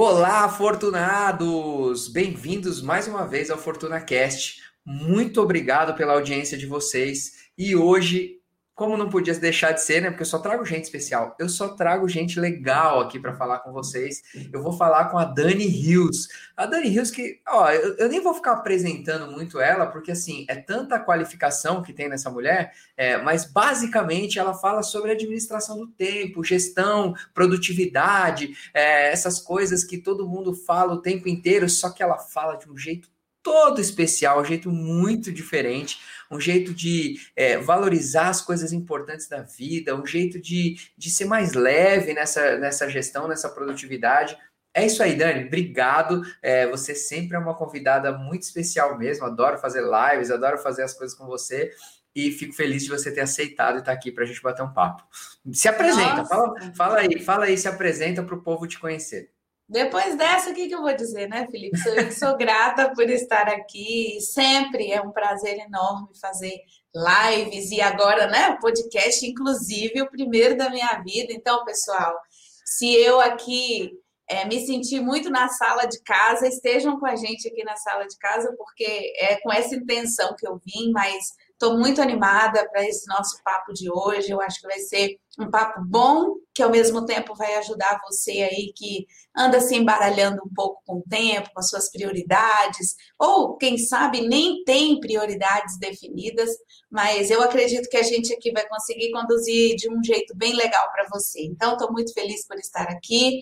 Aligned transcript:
Olá, 0.00 0.44
afortunados! 0.44 2.06
Bem-vindos 2.06 2.80
mais 2.80 3.08
uma 3.08 3.26
vez 3.26 3.50
ao 3.50 3.58
FortunaCast. 3.58 4.62
Muito 4.86 5.42
obrigado 5.42 5.96
pela 5.96 6.12
audiência 6.12 6.56
de 6.56 6.66
vocês. 6.66 7.50
E 7.58 7.74
hoje 7.74 8.37
como 8.78 8.96
não 8.96 9.10
podia 9.10 9.34
deixar 9.34 9.72
de 9.72 9.82
ser, 9.82 10.00
né? 10.00 10.08
Porque 10.08 10.22
eu 10.22 10.26
só 10.26 10.38
trago 10.38 10.64
gente 10.64 10.84
especial. 10.84 11.34
Eu 11.36 11.48
só 11.48 11.70
trago 11.70 12.08
gente 12.08 12.38
legal 12.38 13.00
aqui 13.00 13.18
para 13.18 13.34
falar 13.34 13.58
com 13.58 13.72
vocês. 13.72 14.22
Eu 14.52 14.62
vou 14.62 14.72
falar 14.72 15.06
com 15.06 15.18
a 15.18 15.24
Dani 15.24 15.66
Rios. 15.66 16.28
A 16.56 16.64
Dani 16.64 16.88
Rios 16.88 17.10
que, 17.10 17.40
ó, 17.48 17.68
eu, 17.72 17.96
eu, 17.96 18.08
nem 18.08 18.20
vou 18.20 18.32
ficar 18.32 18.52
apresentando 18.52 19.32
muito 19.32 19.60
ela, 19.60 19.86
porque 19.86 20.12
assim, 20.12 20.46
é 20.48 20.54
tanta 20.54 21.00
qualificação 21.00 21.82
que 21.82 21.92
tem 21.92 22.08
nessa 22.08 22.30
mulher, 22.30 22.72
é, 22.96 23.16
mas 23.20 23.44
basicamente 23.44 24.38
ela 24.38 24.54
fala 24.54 24.84
sobre 24.84 25.10
administração 25.10 25.76
do 25.76 25.88
tempo, 25.88 26.44
gestão, 26.44 27.14
produtividade, 27.34 28.56
é, 28.72 29.10
essas 29.10 29.40
coisas 29.40 29.82
que 29.82 29.98
todo 29.98 30.28
mundo 30.28 30.54
fala 30.54 30.94
o 30.94 31.02
tempo 31.02 31.28
inteiro, 31.28 31.68
só 31.68 31.90
que 31.90 32.00
ela 32.00 32.16
fala 32.16 32.54
de 32.54 32.70
um 32.70 32.76
jeito 32.76 33.08
todo 33.48 33.80
especial, 33.80 34.42
um 34.42 34.44
jeito 34.44 34.70
muito 34.70 35.32
diferente, 35.32 35.98
um 36.30 36.38
jeito 36.38 36.74
de 36.74 37.18
é, 37.34 37.56
valorizar 37.56 38.28
as 38.28 38.42
coisas 38.42 38.74
importantes 38.74 39.26
da 39.26 39.40
vida, 39.40 39.96
um 39.96 40.04
jeito 40.04 40.38
de, 40.38 40.76
de 40.98 41.10
ser 41.10 41.24
mais 41.24 41.54
leve 41.54 42.12
nessa, 42.12 42.58
nessa 42.58 42.90
gestão, 42.90 43.26
nessa 43.26 43.48
produtividade. 43.48 44.36
É 44.74 44.84
isso 44.84 45.02
aí, 45.02 45.16
Dani. 45.16 45.46
Obrigado. 45.46 46.22
É, 46.42 46.68
você 46.68 46.94
sempre 46.94 47.38
é 47.38 47.40
uma 47.40 47.56
convidada 47.56 48.12
muito 48.12 48.42
especial 48.42 48.98
mesmo. 48.98 49.24
Adoro 49.24 49.58
fazer 49.58 49.80
lives, 49.82 50.30
adoro 50.30 50.58
fazer 50.58 50.82
as 50.82 50.92
coisas 50.92 51.16
com 51.16 51.26
você. 51.26 51.72
E 52.14 52.30
fico 52.30 52.52
feliz 52.52 52.82
de 52.82 52.90
você 52.90 53.10
ter 53.10 53.22
aceitado 53.22 53.76
e 53.76 53.78
estar 53.78 53.92
aqui 53.92 54.12
para 54.12 54.24
a 54.24 54.26
gente 54.26 54.42
bater 54.42 54.62
um 54.62 54.72
papo. 54.72 55.04
Se 55.52 55.68
apresenta, 55.68 56.24
fala, 56.26 56.54
fala 56.76 56.98
aí, 56.98 57.18
fala 57.20 57.44
aí, 57.46 57.56
se 57.56 57.68
apresenta 57.68 58.22
para 58.22 58.34
o 58.34 58.42
povo 58.42 58.66
te 58.66 58.78
conhecer. 58.78 59.30
Depois 59.68 60.16
dessa, 60.16 60.50
o 60.50 60.54
que, 60.54 60.66
que 60.66 60.74
eu 60.74 60.80
vou 60.80 60.96
dizer, 60.96 61.28
né, 61.28 61.46
Felipe? 61.50 61.76
Sou, 62.12 62.36
grata 62.38 62.90
por 62.94 63.08
estar 63.10 63.48
aqui. 63.48 64.18
Sempre 64.20 64.90
é 64.90 65.00
um 65.02 65.12
prazer 65.12 65.58
enorme 65.58 66.08
fazer 66.18 66.58
lives 66.94 67.70
e 67.70 67.80
agora, 67.80 68.26
né, 68.28 68.48
o 68.50 68.58
podcast, 68.60 69.26
inclusive, 69.26 70.00
o 70.00 70.10
primeiro 70.10 70.56
da 70.56 70.70
minha 70.70 71.02
vida. 71.04 71.34
Então, 71.34 71.64
pessoal, 71.66 72.18
se 72.64 72.94
eu 72.94 73.20
aqui 73.20 73.90
é, 74.28 74.46
me 74.46 74.64
senti 74.64 75.00
muito 75.00 75.28
na 75.28 75.48
sala 75.48 75.84
de 75.84 76.00
casa, 76.02 76.48
estejam 76.48 76.98
com 76.98 77.06
a 77.06 77.14
gente 77.14 77.46
aqui 77.46 77.62
na 77.62 77.76
sala 77.76 78.06
de 78.06 78.16
casa, 78.18 78.54
porque 78.56 79.12
é 79.18 79.36
com 79.40 79.52
essa 79.52 79.74
intenção 79.74 80.34
que 80.38 80.48
eu 80.48 80.60
vim, 80.64 80.92
mas 80.92 81.24
Estou 81.60 81.76
muito 81.76 82.00
animada 82.00 82.68
para 82.70 82.86
esse 82.86 83.04
nosso 83.08 83.42
papo 83.42 83.72
de 83.72 83.90
hoje. 83.90 84.30
Eu 84.30 84.40
acho 84.40 84.60
que 84.60 84.68
vai 84.68 84.78
ser 84.78 85.18
um 85.36 85.50
papo 85.50 85.80
bom, 85.84 86.36
que 86.54 86.62
ao 86.62 86.70
mesmo 86.70 87.04
tempo 87.04 87.34
vai 87.34 87.56
ajudar 87.56 88.00
você 88.08 88.30
aí 88.30 88.72
que 88.76 89.08
anda 89.36 89.60
se 89.60 89.74
embaralhando 89.74 90.40
um 90.46 90.54
pouco 90.54 90.80
com 90.86 90.98
o 90.98 91.04
tempo, 91.10 91.50
com 91.52 91.58
as 91.58 91.68
suas 91.68 91.90
prioridades, 91.90 92.94
ou 93.18 93.56
quem 93.56 93.76
sabe 93.76 94.20
nem 94.20 94.62
tem 94.62 95.00
prioridades 95.00 95.76
definidas, 95.80 96.48
mas 96.88 97.28
eu 97.28 97.42
acredito 97.42 97.88
que 97.88 97.96
a 97.96 98.04
gente 98.04 98.32
aqui 98.32 98.52
vai 98.52 98.66
conseguir 98.68 99.10
conduzir 99.10 99.74
de 99.74 99.90
um 99.90 100.00
jeito 100.02 100.36
bem 100.36 100.54
legal 100.54 100.88
para 100.92 101.08
você. 101.10 101.42
Então, 101.42 101.72
estou 101.72 101.90
muito 101.90 102.12
feliz 102.12 102.46
por 102.46 102.56
estar 102.56 102.84
aqui. 102.84 103.40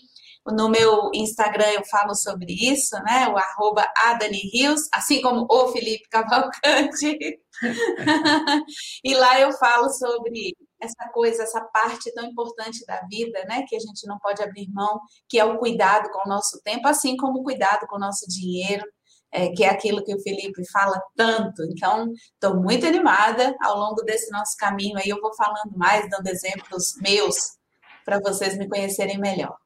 No 0.52 0.68
meu 0.68 1.10
Instagram 1.12 1.66
eu 1.72 1.84
falo 1.86 2.14
sobre 2.14 2.52
isso, 2.52 2.94
né? 3.02 3.28
O 3.28 3.36
arroba 3.36 3.84
Adani 3.96 4.38
Rios, 4.52 4.82
assim 4.92 5.20
como 5.20 5.44
o 5.50 5.68
Felipe 5.68 6.08
Cavalcante. 6.08 7.18
e 9.04 9.14
lá 9.14 9.40
eu 9.40 9.52
falo 9.52 9.90
sobre 9.90 10.56
essa 10.80 11.08
coisa, 11.12 11.42
essa 11.42 11.60
parte 11.60 12.12
tão 12.14 12.24
importante 12.24 12.84
da 12.86 13.00
vida, 13.10 13.44
né? 13.48 13.64
Que 13.68 13.74
a 13.74 13.80
gente 13.80 14.06
não 14.06 14.18
pode 14.18 14.40
abrir 14.42 14.70
mão, 14.70 15.00
que 15.28 15.38
é 15.38 15.44
o 15.44 15.58
cuidado 15.58 16.10
com 16.10 16.28
o 16.28 16.32
nosso 16.32 16.60
tempo, 16.62 16.86
assim 16.86 17.16
como 17.16 17.40
o 17.40 17.42
cuidado 17.42 17.86
com 17.88 17.96
o 17.96 18.00
nosso 18.00 18.26
dinheiro, 18.28 18.84
é, 19.32 19.48
que 19.48 19.64
é 19.64 19.68
aquilo 19.68 20.04
que 20.04 20.14
o 20.14 20.22
Felipe 20.22 20.62
fala 20.70 21.02
tanto. 21.16 21.64
Então, 21.64 22.12
estou 22.34 22.62
muito 22.62 22.86
animada. 22.86 23.56
Ao 23.62 23.76
longo 23.76 24.02
desse 24.02 24.30
nosso 24.30 24.56
caminho 24.56 24.96
aí, 24.96 25.08
eu 25.08 25.20
vou 25.20 25.34
falando 25.34 25.76
mais, 25.76 26.08
dando 26.08 26.28
exemplos 26.28 26.94
meus 27.00 27.56
para 28.04 28.20
vocês 28.20 28.56
me 28.56 28.68
conhecerem 28.68 29.18
melhor 29.18 29.56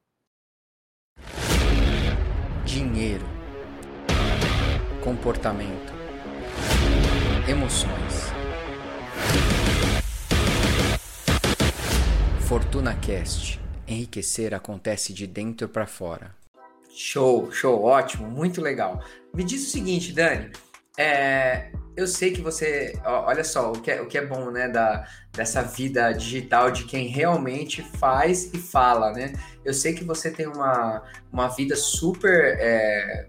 comportamento, 5.00 5.93
emoções. 7.49 8.31
Fortuna 12.41 12.94
Cast. 12.94 13.59
Enriquecer 13.89 14.55
acontece 14.55 15.12
de 15.12 15.27
dentro 15.27 15.69
para 15.69 15.87
fora. 15.87 16.34
Show, 16.91 17.50
show, 17.50 17.83
ótimo, 17.83 18.31
muito 18.31 18.60
legal. 18.60 19.03
Me 19.34 19.43
diz 19.43 19.66
o 19.66 19.71
seguinte, 19.71 20.12
Dani. 20.12 20.50
É, 20.99 21.72
eu 21.97 22.06
sei 22.06 22.33
que 22.33 22.43
você, 22.43 22.93
olha 23.05 23.43
só, 23.43 23.72
o 23.72 23.81
que 23.81 23.91
é, 23.91 24.03
o 24.03 24.06
que 24.06 24.19
é 24.19 24.27
bom, 24.27 24.50
né, 24.50 24.69
da, 24.69 25.06
dessa 25.33 25.62
vida 25.62 26.12
digital 26.12 26.71
de 26.71 26.84
quem 26.84 27.06
realmente 27.09 27.83
faz 27.97 28.53
e 28.53 28.59
fala, 28.59 29.12
né? 29.12 29.33
Eu 29.65 29.72
sei 29.72 29.94
que 29.94 30.05
você 30.05 30.31
tem 30.31 30.47
uma, 30.47 31.03
uma 31.33 31.49
vida 31.49 31.75
super 31.75 32.56
é, 32.60 33.28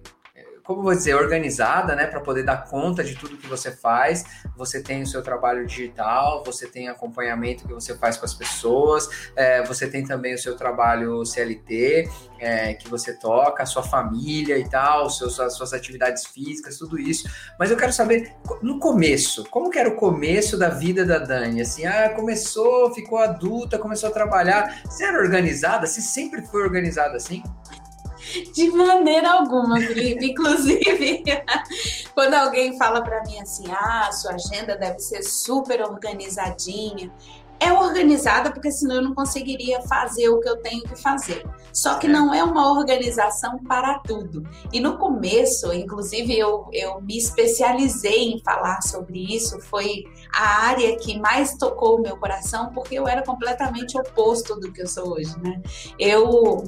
como 0.71 0.83
vou 0.83 0.95
dizer, 0.95 1.15
organizada, 1.15 1.95
né, 1.95 2.05
para 2.07 2.19
poder 2.19 2.43
dar 2.43 2.65
conta 2.65 3.03
de 3.03 3.15
tudo 3.15 3.37
que 3.37 3.47
você 3.47 3.71
faz. 3.71 4.23
Você 4.55 4.81
tem 4.81 5.03
o 5.03 5.07
seu 5.07 5.21
trabalho 5.21 5.65
digital, 5.65 6.43
você 6.45 6.67
tem 6.67 6.87
acompanhamento 6.87 7.67
que 7.67 7.73
você 7.73 7.95
faz 7.95 8.17
com 8.17 8.25
as 8.25 8.33
pessoas, 8.33 9.09
é, 9.35 9.63
você 9.63 9.87
tem 9.87 10.03
também 10.03 10.33
o 10.33 10.37
seu 10.37 10.55
trabalho 10.55 11.25
CLT, 11.25 12.09
é, 12.39 12.73
que 12.73 12.89
você 12.89 13.13
toca, 13.13 13.63
a 13.63 13.65
sua 13.65 13.83
família 13.83 14.57
e 14.57 14.67
tal, 14.67 15.09
seus, 15.09 15.39
as 15.39 15.53
suas 15.53 15.73
atividades 15.73 16.25
físicas, 16.25 16.77
tudo 16.77 16.99
isso. 16.99 17.29
Mas 17.59 17.69
eu 17.69 17.77
quero 17.77 17.93
saber, 17.93 18.33
no 18.61 18.79
começo, 18.79 19.45
como 19.49 19.69
que 19.69 19.77
era 19.77 19.89
o 19.89 19.95
começo 19.95 20.57
da 20.57 20.69
vida 20.69 21.05
da 21.05 21.19
Dani? 21.19 21.61
Assim, 21.61 21.85
ah, 21.85 22.09
começou, 22.15 22.93
ficou 22.93 23.19
adulta, 23.19 23.77
começou 23.77 24.09
a 24.09 24.11
trabalhar. 24.11 24.81
Você 24.85 25.03
era 25.03 25.19
organizada? 25.19 25.85
Você 25.85 26.01
sempre 26.01 26.45
foi 26.45 26.63
organizada 26.63 27.15
assim? 27.17 27.43
De 28.53 28.69
maneira 28.71 29.31
alguma, 29.31 29.79
Felipe. 29.79 30.31
Inclusive, 30.31 31.23
quando 32.13 32.33
alguém 32.33 32.77
fala 32.77 33.01
para 33.01 33.23
mim 33.23 33.39
assim, 33.39 33.65
ah, 33.71 34.11
sua 34.11 34.33
agenda 34.33 34.77
deve 34.77 34.99
ser 34.99 35.23
super 35.23 35.81
organizadinha, 35.81 37.11
é 37.61 37.71
organizada 37.71 38.51
porque 38.51 38.71
senão 38.71 38.95
eu 38.95 39.01
não 39.03 39.13
conseguiria 39.13 39.81
fazer 39.83 40.27
o 40.29 40.39
que 40.39 40.49
eu 40.49 40.57
tenho 40.57 40.81
que 40.81 40.95
fazer. 40.95 41.45
Só 41.71 41.93
que 41.99 42.07
é. 42.07 42.09
não 42.09 42.33
é 42.33 42.43
uma 42.43 42.71
organização 42.71 43.59
para 43.59 43.99
tudo. 43.99 44.49
E 44.73 44.79
no 44.79 44.97
começo, 44.97 45.71
inclusive, 45.71 46.37
eu, 46.37 46.67
eu 46.73 46.99
me 47.01 47.15
especializei 47.15 48.33
em 48.33 48.39
falar 48.39 48.81
sobre 48.81 49.35
isso, 49.35 49.59
foi 49.61 50.05
a 50.33 50.65
área 50.69 50.97
que 50.97 51.19
mais 51.19 51.55
tocou 51.55 51.99
o 51.99 52.01
meu 52.01 52.17
coração, 52.17 52.71
porque 52.73 52.95
eu 52.95 53.07
era 53.07 53.21
completamente 53.21 53.95
oposto 53.95 54.59
do 54.59 54.71
que 54.73 54.81
eu 54.81 54.87
sou 54.87 55.13
hoje, 55.13 55.39
né? 55.39 55.61
Eu 55.99 56.63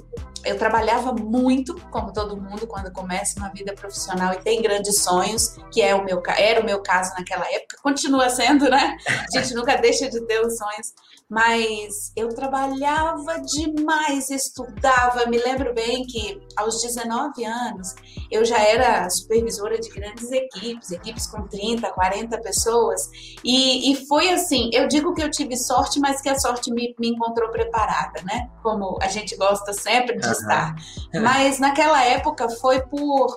eu 0.45 0.57
trabalhava 0.57 1.13
muito, 1.13 1.75
como 1.89 2.11
todo 2.11 2.39
mundo, 2.39 2.67
quando 2.67 2.91
começa 2.91 3.39
uma 3.39 3.49
vida 3.49 3.73
profissional 3.73 4.33
e 4.33 4.37
tem 4.37 4.61
grandes 4.61 5.01
sonhos, 5.01 5.55
que 5.71 5.81
é 5.81 5.95
o 5.95 6.03
meu, 6.03 6.21
era 6.37 6.61
o 6.61 6.65
meu 6.65 6.81
caso 6.81 7.13
naquela 7.17 7.45
época, 7.51 7.77
continua 7.81 8.29
sendo, 8.29 8.69
né? 8.69 8.97
A 9.07 9.39
gente 9.39 9.53
nunca 9.53 9.75
deixa 9.77 10.09
de 10.09 10.21
ter 10.25 10.39
os 10.45 10.57
sonhos, 10.57 10.93
mas 11.33 12.13
eu 12.15 12.29
trabalhava 12.29 13.41
demais, 13.41 14.29
estudava. 14.29 15.25
Me 15.25 15.39
lembro 15.39 15.73
bem 15.73 16.03
que 16.03 16.39
aos 16.55 16.79
19 16.79 17.43
anos 17.43 17.95
eu 18.29 18.45
já 18.45 18.59
era 18.59 19.09
supervisora 19.09 19.79
de 19.79 19.89
grandes 19.89 20.31
equipes, 20.31 20.91
equipes 20.91 21.25
com 21.25 21.47
30, 21.47 21.89
40 21.89 22.39
pessoas, 22.39 23.01
e, 23.43 23.91
e 23.91 24.07
foi 24.07 24.29
assim: 24.29 24.69
eu 24.71 24.87
digo 24.87 25.15
que 25.15 25.23
eu 25.23 25.31
tive 25.31 25.57
sorte, 25.57 25.99
mas 25.99 26.21
que 26.21 26.29
a 26.29 26.37
sorte 26.37 26.71
me, 26.71 26.93
me 26.99 27.09
encontrou 27.09 27.49
preparada, 27.49 28.21
né? 28.21 28.47
Como 28.61 28.99
a 29.01 29.07
gente 29.07 29.35
gosta 29.35 29.73
sempre 29.73 30.19
de 30.19 30.27
uhum. 30.27 30.33
estar. 30.33 30.75
Mas 31.15 31.57
naquela 31.57 32.03
época 32.03 32.47
foi 32.47 32.79
por 32.85 33.35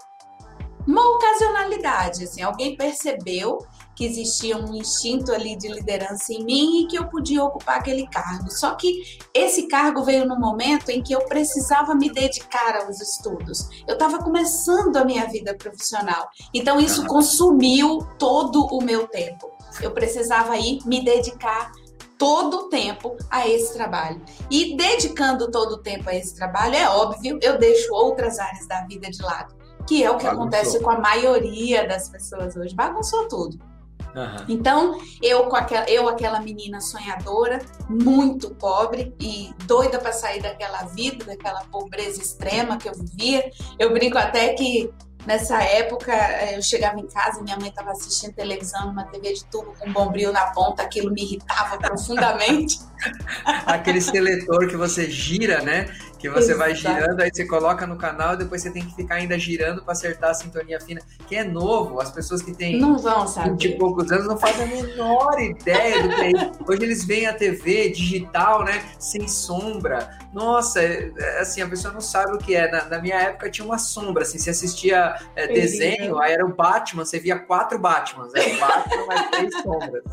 uma 0.87 1.17
ocasionalidade, 1.17 2.25
assim, 2.25 2.43
alguém 2.43 2.77
percebeu 2.77 3.59
que 3.97 4.05
existia 4.05 4.59
um 4.59 4.75
instinto 4.75 5.33
ali 5.33 5.57
de 5.57 5.69
liderança 5.69 6.31
em 6.31 6.45
mim 6.45 6.83
e 6.83 6.87
que 6.87 6.99
eu 6.99 7.09
podia 7.09 7.43
ocupar 7.43 7.79
aquele 7.79 8.07
cargo. 8.07 8.51
Só 8.51 8.75
que 8.75 9.19
esse 9.33 9.67
cargo 9.69 10.05
veio 10.05 10.27
no 10.27 10.39
momento 10.39 10.91
em 10.91 11.03
que 11.03 11.15
eu 11.15 11.25
precisava 11.25 11.95
me 11.95 12.13
dedicar 12.13 12.77
aos 12.77 13.01
estudos. 13.01 13.67
Eu 13.89 13.95
estava 13.95 14.19
começando 14.19 14.99
a 14.99 15.05
minha 15.05 15.27
vida 15.27 15.57
profissional. 15.57 16.29
Então 16.53 16.79
isso 16.79 17.07
consumiu 17.07 18.07
todo 18.19 18.67
o 18.67 18.83
meu 18.85 19.09
tempo. 19.09 19.51
Eu 19.81 19.91
precisava 19.91 20.59
ir 20.59 20.81
me 20.85 21.03
dedicar 21.03 21.73
todo 22.19 22.55
o 22.59 22.69
tempo 22.69 23.17
a 23.31 23.49
esse 23.49 23.73
trabalho. 23.73 24.21
E 24.51 24.77
dedicando 24.77 25.51
todo 25.51 25.73
o 25.73 25.79
tempo 25.79 26.11
a 26.11 26.15
esse 26.15 26.37
trabalho, 26.37 26.75
é 26.75 26.89
óbvio, 26.89 27.39
eu 27.43 27.59
deixo 27.59 27.95
outras 27.95 28.39
áreas 28.39 28.69
da 28.69 28.83
vida 28.87 29.11
de 29.11 29.23
lado, 29.23 29.55
que 29.87 30.05
é 30.05 30.11
o 30.11 30.17
que 30.17 30.25
Bagunçou. 30.25 30.43
acontece 30.43 30.81
com 30.81 30.91
a 30.91 30.99
maioria 30.99 31.89
das 31.89 32.11
pessoas 32.11 32.55
hoje. 32.57 32.75
Bagunçou 32.75 33.27
tudo 33.29 33.76
Uhum. 34.15 34.45
Então, 34.49 35.01
eu 35.23 35.45
com 35.45 35.57
aquela, 35.57 35.89
eu 35.91 36.09
aquela 36.09 36.41
menina 36.41 36.81
sonhadora, 36.81 37.61
muito 37.89 38.55
pobre 38.55 39.15
e 39.21 39.51
doida 39.67 39.99
para 39.99 40.13
sair 40.13 40.41
daquela 40.41 40.85
vida, 40.85 41.25
daquela 41.25 41.61
pobreza 41.65 42.23
extrema 42.23 42.79
que 42.79 42.89
eu 42.89 42.95
vivia. 42.95 43.51
Eu 43.79 43.93
brinco 43.93 44.17
até 44.17 44.55
que 44.55 44.91
Nessa 45.27 45.61
época, 45.61 46.13
eh, 46.13 46.57
eu 46.57 46.63
chegava 46.63 47.01
em 47.01 47.07
casa 47.09 47.43
minha 47.43 47.57
mãe 47.57 47.69
estava 47.69 47.91
assistindo 47.91 48.33
televisão 48.33 48.87
numa 48.87 49.03
TV 49.07 49.33
de 49.33 49.45
tubo 49.47 49.75
com 49.77 49.89
um 49.89 49.93
bombril 49.93 50.33
na 50.33 50.53
ponta, 50.53 50.85
aquilo 50.85 51.11
me 51.13 51.21
irritava 51.21 51.77
profundamente. 51.79 52.79
Aquele 53.67 54.01
seletor 54.01 54.69
que 54.69 54.77
você 54.77 55.11
gira, 55.11 55.63
né? 55.63 55.93
Que 56.19 56.29
você 56.29 56.53
Exato. 56.53 56.59
vai 56.59 56.75
girando, 56.75 57.21
aí 57.21 57.31
você 57.33 57.45
coloca 57.45 57.87
no 57.87 57.97
canal 57.97 58.35
e 58.35 58.39
depois 58.39 58.63
você 58.63 58.71
tem 58.71 58.85
que 58.85 58.95
ficar 58.95 59.17
ainda 59.17 59.39
girando 59.39 59.83
para 59.83 59.93
acertar 59.93 60.31
a 60.31 60.35
sintonia 60.35 60.81
fina. 60.81 61.01
Quem 61.29 61.39
é 61.39 61.45
novo, 61.45 62.01
as 62.01 62.11
pessoas 62.11 62.43
que 62.43 62.53
têm 62.53 62.81
não 62.81 62.99
vão 62.99 63.27
saber. 63.27 63.51
20 63.51 63.65
e 63.65 63.79
poucos 63.79 64.11
anos 64.11 64.27
não 64.27 64.37
fazem 64.37 64.65
a 64.65 64.67
menor 64.67 65.41
ideia 65.41 66.03
do 66.03 66.09
que 66.09 66.21
é 66.21 66.31
isso. 66.31 66.53
Hoje 66.67 66.83
eles 66.83 67.05
veem 67.05 67.27
a 67.27 67.35
TV 67.35 67.91
digital, 67.91 68.65
né? 68.65 68.85
Sem 68.99 69.29
sombra. 69.29 70.19
Nossa, 70.33 70.83
é, 70.83 71.11
é, 71.17 71.41
assim, 71.41 71.63
a 71.63 71.69
pessoa 71.69 71.95
não 71.95 72.01
sabe 72.01 72.35
o 72.35 72.39
que 72.39 72.55
é. 72.55 72.71
Na, 72.71 72.85
na 72.85 72.99
minha 73.01 73.17
época 73.17 73.51
tinha 73.51 73.65
uma 73.65 73.79
sombra, 73.79 74.23
assim, 74.23 74.39
você 74.39 74.51
assistia 74.51 75.17
é, 75.35 75.47
desenho, 75.47 76.19
aí 76.21 76.33
era 76.33 76.45
o 76.45 76.55
Batman, 76.55 77.05
você 77.05 77.19
via 77.19 77.39
quatro 77.39 77.79
Batmans, 77.79 78.35
era 78.35 78.55
o 78.55 78.61
Batman 78.61 79.07
mais 79.07 79.31
três 79.31 79.63
sombras. 79.63 80.05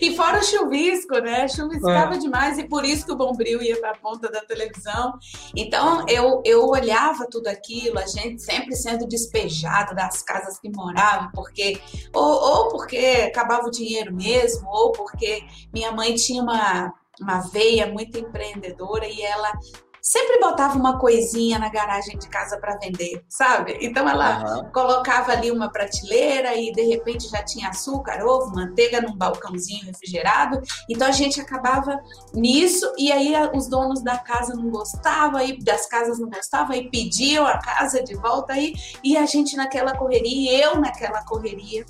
E 0.00 0.14
fora 0.14 0.38
o 0.38 0.42
chuvisco, 0.42 1.18
né? 1.18 1.48
Chuviscava 1.48 2.14
é. 2.14 2.18
demais 2.18 2.58
e 2.58 2.64
por 2.64 2.84
isso 2.84 3.06
que 3.06 3.12
o 3.12 3.16
Bombril 3.16 3.62
ia 3.62 3.80
para 3.80 3.92
a 3.92 3.96
ponta 3.96 4.30
da 4.30 4.40
televisão. 4.42 5.18
Então 5.56 6.04
eu, 6.08 6.42
eu 6.44 6.66
olhava 6.66 7.26
tudo 7.30 7.48
aquilo, 7.48 7.98
a 7.98 8.06
gente 8.06 8.42
sempre 8.42 8.74
sendo 8.76 9.06
despejado 9.06 9.94
das 9.94 10.22
casas 10.22 10.58
que 10.58 10.70
morava, 10.70 11.30
porque 11.34 11.80
ou, 12.12 12.22
ou 12.22 12.68
porque 12.68 13.26
acabava 13.28 13.66
o 13.66 13.70
dinheiro 13.70 14.14
mesmo, 14.14 14.68
ou 14.68 14.92
porque 14.92 15.42
minha 15.72 15.92
mãe 15.92 16.14
tinha 16.14 16.42
uma 16.42 16.92
uma 17.20 17.40
veia 17.40 17.86
muito 17.86 18.18
empreendedora 18.18 19.06
e 19.06 19.22
ela 19.22 19.52
sempre 20.04 20.38
botava 20.38 20.78
uma 20.78 20.98
coisinha 20.98 21.58
na 21.58 21.70
garagem 21.70 22.18
de 22.18 22.28
casa 22.28 22.58
para 22.58 22.76
vender, 22.76 23.24
sabe? 23.26 23.78
Então 23.80 24.06
ela 24.06 24.58
uhum. 24.58 24.70
colocava 24.70 25.32
ali 25.32 25.50
uma 25.50 25.72
prateleira 25.72 26.54
e 26.54 26.70
de 26.72 26.82
repente 26.82 27.26
já 27.30 27.42
tinha 27.42 27.70
açúcar, 27.70 28.22
ovo, 28.22 28.54
manteiga 28.54 29.00
num 29.00 29.16
balcãozinho 29.16 29.86
refrigerado. 29.86 30.60
Então 30.90 31.08
a 31.08 31.10
gente 31.10 31.40
acabava 31.40 31.98
nisso 32.34 32.92
e 32.98 33.10
aí 33.10 33.32
os 33.54 33.66
donos 33.66 34.02
da 34.02 34.18
casa 34.18 34.54
não 34.54 34.68
gostavam, 34.68 35.40
e 35.40 35.58
das 35.58 35.86
casas 35.86 36.18
não 36.18 36.28
gostavam 36.28 36.76
e 36.76 36.90
pediam 36.90 37.46
a 37.46 37.58
casa 37.58 38.02
de 38.02 38.14
volta 38.14 38.52
aí 38.52 38.74
e 39.02 39.16
a 39.16 39.24
gente 39.24 39.56
naquela 39.56 39.96
correria, 39.96 40.66
eu 40.66 40.80
naquela 40.80 41.24
correria 41.24 41.86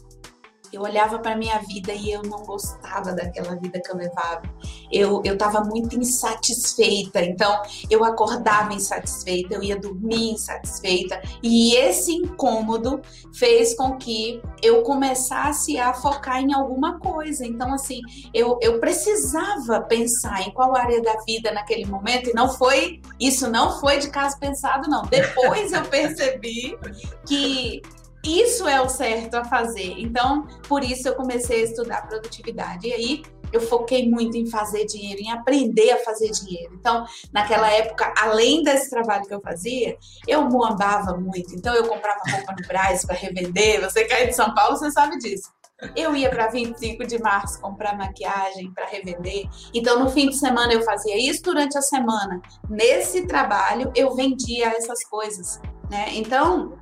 eu 0.74 0.82
olhava 0.82 1.18
para 1.18 1.36
minha 1.36 1.58
vida 1.58 1.92
e 1.92 2.10
eu 2.10 2.22
não 2.22 2.42
gostava 2.42 3.12
daquela 3.12 3.54
vida 3.56 3.80
que 3.80 3.90
eu 3.90 3.96
levava. 3.96 4.42
Eu 4.90 5.22
estava 5.24 5.60
muito 5.60 5.98
insatisfeita. 5.98 7.22
Então 7.22 7.62
eu 7.88 8.04
acordava 8.04 8.72
insatisfeita, 8.74 9.54
eu 9.54 9.62
ia 9.62 9.78
dormir 9.78 10.32
insatisfeita 10.32 11.22
e 11.42 11.76
esse 11.76 12.12
incômodo 12.12 13.00
fez 13.32 13.74
com 13.76 13.96
que 13.96 14.42
eu 14.62 14.82
começasse 14.82 15.78
a 15.78 15.94
focar 15.94 16.40
em 16.40 16.52
alguma 16.52 16.98
coisa. 16.98 17.46
Então 17.46 17.72
assim 17.72 18.00
eu, 18.32 18.58
eu 18.60 18.80
precisava 18.80 19.80
pensar 19.82 20.42
em 20.46 20.50
qual 20.50 20.76
área 20.76 21.00
da 21.00 21.14
vida 21.26 21.52
naquele 21.52 21.86
momento 21.86 22.30
e 22.30 22.34
não 22.34 22.48
foi 22.48 23.00
isso 23.20 23.48
não 23.48 23.78
foi 23.80 23.98
de 23.98 24.10
caso 24.10 24.38
pensado 24.38 24.88
não. 24.88 25.02
Depois 25.02 25.72
eu 25.72 25.82
percebi 25.84 26.76
que 27.26 27.80
isso 28.24 28.66
é 28.66 28.80
o 28.80 28.88
certo 28.88 29.34
a 29.34 29.44
fazer. 29.44 29.94
Então, 29.98 30.46
por 30.68 30.82
isso 30.82 31.08
eu 31.08 31.14
comecei 31.14 31.60
a 31.60 31.64
estudar 31.64 32.06
produtividade. 32.08 32.88
E 32.88 32.92
aí 32.92 33.22
eu 33.52 33.60
foquei 33.60 34.10
muito 34.10 34.36
em 34.36 34.46
fazer 34.46 34.84
dinheiro, 34.84 35.20
em 35.20 35.30
aprender 35.30 35.92
a 35.92 35.98
fazer 35.98 36.30
dinheiro. 36.30 36.74
Então, 36.74 37.04
naquela 37.32 37.70
época, 37.70 38.12
além 38.18 38.62
desse 38.62 38.90
trabalho 38.90 39.24
que 39.26 39.34
eu 39.34 39.40
fazia, 39.40 39.96
eu 40.26 40.42
moambava 40.42 41.16
muito. 41.16 41.54
Então, 41.54 41.72
eu 41.74 41.86
comprava 41.86 42.20
roupa 42.28 42.54
no 42.58 42.66
Braz 42.66 43.04
para 43.04 43.14
revender. 43.14 43.80
Você 43.80 44.04
que 44.04 44.12
é 44.12 44.26
de 44.26 44.34
São 44.34 44.52
Paulo, 44.54 44.76
você 44.76 44.90
sabe 44.90 45.18
disso. 45.18 45.52
Eu 45.94 46.16
ia 46.16 46.30
para 46.30 46.48
25 46.48 47.06
de 47.06 47.18
março 47.18 47.60
comprar 47.60 47.96
maquiagem 47.96 48.72
para 48.72 48.86
revender. 48.86 49.44
Então, 49.72 49.98
no 49.98 50.10
fim 50.10 50.30
de 50.30 50.36
semana 50.36 50.72
eu 50.72 50.82
fazia 50.82 51.16
isso 51.16 51.42
durante 51.42 51.76
a 51.76 51.82
semana. 51.82 52.40
Nesse 52.68 53.26
trabalho, 53.26 53.92
eu 53.94 54.14
vendia 54.14 54.68
essas 54.68 55.04
coisas, 55.04 55.60
né? 55.90 56.06
Então, 56.12 56.78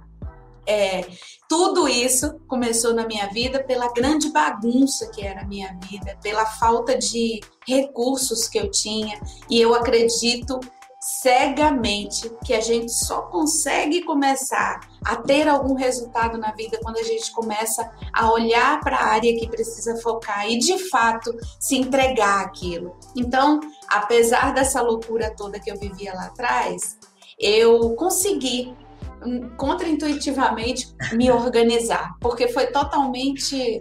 é, 0.66 1.06
tudo 1.48 1.88
isso 1.88 2.38
começou 2.46 2.94
na 2.94 3.06
minha 3.06 3.26
vida 3.28 3.62
pela 3.62 3.92
grande 3.92 4.30
bagunça 4.30 5.10
que 5.10 5.22
era 5.22 5.42
a 5.42 5.46
minha 5.46 5.76
vida, 5.88 6.16
pela 6.22 6.46
falta 6.46 6.96
de 6.96 7.40
recursos 7.66 8.48
que 8.48 8.58
eu 8.58 8.70
tinha, 8.70 9.20
e 9.50 9.60
eu 9.60 9.74
acredito 9.74 10.58
cegamente 11.02 12.30
que 12.44 12.54
a 12.54 12.60
gente 12.60 12.92
só 12.92 13.22
consegue 13.22 14.04
começar 14.04 14.80
a 15.04 15.16
ter 15.16 15.48
algum 15.48 15.74
resultado 15.74 16.38
na 16.38 16.52
vida 16.52 16.78
quando 16.80 16.96
a 16.96 17.02
gente 17.02 17.32
começa 17.32 17.90
a 18.12 18.30
olhar 18.30 18.78
para 18.80 18.98
a 18.98 19.06
área 19.06 19.36
que 19.36 19.48
precisa 19.48 19.96
focar 19.96 20.48
e 20.48 20.58
de 20.58 20.78
fato 20.88 21.36
se 21.58 21.76
entregar 21.76 22.42
aquilo. 22.42 22.96
Então, 23.16 23.58
apesar 23.88 24.54
dessa 24.54 24.80
loucura 24.80 25.34
toda 25.36 25.58
que 25.58 25.72
eu 25.72 25.76
vivia 25.76 26.14
lá 26.14 26.26
atrás, 26.26 26.96
eu 27.36 27.96
consegui 27.96 28.72
contraintuitivamente 29.56 30.88
me 31.12 31.30
organizar, 31.30 32.16
porque 32.20 32.48
foi 32.48 32.66
totalmente 32.66 33.80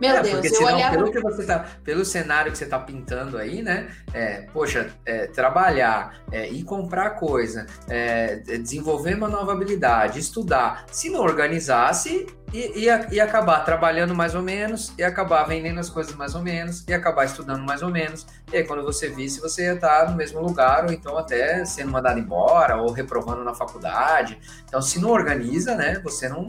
meu 0.00 0.16
é, 0.16 0.22
Deus, 0.22 0.52
eu 0.52 0.66
olhava... 0.66 0.96
pelo, 0.96 1.10
que 1.10 1.20
você 1.20 1.44
tá, 1.44 1.66
pelo 1.84 2.04
cenário 2.04 2.52
que 2.52 2.58
você 2.58 2.64
está 2.64 2.78
pintando 2.78 3.36
aí, 3.36 3.62
né? 3.62 3.88
É, 4.12 4.42
poxa, 4.52 4.90
é, 5.04 5.26
trabalhar, 5.26 6.20
é, 6.30 6.48
ir 6.48 6.62
comprar 6.64 7.10
coisa, 7.10 7.66
é, 7.88 8.36
desenvolver 8.36 9.14
uma 9.14 9.28
nova 9.28 9.52
habilidade, 9.52 10.18
estudar. 10.18 10.84
Se 10.90 11.10
não 11.10 11.20
organizasse, 11.20 12.26
ia, 12.52 13.06
ia 13.10 13.24
acabar 13.24 13.64
trabalhando 13.64 14.14
mais 14.14 14.34
ou 14.34 14.42
menos, 14.42 14.92
ia 14.98 15.08
acabar 15.08 15.44
vendendo 15.44 15.80
as 15.80 15.90
coisas 15.90 16.14
mais 16.14 16.34
ou 16.34 16.42
menos, 16.42 16.86
ia 16.88 16.96
acabar 16.96 17.24
estudando 17.24 17.62
mais 17.62 17.82
ou 17.82 17.90
menos. 17.90 18.26
E 18.52 18.56
aí, 18.56 18.64
quando 18.64 18.82
você 18.82 19.08
visse, 19.08 19.40
você 19.40 19.64
ia 19.64 19.74
estar 19.74 20.10
no 20.10 20.16
mesmo 20.16 20.40
lugar, 20.40 20.84
ou 20.84 20.92
então 20.92 21.18
até 21.18 21.64
sendo 21.64 21.90
mandado 21.90 22.18
embora, 22.18 22.76
ou 22.76 22.92
reprovando 22.92 23.44
na 23.44 23.54
faculdade. 23.54 24.38
Então, 24.64 24.80
se 24.80 25.00
não 25.00 25.10
organiza, 25.10 25.74
né? 25.74 26.00
Você 26.04 26.28
não 26.28 26.46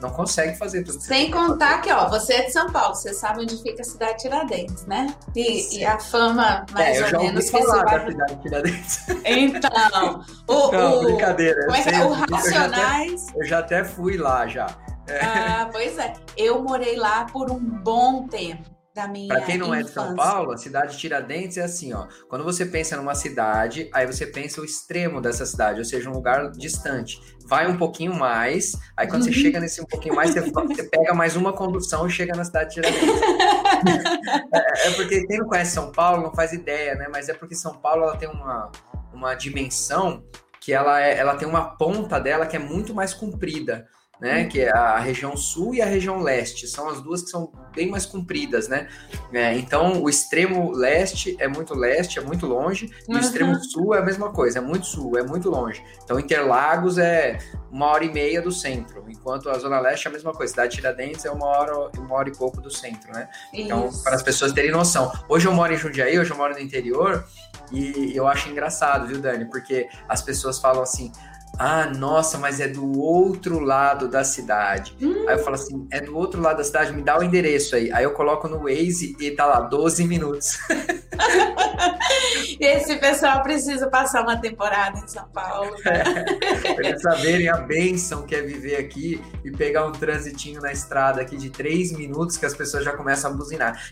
não 0.00 0.10
consegue 0.10 0.56
fazer 0.56 0.82
tudo. 0.84 1.00
Sem 1.00 1.30
contar 1.30 1.80
que, 1.80 1.92
ó, 1.92 2.08
você 2.08 2.34
é 2.34 2.42
de 2.46 2.52
São 2.52 2.70
Paulo, 2.70 2.94
você 2.94 3.12
sabe 3.12 3.42
onde 3.42 3.60
fica 3.62 3.82
a 3.82 3.84
cidade 3.84 4.18
Tiradentes, 4.18 4.86
né? 4.86 5.14
E, 5.34 5.78
e 5.78 5.84
a 5.84 5.98
fama, 5.98 6.64
mais 6.72 6.98
é, 6.98 7.16
ou 7.16 7.22
menos, 7.22 7.50
que 7.50 7.62
falar 7.62 7.84
da 7.84 8.06
cidade 8.06 8.42
Tiradentes. 8.42 9.08
Então, 9.24 10.24
o, 10.46 10.70
não, 10.72 10.98
o... 10.98 11.04
brincadeira. 11.04 11.64
Como 11.66 11.76
é 11.76 11.82
que 11.82 11.88
é? 11.88 12.04
O 12.04 12.12
Racionais... 12.12 13.26
Eu 13.28 13.28
já, 13.28 13.28
até, 13.28 13.38
eu 13.38 13.44
já 13.46 13.58
até 13.58 13.84
fui 13.84 14.16
lá, 14.16 14.46
já. 14.46 14.66
É. 15.08 15.24
Ah, 15.24 15.68
pois 15.72 15.98
é. 15.98 16.12
Eu 16.36 16.62
morei 16.62 16.96
lá 16.96 17.24
por 17.24 17.50
um 17.50 17.58
bom 17.58 18.28
tempo 18.28 18.78
da 18.98 19.06
minha 19.06 19.28
Para 19.28 19.42
quem 19.42 19.56
não 19.56 19.66
infância. 19.68 19.80
é 19.80 19.84
de 19.84 19.90
São 19.90 20.16
Paulo, 20.16 20.52
a 20.52 20.56
cidade 20.56 20.92
de 20.92 20.98
Tiradentes 20.98 21.56
é 21.56 21.62
assim, 21.62 21.92
ó. 21.92 22.06
Quando 22.28 22.42
você 22.42 22.66
pensa 22.66 22.96
numa 22.96 23.14
cidade, 23.14 23.88
aí 23.94 24.06
você 24.06 24.26
pensa 24.26 24.60
o 24.60 24.64
extremo 24.64 25.20
dessa 25.20 25.46
cidade, 25.46 25.78
ou 25.78 25.84
seja, 25.84 26.10
um 26.10 26.12
lugar 26.12 26.50
distante. 26.50 27.20
Vai 27.48 27.66
um 27.66 27.78
pouquinho 27.78 28.14
mais, 28.14 28.76
aí 28.94 29.08
quando 29.08 29.22
uhum. 29.22 29.28
você 29.28 29.32
chega 29.32 29.58
nesse 29.58 29.80
um 29.80 29.86
pouquinho 29.86 30.14
mais, 30.14 30.32
você, 30.32 30.42
você, 30.42 30.82
pega 30.82 31.14
mais 31.14 31.34
uma 31.34 31.50
condução 31.50 32.06
e 32.06 32.10
chega 32.10 32.36
na 32.36 32.44
cidade 32.44 32.74
de 32.74 32.82
Tiradentes. 32.82 33.08
é, 34.52 34.88
é, 34.88 34.90
porque 34.90 35.26
quem 35.26 35.38
não 35.38 35.46
conhece 35.46 35.72
São 35.72 35.90
Paulo 35.90 36.22
não 36.22 36.34
faz 36.34 36.52
ideia, 36.52 36.94
né? 36.94 37.06
Mas 37.10 37.30
é 37.30 37.32
porque 37.32 37.54
São 37.54 37.72
Paulo 37.78 38.02
ela 38.02 38.18
tem 38.18 38.28
uma, 38.28 38.70
uma 39.14 39.34
dimensão 39.34 40.22
que 40.60 40.74
ela, 40.74 41.00
é, 41.00 41.16
ela 41.16 41.36
tem 41.36 41.48
uma 41.48 41.64
ponta 41.76 42.20
dela 42.20 42.44
que 42.44 42.54
é 42.54 42.58
muito 42.58 42.94
mais 42.94 43.14
comprida 43.14 43.88
né? 44.20 44.44
Que 44.44 44.60
é 44.60 44.70
a 44.70 44.98
região 44.98 45.36
sul 45.36 45.74
e 45.74 45.82
a 45.82 45.86
região 45.86 46.20
leste. 46.20 46.66
São 46.66 46.88
as 46.88 47.00
duas 47.00 47.22
que 47.22 47.30
são 47.30 47.52
bem 47.74 47.88
mais 47.88 48.04
compridas, 48.04 48.68
né? 48.68 48.88
É, 49.32 49.54
então, 49.54 50.02
o 50.02 50.08
extremo 50.08 50.72
leste 50.72 51.36
é 51.38 51.46
muito 51.46 51.74
leste, 51.74 52.18
é 52.18 52.22
muito 52.22 52.46
longe, 52.46 52.90
e 53.08 53.12
uhum. 53.12 53.18
o 53.18 53.20
extremo 53.20 53.64
sul 53.64 53.94
é 53.94 53.98
a 53.98 54.02
mesma 54.02 54.32
coisa, 54.32 54.58
é 54.58 54.60
muito 54.60 54.86
sul, 54.86 55.16
é 55.16 55.22
muito 55.22 55.48
longe. 55.48 55.82
Então, 56.02 56.18
Interlagos 56.18 56.98
é 56.98 57.38
uma 57.70 57.86
hora 57.86 58.04
e 58.04 58.12
meia 58.12 58.40
do 58.40 58.50
centro, 58.50 59.04
enquanto 59.08 59.48
a 59.50 59.58
Zona 59.58 59.78
Leste 59.78 60.06
é 60.06 60.10
a 60.10 60.12
mesma 60.12 60.32
coisa. 60.32 60.50
Cidade 60.50 60.76
Tiradentes 60.76 61.24
é 61.24 61.30
uma 61.30 61.46
hora, 61.46 61.90
uma 61.98 62.14
hora 62.14 62.28
e 62.28 62.32
pouco 62.32 62.60
do 62.60 62.70
centro, 62.70 63.12
né? 63.12 63.28
Então, 63.52 63.90
para 64.02 64.16
as 64.16 64.22
pessoas 64.22 64.52
terem 64.52 64.70
noção. 64.70 65.12
Hoje 65.28 65.46
eu 65.46 65.52
moro 65.52 65.72
em 65.72 65.76
Jundiaí, 65.76 66.18
hoje 66.18 66.30
eu 66.30 66.36
moro 66.36 66.54
no 66.54 66.60
interior, 66.60 67.24
e 67.70 68.12
eu 68.16 68.26
acho 68.26 68.48
engraçado, 68.48 69.06
viu, 69.06 69.20
Dani? 69.20 69.44
Porque 69.44 69.88
as 70.08 70.22
pessoas 70.22 70.58
falam 70.58 70.82
assim 70.82 71.12
ah, 71.58 71.86
nossa, 71.86 72.38
mas 72.38 72.60
é 72.60 72.68
do 72.68 73.00
outro 73.00 73.58
lado 73.58 74.06
da 74.08 74.22
cidade. 74.22 74.96
Hum. 75.02 75.24
Aí 75.28 75.36
eu 75.36 75.42
falo 75.42 75.56
assim, 75.56 75.88
é 75.90 76.00
do 76.00 76.16
outro 76.16 76.40
lado 76.40 76.58
da 76.58 76.64
cidade, 76.64 76.92
me 76.92 77.02
dá 77.02 77.18
o 77.18 77.22
endereço 77.22 77.74
aí. 77.74 77.90
Aí 77.92 78.04
eu 78.04 78.12
coloco 78.12 78.46
no 78.46 78.60
Waze 78.60 79.16
e 79.18 79.30
tá 79.32 79.44
lá, 79.44 79.60
12 79.60 80.04
minutos. 80.06 80.56
Esse 82.60 82.96
pessoal 82.96 83.42
precisa 83.42 83.88
passar 83.88 84.22
uma 84.22 84.36
temporada 84.36 84.98
em 84.98 85.08
São 85.08 85.28
Paulo. 85.28 85.76
É. 85.88 86.86
eles 86.86 87.00
saberem 87.00 87.48
a 87.48 87.56
bênção 87.56 88.22
que 88.22 88.34
é 88.34 88.42
viver 88.42 88.76
aqui 88.76 89.20
e 89.44 89.50
pegar 89.50 89.86
um 89.86 89.92
transitinho 89.92 90.60
na 90.60 90.70
estrada 90.70 91.22
aqui 91.22 91.36
de 91.36 91.50
três 91.50 91.92
minutos 91.92 92.36
que 92.36 92.44
as 92.44 92.54
pessoas 92.54 92.84
já 92.84 92.92
começam 92.92 93.30
a 93.30 93.34
buzinar. 93.34 93.90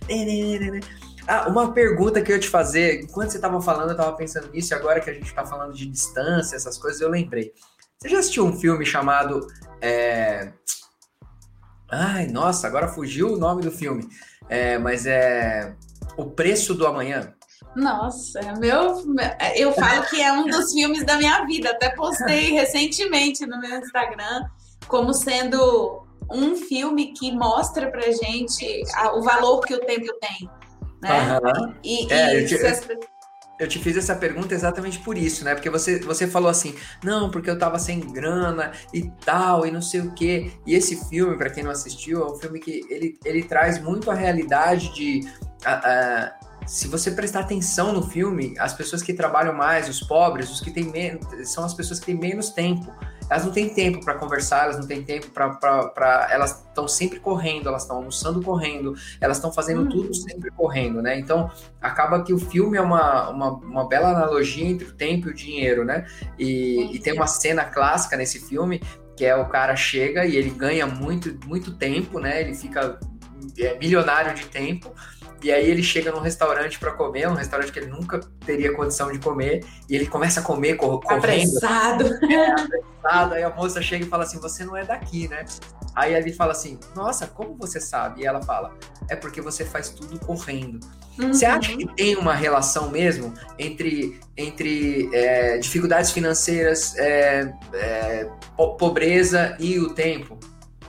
Ah, 1.27 1.49
uma 1.49 1.73
pergunta 1.73 2.23
que 2.23 2.31
eu 2.31 2.37
ia 2.37 2.41
te 2.41 2.49
fazer, 2.49 3.03
enquanto 3.03 3.31
você 3.31 3.37
estava 3.37 3.61
falando, 3.61 3.89
eu 3.89 3.97
estava 3.97 4.17
pensando 4.17 4.51
nisso, 4.53 4.73
e 4.73 4.77
agora 4.77 5.01
que 5.01 5.11
a 5.11 5.13
gente 5.13 5.27
está 5.27 5.45
falando 5.45 5.75
de 5.75 5.87
distância, 5.87 6.55
essas 6.55 6.79
coisas, 6.79 7.01
eu 7.01 7.09
lembrei. 7.09 7.53
Você 7.99 8.09
já 8.09 8.19
assistiu 8.19 8.47
um 8.47 8.53
filme 8.53 8.85
chamado. 8.85 9.47
É... 9.81 10.53
Ai, 11.91 12.27
nossa, 12.27 12.67
agora 12.67 12.89
fugiu 12.89 13.33
o 13.33 13.39
nome 13.39 13.63
do 13.63 13.71
filme. 13.71 14.07
É, 14.49 14.79
mas 14.79 15.07
é. 15.07 15.75
O 16.17 16.27
Preço 16.27 16.75
do 16.75 16.87
Amanhã. 16.87 17.35
Nossa, 17.75 18.41
meu, 18.59 19.03
eu 19.55 19.73
falo 19.73 20.03
que 20.05 20.21
é 20.21 20.33
um 20.33 20.47
dos 20.47 20.73
filmes 20.73 21.05
da 21.05 21.17
minha 21.17 21.45
vida. 21.45 21.71
Até 21.71 21.91
postei 21.91 22.53
recentemente 22.57 23.45
no 23.47 23.61
meu 23.61 23.79
Instagram 23.79 24.47
como 24.89 25.13
sendo 25.13 26.07
um 26.31 26.57
filme 26.57 27.13
que 27.13 27.33
mostra 27.33 27.91
pra 27.91 28.11
gente 28.11 28.83
o 29.15 29.23
valor 29.23 29.61
que 29.61 29.75
o 29.75 29.81
tempo 29.81 30.13
tem. 30.21 30.49
Né? 31.07 31.39
Uhum. 31.39 31.75
E, 31.83 32.13
é, 32.13 32.41
e 32.41 32.47
eu 33.59 33.67
te 33.67 33.79
fiz 33.79 33.97
essa 33.97 34.15
pergunta 34.15 34.55
exatamente 34.55 34.99
por 34.99 35.17
isso, 35.17 35.45
né? 35.45 35.55
Porque 35.55 35.71
você, 35.71 35.99
você 36.01 36.27
falou 36.27 36.51
assim, 36.51 36.75
não, 37.03 37.31
porque 37.31 37.49
eu 37.49 37.59
tava 37.59 37.79
sem 37.79 38.01
grana 38.01 38.73
e 38.93 39.11
tal, 39.25 39.67
e 39.67 39.71
não 39.71 39.81
sei 39.81 40.01
o 40.01 40.13
quê. 40.13 40.53
E 40.67 40.75
esse 40.75 41.09
filme, 41.09 41.37
para 41.37 41.49
quem 41.49 41.65
não 41.65 41.71
assistiu, 41.71 42.23
é 42.23 42.31
um 42.31 42.37
filme 42.37 42.61
que 42.61 42.85
ele, 42.91 43.19
ele 43.25 43.43
traz 43.43 43.83
muito 43.83 44.11
a 44.11 44.15
realidade 44.15 44.95
de. 44.95 45.21
Uh, 45.65 46.33
uh, 46.33 46.47
se 46.67 46.89
você 46.89 47.13
prestar 47.13 47.41
atenção 47.41 47.93
no 47.93 48.03
filme, 48.03 48.55
as 48.59 48.75
pessoas 48.75 49.01
que 49.01 49.15
trabalham 49.15 49.55
mais, 49.55 49.89
os 49.89 50.01
pobres, 50.01 50.51
os 50.51 50.61
que 50.61 50.71
têm 50.71 50.85
menos, 50.85 51.25
são 51.49 51.65
as 51.65 51.73
pessoas 51.73 52.01
que 52.01 52.07
têm 52.07 52.17
menos 52.17 52.51
tempo 52.51 52.93
elas 53.29 53.45
não 53.45 53.53
têm 53.53 53.69
tempo 53.69 54.05
para 54.05 54.15
conversar, 54.15 54.65
elas 54.65 54.79
não 54.79 54.87
têm 54.87 55.03
tempo 55.03 55.31
para. 55.31 56.29
Elas 56.31 56.65
estão 56.69 56.87
sempre 56.87 57.19
correndo, 57.19 57.69
elas 57.69 57.83
estão 57.83 57.97
almoçando 57.97 58.43
correndo, 58.43 58.95
elas 59.21 59.39
estão 59.39 59.53
fazendo 59.53 59.83
hum. 59.83 59.89
tudo 59.89 60.15
sempre 60.15 60.51
correndo, 60.51 61.03
né? 61.03 61.19
Então, 61.19 61.51
acaba 61.81 62.23
que 62.23 62.33
o 62.33 62.39
filme 62.39 62.77
é 62.77 62.81
uma, 62.81 63.31
uma, 63.31 63.51
uma 63.53 63.89
bela 63.89 64.11
analogia 64.11 64.67
entre 64.67 64.89
o 64.89 64.93
tempo 64.93 65.29
e 65.29 65.33
o 65.33 65.35
dinheiro, 65.35 65.85
né? 65.85 66.07
E, 66.39 66.97
e 66.97 66.99
tem 66.99 67.13
uma 67.13 67.27
cena 67.27 67.65
clássica 67.65 68.17
nesse 68.17 68.41
filme 68.41 68.81
que 69.17 69.25
é 69.25 69.35
o 69.35 69.47
cara 69.47 69.75
chega 69.75 70.27
e 70.27 70.37
ele 70.37 70.51
ganha 70.51 70.87
muito, 70.87 71.35
muito 71.47 71.75
tempo, 71.75 72.21
né? 72.21 72.43
Ele 72.43 72.55
fica 72.55 73.01
é, 73.59 73.79
milionário 73.79 74.35
de 74.35 74.45
tempo 74.45 74.93
e 75.43 75.53
aí 75.53 75.69
ele 75.69 75.83
chega 75.83 76.11
num 76.11 76.21
restaurante 76.21 76.79
para 76.79 76.93
comer, 76.93 77.29
um 77.29 77.35
restaurante 77.35 77.71
que 77.73 77.79
ele 77.79 77.89
nunca 77.89 78.21
teria 78.45 78.75
condição 78.75 79.13
de 79.13 79.19
comer, 79.19 79.65
e 79.89 79.95
ele 79.95 80.07
começa 80.07 80.41
a 80.41 80.43
comer 80.43 80.77
cor 80.77 81.01
correndo. 81.01 81.19
Apressado. 81.19 82.05
É, 82.33 82.51
apressado. 82.51 83.35
Aí 83.35 83.43
a 83.43 83.51
moça 83.51 83.81
chega 83.83 84.05
e 84.05 84.09
fala 84.09 84.25
assim: 84.25 84.41
Você 84.41 84.65
não 84.65 84.77
é 84.77 84.85
daqui, 84.85 85.29
né? 85.29 85.45
Aí 85.95 86.15
ele 86.15 86.33
fala 86.33 86.53
assim: 86.53 86.79
Nossa, 86.95 87.27
como 87.27 87.55
você 87.57 87.81
sabe? 87.81 88.23
E 88.23 88.27
ela 88.27 88.43
fala: 88.43 88.75
É 89.09 89.17
porque 89.17 89.41
você 89.41 89.65
faz 89.65 89.91
tudo 89.91 90.19
correndo. 90.19 90.81
Uhum. 91.19 91.33
Você 91.33 91.47
acha 91.47 91.75
que 91.75 91.87
tem 91.95 92.17
uma 92.17 92.35
relação 92.35 92.91
mesmo 92.91 93.33
entre, 93.59 94.21
entre 94.37 95.09
é, 95.15 95.59
dificuldades 95.59 96.11
financeiras, 96.11 96.95
é, 96.97 97.53
é 97.73 98.29
pobreza 98.79 99.57
e 99.59 99.79
o 99.79 99.95
tempo? 99.95 100.39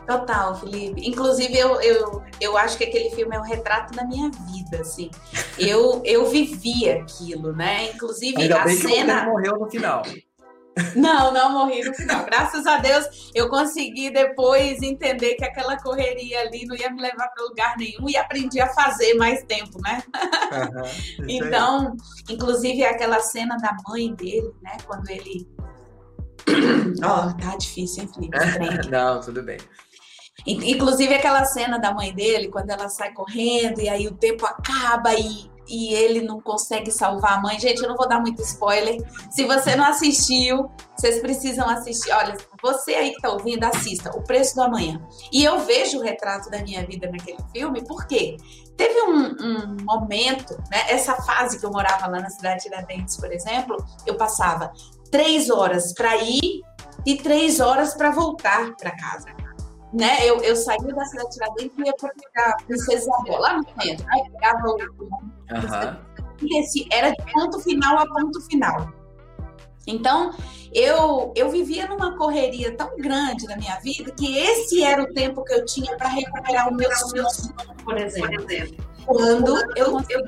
Total, 0.07 0.55
Felipe. 0.55 1.05
Inclusive, 1.05 1.57
eu, 1.57 1.81
eu, 1.81 2.23
eu 2.39 2.57
acho 2.57 2.77
que 2.77 2.85
aquele 2.85 3.09
filme 3.09 3.35
é 3.35 3.39
um 3.39 3.43
retrato 3.43 3.93
da 3.93 4.05
minha 4.05 4.31
vida, 4.31 4.79
assim. 4.79 5.11
Eu, 5.59 6.01
eu 6.05 6.27
vivi 6.27 6.89
aquilo, 6.89 7.51
né? 7.51 7.91
Inclusive, 7.91 8.41
Ainda 8.41 8.61
a 8.61 8.63
bem 8.63 8.77
cena. 8.77 9.19
Que 9.19 9.29
morreu 9.29 9.59
no 9.59 9.69
final. 9.69 10.03
Não, 10.95 11.33
não 11.33 11.51
morri 11.51 11.83
no 11.83 11.93
final. 11.93 12.23
Graças 12.23 12.65
a 12.65 12.77
Deus, 12.77 13.31
eu 13.33 13.49
consegui 13.49 14.09
depois 14.09 14.81
entender 14.81 15.35
que 15.35 15.43
aquela 15.43 15.75
correria 15.77 16.41
ali 16.41 16.65
não 16.65 16.75
ia 16.75 16.89
me 16.89 17.01
levar 17.01 17.27
para 17.29 17.43
lugar 17.43 17.75
nenhum 17.77 18.07
e 18.07 18.15
aprendi 18.15 18.61
a 18.61 18.67
fazer 18.67 19.15
mais 19.15 19.43
tempo, 19.43 19.77
né? 19.81 20.01
Uhum, 20.53 21.25
então, 21.27 21.97
inclusive 22.29 22.85
aquela 22.85 23.19
cena 23.19 23.57
da 23.57 23.75
mãe 23.89 24.13
dele, 24.13 24.53
né? 24.61 24.77
Quando 24.85 25.09
ele. 25.09 25.47
Ó, 27.03 27.27
oh, 27.27 27.33
tá 27.41 27.57
difícil, 27.57 28.03
hein, 28.03 28.09
Felipe? 28.13 28.37
não, 28.89 29.19
tudo 29.19 29.43
bem. 29.43 29.57
Inclusive 30.46 31.13
aquela 31.13 31.44
cena 31.46 31.77
da 31.77 31.94
mãe 31.94 32.13
dele, 32.13 32.50
quando 32.50 32.70
ela 32.70 32.89
sai 32.89 33.12
correndo 33.13 33.82
e 33.82 33.89
aí 33.89 34.08
o 34.08 34.13
tempo 34.13 34.46
acaba 34.46 35.13
e, 35.13 35.50
e 35.67 35.94
ele 35.94 36.22
não 36.22 36.39
consegue 36.39 36.91
salvar 36.91 37.34
a 37.34 37.41
mãe. 37.41 37.60
Gente, 37.60 37.82
eu 37.82 37.89
não 37.89 37.96
vou 37.96 38.08
dar 38.08 38.20
muito 38.20 38.41
spoiler. 38.41 38.98
Se 39.32 39.44
você 39.46 39.75
não 39.75 39.86
assistiu, 39.86 40.70
vocês 40.96 41.20
precisam 41.20 41.67
assistir. 41.67 42.12
Olha, 42.12 42.38
você 42.62 42.94
aí 42.94 43.13
que 43.13 43.22
tá 43.22 43.29
ouvindo, 43.29 43.63
assista 43.63 44.12
O 44.15 44.24
Preço 44.24 44.56
do 44.56 44.62
Amanhã. 44.62 45.01
E 45.34 45.44
eu 45.44 45.60
vejo 45.60 46.00
o 46.00 46.01
retrato 46.01 46.50
da 46.50 46.60
minha 46.60 46.86
vida 46.86 47.10
naquele 47.10 47.39
filme, 47.51 47.84
porque 47.86 48.38
teve 48.77 49.01
um, 49.01 49.36
um 49.41 49.77
momento, 49.84 50.53
né? 50.72 50.86
Essa 50.88 51.15
fase 51.15 51.60
que 51.60 51.65
eu 51.65 51.72
morava 51.72 52.08
lá 52.08 52.22
na 52.22 52.29
cidade 52.29 52.63
de 52.63 52.70
Tiradentes, 52.70 53.17
por 53.17 53.32
exemplo, 53.34 53.75
eu 54.06 54.15
passava 54.15 54.72
três 55.12 55.50
horas 55.50 55.94
para 55.94 56.15
ir 56.17 56.62
e 57.06 57.17
três 57.17 57.60
horas 57.60 57.94
para 57.96 58.12
voltar 58.12 58.75
para 58.75 58.91
casa 58.96 59.47
né? 59.98 60.18
Eu, 60.24 60.38
eu 60.42 60.56
saía 60.56 60.94
da 60.94 61.06
cidade 61.06 61.30
de 61.30 61.34
Tiradentes 61.34 61.77
e 61.77 61.82
ia 61.84 61.94
para 61.94 62.12
a 62.46 62.63
Princesa 62.63 62.98
Isabel, 62.98 63.39
lá 63.39 63.58
no 63.58 63.82
centro. 63.82 64.06
Aí 64.10 64.30
pegava 64.32 64.68
o. 64.68 65.04
Uhum. 65.04 66.60
Esse 66.60 66.88
era 66.92 67.10
de 67.10 67.34
ponto 67.34 67.60
final 67.62 67.98
a 67.98 68.06
ponto 68.06 68.39
final. 68.42 68.94
Então, 69.88 70.36
eu, 70.74 71.34
eu 71.36 71.50
vivia 71.50 71.88
numa 71.88 72.18
correria 72.18 72.75
tão 72.75 72.96
grande 72.98 73.46
na 73.48 73.56
minha 73.56 73.80
vida 73.80 74.12
que 74.12 74.38
esse 74.38 74.84
era 74.84 75.01
o 75.01 75.13
tempo 75.13 75.44
que 75.44 75.54
eu 75.54 75.66
tinha 75.66 75.96
para 75.98 76.10
recuperar 76.10 76.70
o 76.70 76.75
meu 76.75 76.92
sono, 76.94 77.25
por 77.84 77.98
exemplo. 77.98 78.46
Quando 79.06 79.58
eu 79.77 79.94
conseguia 79.94 80.22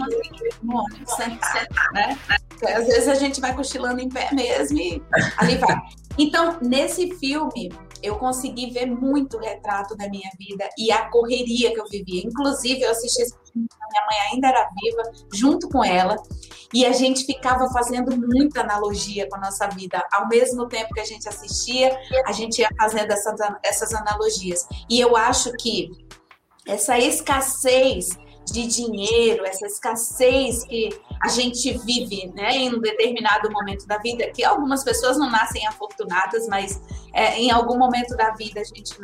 no 0.64 0.78
ônibus 0.78 1.14
sentar, 1.14 1.68
né? 1.92 2.18
Às 2.64 2.88
vezes 2.88 3.08
a 3.10 3.16
gente 3.16 3.42
vai 3.42 3.54
cochilando 3.54 4.00
em 4.00 4.08
pé 4.08 4.30
mesmo 4.34 4.78
e 4.78 5.04
ali 5.38 5.58
vai. 5.58 5.76
Então, 6.18 6.58
nesse 6.62 7.14
filme, 7.18 7.70
eu 8.02 8.18
consegui 8.18 8.72
ver 8.72 8.86
muito 8.86 9.38
retrato 9.38 9.96
da 9.96 10.10
minha 10.10 10.30
vida 10.38 10.70
e 10.78 10.92
a 10.92 11.10
correria 11.10 11.74
que 11.74 11.80
eu 11.80 11.88
vivia. 11.88 12.24
Inclusive, 12.26 12.82
eu 12.82 12.92
assisti 12.92 13.22
esse 13.22 13.36
filme 13.52 13.68
minha 13.90 14.06
mãe 14.06 14.32
ainda 14.32 14.48
era 14.50 14.70
viva, 14.82 15.04
junto 15.34 15.68
com 15.70 15.84
ela, 15.84 16.16
e 16.74 16.86
a 16.86 16.92
gente 16.92 17.26
ficava 17.26 17.68
fazendo 17.72 18.16
muita 18.16 18.62
analogia 18.62 19.28
com 19.28 19.38
a 19.38 19.40
nossa 19.40 19.68
vida. 19.68 20.04
Ao 20.12 20.28
mesmo 20.28 20.68
tempo 20.68 20.94
que 20.94 21.00
a 21.00 21.06
gente 21.06 21.28
assistia, 21.28 21.98
a 22.26 22.32
gente 22.32 22.60
ia 22.60 22.70
fazendo 22.78 23.12
essas, 23.12 23.40
essas 23.64 23.94
analogias. 23.94 24.68
E 24.90 25.00
eu 25.00 25.16
acho 25.16 25.52
que 25.54 25.90
essa 26.68 26.98
escassez 26.98 28.18
de 28.52 28.68
dinheiro, 28.68 29.46
essa 29.46 29.66
escassez 29.66 30.64
que 30.64 30.90
a 31.22 31.28
gente 31.28 31.78
vive 31.80 32.32
né, 32.36 32.52
em 32.52 32.76
um 32.76 32.80
determinado 32.80 33.52
momento 33.52 33.86
da 33.88 33.98
vida, 33.98 34.30
que 34.32 34.44
algumas 34.44 34.84
pessoas 34.84 35.18
não 35.18 35.30
nascem 35.30 35.66
afortunadas, 35.68 36.48
mas 36.48 36.82
é, 37.14 37.38
em 37.38 37.52
algum 37.52 37.78
momento 37.78 38.16
da 38.16 38.32
vida 38.32 38.62
a 38.62 38.64
gente 38.64 38.98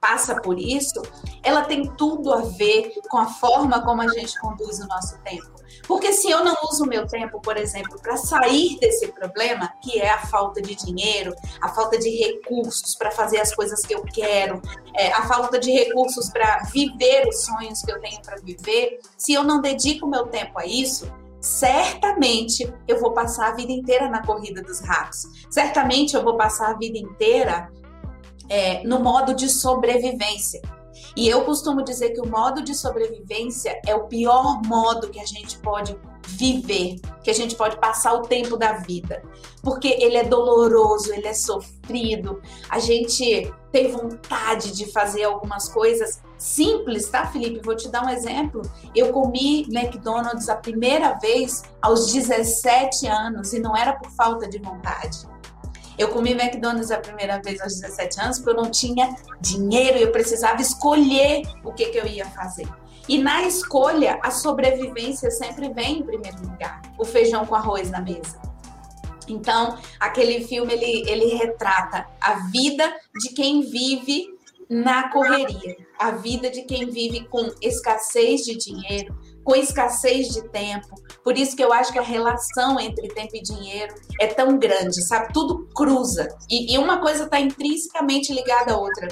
passa 0.00 0.40
por 0.40 0.58
isso, 0.58 1.00
ela 1.42 1.62
tem 1.62 1.90
tudo 1.96 2.32
a 2.32 2.42
ver 2.42 2.92
com 3.08 3.18
a 3.18 3.26
forma 3.26 3.82
como 3.82 4.02
a 4.02 4.08
gente 4.08 4.38
conduz 4.40 4.80
o 4.80 4.86
nosso 4.86 5.18
tempo. 5.22 5.61
Porque 5.92 6.10
se 6.14 6.30
eu 6.30 6.42
não 6.42 6.54
uso 6.70 6.84
o 6.84 6.86
meu 6.86 7.06
tempo, 7.06 7.38
por 7.38 7.54
exemplo, 7.58 8.00
para 8.00 8.16
sair 8.16 8.78
desse 8.80 9.08
problema, 9.08 9.74
que 9.82 10.00
é 10.00 10.08
a 10.08 10.24
falta 10.24 10.62
de 10.62 10.74
dinheiro, 10.74 11.34
a 11.60 11.68
falta 11.68 11.98
de 11.98 12.08
recursos 12.08 12.94
para 12.94 13.10
fazer 13.10 13.38
as 13.38 13.54
coisas 13.54 13.84
que 13.84 13.94
eu 13.94 14.02
quero, 14.02 14.62
é, 14.96 15.12
a 15.12 15.28
falta 15.28 15.58
de 15.58 15.70
recursos 15.70 16.30
para 16.30 16.62
viver 16.72 17.28
os 17.28 17.44
sonhos 17.44 17.82
que 17.82 17.92
eu 17.92 18.00
tenho 18.00 18.22
para 18.22 18.36
viver, 18.36 19.00
se 19.18 19.34
eu 19.34 19.44
não 19.44 19.60
dedico 19.60 20.06
meu 20.06 20.28
tempo 20.28 20.58
a 20.58 20.64
isso, 20.64 21.12
certamente 21.42 22.72
eu 22.88 22.98
vou 22.98 23.12
passar 23.12 23.48
a 23.48 23.54
vida 23.54 23.72
inteira 23.72 24.08
na 24.08 24.24
corrida 24.24 24.62
dos 24.62 24.80
ratos. 24.80 25.26
Certamente 25.50 26.16
eu 26.16 26.24
vou 26.24 26.38
passar 26.38 26.70
a 26.70 26.78
vida 26.78 26.96
inteira 26.96 27.70
é, 28.48 28.82
no 28.82 28.98
modo 28.98 29.34
de 29.34 29.46
sobrevivência. 29.46 30.62
E 31.16 31.28
eu 31.28 31.44
costumo 31.44 31.82
dizer 31.82 32.10
que 32.10 32.20
o 32.20 32.26
modo 32.26 32.62
de 32.62 32.74
sobrevivência 32.74 33.80
é 33.86 33.94
o 33.94 34.04
pior 34.04 34.62
modo 34.66 35.10
que 35.10 35.20
a 35.20 35.26
gente 35.26 35.58
pode 35.58 35.96
viver, 36.26 37.00
que 37.22 37.30
a 37.30 37.34
gente 37.34 37.54
pode 37.54 37.76
passar 37.78 38.14
o 38.14 38.22
tempo 38.22 38.56
da 38.56 38.74
vida, 38.74 39.22
porque 39.62 39.88
ele 39.88 40.16
é 40.16 40.24
doloroso, 40.24 41.12
ele 41.12 41.26
é 41.26 41.34
sofrido. 41.34 42.40
A 42.68 42.78
gente 42.78 43.52
tem 43.70 43.90
vontade 43.90 44.72
de 44.72 44.90
fazer 44.90 45.24
algumas 45.24 45.68
coisas 45.68 46.22
simples, 46.38 47.08
tá, 47.08 47.26
Felipe? 47.26 47.60
Vou 47.64 47.76
te 47.76 47.88
dar 47.88 48.04
um 48.04 48.08
exemplo. 48.08 48.62
Eu 48.94 49.12
comi 49.12 49.66
McDonald's 49.70 50.48
a 50.48 50.56
primeira 50.56 51.14
vez 51.14 51.62
aos 51.80 52.12
17 52.12 53.06
anos 53.06 53.52
e 53.52 53.58
não 53.58 53.76
era 53.76 53.92
por 53.92 54.10
falta 54.10 54.48
de 54.48 54.58
vontade. 54.58 55.26
Eu 55.98 56.08
comi 56.08 56.32
McDonald's 56.32 56.90
a 56.90 56.98
primeira 56.98 57.40
vez 57.40 57.60
aos 57.60 57.74
17 57.74 58.20
anos 58.20 58.38
porque 58.38 58.50
eu 58.50 58.62
não 58.62 58.70
tinha 58.70 59.14
dinheiro 59.40 59.98
e 59.98 60.02
eu 60.02 60.12
precisava 60.12 60.60
escolher 60.60 61.42
o 61.64 61.72
que, 61.72 61.86
que 61.86 61.98
eu 61.98 62.06
ia 62.06 62.26
fazer. 62.26 62.68
E 63.08 63.18
na 63.18 63.42
escolha, 63.42 64.18
a 64.22 64.30
sobrevivência 64.30 65.30
sempre 65.30 65.72
vem 65.72 65.98
em 65.98 66.02
primeiro 66.02 66.40
lugar. 66.40 66.80
O 66.98 67.04
feijão 67.04 67.44
com 67.44 67.54
arroz 67.54 67.90
na 67.90 68.00
mesa. 68.00 68.40
Então, 69.28 69.78
aquele 69.98 70.44
filme 70.46 70.72
ele, 70.72 71.10
ele 71.10 71.34
retrata 71.34 72.06
a 72.20 72.34
vida 72.50 72.92
de 73.20 73.30
quem 73.30 73.62
vive 73.62 74.26
na 74.68 75.10
correria, 75.10 75.76
a 75.98 76.12
vida 76.12 76.50
de 76.50 76.62
quem 76.62 76.88
vive 76.88 77.26
com 77.28 77.50
escassez 77.60 78.42
de 78.42 78.56
dinheiro, 78.56 79.14
com 79.44 79.54
escassez 79.54 80.28
de 80.28 80.48
tempo. 80.48 80.88
Por 81.22 81.36
isso 81.36 81.56
que 81.56 81.62
eu 81.62 81.72
acho 81.72 81.92
que 81.92 81.98
a 81.98 82.02
relação 82.02 82.78
entre 82.80 83.08
tempo 83.08 83.36
e 83.36 83.42
dinheiro 83.42 83.94
é 84.20 84.26
tão 84.26 84.58
grande, 84.58 85.02
sabe? 85.06 85.32
Tudo 85.32 85.68
cruza. 85.74 86.28
E, 86.50 86.74
e 86.74 86.78
uma 86.78 87.00
coisa 87.00 87.24
está 87.24 87.40
intrinsecamente 87.40 88.32
ligada 88.32 88.72
à 88.72 88.76
outra. 88.78 89.08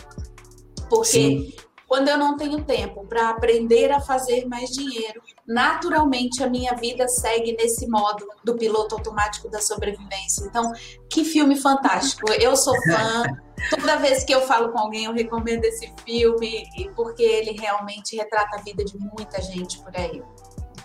Porque 0.89 1.07
Sim. 1.09 1.53
quando 1.87 2.09
eu 2.09 2.19
não 2.19 2.37
tenho 2.37 2.65
tempo 2.65 3.07
para 3.07 3.31
aprender 3.31 3.93
a 3.93 4.01
fazer 4.01 4.47
mais 4.47 4.71
dinheiro, 4.71 5.23
naturalmente 5.47 6.43
a 6.43 6.49
minha 6.49 6.75
vida 6.75 7.07
segue 7.07 7.57
nesse 7.57 7.89
modo 7.89 8.27
do 8.45 8.57
piloto 8.57 8.97
automático 8.97 9.49
da 9.49 9.61
sobrevivência. 9.61 10.45
Então, 10.47 10.73
que 11.09 11.25
filme 11.25 11.57
fantástico. 11.57 12.31
Eu 12.33 12.57
sou 12.57 12.75
fã. 12.83 13.25
Toda 13.69 13.97
vez 13.97 14.25
que 14.25 14.33
eu 14.33 14.41
falo 14.43 14.71
com 14.71 14.79
alguém, 14.79 15.05
eu 15.05 15.13
recomendo 15.13 15.65
esse 15.65 15.93
filme, 16.05 16.65
porque 16.97 17.23
ele 17.23 17.53
realmente 17.53 18.17
retrata 18.17 18.57
a 18.57 18.63
vida 18.63 18.85
de 18.85 18.97
muita 18.99 19.41
gente 19.43 19.79
por 19.83 19.95
aí. 19.97 20.23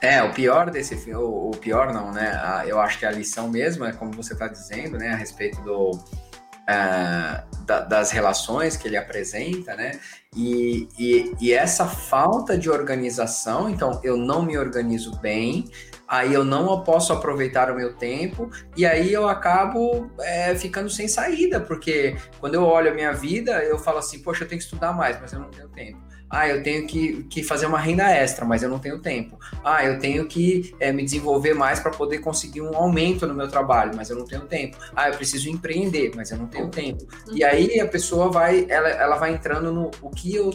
É, 0.01 0.21
o 0.21 0.33
pior 0.33 0.69
desse 0.69 0.95
filme, 0.97 1.23
o 1.23 1.51
pior 1.51 1.93
não, 1.93 2.11
né? 2.11 2.63
Eu 2.67 2.79
acho 2.79 2.99
que 2.99 3.05
a 3.05 3.11
lição 3.11 3.47
mesmo 3.47 3.85
é 3.85 3.93
como 3.93 4.11
você 4.11 4.33
está 4.33 4.47
dizendo, 4.47 4.97
né, 4.97 5.09
a 5.09 5.15
respeito 5.15 5.61
do, 5.61 5.91
uh, 5.91 7.65
da, 7.65 7.79
das 7.81 8.11
relações 8.11 8.75
que 8.75 8.87
ele 8.87 8.97
apresenta, 8.97 9.75
né? 9.75 9.99
E, 10.35 10.89
e, 10.99 11.33
e, 11.39 11.53
essa 11.53 11.85
falta 11.85 12.57
de 12.57 12.69
organização, 12.69 13.69
então 13.69 14.01
eu 14.03 14.17
não 14.17 14.43
me 14.43 14.57
organizo 14.57 15.17
bem, 15.19 15.69
aí 16.07 16.33
eu 16.33 16.43
não 16.43 16.83
posso 16.83 17.13
aproveitar 17.13 17.71
o 17.71 17.75
meu 17.75 17.93
tempo, 17.93 18.49
e 18.75 18.85
aí 18.85 19.11
eu 19.11 19.27
acabo 19.27 20.09
é, 20.19 20.55
ficando 20.55 20.89
sem 20.89 21.07
saída, 21.07 21.59
porque 21.59 22.15
quando 22.39 22.55
eu 22.55 22.63
olho 22.63 22.91
a 22.91 22.93
minha 22.93 23.11
vida, 23.13 23.63
eu 23.63 23.77
falo 23.77 23.97
assim, 23.97 24.19
poxa, 24.19 24.43
eu 24.43 24.47
tenho 24.47 24.59
que 24.59 24.65
estudar 24.65 24.93
mais, 24.93 25.19
mas 25.19 25.33
eu 25.33 25.39
não 25.39 25.49
tenho 25.49 25.69
tempo. 25.69 26.05
Ah, 26.29 26.49
eu 26.49 26.63
tenho 26.63 26.87
que, 26.87 27.23
que 27.25 27.43
fazer 27.43 27.65
uma 27.67 27.79
renda 27.79 28.09
extra, 28.09 28.43
mas 28.45 28.63
eu 28.63 28.69
não 28.69 28.79
tenho 28.79 28.99
tempo. 28.99 29.37
Ah, 29.63 29.85
eu 29.85 29.99
tenho 29.99 30.25
que 30.27 30.75
é, 30.79 30.91
me 30.91 31.03
desenvolver 31.03 31.53
mais 31.53 31.79
para 31.79 31.91
poder 31.91 32.17
conseguir 32.19 32.61
um 32.61 32.75
aumento 32.75 33.27
no 33.27 33.33
meu 33.33 33.47
trabalho, 33.47 33.91
mas 33.95 34.09
eu 34.09 34.17
não 34.17 34.25
tenho 34.25 34.41
tempo. 34.41 34.77
Ah, 34.95 35.09
eu 35.09 35.15
preciso 35.15 35.49
empreender, 35.49 36.11
mas 36.15 36.31
eu 36.31 36.37
não 36.37 36.47
tenho 36.47 36.67
tempo. 36.69 37.07
E 37.31 37.43
aí 37.43 37.79
a 37.79 37.87
pessoa 37.87 38.31
vai, 38.31 38.65
ela, 38.69 38.89
ela 38.89 39.15
vai 39.17 39.33
entrando 39.33 39.71
no 39.71 39.91
o 40.01 40.09
que 40.09 40.35
eu. 40.35 40.49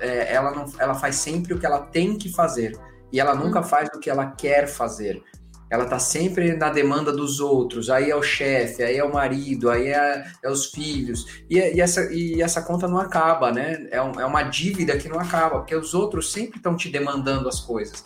É, 0.00 0.34
ela, 0.34 0.50
não, 0.50 0.66
ela 0.78 0.94
faz 0.94 1.16
sempre 1.16 1.54
o 1.54 1.58
que 1.58 1.64
ela 1.64 1.80
tem 1.80 2.18
que 2.18 2.30
fazer. 2.30 2.76
E 3.12 3.20
ela 3.20 3.34
nunca 3.34 3.62
faz 3.62 3.88
o 3.94 4.00
que 4.00 4.10
ela 4.10 4.26
quer 4.32 4.66
fazer 4.66 5.22
ela 5.68 5.84
tá 5.86 5.98
sempre 5.98 6.54
na 6.56 6.70
demanda 6.70 7.12
dos 7.12 7.40
outros, 7.40 7.90
aí 7.90 8.10
é 8.10 8.16
o 8.16 8.22
chefe, 8.22 8.82
aí 8.82 8.96
é 8.96 9.04
o 9.04 9.12
marido, 9.12 9.68
aí 9.68 9.88
é, 9.88 10.24
é 10.42 10.50
os 10.50 10.66
filhos, 10.66 11.42
e, 11.50 11.58
e, 11.58 11.80
essa, 11.80 12.12
e 12.12 12.40
essa 12.40 12.62
conta 12.62 12.86
não 12.86 12.98
acaba, 12.98 13.50
né? 13.50 13.86
É, 13.90 14.00
um, 14.00 14.20
é 14.20 14.24
uma 14.24 14.44
dívida 14.44 14.96
que 14.96 15.08
não 15.08 15.18
acaba, 15.18 15.58
porque 15.58 15.74
os 15.74 15.92
outros 15.92 16.30
sempre 16.30 16.58
estão 16.58 16.76
te 16.76 16.88
demandando 16.88 17.48
as 17.48 17.60
coisas. 17.60 18.04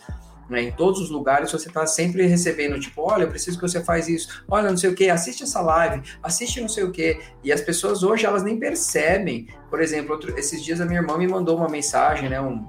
Né? 0.49 0.63
Em 0.63 0.71
todos 0.71 0.99
os 0.99 1.09
lugares 1.09 1.51
você 1.51 1.69
está 1.69 1.85
sempre 1.85 2.25
recebendo, 2.25 2.79
tipo, 2.79 3.01
olha, 3.01 3.23
eu 3.23 3.29
preciso 3.29 3.57
que 3.57 3.61
você 3.61 3.81
faz 3.81 4.09
isso, 4.09 4.43
olha, 4.49 4.69
não 4.69 4.77
sei 4.77 4.89
o 4.89 4.95
que, 4.95 5.09
assiste 5.09 5.43
essa 5.43 5.61
live, 5.61 6.01
assiste 6.21 6.59
não 6.59 6.67
sei 6.67 6.83
o 6.83 6.91
que. 6.91 7.21
E 7.43 7.53
as 7.53 7.61
pessoas 7.61 8.03
hoje, 8.03 8.25
elas 8.25 8.43
nem 8.43 8.59
percebem. 8.59 9.47
Por 9.69 9.81
exemplo, 9.81 10.11
outro, 10.11 10.37
esses 10.37 10.61
dias 10.61 10.81
a 10.81 10.85
minha 10.85 10.99
irmã 10.99 11.17
me 11.17 11.27
mandou 11.27 11.55
uma 11.55 11.69
mensagem, 11.69 12.27
né? 12.27 12.41
Um, 12.41 12.65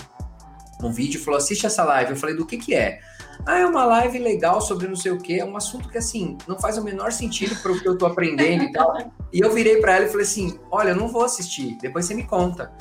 um 0.82 0.92
vídeo, 0.92 1.22
falou, 1.22 1.38
assiste 1.38 1.66
essa 1.66 1.84
live. 1.84 2.12
Eu 2.12 2.16
falei, 2.16 2.34
do 2.34 2.46
que 2.46 2.56
que 2.56 2.74
é? 2.74 3.00
Ah, 3.44 3.58
é 3.58 3.66
uma 3.66 3.84
live 3.84 4.18
legal 4.18 4.60
sobre 4.60 4.86
não 4.86 4.96
sei 4.96 5.12
o 5.12 5.18
quê. 5.18 5.34
É 5.40 5.44
um 5.44 5.56
assunto 5.56 5.88
que, 5.88 5.98
assim, 5.98 6.38
não 6.46 6.58
faz 6.58 6.78
o 6.78 6.84
menor 6.84 7.12
sentido 7.12 7.56
para 7.56 7.72
o 7.72 7.80
que 7.80 7.88
eu 7.88 7.98
tô 7.98 8.06
aprendendo 8.06 8.64
e 8.64 8.72
tal. 8.72 8.96
E 9.32 9.40
eu 9.40 9.52
virei 9.52 9.80
para 9.80 9.96
ela 9.96 10.04
e 10.04 10.08
falei 10.08 10.24
assim: 10.24 10.58
olha, 10.70 10.90
eu 10.90 10.96
não 10.96 11.08
vou 11.08 11.24
assistir, 11.24 11.76
depois 11.80 12.04
você 12.06 12.14
me 12.14 12.24
conta. 12.24 12.72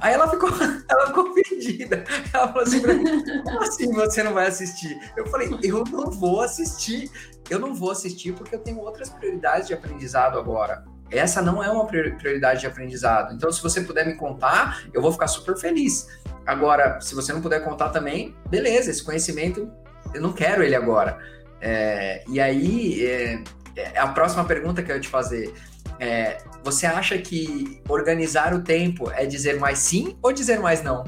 Aí 0.00 0.14
ela 0.14 0.28
ficou, 0.28 0.48
ela 0.88 1.06
ficou 1.08 1.34
perdida. 1.34 2.04
Ela 2.32 2.48
falou 2.48 2.62
assim 2.62 2.80
pra 2.80 2.94
mim: 2.94 3.04
como 3.42 3.62
assim 3.62 3.92
você 3.92 4.22
não 4.22 4.32
vai 4.32 4.46
assistir? 4.46 4.98
Eu 5.16 5.26
falei: 5.26 5.50
eu 5.62 5.84
não 5.84 6.10
vou 6.10 6.40
assistir. 6.40 7.10
Eu 7.50 7.58
não 7.58 7.74
vou 7.74 7.90
assistir 7.90 8.34
porque 8.34 8.54
eu 8.54 8.60
tenho 8.60 8.78
outras 8.78 9.08
prioridades 9.08 9.68
de 9.68 9.74
aprendizado 9.74 10.38
agora. 10.38 10.84
Essa 11.10 11.40
não 11.40 11.62
é 11.62 11.70
uma 11.70 11.86
prioridade 11.86 12.60
de 12.60 12.66
aprendizado. 12.66 13.34
Então, 13.34 13.50
se 13.50 13.62
você 13.62 13.80
puder 13.80 14.06
me 14.06 14.14
contar, 14.14 14.82
eu 14.92 15.00
vou 15.00 15.10
ficar 15.10 15.26
super 15.26 15.56
feliz. 15.56 16.06
Agora, 16.46 17.00
se 17.00 17.14
você 17.14 17.32
não 17.32 17.40
puder 17.40 17.64
contar 17.64 17.90
também, 17.90 18.34
beleza, 18.48 18.90
esse 18.90 19.02
conhecimento 19.02 19.70
eu 20.14 20.20
não 20.20 20.32
quero 20.32 20.62
ele 20.62 20.74
agora. 20.74 21.18
É, 21.60 22.24
e 22.28 22.40
aí, 22.40 23.04
é, 23.04 23.42
é, 23.76 23.98
a 23.98 24.08
próxima 24.08 24.44
pergunta 24.44 24.82
que 24.82 24.90
eu 24.90 24.96
ia 24.96 25.00
te 25.00 25.08
fazer 25.08 25.52
é: 25.98 26.38
você 26.62 26.86
acha 26.86 27.18
que 27.18 27.80
organizar 27.88 28.54
o 28.54 28.62
tempo 28.62 29.10
é 29.10 29.26
dizer 29.26 29.58
mais 29.58 29.78
sim 29.78 30.16
ou 30.22 30.32
dizer 30.32 30.60
mais 30.60 30.82
não? 30.82 31.04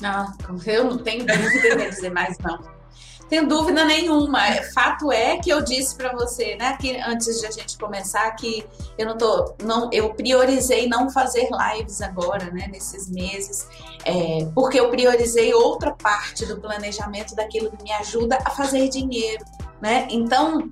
Não, 0.00 0.32
eu 0.66 0.84
não 0.84 0.98
tenho 0.98 1.24
dúvida 1.24 1.84
em 1.84 1.90
dizer 1.90 2.10
mais 2.10 2.36
não. 2.38 2.71
Tenho 3.32 3.48
dúvida 3.48 3.82
nenhuma. 3.86 4.40
Fato 4.74 5.10
é 5.10 5.38
que 5.38 5.48
eu 5.48 5.62
disse 5.62 5.96
para 5.96 6.12
você, 6.12 6.54
né, 6.56 6.76
que 6.78 6.98
antes 6.98 7.40
de 7.40 7.46
a 7.46 7.50
gente 7.50 7.78
começar, 7.78 8.30
que 8.32 8.62
eu 8.98 9.06
não 9.06 9.16
tô, 9.16 9.54
não, 9.64 9.88
eu 9.90 10.12
priorizei 10.12 10.86
não 10.86 11.08
fazer 11.08 11.48
lives 11.50 12.02
agora, 12.02 12.50
né, 12.50 12.68
nesses 12.70 13.08
meses, 13.08 13.66
é, 14.04 14.46
porque 14.54 14.78
eu 14.78 14.90
priorizei 14.90 15.54
outra 15.54 15.92
parte 15.92 16.44
do 16.44 16.60
planejamento 16.60 17.34
daquilo 17.34 17.70
que 17.70 17.82
me 17.82 17.90
ajuda 17.92 18.36
a 18.44 18.50
fazer 18.50 18.90
dinheiro, 18.90 19.42
né? 19.80 20.06
Então, 20.10 20.70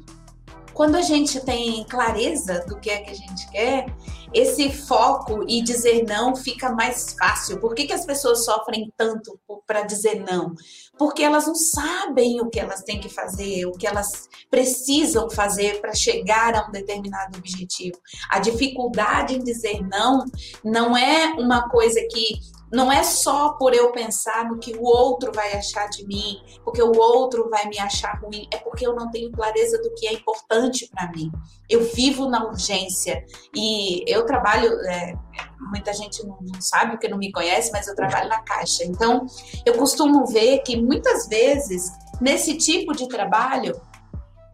quando 0.80 0.94
a 0.96 1.02
gente 1.02 1.38
tem 1.40 1.84
clareza 1.84 2.64
do 2.66 2.80
que 2.80 2.88
é 2.88 3.02
que 3.02 3.10
a 3.10 3.14
gente 3.14 3.50
quer, 3.50 3.94
esse 4.32 4.70
foco 4.72 5.44
e 5.46 5.62
dizer 5.62 6.06
não 6.08 6.34
fica 6.34 6.72
mais 6.72 7.14
fácil. 7.18 7.60
Por 7.60 7.74
que, 7.74 7.84
que 7.84 7.92
as 7.92 8.06
pessoas 8.06 8.46
sofrem 8.46 8.90
tanto 8.96 9.38
para 9.66 9.82
dizer 9.82 10.24
não? 10.24 10.54
Porque 10.96 11.22
elas 11.22 11.46
não 11.46 11.54
sabem 11.54 12.40
o 12.40 12.48
que 12.48 12.58
elas 12.58 12.82
têm 12.82 12.98
que 12.98 13.10
fazer, 13.10 13.66
o 13.66 13.72
que 13.72 13.86
elas 13.86 14.26
precisam 14.50 15.28
fazer 15.28 15.82
para 15.82 15.92
chegar 15.92 16.54
a 16.54 16.66
um 16.66 16.72
determinado 16.72 17.36
objetivo. 17.36 17.98
A 18.30 18.38
dificuldade 18.38 19.34
em 19.34 19.44
dizer 19.44 19.86
não 19.86 20.24
não 20.64 20.96
é 20.96 21.34
uma 21.34 21.68
coisa 21.68 22.00
que 22.10 22.40
não 22.72 22.90
é 22.90 23.02
só 23.02 23.54
por 23.54 23.74
eu 23.74 23.90
pensar 23.92 24.48
no 24.48 24.59
que 24.59 24.74
o 24.76 24.85
outro 24.85 25.33
vai 25.35 25.52
achar 25.54 25.88
de 25.88 26.06
mim, 26.06 26.38
porque 26.64 26.83
o 26.83 26.96
outro 26.96 27.48
vai 27.50 27.66
me 27.68 27.78
achar 27.78 28.20
ruim, 28.20 28.48
é 28.52 28.59
porque 28.59 28.87
eu 28.87 28.94
não 28.94 29.11
tenho 29.11 29.30
clareza 29.33 29.78
do 29.83 29.92
que 29.94 30.06
é 30.06 30.12
importante 30.12 30.88
para 30.88 31.11
mim. 31.11 31.33
Eu 31.68 31.85
vivo 31.92 32.28
na 32.28 32.44
urgência 32.44 33.24
e 33.54 34.04
eu 34.06 34.24
trabalho. 34.24 34.72
É, 34.88 35.14
muita 35.61 35.92
gente 35.92 36.24
não, 36.24 36.38
não 36.40 36.61
sabe 36.61 36.92
porque 36.92 37.09
não 37.09 37.18
me 37.18 37.33
conhece, 37.33 37.70
mas 37.72 37.88
eu 37.88 37.94
trabalho 37.94 38.28
na 38.28 38.40
caixa. 38.42 38.85
Então, 38.85 39.26
eu 39.66 39.74
costumo 39.74 40.26
ver 40.26 40.61
que 40.61 40.76
muitas 40.76 41.28
vezes 41.28 41.90
nesse 42.20 42.56
tipo 42.56 42.92
de 42.94 43.09
trabalho 43.09 43.80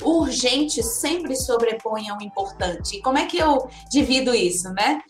o 0.03 0.21
urgente 0.21 0.83
sempre 0.83 1.35
sobrepõe 1.37 2.09
ao 2.09 2.21
importante. 2.21 2.97
E 2.97 3.03
como 3.03 3.19
é 3.19 3.27
que 3.27 3.39
eu 3.39 3.69
divido 3.91 4.35
isso, 4.35 4.71
né? 4.73 5.01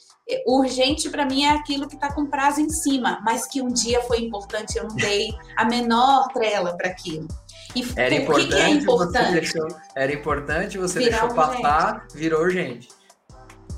Urgente 0.46 1.08
para 1.08 1.24
mim 1.24 1.44
é 1.44 1.50
aquilo 1.50 1.88
que 1.88 1.94
está 1.94 2.12
com 2.12 2.26
prazo 2.26 2.60
em 2.60 2.68
cima, 2.68 3.20
mas 3.24 3.46
que 3.46 3.62
um 3.62 3.68
dia 3.68 4.02
foi 4.02 4.20
importante, 4.20 4.76
eu 4.76 4.84
não 4.84 4.96
dei 4.96 5.28
a 5.56 5.64
menor 5.64 6.28
trela 6.32 6.76
para 6.76 6.88
aquilo. 6.88 7.28
E 7.74 7.84
era 7.94 8.14
importante, 8.14 8.48
que, 8.48 8.54
que 8.54 8.60
é 8.60 8.68
importante? 8.70 9.32
Deixou, 9.32 9.68
era 9.94 10.12
importante, 10.12 10.78
você 10.78 10.98
Virar 10.98 11.20
deixou 11.20 11.34
passar, 11.34 12.06
virou 12.14 12.42
urgente. 12.42 12.88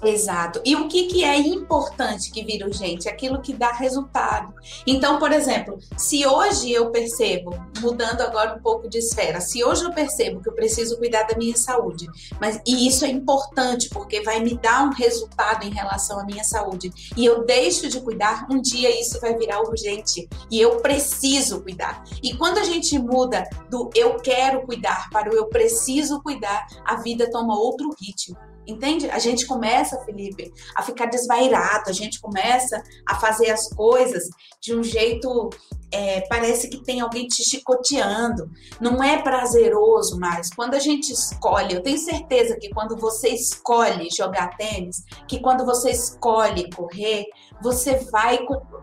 Exato. 0.02 0.60
E 0.64 0.76
o 0.76 0.86
que, 0.86 1.04
que 1.04 1.24
é 1.24 1.36
importante 1.36 2.30
que 2.30 2.44
vira 2.44 2.66
urgente? 2.66 3.08
Aquilo 3.08 3.40
que 3.40 3.52
dá 3.52 3.72
resultado. 3.72 4.54
Então, 4.86 5.18
por 5.18 5.32
exemplo, 5.32 5.78
se 5.96 6.24
hoje 6.26 6.70
eu 6.70 6.90
percebo, 6.90 7.58
mudando 7.80 8.20
agora 8.20 8.54
um 8.54 8.62
pouco 8.62 8.88
de 8.88 8.98
esfera, 8.98 9.40
se 9.40 9.64
hoje 9.64 9.84
eu 9.84 9.92
percebo 9.92 10.40
que 10.40 10.48
eu 10.48 10.54
preciso 10.54 10.96
cuidar 10.98 11.24
da 11.24 11.36
minha 11.36 11.56
saúde, 11.56 12.06
mas 12.40 12.60
e 12.66 12.86
isso 12.86 13.04
é 13.04 13.08
importante 13.08 13.88
porque 13.90 14.22
vai 14.22 14.40
me 14.40 14.56
dar 14.56 14.84
um 14.84 14.92
resultado 14.92 15.64
em 15.64 15.70
relação 15.70 16.20
à 16.20 16.24
minha 16.24 16.44
saúde, 16.44 16.92
e 17.16 17.24
eu 17.24 17.44
deixo 17.44 17.88
de 17.88 18.00
cuidar, 18.00 18.46
um 18.50 18.60
dia 18.60 19.00
isso 19.00 19.20
vai 19.20 19.36
virar 19.36 19.60
urgente 19.62 20.28
e 20.50 20.60
eu 20.60 20.76
preciso 20.76 21.60
cuidar. 21.60 22.04
E 22.22 22.36
quando 22.36 22.58
a 22.58 22.64
gente 22.64 22.98
muda 22.98 23.44
do 23.68 23.90
eu 23.94 24.16
quero 24.16 24.62
cuidar 24.62 25.10
para 25.10 25.30
o 25.30 25.34
eu 25.34 25.46
preciso 25.46 26.22
cuidar, 26.22 26.66
a 26.84 26.96
vida 26.96 27.30
toma 27.30 27.58
outro 27.58 27.90
ritmo. 28.00 28.36
Entende? 28.68 29.10
A 29.10 29.18
gente 29.18 29.46
começa, 29.46 29.98
Felipe, 30.04 30.52
a 30.76 30.82
ficar 30.82 31.06
desvairado, 31.06 31.88
a 31.88 31.92
gente 31.92 32.20
começa 32.20 32.82
a 33.08 33.14
fazer 33.14 33.50
as 33.50 33.66
coisas 33.70 34.24
de 34.60 34.76
um 34.76 34.84
jeito. 34.84 35.48
É, 35.90 36.20
parece 36.28 36.68
que 36.68 36.84
tem 36.84 37.00
alguém 37.00 37.26
te 37.26 37.42
chicoteando. 37.42 38.50
Não 38.78 39.02
é 39.02 39.22
prazeroso 39.22 40.20
mais. 40.20 40.52
Quando 40.52 40.74
a 40.74 40.78
gente 40.78 41.10
escolhe, 41.10 41.74
eu 41.74 41.82
tenho 41.82 41.96
certeza 41.96 42.58
que 42.60 42.68
quando 42.68 42.94
você 42.94 43.30
escolhe 43.30 44.10
jogar 44.14 44.54
tênis, 44.58 45.02
que 45.26 45.40
quando 45.40 45.64
você 45.64 45.90
escolhe 45.90 46.70
correr, 46.70 47.24
você 47.62 47.96
vai. 48.12 48.38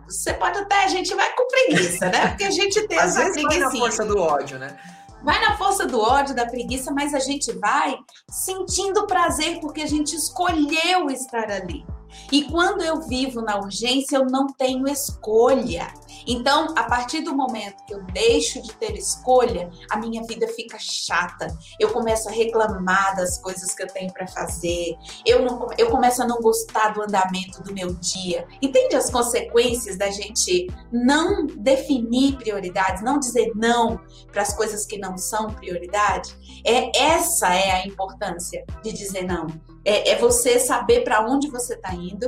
Você 0.07 0.33
pode 0.33 0.57
até, 0.57 0.85
a 0.85 0.87
gente 0.87 1.13
vai 1.13 1.31
com 1.35 1.47
preguiça, 1.47 2.09
né? 2.09 2.29
Porque 2.29 2.45
a 2.45 2.51
gente 2.51 2.87
tem 2.87 2.97
essa 2.97 3.29
preguiça. 3.29 3.69
força 3.69 4.03
do 4.03 4.17
ódio, 4.17 4.57
né? 4.57 4.75
Vai 5.25 5.41
na 5.41 5.57
força 5.57 5.87
do 5.87 5.99
ódio, 5.99 6.35
da 6.35 6.45
preguiça, 6.45 6.93
mas 6.93 7.15
a 7.15 7.19
gente 7.19 7.51
vai 7.53 7.97
sentindo 8.29 9.07
prazer 9.07 9.59
porque 9.59 9.81
a 9.81 9.87
gente 9.87 10.15
escolheu 10.15 11.09
estar 11.09 11.49
ali. 11.49 11.83
E 12.31 12.43
quando 12.43 12.83
eu 12.83 13.01
vivo 13.01 13.41
na 13.41 13.57
urgência, 13.57 14.17
eu 14.17 14.25
não 14.25 14.47
tenho 14.47 14.87
escolha. 14.87 15.91
Então, 16.27 16.73
a 16.75 16.83
partir 16.83 17.21
do 17.21 17.35
momento 17.35 17.83
que 17.85 17.93
eu 17.93 18.03
deixo 18.05 18.61
de 18.61 18.73
ter 18.73 18.95
escolha, 18.95 19.69
a 19.89 19.97
minha 19.97 20.23
vida 20.23 20.47
fica 20.47 20.77
chata. 20.79 21.47
Eu 21.79 21.91
começo 21.91 22.27
a 22.29 22.31
reclamar 22.31 23.15
das 23.15 23.37
coisas 23.37 23.73
que 23.73 23.83
eu 23.83 23.87
tenho 23.87 24.11
para 24.13 24.27
fazer. 24.27 24.95
Eu, 25.25 25.43
não, 25.43 25.67
eu 25.77 25.89
começo 25.89 26.21
a 26.21 26.27
não 26.27 26.39
gostar 26.41 26.89
do 26.89 27.01
andamento 27.01 27.61
do 27.63 27.73
meu 27.73 27.93
dia. 27.95 28.47
Entende 28.61 28.95
as 28.95 29.09
consequências 29.09 29.97
da 29.97 30.09
gente 30.09 30.67
não 30.91 31.45
definir 31.45 32.37
prioridades, 32.37 33.03
não 33.03 33.19
dizer 33.19 33.51
não 33.55 33.99
para 34.31 34.41
as 34.41 34.53
coisas 34.53 34.85
que 34.85 34.97
não 34.97 35.17
são 35.17 35.47
prioridade? 35.51 36.35
É 36.65 36.97
essa 36.97 37.53
é 37.53 37.71
a 37.71 37.87
importância 37.87 38.65
de 38.83 38.91
dizer 38.91 39.23
não. 39.23 39.74
É, 39.85 40.11
é 40.11 40.17
você 40.17 40.59
saber 40.59 41.03
para 41.03 41.21
onde 41.25 41.47
você 41.47 41.75
está 41.75 41.93
indo 41.93 42.27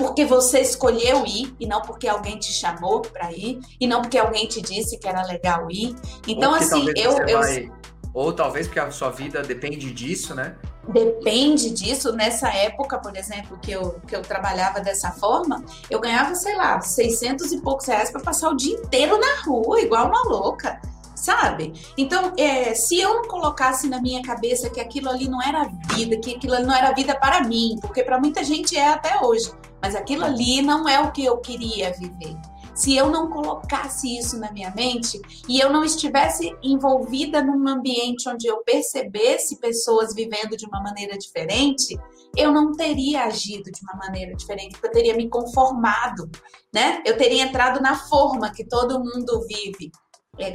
porque 0.00 0.24
você 0.24 0.60
escolheu 0.60 1.26
ir 1.26 1.54
e 1.60 1.66
não 1.66 1.82
porque 1.82 2.08
alguém 2.08 2.38
te 2.38 2.50
chamou 2.50 3.02
para 3.02 3.30
ir 3.32 3.60
e 3.78 3.86
não 3.86 4.00
porque 4.00 4.16
alguém 4.16 4.46
te 4.46 4.62
disse 4.62 4.96
que 4.98 5.06
era 5.06 5.22
legal 5.24 5.70
ir. 5.70 5.94
Então, 6.26 6.54
assim, 6.54 6.86
eu, 6.96 7.18
eu. 7.28 7.38
Vai... 7.40 7.70
Ou 8.14 8.32
talvez 8.32 8.66
porque 8.66 8.80
a 8.80 8.90
sua 8.90 9.10
vida 9.10 9.42
depende 9.42 9.92
disso, 9.92 10.34
né? 10.34 10.56
Depende 10.88 11.70
disso. 11.70 12.12
Nessa 12.12 12.48
época, 12.48 12.98
por 12.98 13.14
exemplo, 13.14 13.58
que 13.60 13.70
eu, 13.70 14.00
que 14.06 14.16
eu 14.16 14.22
trabalhava 14.22 14.80
dessa 14.80 15.12
forma, 15.12 15.62
eu 15.90 16.00
ganhava, 16.00 16.34
sei 16.34 16.56
lá, 16.56 16.80
600 16.80 17.52
e 17.52 17.60
poucos 17.60 17.86
reais 17.86 18.10
para 18.10 18.22
passar 18.22 18.48
o 18.48 18.56
dia 18.56 18.74
inteiro 18.76 19.18
na 19.18 19.42
rua, 19.42 19.80
igual 19.82 20.08
uma 20.08 20.22
louca 20.24 20.80
sabe? 21.20 21.72
Então, 21.96 22.32
é, 22.36 22.74
se 22.74 22.98
eu 22.98 23.14
não 23.14 23.28
colocasse 23.28 23.88
na 23.88 24.00
minha 24.00 24.22
cabeça 24.22 24.70
que 24.70 24.80
aquilo 24.80 25.10
ali 25.10 25.28
não 25.28 25.42
era 25.42 25.70
vida, 25.94 26.18
que 26.18 26.34
aquilo 26.34 26.58
não 26.60 26.74
era 26.74 26.92
vida 26.92 27.14
para 27.14 27.44
mim, 27.44 27.76
porque 27.80 28.02
para 28.02 28.18
muita 28.18 28.42
gente 28.42 28.76
é 28.76 28.88
até 28.88 29.20
hoje, 29.22 29.52
mas 29.82 29.94
aquilo 29.94 30.24
ali 30.24 30.62
não 30.62 30.88
é 30.88 31.00
o 31.00 31.12
que 31.12 31.24
eu 31.24 31.36
queria 31.38 31.92
viver. 31.92 32.36
Se 32.74 32.96
eu 32.96 33.10
não 33.10 33.28
colocasse 33.28 34.16
isso 34.16 34.38
na 34.38 34.50
minha 34.52 34.72
mente 34.74 35.20
e 35.46 35.60
eu 35.60 35.70
não 35.70 35.84
estivesse 35.84 36.56
envolvida 36.62 37.42
num 37.42 37.68
ambiente 37.68 38.26
onde 38.26 38.46
eu 38.46 38.62
percebesse 38.64 39.56
pessoas 39.56 40.14
vivendo 40.14 40.56
de 40.56 40.64
uma 40.64 40.82
maneira 40.82 41.18
diferente, 41.18 41.98
eu 42.34 42.50
não 42.50 42.72
teria 42.72 43.24
agido 43.24 43.70
de 43.70 43.80
uma 43.82 43.98
maneira 43.98 44.34
diferente, 44.34 44.78
eu 44.82 44.90
teria 44.90 45.14
me 45.14 45.28
conformado, 45.28 46.30
né? 46.72 47.02
Eu 47.04 47.18
teria 47.18 47.42
entrado 47.42 47.82
na 47.82 47.96
forma 47.96 48.50
que 48.50 48.64
todo 48.64 49.00
mundo 49.00 49.46
vive. 49.46 49.90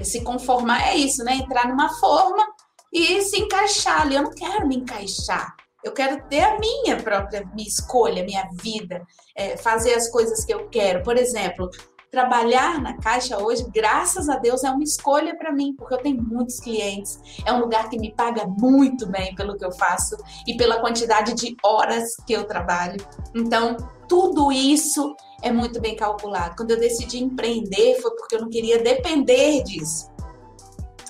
Se 0.04 0.24
conformar 0.24 0.88
é 0.88 0.96
isso, 0.96 1.24
né? 1.24 1.36
Entrar 1.36 1.68
numa 1.68 1.90
forma 2.00 2.46
e 2.92 3.22
se 3.22 3.40
encaixar 3.40 4.02
ali. 4.02 4.16
Eu 4.16 4.24
não 4.24 4.32
quero 4.32 4.68
me 4.68 4.78
encaixar. 4.78 5.56
Eu 5.84 5.92
quero 5.92 6.28
ter 6.28 6.42
a 6.42 6.58
minha 6.58 6.98
própria 6.98 7.46
minha 7.54 7.68
escolha, 7.68 8.24
minha 8.24 8.48
vida, 8.54 9.06
é, 9.36 9.56
fazer 9.58 9.94
as 9.94 10.10
coisas 10.10 10.44
que 10.44 10.52
eu 10.52 10.68
quero. 10.70 11.04
Por 11.04 11.16
exemplo, 11.16 11.70
trabalhar 12.10 12.82
na 12.82 12.98
Caixa 12.98 13.38
hoje, 13.38 13.66
graças 13.72 14.30
a 14.30 14.38
Deus, 14.38 14.64
é 14.64 14.72
uma 14.72 14.84
escolha 14.84 15.38
para 15.38 15.52
mim, 15.52 15.76
porque 15.78 15.94
eu 15.94 15.98
tenho 15.98 16.24
muitos 16.24 16.60
clientes. 16.60 17.20
É 17.46 17.52
um 17.52 17.60
lugar 17.60 17.90
que 17.90 18.00
me 18.00 18.16
paga 18.16 18.48
muito 18.48 19.06
bem 19.06 19.36
pelo 19.36 19.58
que 19.58 19.66
eu 19.66 19.72
faço 19.74 20.16
e 20.48 20.56
pela 20.56 20.80
quantidade 20.80 21.36
de 21.36 21.56
horas 21.62 22.16
que 22.26 22.34
eu 22.34 22.46
trabalho. 22.46 22.98
Então, 23.36 23.76
tudo 24.08 24.52
isso 24.52 25.14
é 25.42 25.52
muito 25.52 25.80
bem 25.80 25.96
calculado. 25.96 26.56
Quando 26.56 26.72
eu 26.72 26.80
decidi 26.80 27.24
empreender, 27.24 28.00
foi 28.02 28.12
porque 28.16 28.36
eu 28.36 28.42
não 28.42 28.50
queria 28.50 28.82
depender 28.82 29.64
disso. 29.64 30.10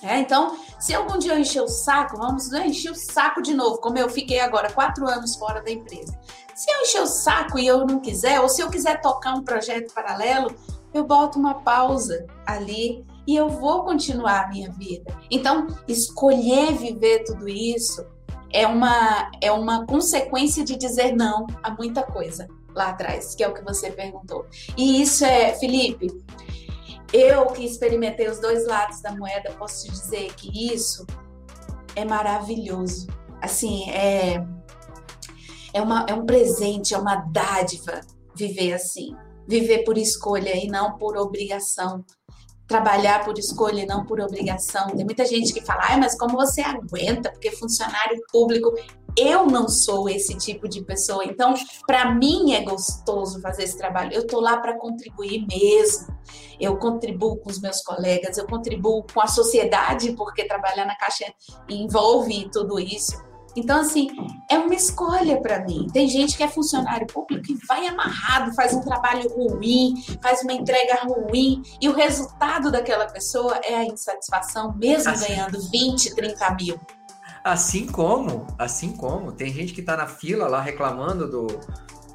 É, 0.01 0.19
então, 0.19 0.57
se 0.79 0.93
algum 0.93 1.17
dia 1.17 1.33
eu 1.33 1.39
encher 1.39 1.61
o 1.61 1.67
saco, 1.67 2.17
vamos 2.17 2.51
né, 2.51 2.67
encher 2.67 2.91
o 2.91 2.95
saco 2.95 3.41
de 3.41 3.53
novo, 3.53 3.79
como 3.79 3.97
eu 3.97 4.07
fiquei 4.07 4.39
agora 4.39 4.71
quatro 4.71 5.07
anos 5.09 5.35
fora 5.35 5.63
da 5.63 5.71
empresa. 5.71 6.17
Se 6.53 6.71
eu 6.71 6.81
encher 6.81 7.01
o 7.01 7.07
saco 7.07 7.57
e 7.57 7.65
eu 7.65 7.85
não 7.85 7.99
quiser, 7.99 8.39
ou 8.39 8.47
se 8.47 8.61
eu 8.61 8.69
quiser 8.69 9.01
tocar 9.01 9.33
um 9.33 9.43
projeto 9.43 9.93
paralelo, 9.93 10.53
eu 10.93 11.03
boto 11.05 11.39
uma 11.39 11.55
pausa 11.55 12.25
ali 12.45 13.03
e 13.27 13.35
eu 13.35 13.49
vou 13.49 13.83
continuar 13.83 14.45
a 14.45 14.47
minha 14.47 14.71
vida. 14.71 15.11
Então, 15.31 15.67
escolher 15.87 16.73
viver 16.73 17.23
tudo 17.23 17.49
isso 17.49 18.05
é 18.53 18.67
uma, 18.67 19.31
é 19.41 19.51
uma 19.51 19.85
consequência 19.85 20.63
de 20.63 20.77
dizer 20.77 21.15
não 21.15 21.47
a 21.63 21.71
muita 21.71 22.03
coisa 22.03 22.47
lá 22.75 22.89
atrás, 22.89 23.33
que 23.33 23.43
é 23.43 23.47
o 23.47 23.53
que 23.53 23.63
você 23.63 23.91
perguntou. 23.91 24.45
E 24.77 25.01
isso 25.01 25.25
é, 25.25 25.53
Felipe, 25.55 26.07
eu 27.13 27.45
que 27.47 27.65
experimentei 27.65 28.27
os 28.27 28.39
dois 28.39 28.67
lados 28.67 29.01
da 29.01 29.15
moeda, 29.15 29.51
posso 29.53 29.85
te 29.85 29.91
dizer 29.91 30.33
que 30.35 30.73
isso 30.73 31.05
é 31.95 32.03
maravilhoso. 32.03 33.07
Assim, 33.41 33.89
é, 33.89 34.45
é, 35.73 35.81
uma, 35.81 36.05
é 36.09 36.13
um 36.13 36.25
presente, 36.25 36.93
é 36.93 36.97
uma 36.97 37.15
dádiva 37.15 38.01
viver 38.35 38.73
assim. 38.73 39.15
Viver 39.47 39.83
por 39.83 39.97
escolha 39.97 40.55
e 40.57 40.67
não 40.67 40.97
por 40.97 41.15
obrigação. 41.17 42.03
Trabalhar 42.67 43.23
por 43.23 43.37
escolha 43.37 43.83
e 43.83 43.85
não 43.85 44.05
por 44.05 44.19
obrigação. 44.19 44.87
Tem 44.87 45.05
muita 45.05 45.25
gente 45.25 45.53
que 45.53 45.61
fala, 45.61 45.97
mas 45.97 46.17
como 46.17 46.35
você 46.35 46.61
aguenta? 46.61 47.31
Porque 47.31 47.51
funcionário 47.51 48.19
público 48.31 48.73
eu 49.17 49.45
não 49.45 49.67
sou 49.67 50.09
esse 50.09 50.35
tipo 50.35 50.67
de 50.67 50.83
pessoa. 50.83 51.23
Então, 51.25 51.53
para 51.87 52.13
mim 52.13 52.53
é 52.53 52.63
gostoso 52.63 53.41
fazer 53.41 53.63
esse 53.63 53.77
trabalho. 53.77 54.13
Eu 54.13 54.27
tô 54.27 54.39
lá 54.39 54.57
para 54.57 54.77
contribuir 54.77 55.45
mesmo. 55.47 56.15
Eu 56.59 56.77
contribuo 56.77 57.37
com 57.37 57.49
os 57.49 57.59
meus 57.59 57.81
colegas, 57.81 58.37
eu 58.37 58.47
contribuo 58.47 59.05
com 59.13 59.21
a 59.21 59.27
sociedade, 59.27 60.13
porque 60.13 60.47
trabalhar 60.47 60.85
na 60.85 60.95
Caixa 60.95 61.25
envolve 61.69 62.49
tudo 62.51 62.79
isso. 62.79 63.23
Então, 63.55 63.79
assim, 63.79 64.09
é 64.51 64.57
uma 64.57 64.75
escolha 64.75 65.39
para 65.41 65.63
mim. 65.63 65.87
Tem 65.93 66.09
gente 66.09 66.35
que 66.35 66.43
é 66.43 66.47
funcionário 66.47 67.07
público 67.07 67.45
e 67.49 67.57
vai 67.65 67.87
amarrado, 67.87 68.53
faz 68.53 68.73
um 68.73 68.81
trabalho 68.81 69.29
ruim, 69.29 69.93
faz 70.21 70.41
uma 70.43 70.51
entrega 70.51 71.05
ruim, 71.05 71.61
e 71.79 71.87
o 71.87 71.93
resultado 71.93 72.69
daquela 72.69 73.05
pessoa 73.05 73.57
é 73.63 73.75
a 73.75 73.85
insatisfação, 73.85 74.73
mesmo 74.75 75.09
assim. 75.09 75.27
ganhando 75.27 75.61
20, 75.69 76.15
30 76.15 76.55
mil. 76.55 76.79
Assim 77.45 77.85
como, 77.85 78.47
assim 78.57 78.91
como, 78.91 79.31
tem 79.31 79.53
gente 79.53 79.71
que 79.71 79.79
está 79.79 79.95
na 79.95 80.07
fila 80.07 80.47
lá 80.47 80.59
reclamando 80.59 81.29
do, 81.29 81.45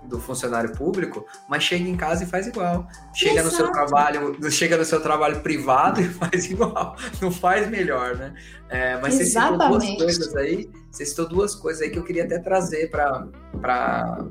do 0.03 0.21
funcionário 0.21 0.73
público, 0.73 1.25
mas 1.49 1.62
chega 1.62 1.88
em 1.88 1.97
casa 1.97 2.25
e 2.25 2.27
faz 2.27 2.49
igual. 2.49 2.88
Chega 3.14 3.35
Exato. 3.38 3.47
no 3.49 3.53
seu 3.53 3.71
trabalho, 3.71 4.51
chega 4.51 4.77
no 4.77 4.85
seu 4.85 5.01
trabalho 5.01 5.40
privado 5.40 6.01
e 6.01 6.09
faz 6.11 6.51
igual. 6.51 6.97
Não 7.23 7.31
faz 7.31 7.71
melhor, 7.71 8.16
né? 8.16 8.35
É, 8.69 9.01
mas 9.01 9.21
Exatamente. 9.21 9.69
você 9.69 9.87
citou 9.87 9.97
duas 9.97 10.16
coisas 10.16 10.37
aí, 10.37 10.69
você 10.90 11.07
citou 11.07 11.29
duas 11.29 11.55
coisas 11.55 11.83
aí 11.83 11.90
que 11.90 11.98
eu 11.98 12.03
queria 12.03 12.24
até 12.24 12.38
trazer 12.38 12.90
para 12.90 13.29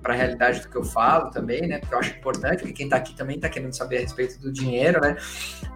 a 0.04 0.12
realidade 0.12 0.60
do 0.62 0.68
que 0.68 0.76
eu 0.76 0.84
falo 0.84 1.32
também, 1.32 1.66
né? 1.66 1.80
Porque 1.80 1.96
eu 1.96 2.00
acho 2.00 2.12
importante, 2.12 2.58
porque 2.58 2.74
quem 2.74 2.86
está 2.88 2.98
aqui 2.98 3.16
também 3.16 3.38
está 3.38 3.48
querendo 3.48 3.74
saber 3.74 3.98
a 3.98 4.00
respeito 4.02 4.38
do 4.40 4.52
dinheiro, 4.52 5.00
né? 5.00 5.16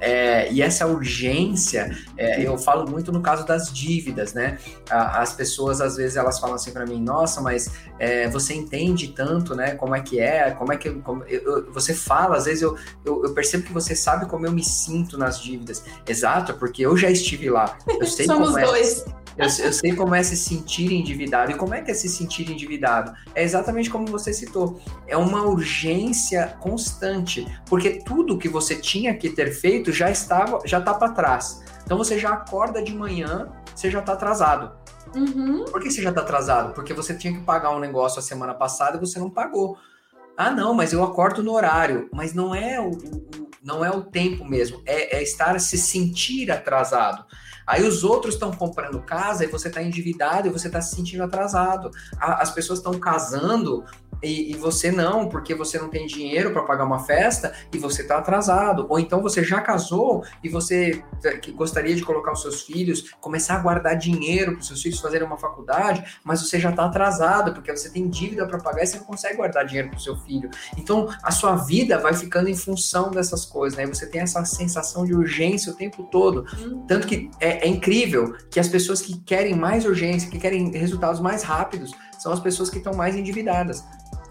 É, 0.02 0.52
e 0.52 0.62
essa 0.62 0.86
urgência, 0.86 1.90
é, 2.18 2.46
eu 2.46 2.58
falo 2.58 2.90
muito 2.90 3.14
no 3.14 3.22
caso 3.22 3.46
das 3.46 3.72
dívidas, 3.72 4.34
né? 4.34 4.58
As 4.90 5.34
pessoas, 5.34 5.80
às 5.80 5.96
vezes, 5.96 6.18
elas 6.18 6.38
falam 6.38 6.56
assim 6.56 6.72
para 6.72 6.86
mim, 6.86 7.02
nossa, 7.02 7.40
mas 7.40 7.72
é, 7.98 8.28
você 8.28 8.54
entende 8.54 9.08
tanto, 9.10 9.56
né? 9.56 9.76
Como 9.76 9.96
é 9.96 10.02
que 10.02 10.20
é, 10.20 10.52
como 10.52 10.74
é 10.74 10.78
que... 10.78 10.92
Como, 10.92 11.24
eu, 11.24 11.72
você 11.72 11.94
fala, 11.94 12.36
às 12.36 12.46
vezes 12.46 12.62
eu, 12.62 12.76
eu, 13.06 13.24
eu, 13.24 13.34
percebo 13.34 13.64
que 13.64 13.72
você 13.72 13.96
sabe 13.96 14.26
como 14.26 14.46
eu 14.46 14.52
me 14.52 14.64
sinto 14.64 15.18
nas 15.18 15.40
dívidas. 15.40 15.84
Exato, 16.06 16.54
porque 16.56 16.86
eu 16.86 16.98
já 16.98 17.10
estive 17.10 17.50
lá. 17.50 17.78
Eu 17.88 18.06
sei 18.08 18.26
Somos 18.26 18.50
como 18.50 18.60
é, 18.60 18.66
dois. 18.66 19.06
Eu, 19.38 19.46
eu, 19.46 19.74
sei 19.74 19.96
como 19.96 20.14
é 20.14 20.22
se 20.22 20.36
sentir 20.36 20.92
endividado. 20.92 21.52
E 21.52 21.56
como 21.56 21.74
é 21.74 21.82
que 21.82 21.92
é 21.92 21.94
se 21.94 22.08
sentir 22.08 22.50
endividado? 22.50 23.14
É 23.34 23.44
exatamente 23.44 23.90
como 23.90 24.06
você 24.06 24.34
citou. 24.34 24.80
É 25.08 25.18
uma 25.18 25.44
urgência 25.44 26.56
constante, 26.60 27.48
porque 27.66 28.02
tudo 28.04 28.38
que 28.38 28.48
você 28.48 28.76
tinha 28.76 29.16
que 29.16 29.30
ter 29.30 29.52
feito 29.52 29.92
já 29.92 30.10
estava, 30.10 30.60
já 30.66 30.80
está 30.80 30.94
para 30.94 31.12
trás. 31.12 31.64
Então 31.84 31.98
você 31.98 32.18
já 32.18 32.30
acorda 32.30 32.82
de 32.82 32.94
manhã, 32.94 33.50
você 33.76 33.90
já 33.90 34.00
está 34.00 34.14
atrasado. 34.14 34.72
Uhum. 35.16 35.66
Por 35.66 35.82
que 35.82 35.92
você 35.92 36.02
já 36.02 36.10
está 36.10 36.22
atrasado? 36.22 36.74
Porque 36.74 36.94
você 36.94 37.14
tinha 37.14 37.34
que 37.34 37.42
pagar 37.42 37.72
um 37.72 37.80
negócio 37.80 38.20
a 38.20 38.22
semana 38.22 38.54
passada 38.54 38.98
e 38.98 39.00
você 39.00 39.20
não 39.20 39.30
pagou. 39.30 39.78
Ah, 40.36 40.50
não, 40.50 40.74
mas 40.74 40.94
eu 40.94 41.04
acordo 41.04 41.44
no 41.44 41.54
horário. 41.54 42.10
Mas 42.12 42.34
não 42.34 42.56
é 42.56 42.80
o, 42.80 42.90
o 42.90 43.44
não 43.64 43.84
é 43.84 43.90
o 43.90 44.02
tempo 44.02 44.44
mesmo, 44.44 44.82
é, 44.86 45.18
é 45.18 45.24
estar 45.24 45.58
se 45.60 45.78
sentir 45.78 46.52
atrasado. 46.52 47.26
Aí 47.66 47.84
os 47.84 48.04
outros 48.04 48.36
estão 48.36 48.52
comprando 48.52 49.00
casa 49.02 49.44
e 49.44 49.48
você 49.48 49.68
está 49.68 49.82
endividado 49.82 50.48
e 50.48 50.52
você 50.52 50.68
está 50.68 50.82
se 50.82 50.96
sentindo 50.96 51.24
atrasado. 51.24 51.90
A, 52.18 52.42
as 52.42 52.52
pessoas 52.52 52.80
estão 52.80 53.00
casando 53.00 53.84
e, 54.24 54.52
e 54.52 54.56
você 54.56 54.92
não, 54.92 55.28
porque 55.28 55.54
você 55.54 55.78
não 55.78 55.90
tem 55.90 56.08
dinheiro 56.08 56.52
para 56.52 56.64
pagar 56.64 56.86
uma 56.86 57.00
festa 57.00 57.54
e 57.72 57.78
você 57.78 58.02
está 58.02 58.18
atrasado. 58.18 58.86
Ou 58.90 59.00
então 59.00 59.22
você 59.22 59.44
já 59.44 59.62
casou 59.62 60.24
e 60.44 60.50
você 60.50 61.04
é, 61.24 61.52
gostaria 61.52 61.96
de 61.96 62.04
colocar 62.04 62.32
os 62.32 62.42
seus 62.42 62.62
filhos, 62.62 63.12
começar 63.20 63.56
a 63.56 63.60
guardar 63.60 63.98
dinheiro 63.98 64.54
para 64.54 64.62
os 64.62 64.68
seus 64.68 64.82
filhos 64.82 65.00
fazerem 65.00 65.28
uma 65.28 65.38
faculdade, 65.38 66.20
mas 66.24 66.42
você 66.42 66.60
já 66.60 66.70
está 66.70 66.86
atrasado 66.86 67.54
porque 67.54 67.76
você 67.76 67.90
tem 67.90 68.08
dívida 68.08 68.46
para 68.48 68.60
pagar 68.60 68.84
e 68.84 68.88
você 68.88 68.98
não 68.98 69.06
consegue 69.06 69.36
guardar 69.36 69.66
dinheiro 69.66 69.90
para 69.90 69.98
o 69.98 70.02
seu 70.02 70.16
filho. 70.18 70.50
Então 70.78 71.10
a 71.22 71.32
sua 71.32 71.56
vida 71.56 71.98
vai 71.98 72.14
ficando 72.14 72.50
em 72.50 72.56
função 72.56 73.12
dessas 73.12 73.46
coisas, 73.46 73.78
né? 73.78 73.86
Você 73.86 74.08
tem 74.08 74.22
essa 74.22 74.44
sensação 74.46 75.06
de 75.06 75.14
urgência 75.14 75.72
o 75.72 75.76
tempo 75.76 76.04
todo. 76.04 76.46
Hum. 76.58 76.86
Tanto 76.88 77.08
que 77.08 77.30
é, 77.40 77.66
é 77.66 77.68
incrível 77.68 78.36
que 78.50 78.60
as 78.60 78.68
pessoas 78.68 79.02
que 79.02 79.20
querem 79.20 79.56
mais 79.56 79.86
urgência, 79.86 80.30
que 80.30 80.40
querem 80.40 80.72
resultados 80.72 81.20
mais 81.20 81.44
rápidos, 81.44 81.92
são 82.20 82.32
as 82.32 82.40
pessoas 82.40 82.70
que 82.70 82.78
estão 82.78 82.94
mais 82.94 83.16
endividadas. 83.16 83.84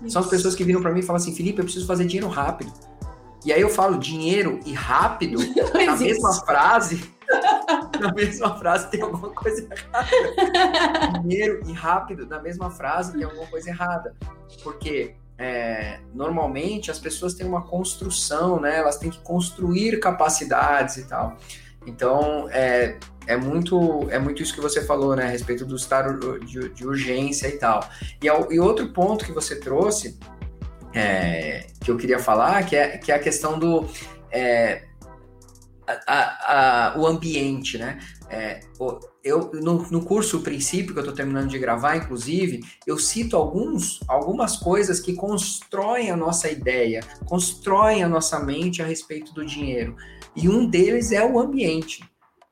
São 0.08 0.22
as 0.22 0.28
pessoas 0.28 0.54
que 0.54 0.64
viram 0.64 0.80
para 0.80 0.92
mim 0.92 1.00
e 1.00 1.02
falam 1.02 1.20
assim: 1.20 1.34
Felipe, 1.34 1.58
eu 1.58 1.64
preciso 1.64 1.86
fazer 1.86 2.04
dinheiro 2.04 2.28
rápido. 2.28 2.72
E 3.44 3.52
aí 3.52 3.60
eu 3.60 3.68
falo 3.68 3.98
dinheiro 3.98 4.60
e 4.64 4.72
rápido 4.72 5.38
na 5.74 5.96
mesma 5.96 6.32
frase. 6.44 7.12
na 8.00 8.12
mesma 8.12 8.58
frase 8.58 8.90
tem 8.90 9.00
alguma 9.00 9.30
coisa 9.30 9.66
errada. 9.70 11.18
dinheiro 11.22 11.62
e 11.66 11.72
rápido 11.72 12.26
na 12.26 12.40
mesma 12.40 12.70
frase 12.70 13.12
tem 13.12 13.24
alguma 13.24 13.46
coisa 13.46 13.70
errada. 13.70 14.14
Porque 14.62 15.14
é, 15.38 16.00
normalmente 16.14 16.90
as 16.90 16.98
pessoas 16.98 17.34
têm 17.34 17.46
uma 17.46 17.62
construção, 17.62 18.60
né? 18.60 18.78
Elas 18.78 18.98
têm 18.98 19.10
que 19.10 19.20
construir 19.20 19.98
capacidades 19.98 20.98
e 20.98 21.04
tal. 21.04 21.36
Então, 21.86 22.48
é, 22.50 22.98
é 23.26 23.36
muito 23.36 24.08
é 24.10 24.18
muito 24.18 24.42
isso 24.42 24.54
que 24.54 24.60
você 24.60 24.84
falou, 24.84 25.14
né, 25.16 25.24
a 25.24 25.28
respeito 25.28 25.64
do 25.64 25.76
estado 25.76 26.38
de, 26.40 26.68
de 26.70 26.86
urgência 26.86 27.48
e 27.48 27.58
tal. 27.58 27.88
E, 28.22 28.26
e, 28.26 28.60
outro 28.60 28.92
ponto 28.92 29.24
que 29.24 29.32
você 29.32 29.58
trouxe, 29.58 30.18
é, 30.94 31.66
que 31.80 31.90
eu 31.90 31.96
queria 31.96 32.18
falar, 32.18 32.64
que 32.64 32.76
é, 32.76 32.98
que 32.98 33.12
é 33.12 33.14
a 33.14 33.18
questão 33.18 33.58
do 33.58 33.86
é, 34.30 34.82
a, 36.06 36.92
a, 36.94 36.98
o 36.98 37.06
ambiente, 37.06 37.78
né? 37.78 37.98
É, 38.30 38.60
eu, 39.22 39.50
no, 39.52 39.82
no 39.90 40.04
curso 40.04 40.40
princípio 40.40 40.92
que 40.92 40.98
eu 40.98 41.02
estou 41.02 41.14
terminando 41.14 41.48
de 41.48 41.58
gravar, 41.58 41.96
inclusive, 41.96 42.60
eu 42.86 42.98
cito 42.98 43.36
alguns, 43.36 44.00
algumas 44.08 44.56
coisas 44.56 45.00
que 45.00 45.12
constroem 45.12 46.10
a 46.10 46.16
nossa 46.16 46.50
ideia, 46.50 47.00
constroem 47.26 48.02
a 48.02 48.08
nossa 48.08 48.40
mente 48.40 48.80
a 48.82 48.86
respeito 48.86 49.34
do 49.34 49.44
dinheiro. 49.44 49.96
E 50.34 50.48
um 50.48 50.66
deles 50.66 51.12
é 51.12 51.24
o 51.24 51.38
ambiente. 51.38 52.02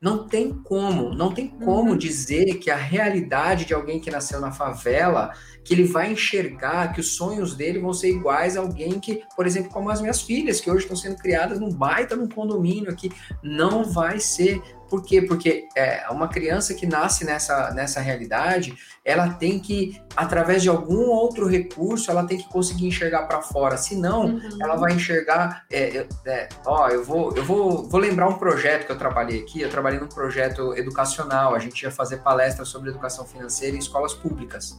Não 0.01 0.27
tem 0.27 0.51
como, 0.51 1.13
não 1.13 1.31
tem 1.31 1.47
como 1.47 1.91
uhum. 1.91 1.97
dizer 1.97 2.55
que 2.55 2.71
a 2.71 2.75
realidade 2.75 3.65
de 3.65 3.73
alguém 3.75 3.99
que 3.99 4.09
nasceu 4.09 4.39
na 4.41 4.51
favela, 4.51 5.31
que 5.63 5.75
ele 5.75 5.83
vai 5.83 6.11
enxergar 6.11 6.91
que 6.91 6.99
os 6.99 7.15
sonhos 7.15 7.53
dele 7.55 7.77
vão 7.77 7.93
ser 7.93 8.09
iguais 8.09 8.57
a 8.57 8.61
alguém 8.61 8.99
que, 8.99 9.21
por 9.35 9.45
exemplo, 9.45 9.69
como 9.69 9.91
as 9.91 10.01
minhas 10.01 10.19
filhas, 10.19 10.59
que 10.59 10.71
hoje 10.71 10.85
estão 10.85 10.97
sendo 10.97 11.17
criadas 11.17 11.59
num 11.59 11.69
baita 11.69 12.15
num 12.15 12.27
condomínio 12.27 12.89
aqui, 12.89 13.11
não 13.43 13.83
vai 13.83 14.19
ser 14.19 14.59
por 14.91 15.05
quê? 15.05 15.21
Porque 15.21 15.69
é, 15.73 16.03
uma 16.11 16.27
criança 16.27 16.73
que 16.73 16.85
nasce 16.85 17.23
nessa, 17.23 17.71
nessa 17.71 18.01
realidade, 18.01 18.77
ela 19.05 19.29
tem 19.29 19.57
que, 19.57 20.01
através 20.17 20.61
de 20.61 20.67
algum 20.67 21.09
outro 21.09 21.47
recurso, 21.47 22.11
ela 22.11 22.27
tem 22.27 22.37
que 22.37 22.49
conseguir 22.49 22.87
enxergar 22.87 23.23
para 23.23 23.41
fora. 23.41 23.77
Senão, 23.77 24.25
uhum. 24.25 24.57
ela 24.59 24.75
vai 24.75 24.91
enxergar. 24.91 25.63
É, 25.71 26.05
é, 26.25 26.49
ó, 26.65 26.89
eu 26.89 27.05
vou, 27.05 27.33
eu 27.37 27.45
vou, 27.45 27.87
vou 27.87 28.01
lembrar 28.01 28.27
um 28.27 28.37
projeto 28.37 28.85
que 28.85 28.91
eu 28.91 28.97
trabalhei 28.97 29.39
aqui. 29.39 29.61
Eu 29.61 29.69
trabalhei 29.69 29.97
num 29.97 30.09
projeto 30.09 30.75
educacional. 30.75 31.55
A 31.55 31.59
gente 31.59 31.81
ia 31.83 31.89
fazer 31.89 32.17
palestras 32.17 32.67
sobre 32.67 32.89
educação 32.89 33.23
financeira 33.23 33.73
em 33.73 33.79
escolas 33.79 34.13
públicas. 34.13 34.77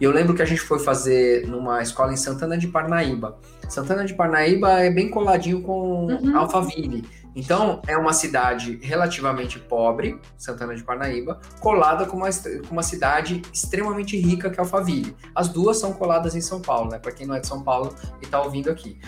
E 0.00 0.04
eu 0.04 0.10
lembro 0.10 0.34
que 0.34 0.40
a 0.40 0.46
gente 0.46 0.62
foi 0.62 0.78
fazer 0.78 1.46
numa 1.46 1.82
escola 1.82 2.14
em 2.14 2.16
Santana 2.16 2.56
de 2.56 2.68
Parnaíba. 2.68 3.38
Santana 3.68 4.06
de 4.06 4.14
Parnaíba 4.14 4.80
é 4.80 4.88
bem 4.88 5.10
coladinho 5.10 5.60
com 5.60 6.06
uhum. 6.06 6.34
Alphaville. 6.34 7.04
Então, 7.34 7.82
é 7.86 7.96
uma 7.96 8.12
cidade 8.12 8.78
relativamente 8.82 9.58
pobre, 9.58 10.20
Santana 10.38 10.74
de 10.74 10.84
Parnaíba, 10.84 11.40
colada 11.60 12.06
com 12.06 12.16
uma, 12.16 12.28
com 12.30 12.72
uma 12.72 12.82
cidade 12.82 13.42
extremamente 13.52 14.16
rica, 14.16 14.50
que 14.50 14.58
é 14.58 14.62
Alphaville. 14.62 15.16
As 15.34 15.48
duas 15.48 15.78
são 15.78 15.92
coladas 15.92 16.36
em 16.36 16.40
São 16.40 16.60
Paulo, 16.60 16.90
né? 16.90 16.98
Para 16.98 17.12
quem 17.12 17.26
não 17.26 17.34
é 17.34 17.40
de 17.40 17.46
São 17.48 17.62
Paulo 17.62 17.94
e 18.22 18.24
está 18.24 18.40
ouvindo 18.40 18.70
aqui. 18.70 18.98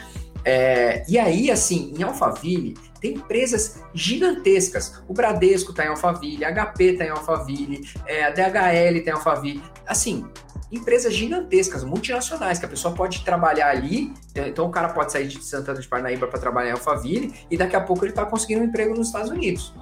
É, 0.44 1.04
e 1.08 1.18
aí, 1.18 1.50
assim, 1.50 1.92
em 1.98 2.02
Alphaville, 2.04 2.74
tem 3.00 3.14
empresas 3.14 3.82
gigantescas. 3.92 5.02
O 5.08 5.12
Bradesco 5.12 5.70
está 5.70 5.84
em 5.84 5.88
Alphaville, 5.88 6.44
a 6.44 6.52
HP 6.52 6.84
está 6.84 7.04
em 7.04 7.10
Alphaville, 7.10 7.88
é, 8.06 8.24
a 8.24 8.30
DHL 8.30 8.96
está 8.96 9.10
em 9.10 9.14
Alphaville. 9.14 9.62
Assim, 9.86 10.24
empresas 10.70 11.14
gigantescas, 11.14 11.84
multinacionais, 11.84 12.58
que 12.58 12.64
a 12.64 12.68
pessoa 12.68 12.94
pode 12.94 13.24
trabalhar 13.24 13.70
ali. 13.70 14.12
Então, 14.34 14.66
o 14.66 14.70
cara 14.70 14.88
pode 14.88 15.12
sair 15.12 15.28
de 15.28 15.42
Santana 15.44 15.80
de 15.80 15.86
Parnaíba 15.86 16.26
para 16.26 16.38
trabalhar 16.38 16.70
em 16.70 16.72
Alphaville 16.72 17.34
e 17.50 17.56
daqui 17.56 17.76
a 17.76 17.80
pouco 17.80 18.04
ele 18.04 18.12
está 18.12 18.24
conseguindo 18.24 18.62
um 18.62 18.64
emprego 18.64 18.94
nos 18.94 19.08
Estados 19.08 19.30
Unidos. 19.30 19.72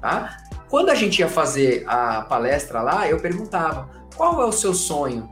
Tá? 0.00 0.36
Quando 0.68 0.90
a 0.90 0.94
gente 0.94 1.20
ia 1.20 1.28
fazer 1.28 1.84
a 1.86 2.22
palestra 2.22 2.82
lá, 2.82 3.08
eu 3.08 3.20
perguntava: 3.20 3.88
qual 4.16 4.42
é 4.42 4.44
o 4.44 4.52
seu 4.52 4.74
sonho? 4.74 5.28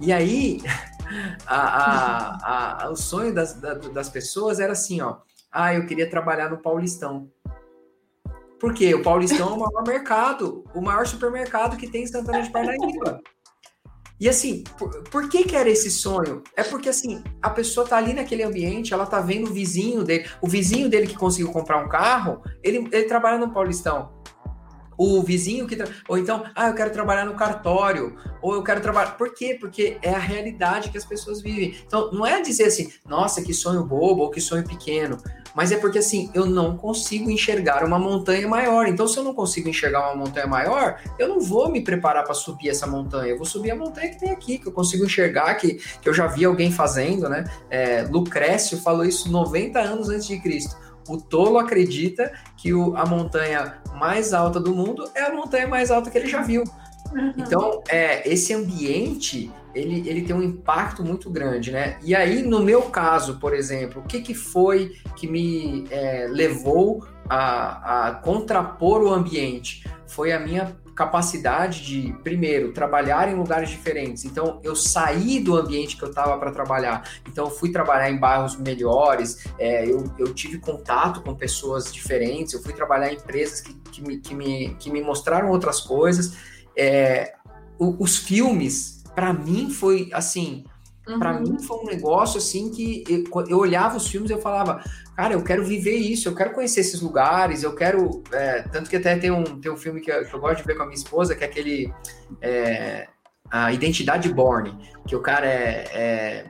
E 0.00 0.12
aí, 0.12 0.60
a, 1.46 1.56
a, 1.56 2.84
a, 2.84 2.90
o 2.90 2.96
sonho 2.96 3.32
das, 3.32 3.54
das 3.54 4.08
pessoas 4.08 4.58
era 4.58 4.72
assim: 4.72 5.00
ó, 5.00 5.18
ah, 5.52 5.74
eu 5.74 5.86
queria 5.86 6.08
trabalhar 6.08 6.50
no 6.50 6.58
Paulistão. 6.58 7.30
Por 8.58 8.74
quê? 8.74 8.94
O 8.94 9.02
Paulistão 9.02 9.48
é 9.48 9.52
o 9.52 9.58
maior 9.58 9.86
mercado, 9.86 10.64
o 10.74 10.80
maior 10.80 11.06
supermercado 11.06 11.76
que 11.76 11.88
tem 11.88 12.02
em 12.02 12.06
Santana 12.06 12.42
de 12.42 12.50
Parnaíba. 12.50 13.20
E 14.20 14.28
assim, 14.28 14.62
por, 14.78 15.02
por, 15.04 15.28
que 15.28 15.44
que 15.44 15.56
era 15.56 15.68
esse 15.68 15.90
sonho? 15.90 16.42
É 16.54 16.62
porque 16.62 16.90
assim, 16.90 17.24
a 17.40 17.48
pessoa 17.48 17.86
tá 17.86 17.96
ali 17.96 18.12
naquele 18.12 18.42
ambiente, 18.42 18.92
ela 18.92 19.06
tá 19.06 19.20
vendo 19.20 19.48
o 19.48 19.52
vizinho 19.52 20.04
dele, 20.04 20.28
o 20.42 20.46
vizinho 20.46 20.90
dele 20.90 21.06
que 21.06 21.16
conseguiu 21.16 21.50
comprar 21.50 21.82
um 21.82 21.88
carro, 21.88 22.42
ele, 22.62 22.86
ele 22.92 23.04
trabalha 23.04 23.38
no 23.38 23.50
Paulistão 23.50 24.20
o 25.02 25.22
vizinho 25.22 25.66
que. 25.66 25.76
Tra... 25.76 25.88
Ou 26.06 26.18
então, 26.18 26.44
ah, 26.54 26.68
eu 26.68 26.74
quero 26.74 26.92
trabalhar 26.92 27.24
no 27.24 27.34
cartório, 27.34 28.14
ou 28.42 28.52
eu 28.52 28.62
quero 28.62 28.82
trabalhar. 28.82 29.16
Por 29.16 29.32
quê? 29.32 29.56
Porque 29.58 29.96
é 30.02 30.10
a 30.10 30.18
realidade 30.18 30.90
que 30.90 30.98
as 30.98 31.06
pessoas 31.06 31.40
vivem. 31.40 31.74
Então, 31.86 32.12
não 32.12 32.26
é 32.26 32.42
dizer 32.42 32.64
assim, 32.64 32.92
nossa, 33.08 33.42
que 33.42 33.54
sonho 33.54 33.82
bobo 33.82 34.20
ou 34.20 34.30
que 34.30 34.42
sonho 34.42 34.62
pequeno. 34.62 35.16
Mas 35.54 35.72
é 35.72 35.76
porque 35.76 35.98
assim, 35.98 36.30
eu 36.34 36.46
não 36.46 36.76
consigo 36.76 37.30
enxergar 37.30 37.84
uma 37.84 37.98
montanha 37.98 38.46
maior. 38.46 38.86
Então, 38.86 39.06
se 39.08 39.16
eu 39.18 39.24
não 39.24 39.34
consigo 39.34 39.68
enxergar 39.68 40.12
uma 40.12 40.24
montanha 40.24 40.46
maior, 40.46 41.00
eu 41.18 41.28
não 41.28 41.40
vou 41.40 41.70
me 41.70 41.80
preparar 41.80 42.24
para 42.24 42.34
subir 42.34 42.68
essa 42.68 42.86
montanha. 42.86 43.30
Eu 43.30 43.36
vou 43.36 43.46
subir 43.46 43.70
a 43.70 43.76
montanha 43.76 44.10
que 44.10 44.18
tem 44.18 44.30
aqui, 44.30 44.58
que 44.58 44.68
eu 44.68 44.72
consigo 44.72 45.04
enxergar, 45.04 45.54
que, 45.54 45.74
que 45.74 46.08
eu 46.08 46.14
já 46.14 46.26
vi 46.26 46.44
alguém 46.44 46.70
fazendo, 46.70 47.28
né? 47.28 47.44
É, 47.68 48.02
Lucrécio 48.02 48.78
falou 48.78 49.04
isso 49.04 49.30
90 49.30 49.78
anos 49.78 50.08
antes 50.08 50.26
de 50.26 50.38
Cristo 50.38 50.76
o 51.08 51.20
tolo 51.20 51.58
acredita 51.58 52.32
que 52.56 52.72
o, 52.72 52.96
a 52.96 53.04
montanha 53.04 53.78
mais 53.94 54.32
alta 54.32 54.60
do 54.60 54.72
mundo 54.72 55.10
é 55.14 55.22
a 55.22 55.34
montanha 55.34 55.66
mais 55.66 55.90
alta 55.90 56.08
que 56.08 56.16
ele 56.16 56.28
já 56.28 56.40
viu. 56.40 56.62
Uhum. 57.12 57.32
Então, 57.36 57.82
é, 57.88 58.28
esse 58.30 58.54
ambiente, 58.54 59.50
ele, 59.74 60.08
ele 60.08 60.22
tem 60.22 60.34
um 60.34 60.42
impacto 60.42 61.04
muito 61.04 61.30
grande, 61.30 61.70
né? 61.70 61.98
E 62.02 62.14
aí, 62.14 62.42
no 62.42 62.60
meu 62.60 62.82
caso, 62.82 63.38
por 63.38 63.54
exemplo, 63.54 64.02
o 64.02 64.06
que, 64.06 64.20
que 64.20 64.34
foi 64.34 64.96
que 65.16 65.26
me 65.26 65.86
é, 65.90 66.26
levou 66.28 67.06
a, 67.28 68.08
a 68.08 68.14
contrapor 68.14 69.02
o 69.02 69.12
ambiente? 69.12 69.84
Foi 70.06 70.32
a 70.32 70.40
minha 70.40 70.76
capacidade 70.94 71.82
de, 71.82 72.12
primeiro, 72.22 72.72
trabalhar 72.72 73.26
em 73.26 73.34
lugares 73.34 73.70
diferentes. 73.70 74.24
Então, 74.24 74.60
eu 74.62 74.76
saí 74.76 75.40
do 75.40 75.56
ambiente 75.56 75.96
que 75.96 76.02
eu 76.02 76.10
estava 76.10 76.36
para 76.36 76.50
trabalhar. 76.50 77.08
Então, 77.26 77.46
eu 77.46 77.50
fui 77.50 77.72
trabalhar 77.72 78.10
em 78.10 78.18
bairros 78.18 78.56
melhores, 78.56 79.46
é, 79.58 79.88
eu, 79.88 80.04
eu 80.18 80.34
tive 80.34 80.58
contato 80.58 81.22
com 81.22 81.34
pessoas 81.34 81.90
diferentes, 81.90 82.52
eu 82.52 82.62
fui 82.62 82.74
trabalhar 82.74 83.10
em 83.12 83.16
empresas 83.16 83.62
que, 83.62 83.72
que, 83.72 84.02
me, 84.02 84.18
que, 84.18 84.34
me, 84.34 84.74
que 84.78 84.90
me 84.90 85.00
mostraram 85.00 85.48
outras 85.48 85.80
coisas. 85.80 86.36
É, 86.76 87.34
os 87.78 88.18
filmes, 88.18 88.99
para 89.14 89.32
mim, 89.32 89.70
foi 89.70 90.08
assim. 90.12 90.64
Uhum. 91.08 91.18
Para 91.18 91.40
mim 91.40 91.58
foi 91.58 91.78
um 91.78 91.86
negócio 91.86 92.38
assim 92.38 92.70
que 92.70 93.04
eu, 93.08 93.24
eu 93.48 93.58
olhava 93.58 93.96
os 93.96 94.06
filmes 94.06 94.30
e 94.30 94.34
eu 94.34 94.40
falava, 94.40 94.84
cara, 95.16 95.34
eu 95.34 95.42
quero 95.42 95.64
viver 95.64 95.96
isso, 95.96 96.28
eu 96.28 96.34
quero 96.34 96.52
conhecer 96.52 96.80
esses 96.80 97.00
lugares, 97.00 97.62
eu 97.62 97.74
quero. 97.74 98.22
É, 98.32 98.62
tanto 98.62 98.88
que 98.88 98.96
até 98.96 99.16
tem 99.16 99.30
um, 99.30 99.44
tem 99.60 99.72
um 99.72 99.76
filme 99.76 100.00
que 100.00 100.10
eu, 100.10 100.24
que 100.24 100.34
eu, 100.34 100.40
gosto 100.40 100.58
de 100.58 100.64
ver 100.64 100.76
com 100.76 100.82
a 100.82 100.86
minha 100.86 100.96
esposa, 100.96 101.34
que 101.34 101.44
é 101.44 101.46
aquele. 101.46 101.92
É, 102.40 103.08
a 103.50 103.72
Identidade 103.72 104.32
Born, 104.32 104.78
que 105.06 105.16
o 105.16 105.20
cara 105.20 105.46
é, 105.46 105.84
é 105.92 106.46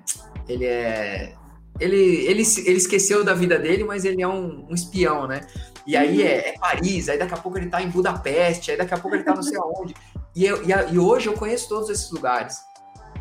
ele 0.48 0.66
é. 0.66 1.34
Ele, 1.78 1.96
ele, 1.96 2.42
ele 2.66 2.76
esqueceu 2.76 3.24
da 3.24 3.32
vida 3.32 3.58
dele, 3.58 3.84
mas 3.84 4.04
ele 4.04 4.20
é 4.20 4.28
um, 4.28 4.66
um 4.68 4.74
espião, 4.74 5.26
né? 5.26 5.40
E 5.86 5.96
aí 5.96 6.22
é, 6.22 6.50
é, 6.50 6.58
Paris, 6.58 7.08
aí 7.08 7.18
daqui 7.18 7.32
a 7.32 7.38
pouco 7.38 7.56
ele 7.56 7.70
tá 7.70 7.82
em 7.82 7.88
Budapeste, 7.88 8.70
aí 8.70 8.76
daqui 8.76 8.92
a 8.92 8.98
pouco 8.98 9.16
ele 9.16 9.24
tá 9.24 9.34
não 9.34 9.42
sei 9.42 9.56
aonde. 9.58 9.94
E, 10.34 10.44
eu, 10.44 10.62
e, 10.62 10.94
e 10.94 10.98
hoje 10.98 11.28
eu 11.28 11.34
conheço 11.34 11.68
todos 11.68 11.88
esses 11.90 12.10
lugares. 12.10 12.58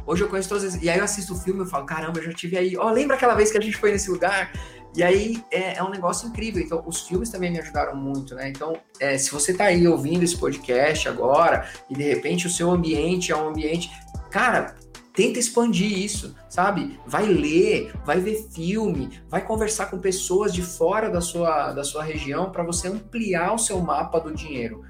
Hoje 0.05 0.23
eu 0.23 0.29
conheço 0.29 0.49
todos 0.49 0.63
esses. 0.63 0.81
E 0.81 0.89
aí 0.89 0.97
eu 0.97 1.03
assisto 1.03 1.33
o 1.33 1.37
filme 1.37 1.63
e 1.63 1.67
falo, 1.67 1.85
caramba, 1.85 2.19
eu 2.19 2.23
já 2.23 2.33
tive 2.33 2.57
aí. 2.57 2.77
Ó, 2.77 2.87
oh, 2.87 2.91
lembra 2.91 3.15
aquela 3.15 3.35
vez 3.35 3.51
que 3.51 3.57
a 3.57 3.61
gente 3.61 3.77
foi 3.77 3.91
nesse 3.91 4.09
lugar? 4.09 4.51
E 4.95 5.03
aí 5.03 5.43
é, 5.51 5.77
é, 5.77 5.83
um 5.83 5.89
negócio 5.89 6.27
incrível. 6.27 6.61
Então, 6.61 6.83
os 6.85 7.01
filmes 7.07 7.29
também 7.29 7.51
me 7.51 7.59
ajudaram 7.59 7.95
muito, 7.95 8.33
né? 8.35 8.49
Então, 8.49 8.75
é, 8.99 9.17
se 9.17 9.31
você 9.31 9.53
tá 9.53 9.65
aí 9.65 9.87
ouvindo 9.87 10.23
esse 10.23 10.37
podcast 10.37 11.07
agora 11.07 11.69
e 11.89 11.93
de 11.93 12.03
repente 12.03 12.47
o 12.47 12.49
seu 12.49 12.71
ambiente 12.71 13.31
é 13.31 13.35
um 13.35 13.49
ambiente. 13.49 13.91
Cara, 14.31 14.75
Tenta 15.19 15.37
expandir 15.37 15.99
isso, 15.99 16.33
sabe? 16.47 16.97
Vai 17.05 17.25
ler, 17.25 17.91
vai 18.05 18.21
ver 18.21 18.47
filme, 18.53 19.19
vai 19.27 19.43
conversar 19.45 19.87
com 19.87 19.99
pessoas 19.99 20.53
de 20.53 20.61
fora 20.61 21.09
da 21.09 21.19
sua, 21.19 21.73
da 21.73 21.83
sua 21.83 22.01
região 22.03 22.51
para 22.51 22.63
você 22.63 22.87
ampliar 22.87 23.53
o 23.53 23.57
seu 23.57 23.81
mapa 23.81 24.17
do 24.17 24.33
dinheiro. 24.33 24.81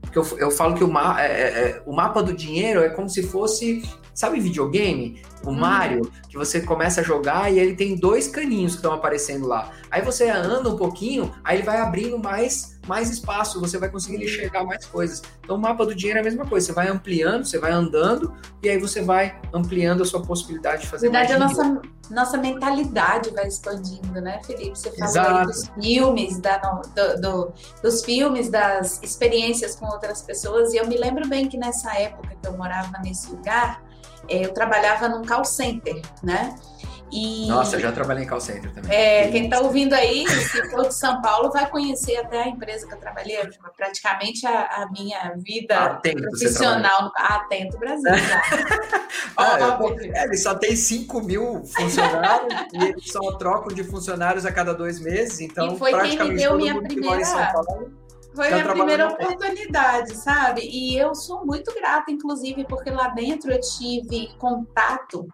Porque 0.00 0.18
eu, 0.18 0.38
eu 0.38 0.50
falo 0.50 0.74
que 0.74 0.84
o, 0.84 0.88
ma, 0.88 1.20
é, 1.20 1.26
é, 1.26 1.46
é, 1.46 1.82
o 1.84 1.92
mapa 1.92 2.22
do 2.22 2.32
dinheiro 2.32 2.80
é 2.80 2.88
como 2.88 3.08
se 3.08 3.22
fosse, 3.22 3.82
sabe, 4.14 4.40
videogame? 4.40 5.22
O 5.44 5.50
hum. 5.50 5.54
Mario, 5.54 6.10
que 6.28 6.36
você 6.36 6.60
começa 6.60 7.00
a 7.00 7.04
jogar 7.04 7.52
e 7.52 7.58
ele 7.58 7.74
tem 7.74 7.96
dois 7.96 8.28
caninhos 8.28 8.72
que 8.72 8.78
estão 8.78 8.92
aparecendo 8.92 9.46
lá. 9.46 9.70
Aí 9.90 10.02
você 10.02 10.30
anda 10.30 10.68
um 10.68 10.76
pouquinho, 10.76 11.34
aí 11.44 11.58
ele 11.58 11.64
vai 11.64 11.78
abrindo 11.78 12.18
mais 12.18 12.77
mais 12.88 13.10
espaço, 13.10 13.60
você 13.60 13.78
vai 13.78 13.90
conseguir 13.90 14.24
enxergar 14.24 14.64
mais 14.64 14.86
coisas. 14.86 15.22
Então, 15.44 15.56
o 15.56 15.58
mapa 15.58 15.84
do 15.84 15.94
dinheiro 15.94 16.18
é 16.18 16.22
a 16.22 16.24
mesma 16.24 16.46
coisa, 16.46 16.66
você 16.66 16.72
vai 16.72 16.88
ampliando, 16.88 17.44
você 17.44 17.58
vai 17.58 17.70
andando, 17.70 18.34
e 18.62 18.68
aí 18.68 18.78
você 18.80 19.02
vai 19.02 19.38
ampliando 19.52 20.02
a 20.02 20.06
sua 20.06 20.22
possibilidade 20.22 20.82
de 20.82 20.88
fazer 20.88 21.10
Na 21.10 21.20
verdade, 21.20 21.38
mais 21.38 21.58
a 21.58 21.64
nossa, 21.64 21.82
nossa 22.10 22.38
mentalidade 22.38 23.30
vai 23.30 23.46
expandindo, 23.46 24.20
né, 24.20 24.40
Felipe? 24.44 24.76
Você 24.78 24.90
falou 24.90 25.46
dos 25.46 25.68
filmes, 25.80 26.38
da, 26.40 26.56
do, 26.56 27.20
do, 27.20 27.52
dos 27.82 28.02
filmes, 28.04 28.48
das 28.48 29.00
experiências 29.02 29.76
com 29.76 29.86
outras 29.86 30.22
pessoas, 30.22 30.72
e 30.72 30.78
eu 30.78 30.86
me 30.86 30.96
lembro 30.96 31.28
bem 31.28 31.48
que 31.48 31.58
nessa 31.58 31.94
época 31.94 32.34
que 32.40 32.48
eu 32.48 32.56
morava 32.56 32.98
nesse 33.04 33.30
lugar, 33.30 33.82
eh, 34.28 34.46
eu 34.46 34.54
trabalhava 34.54 35.08
num 35.08 35.24
call 35.24 35.44
center, 35.44 36.00
né? 36.22 36.56
E, 37.10 37.46
Nossa, 37.48 37.76
eu 37.76 37.80
já 37.80 37.92
trabalhei 37.92 38.24
em 38.24 38.26
call 38.26 38.40
center 38.40 38.72
também. 38.72 38.94
É, 38.94 39.28
quem 39.30 39.44
está 39.44 39.60
ouvindo 39.60 39.94
aí, 39.94 40.28
se 40.28 40.70
for 40.70 40.86
de 40.86 40.94
São 40.94 41.22
Paulo, 41.22 41.50
vai 41.50 41.68
conhecer 41.68 42.16
até 42.16 42.42
a 42.42 42.48
empresa 42.48 42.86
que 42.86 42.94
eu 42.94 42.98
trabalhei, 42.98 43.38
praticamente 43.76 44.46
a, 44.46 44.82
a 44.82 44.90
minha 44.90 45.34
vida 45.38 45.78
Atento, 45.78 46.22
profissional 46.22 47.04
no 47.04 47.12
Atento 47.16 47.78
Brasil. 47.78 48.10
ah, 49.36 49.58
é, 50.12 50.24
ele 50.24 50.36
só 50.36 50.54
tem 50.54 50.76
5 50.76 51.22
mil 51.22 51.64
funcionários 51.64 52.54
e 52.72 52.84
eles 52.84 53.10
só 53.10 53.32
trocam 53.38 53.74
de 53.74 53.84
funcionários 53.84 54.44
a 54.44 54.52
cada 54.52 54.74
dois 54.74 55.00
meses, 55.00 55.40
então 55.40 55.74
e 55.74 55.78
foi 55.78 55.92
quem 56.00 56.18
me 56.18 56.36
deu 56.36 56.56
minha 56.56 56.80
primeira... 56.80 57.52
Foi 58.34 58.50
minha 58.50 58.68
primeira 58.68 59.08
oportunidade, 59.08 60.14
sabe? 60.14 60.60
E 60.62 60.96
eu 60.96 61.12
sou 61.12 61.44
muito 61.44 61.74
grata, 61.74 62.12
inclusive, 62.12 62.64
porque 62.66 62.88
lá 62.88 63.08
dentro 63.08 63.50
eu 63.50 63.58
tive 63.60 64.28
contato 64.38 65.26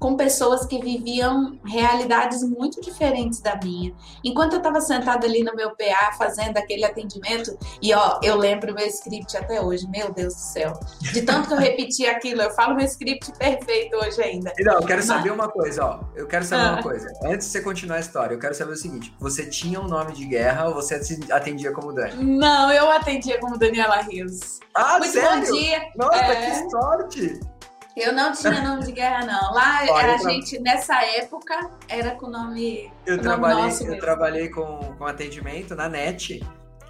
com 0.00 0.16
pessoas 0.16 0.64
que 0.64 0.80
viviam 0.80 1.60
realidades 1.62 2.42
muito 2.42 2.80
diferentes 2.80 3.40
da 3.40 3.54
minha. 3.62 3.92
Enquanto 4.24 4.54
eu 4.54 4.58
estava 4.58 4.80
sentada 4.80 5.26
ali 5.26 5.44
no 5.44 5.54
meu 5.54 5.76
PA 5.76 6.12
fazendo 6.16 6.56
aquele 6.56 6.84
atendimento, 6.84 7.56
e 7.82 7.92
ó, 7.92 8.18
eu 8.22 8.34
lembro 8.36 8.74
meu 8.74 8.86
script 8.86 9.36
até 9.36 9.60
hoje, 9.60 9.86
meu 9.88 10.10
Deus 10.10 10.34
do 10.34 10.40
céu. 10.40 10.72
De 11.12 11.20
tanto 11.20 11.48
que 11.48 11.54
eu 11.54 11.58
repeti 11.58 12.06
aquilo, 12.06 12.40
eu 12.40 12.50
falo 12.52 12.74
meu 12.74 12.86
script 12.86 13.30
perfeito 13.38 13.94
hoje 13.96 14.22
ainda. 14.22 14.52
Não, 14.60 14.74
eu 14.76 14.86
quero 14.86 15.02
saber 15.02 15.30
uma 15.30 15.50
coisa, 15.50 15.84
ó. 15.84 16.00
Eu 16.16 16.26
quero 16.26 16.46
saber 16.46 16.64
ah. 16.64 16.72
uma 16.72 16.82
coisa. 16.82 17.06
Antes 17.22 17.46
de 17.46 17.52
você 17.52 17.60
continuar 17.60 17.96
a 17.96 18.00
história, 18.00 18.34
eu 18.34 18.38
quero 18.38 18.54
saber 18.54 18.72
o 18.72 18.76
seguinte: 18.76 19.14
você 19.20 19.44
tinha 19.44 19.78
um 19.78 19.86
nome 19.86 20.14
de 20.14 20.24
guerra 20.24 20.68
ou 20.68 20.74
você 20.74 20.98
atendia 21.30 21.72
como 21.72 21.92
Dani? 21.92 22.24
Não, 22.24 22.72
eu 22.72 22.90
atendia 22.90 23.38
como 23.38 23.58
Daniela 23.58 24.00
Rios. 24.00 24.60
Ah, 24.74 24.98
Muito 24.98 25.12
sério? 25.12 25.46
bom 25.46 25.52
dia. 25.52 25.82
Nossa, 25.94 26.16
é... 26.16 26.50
que 26.50 26.70
sorte! 26.70 27.59
Eu 28.00 28.12
não 28.12 28.32
tinha 28.32 28.62
nome 28.62 28.84
de 28.84 28.92
guerra, 28.92 29.26
não. 29.26 29.52
Lá 29.52 29.80
Olha, 29.88 30.14
a 30.14 30.18
gente, 30.18 30.58
nessa 30.60 31.04
época, 31.16 31.70
era 31.88 32.12
com 32.12 32.26
o 32.26 32.30
nome. 32.30 32.90
Eu 33.06 33.16
o 33.16 33.20
trabalhei, 33.20 33.70
nome 33.70 33.86
eu 33.86 34.00
trabalhei 34.00 34.48
com, 34.48 34.94
com 34.96 35.04
atendimento 35.04 35.74
na 35.74 35.88
net. 35.88 36.42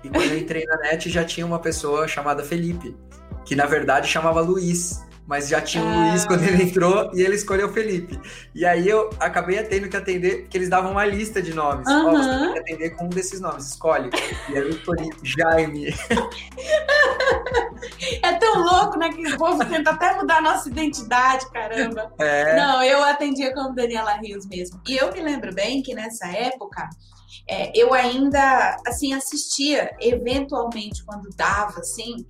E 0.02 0.08
quando 0.08 0.30
eu 0.30 0.38
entrei 0.38 0.64
na 0.64 0.76
net 0.78 1.10
já 1.10 1.24
tinha 1.24 1.44
uma 1.44 1.58
pessoa 1.58 2.08
chamada 2.08 2.42
Felipe, 2.42 2.96
que 3.44 3.54
na 3.54 3.66
verdade 3.66 4.08
chamava 4.08 4.40
Luiz 4.40 5.00
mas 5.30 5.46
já 5.46 5.60
tinha 5.60 5.84
o 5.84 5.86
ah. 5.86 6.08
Luiz 6.08 6.24
quando 6.24 6.42
ele 6.42 6.64
entrou 6.64 7.08
e 7.14 7.22
ele 7.22 7.36
escolheu 7.36 7.68
o 7.68 7.72
Felipe. 7.72 8.20
E 8.52 8.66
aí 8.66 8.88
eu 8.88 9.10
acabei 9.20 9.62
tendo 9.62 9.88
que 9.88 9.96
atender, 9.96 10.42
porque 10.42 10.58
eles 10.58 10.68
davam 10.68 10.90
uma 10.90 11.06
lista 11.06 11.40
de 11.40 11.54
nomes. 11.54 11.86
Uhum. 11.86 12.08
Oh, 12.08 12.16
você 12.16 12.28
tem 12.28 12.52
que 12.52 12.58
atender 12.58 12.90
com 12.96 13.04
um 13.04 13.08
desses 13.08 13.40
nomes, 13.40 13.68
escolhe. 13.68 14.10
E 14.48 14.56
aí 14.56 14.58
eu 14.58 14.70
escolhi 14.70 15.08
Jaime. 15.22 15.94
É 18.22 18.34
tão 18.34 18.62
louco, 18.62 18.98
né? 18.98 19.08
Que 19.08 19.26
o 19.32 19.38
povo 19.38 19.64
tenta 19.64 19.90
até 19.90 20.14
mudar 20.14 20.38
a 20.38 20.40
nossa 20.42 20.68
identidade, 20.68 21.50
caramba. 21.50 22.12
É. 22.18 22.56
Não, 22.56 22.82
eu 22.82 23.02
atendia 23.02 23.54
como 23.54 23.74
Daniela 23.74 24.14
Rios 24.14 24.46
mesmo. 24.46 24.80
E 24.86 24.96
eu 24.96 25.12
me 25.12 25.20
lembro 25.20 25.54
bem 25.54 25.82
que 25.82 25.94
nessa 25.94 26.26
época. 26.26 26.88
É, 27.48 27.72
eu 27.74 27.92
ainda 27.94 28.76
assim 28.86 29.12
assistia 29.12 29.90
eventualmente 30.00 31.04
quando 31.04 31.28
dava 31.36 31.80
assim 31.80 32.26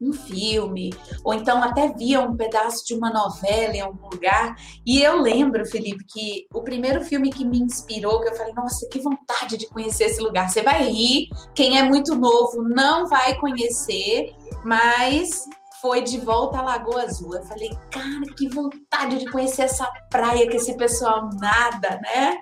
um 0.00 0.12
filme, 0.12 0.90
ou 1.22 1.34
então 1.34 1.62
até 1.62 1.88
via 1.92 2.20
um 2.20 2.36
pedaço 2.36 2.86
de 2.86 2.94
uma 2.94 3.10
novela 3.10 3.74
em 3.74 3.80
algum 3.80 4.08
lugar. 4.08 4.56
E 4.86 5.02
eu 5.02 5.20
lembro, 5.20 5.66
Felipe, 5.66 6.04
que 6.04 6.46
o 6.54 6.62
primeiro 6.62 7.04
filme 7.04 7.30
que 7.30 7.44
me 7.44 7.58
inspirou, 7.58 8.20
que 8.20 8.28
eu 8.28 8.34
falei, 8.34 8.54
nossa, 8.54 8.88
que 8.88 8.98
vontade 9.00 9.56
de 9.56 9.68
conhecer 9.68 10.04
esse 10.04 10.20
lugar. 10.20 10.48
Você 10.48 10.62
vai 10.62 10.84
rir, 10.84 11.28
quem 11.54 11.78
é 11.78 11.82
muito 11.82 12.14
novo 12.14 12.62
não 12.62 13.06
vai 13.06 13.38
conhecer, 13.38 14.34
mas 14.64 15.44
foi 15.80 16.02
de 16.02 16.18
volta 16.18 16.58
à 16.58 16.62
Lagoa 16.62 17.02
Azul. 17.02 17.34
Eu 17.34 17.42
falei, 17.44 17.70
cara, 17.90 18.34
que 18.36 18.48
vontade 18.48 19.18
de 19.18 19.30
conhecer 19.30 19.62
essa 19.62 19.90
praia 20.10 20.46
que 20.46 20.56
esse 20.56 20.76
pessoal 20.76 21.28
nada, 21.40 21.98
né? 22.02 22.38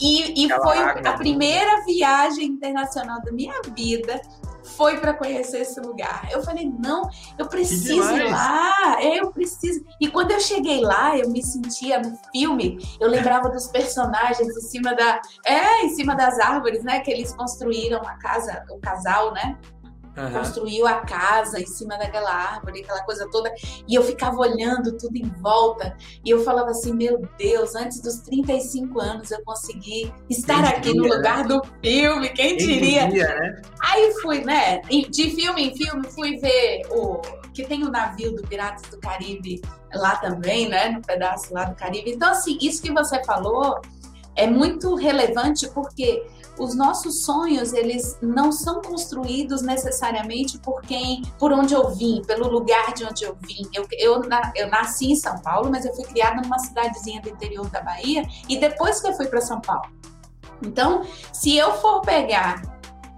E, 0.00 0.44
e 0.44 0.48
foi 0.48 0.78
a 0.78 1.12
primeira 1.14 1.84
viagem 1.84 2.44
internacional 2.46 3.20
da 3.22 3.32
minha 3.32 3.60
vida 3.74 4.20
foi 4.82 4.98
para 4.98 5.14
conhecer 5.14 5.60
esse 5.60 5.80
lugar. 5.80 6.26
Eu 6.28 6.42
falei, 6.42 6.68
não, 6.80 7.08
eu 7.38 7.46
preciso 7.46 8.16
ir 8.16 8.28
lá, 8.28 8.96
é, 9.00 9.20
eu 9.20 9.30
preciso. 9.30 9.84
E 10.00 10.08
quando 10.08 10.32
eu 10.32 10.40
cheguei 10.40 10.80
lá, 10.80 11.16
eu 11.16 11.30
me 11.30 11.40
sentia 11.40 12.00
no 12.00 12.18
filme, 12.32 12.78
eu 13.00 13.08
lembrava 13.08 13.48
dos 13.48 13.68
personagens 13.68 14.48
em 14.48 14.60
cima 14.60 14.92
da, 14.92 15.22
é, 15.46 15.84
em 15.84 15.90
cima 15.90 16.16
das 16.16 16.36
árvores, 16.40 16.82
né, 16.82 16.98
que 16.98 17.12
eles 17.12 17.32
construíram 17.32 18.00
a 18.00 18.18
casa, 18.18 18.64
o 18.70 18.78
casal, 18.80 19.32
né? 19.32 19.56
Uhum. 20.16 20.30
Construiu 20.30 20.86
a 20.86 21.00
casa 21.00 21.58
em 21.58 21.66
cima 21.66 21.96
daquela 21.96 22.30
árvore, 22.30 22.80
aquela 22.80 23.02
coisa 23.04 23.26
toda. 23.30 23.52
E 23.88 23.94
eu 23.94 24.02
ficava 24.02 24.36
olhando 24.36 24.96
tudo 24.96 25.16
em 25.16 25.28
volta. 25.40 25.96
E 26.24 26.30
eu 26.30 26.44
falava 26.44 26.70
assim: 26.70 26.92
Meu 26.92 27.26
Deus, 27.38 27.74
antes 27.74 28.00
dos 28.00 28.18
35 28.18 29.00
anos 29.00 29.30
eu 29.30 29.42
consegui 29.44 30.12
estar 30.28 30.62
quem 30.62 30.70
aqui 30.70 30.80
diria, 30.92 31.00
no 31.00 31.08
né? 31.08 31.16
lugar 31.16 31.38
né? 31.38 31.44
do 31.44 31.62
filme. 31.82 32.28
Quem, 32.28 32.56
quem 32.56 32.56
diria? 32.58 33.06
diria 33.06 33.34
né? 33.34 33.62
Aí 33.80 34.12
fui, 34.20 34.44
né? 34.44 34.80
De 34.80 35.30
filme 35.30 35.68
em 35.68 35.76
filme, 35.76 36.06
fui 36.10 36.36
ver 36.36 36.82
o. 36.90 37.20
Que 37.54 37.64
tem 37.64 37.84
o 37.84 37.90
navio 37.90 38.34
do 38.34 38.42
Piratas 38.42 38.90
do 38.90 38.98
Caribe 38.98 39.60
lá 39.94 40.16
também, 40.16 40.68
né? 40.68 40.88
No 40.88 41.02
pedaço 41.02 41.52
lá 41.52 41.64
do 41.64 41.74
Caribe. 41.74 42.12
Então, 42.12 42.30
assim, 42.30 42.56
isso 42.60 42.82
que 42.82 42.90
você 42.90 43.22
falou 43.24 43.78
é 44.34 44.46
muito 44.46 44.94
relevante 44.94 45.68
porque 45.70 46.26
os 46.58 46.74
nossos 46.74 47.24
sonhos 47.24 47.72
eles 47.72 48.18
não 48.20 48.52
são 48.52 48.82
construídos 48.82 49.62
necessariamente 49.62 50.58
por 50.58 50.82
quem, 50.82 51.22
por 51.38 51.52
onde 51.52 51.74
eu 51.74 51.88
vim, 51.90 52.22
pelo 52.26 52.48
lugar 52.48 52.92
de 52.94 53.04
onde 53.04 53.24
eu 53.24 53.36
vim. 53.40 53.68
Eu, 53.72 53.86
eu, 53.92 54.22
eu 54.54 54.68
nasci 54.68 55.12
em 55.12 55.16
São 55.16 55.38
Paulo, 55.38 55.70
mas 55.70 55.84
eu 55.84 55.94
fui 55.94 56.04
criada 56.04 56.40
numa 56.42 56.58
cidadezinha 56.58 57.20
do 57.22 57.30
interior 57.30 57.68
da 57.70 57.80
Bahia 57.80 58.26
e 58.48 58.58
depois 58.58 59.00
que 59.00 59.08
eu 59.08 59.14
fui 59.14 59.26
para 59.26 59.40
São 59.40 59.60
Paulo. 59.60 59.90
Então, 60.62 61.02
se 61.32 61.56
eu 61.56 61.72
for 61.74 62.02
pegar 62.02 62.62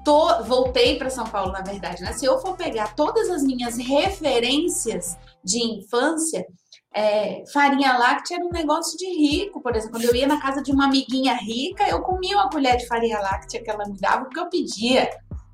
To, 0.05 0.44
voltei 0.44 0.98
para 0.98 1.09
São 1.09 1.24
Paulo, 1.24 1.50
na 1.50 1.62
verdade, 1.62 2.03
né? 2.03 2.12
Se 2.12 2.27
eu 2.27 2.38
for 2.38 2.55
pegar 2.57 2.94
todas 2.94 3.31
as 3.31 3.42
minhas 3.42 3.79
referências 3.79 5.16
de 5.42 5.59
infância, 5.59 6.46
é, 6.94 7.42
farinha 7.52 7.98
láctea 7.98 8.37
era 8.37 8.44
um 8.44 8.50
negócio 8.50 8.96
de 8.96 9.07
rico, 9.07 9.61
por 9.61 9.74
exemplo. 9.74 9.98
Quando 9.98 10.04
eu 10.04 10.14
ia 10.14 10.26
na 10.26 10.40
casa 10.40 10.62
de 10.62 10.70
uma 10.70 10.85
amiguinha 10.85 11.35
rica, 11.35 11.88
eu 11.88 12.00
comia 12.02 12.37
uma 12.37 12.48
colher 12.48 12.76
de 12.76 12.87
farinha 12.87 13.18
láctea 13.18 13.62
que 13.62 13.68
ela 13.68 13.85
me 13.85 13.98
dava 13.98 14.24
porque 14.26 14.38
eu 14.38 14.48
pedia. 14.48 15.11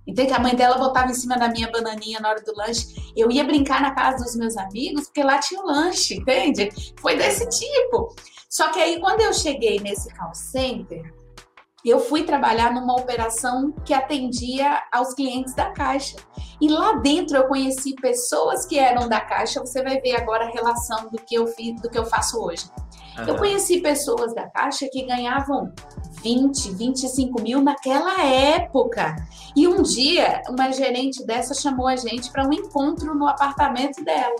Então, 0.06 0.26
que 0.26 0.32
a 0.32 0.38
mãe 0.38 0.54
dela 0.54 0.76
botava 0.76 1.10
em 1.10 1.14
cima 1.14 1.38
da 1.38 1.48
minha 1.48 1.70
bananinha 1.70 2.20
na 2.20 2.30
hora 2.30 2.42
do 2.42 2.54
lanche. 2.54 3.12
Eu 3.16 3.30
ia 3.30 3.44
brincar 3.44 3.80
na 3.80 3.92
casa 3.92 4.24
dos 4.24 4.36
meus 4.36 4.56
amigos 4.56 5.04
porque 5.04 5.22
lá 5.22 5.38
tinha 5.38 5.60
o 5.60 5.66
lanche, 5.66 6.16
entende? 6.16 6.68
Foi 7.00 7.16
desse 7.16 7.48
tipo. 7.48 8.14
Só 8.48 8.70
que 8.70 8.80
aí, 8.80 8.98
quando 8.98 9.20
eu 9.20 9.32
cheguei 9.32 9.78
nesse 9.78 10.12
call 10.14 10.34
center, 10.34 11.14
eu 11.88 11.98
fui 11.98 12.24
trabalhar 12.24 12.72
numa 12.72 12.94
operação 12.94 13.72
que 13.84 13.94
atendia 13.94 14.82
aos 14.92 15.14
clientes 15.14 15.54
da 15.54 15.70
Caixa. 15.70 16.16
E 16.60 16.68
lá 16.68 16.94
dentro 16.94 17.36
eu 17.36 17.48
conheci 17.48 17.94
pessoas 17.94 18.66
que 18.66 18.78
eram 18.78 19.08
da 19.08 19.20
Caixa. 19.20 19.60
Você 19.60 19.82
vai 19.82 19.98
ver 20.00 20.16
agora 20.16 20.44
a 20.44 20.50
relação 20.50 21.08
do 21.08 21.16
que 21.16 21.34
eu 21.34 21.46
fiz, 21.46 21.80
do 21.80 21.88
que 21.88 21.98
eu 21.98 22.04
faço 22.04 22.38
hoje. 22.38 22.66
Uhum. 23.18 23.24
Eu 23.26 23.36
conheci 23.36 23.80
pessoas 23.80 24.34
da 24.34 24.48
Caixa 24.50 24.86
que 24.92 25.06
ganhavam 25.06 25.72
20, 26.22 26.72
25 26.72 27.40
mil 27.40 27.62
naquela 27.62 28.22
época. 28.22 29.16
E 29.56 29.66
um 29.66 29.82
dia, 29.82 30.42
uma 30.48 30.70
gerente 30.70 31.24
dessa 31.24 31.54
chamou 31.54 31.88
a 31.88 31.96
gente 31.96 32.30
para 32.30 32.46
um 32.46 32.52
encontro 32.52 33.14
no 33.14 33.26
apartamento 33.26 34.04
dela. 34.04 34.36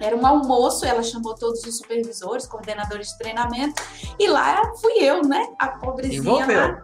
Era 0.00 0.14
um 0.14 0.26
almoço, 0.26 0.84
ela 0.84 1.02
chamou 1.02 1.34
todos 1.34 1.64
os 1.64 1.78
supervisores, 1.78 2.46
coordenadores 2.46 3.08
de 3.08 3.18
treinamento, 3.18 3.82
e 4.18 4.26
lá 4.28 4.72
fui 4.80 4.94
eu, 4.98 5.22
né? 5.22 5.48
A 5.58 5.68
pobrezinha 5.68 6.20
Envolveu. 6.20 6.60
lá. 6.60 6.80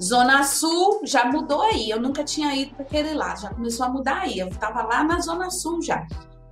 Zona 0.00 0.42
Sul 0.42 1.00
já 1.04 1.24
mudou 1.24 1.62
aí. 1.62 1.88
Eu 1.88 2.00
nunca 2.00 2.24
tinha 2.24 2.54
ido 2.54 2.74
para 2.74 2.84
aquele 2.84 3.14
lá, 3.14 3.34
já 3.36 3.50
começou 3.50 3.86
a 3.86 3.88
mudar 3.88 4.22
aí. 4.22 4.38
Eu 4.38 4.48
estava 4.48 4.82
lá 4.82 5.04
na 5.04 5.20
Zona 5.20 5.50
Sul 5.50 5.80
já. 5.80 6.06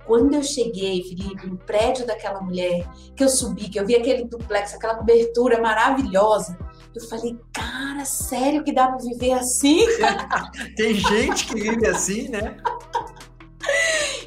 Quando 0.05 0.33
eu 0.33 0.43
cheguei, 0.43 1.01
Felipe, 1.03 1.47
no 1.47 1.57
prédio 1.57 2.05
daquela 2.05 2.41
mulher, 2.41 2.85
que 3.15 3.23
eu 3.23 3.29
subi, 3.29 3.69
que 3.69 3.79
eu 3.79 3.85
vi 3.85 3.95
aquele 3.95 4.25
duplex, 4.25 4.73
aquela 4.73 4.95
cobertura 4.95 5.61
maravilhosa, 5.61 6.57
eu 6.93 7.01
falei, 7.07 7.39
cara, 7.53 8.03
sério 8.03 8.63
que 8.63 8.73
dá 8.73 8.87
para 8.87 8.97
viver 8.97 9.31
assim? 9.33 9.85
Tem 10.75 10.93
gente 10.93 11.47
que 11.47 11.55
vive 11.55 11.87
assim, 11.87 12.27
né? 12.29 12.57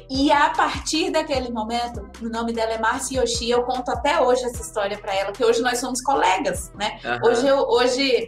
E 0.09 0.31
a 0.31 0.49
partir 0.51 1.11
daquele 1.11 1.49
momento, 1.49 2.09
o 2.21 2.29
nome 2.29 2.53
dela 2.53 2.73
é 2.73 2.77
Marcia 2.77 3.21
Yoshi, 3.21 3.49
eu 3.49 3.63
conto 3.63 3.91
até 3.91 4.21
hoje 4.21 4.43
essa 4.45 4.61
história 4.61 4.97
para 4.97 5.13
ela, 5.13 5.31
que 5.31 5.43
hoje 5.43 5.61
nós 5.61 5.79
somos 5.79 6.01
colegas, 6.01 6.71
né? 6.75 6.99
Uhum. 7.03 7.29
Hoje, 7.29 7.47
eu, 7.47 7.57
hoje 7.57 8.27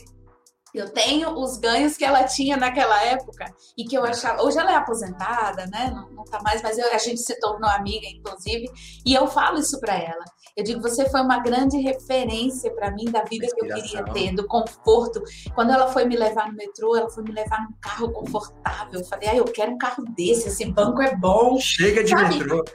eu 0.74 0.90
tenho 0.90 1.32
os 1.32 1.58
ganhos 1.58 1.98
que 1.98 2.06
ela 2.06 2.24
tinha 2.24 2.58
naquela 2.58 3.02
época 3.04 3.46
e 3.78 3.84
que 3.86 3.98
eu 3.98 4.04
achava. 4.04 4.44
Hoje 4.44 4.58
ela 4.58 4.72
é 4.72 4.76
aposentada, 4.76 5.66
né? 5.68 5.92
Não, 5.94 6.10
não 6.12 6.24
tá 6.24 6.42
mais, 6.42 6.62
mas 6.62 6.78
eu, 6.78 6.92
a 6.94 6.98
gente 6.98 7.22
se 7.22 7.40
tornou 7.40 7.70
amiga, 7.70 8.06
inclusive, 8.08 8.70
e 9.06 9.14
eu 9.14 9.28
falo 9.28 9.60
isso 9.60 9.80
para 9.80 9.96
ela. 9.96 10.24
Eu 10.56 10.64
digo, 10.64 10.82
você 10.82 11.10
foi 11.10 11.22
uma 11.22 11.40
grande 11.40 11.78
referência 11.78 12.70
para 12.74 12.92
mim 12.92 13.06
da 13.06 13.24
vida 13.24 13.48
que 13.48 13.66
eu 13.66 13.74
queria 13.74 14.04
ter, 14.12 14.36
do 14.36 14.46
conforto. 14.46 15.24
Quando 15.56 15.72
ela 15.72 15.88
foi 15.88 16.06
me 16.06 16.18
levar 16.18 16.50
no 16.50 16.58
metrô, 16.58 16.98
ela 16.98 17.10
foi 17.10 17.24
me 17.24 17.32
levar 17.32 17.62
num 17.62 17.74
carro 17.80 18.12
confortável. 18.12 19.00
Eu 19.00 19.06
falei, 19.06 19.30
ah, 19.30 19.36
eu 19.38 19.46
quero 19.46 19.72
um 19.72 19.78
carro 19.78 20.04
desse, 20.16 20.50
esse 20.50 20.66
banco 20.66 21.02
é 21.02 21.16
bom. 21.16 21.58
Chega 21.60 22.04
de 22.04 22.10
Sabe? 22.10 22.40
metrô. 22.40 22.66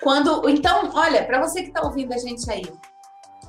Quando, 0.00 0.48
então, 0.48 0.90
olha, 0.94 1.26
para 1.26 1.40
você 1.46 1.62
que 1.62 1.68
está 1.68 1.82
ouvindo 1.82 2.14
a 2.14 2.18
gente 2.18 2.50
aí, 2.50 2.64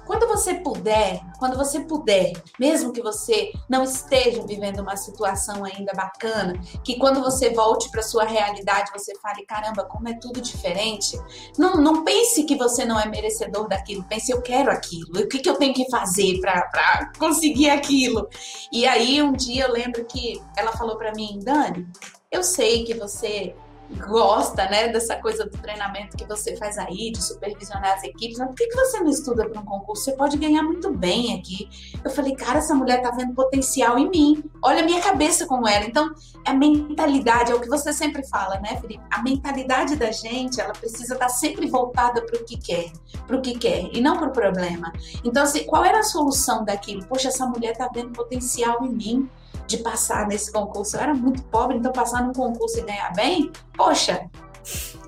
quando 0.07 0.25
você 0.25 0.55
puder, 0.55 1.19
quando 1.37 1.57
você 1.57 1.81
puder, 1.81 2.31
mesmo 2.57 2.93
que 2.93 3.01
você 3.01 3.51
não 3.69 3.83
esteja 3.83 4.41
vivendo 4.47 4.79
uma 4.79 4.95
situação 4.95 5.65
ainda 5.65 5.91
bacana, 5.93 6.53
que 6.83 6.97
quando 6.97 7.21
você 7.21 7.49
volte 7.49 7.91
para 7.91 8.01
sua 8.01 8.23
realidade 8.23 8.91
você 8.91 9.13
fale, 9.19 9.45
caramba, 9.45 9.83
como 9.83 10.07
é 10.07 10.13
tudo 10.13 10.39
diferente. 10.39 11.19
Não, 11.57 11.75
não 11.75 12.05
pense 12.05 12.43
que 12.45 12.55
você 12.55 12.85
não 12.85 12.97
é 12.97 13.07
merecedor 13.07 13.67
daquilo. 13.67 14.03
Pense, 14.05 14.31
eu 14.31 14.41
quero 14.41 14.71
aquilo. 14.71 15.19
O 15.19 15.27
que, 15.27 15.39
que 15.39 15.49
eu 15.49 15.55
tenho 15.55 15.73
que 15.73 15.89
fazer 15.91 16.39
para 16.39 17.11
conseguir 17.19 17.69
aquilo? 17.69 18.29
E 18.71 18.87
aí 18.87 19.21
um 19.21 19.33
dia 19.33 19.65
eu 19.65 19.73
lembro 19.73 20.05
que 20.05 20.41
ela 20.55 20.71
falou 20.71 20.97
para 20.97 21.11
mim, 21.13 21.39
Dani, 21.43 21.85
eu 22.31 22.43
sei 22.43 22.85
que 22.85 22.93
você 22.93 23.53
gosta, 23.95 24.69
né, 24.69 24.89
dessa 24.89 25.15
coisa 25.15 25.45
do 25.45 25.57
treinamento 25.57 26.17
que 26.17 26.25
você 26.25 26.55
faz 26.57 26.77
aí, 26.77 27.11
de 27.11 27.23
supervisionar 27.23 27.93
as 27.93 28.03
equipes, 28.03 28.37
mas 28.37 28.47
por 28.47 28.55
que, 28.55 28.67
que 28.67 28.75
você 28.75 28.99
não 28.99 29.09
estuda 29.09 29.47
para 29.47 29.61
um 29.61 29.65
concurso? 29.65 30.03
Você 30.03 30.11
pode 30.13 30.37
ganhar 30.37 30.63
muito 30.63 30.91
bem 30.91 31.37
aqui. 31.37 31.69
Eu 32.03 32.11
falei, 32.11 32.35
cara, 32.35 32.59
essa 32.59 32.75
mulher 32.75 33.01
tá 33.01 33.11
vendo 33.11 33.33
potencial 33.33 33.97
em 33.97 34.09
mim. 34.09 34.43
Olha 34.61 34.81
a 34.81 34.85
minha 34.85 35.01
cabeça 35.01 35.45
como 35.45 35.67
era. 35.67 35.85
Então, 35.85 36.13
a 36.45 36.53
mentalidade, 36.53 37.51
é 37.51 37.55
o 37.55 37.59
que 37.59 37.67
você 37.67 37.93
sempre 37.93 38.27
fala, 38.27 38.59
né, 38.59 38.77
Felipe? 38.81 39.03
A 39.09 39.21
mentalidade 39.21 39.95
da 39.95 40.11
gente, 40.11 40.59
ela 40.59 40.73
precisa 40.73 41.13
estar 41.13 41.29
sempre 41.29 41.67
voltada 41.67 42.21
para 42.21 42.39
o 42.39 42.43
que 42.43 42.57
quer, 42.57 42.91
para 43.25 43.37
o 43.37 43.41
que 43.41 43.57
quer, 43.57 43.89
e 43.93 44.01
não 44.01 44.17
para 44.17 44.27
o 44.27 44.31
problema. 44.31 44.91
Então, 45.23 45.43
assim, 45.43 45.65
qual 45.65 45.83
era 45.83 45.99
a 45.99 46.03
solução 46.03 46.63
daquilo? 46.63 47.05
Poxa, 47.05 47.29
essa 47.29 47.45
mulher 47.45 47.75
tá 47.77 47.89
vendo 47.93 48.11
potencial 48.11 48.85
em 48.85 48.89
mim 48.89 49.29
de 49.67 49.77
passar 49.77 50.27
nesse 50.27 50.51
concurso. 50.51 50.95
Eu 50.95 51.01
era 51.01 51.13
muito 51.13 51.43
pobre, 51.43 51.77
então 51.77 51.91
passar 51.91 52.23
num 52.23 52.33
concurso 52.33 52.79
e 52.79 52.81
ganhar 52.81 53.13
bem, 53.13 53.51
poxa, 53.75 54.29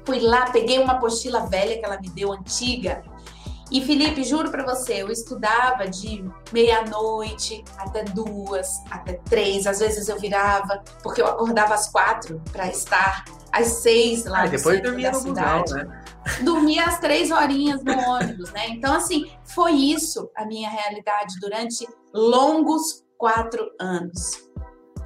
fui 0.06 0.20
lá, 0.20 0.52
peguei 0.52 0.80
uma 0.80 0.94
apostila 0.94 1.48
velha 1.48 1.78
que 1.80 1.86
ela 1.86 2.00
me 2.00 2.10
deu, 2.10 2.32
antiga. 2.32 3.02
E 3.72 3.82
Felipe, 3.82 4.24
juro 4.24 4.50
para 4.50 4.66
você, 4.66 5.04
eu 5.04 5.12
estudava 5.12 5.88
de 5.88 6.26
meia-noite 6.52 7.64
até 7.78 8.04
duas, 8.04 8.68
até 8.90 9.14
três. 9.14 9.68
Às 9.68 9.80
vezes 9.80 10.10
eu 10.10 10.20
virava, 10.20 10.84
porque 11.04 11.22
eu 11.22 11.28
acordava 11.28 11.76
às 11.76 11.88
quatro 11.88 12.42
para 12.52 12.68
estar 12.68 13.26
às 13.52 13.68
seis 13.68 14.26
lá 14.26 14.42
ah, 14.42 14.46
no 14.46 14.52
depois 14.52 14.82
dormia 14.82 15.12
no 15.12 15.20
cidade. 15.20 15.74
Né? 15.74 16.04
Dormia 16.42 16.86
às 16.86 17.00
três 17.00 17.30
horinhas 17.30 17.84
no 17.84 17.94
ônibus, 17.94 18.52
né? 18.52 18.70
Então, 18.70 18.96
assim, 18.96 19.32
foi 19.44 19.74
isso 19.74 20.30
a 20.36 20.46
minha 20.46 20.70
realidade 20.70 21.36
durante 21.40 21.88
longos 22.12 23.04
quatro 23.20 23.70
anos 23.80 24.49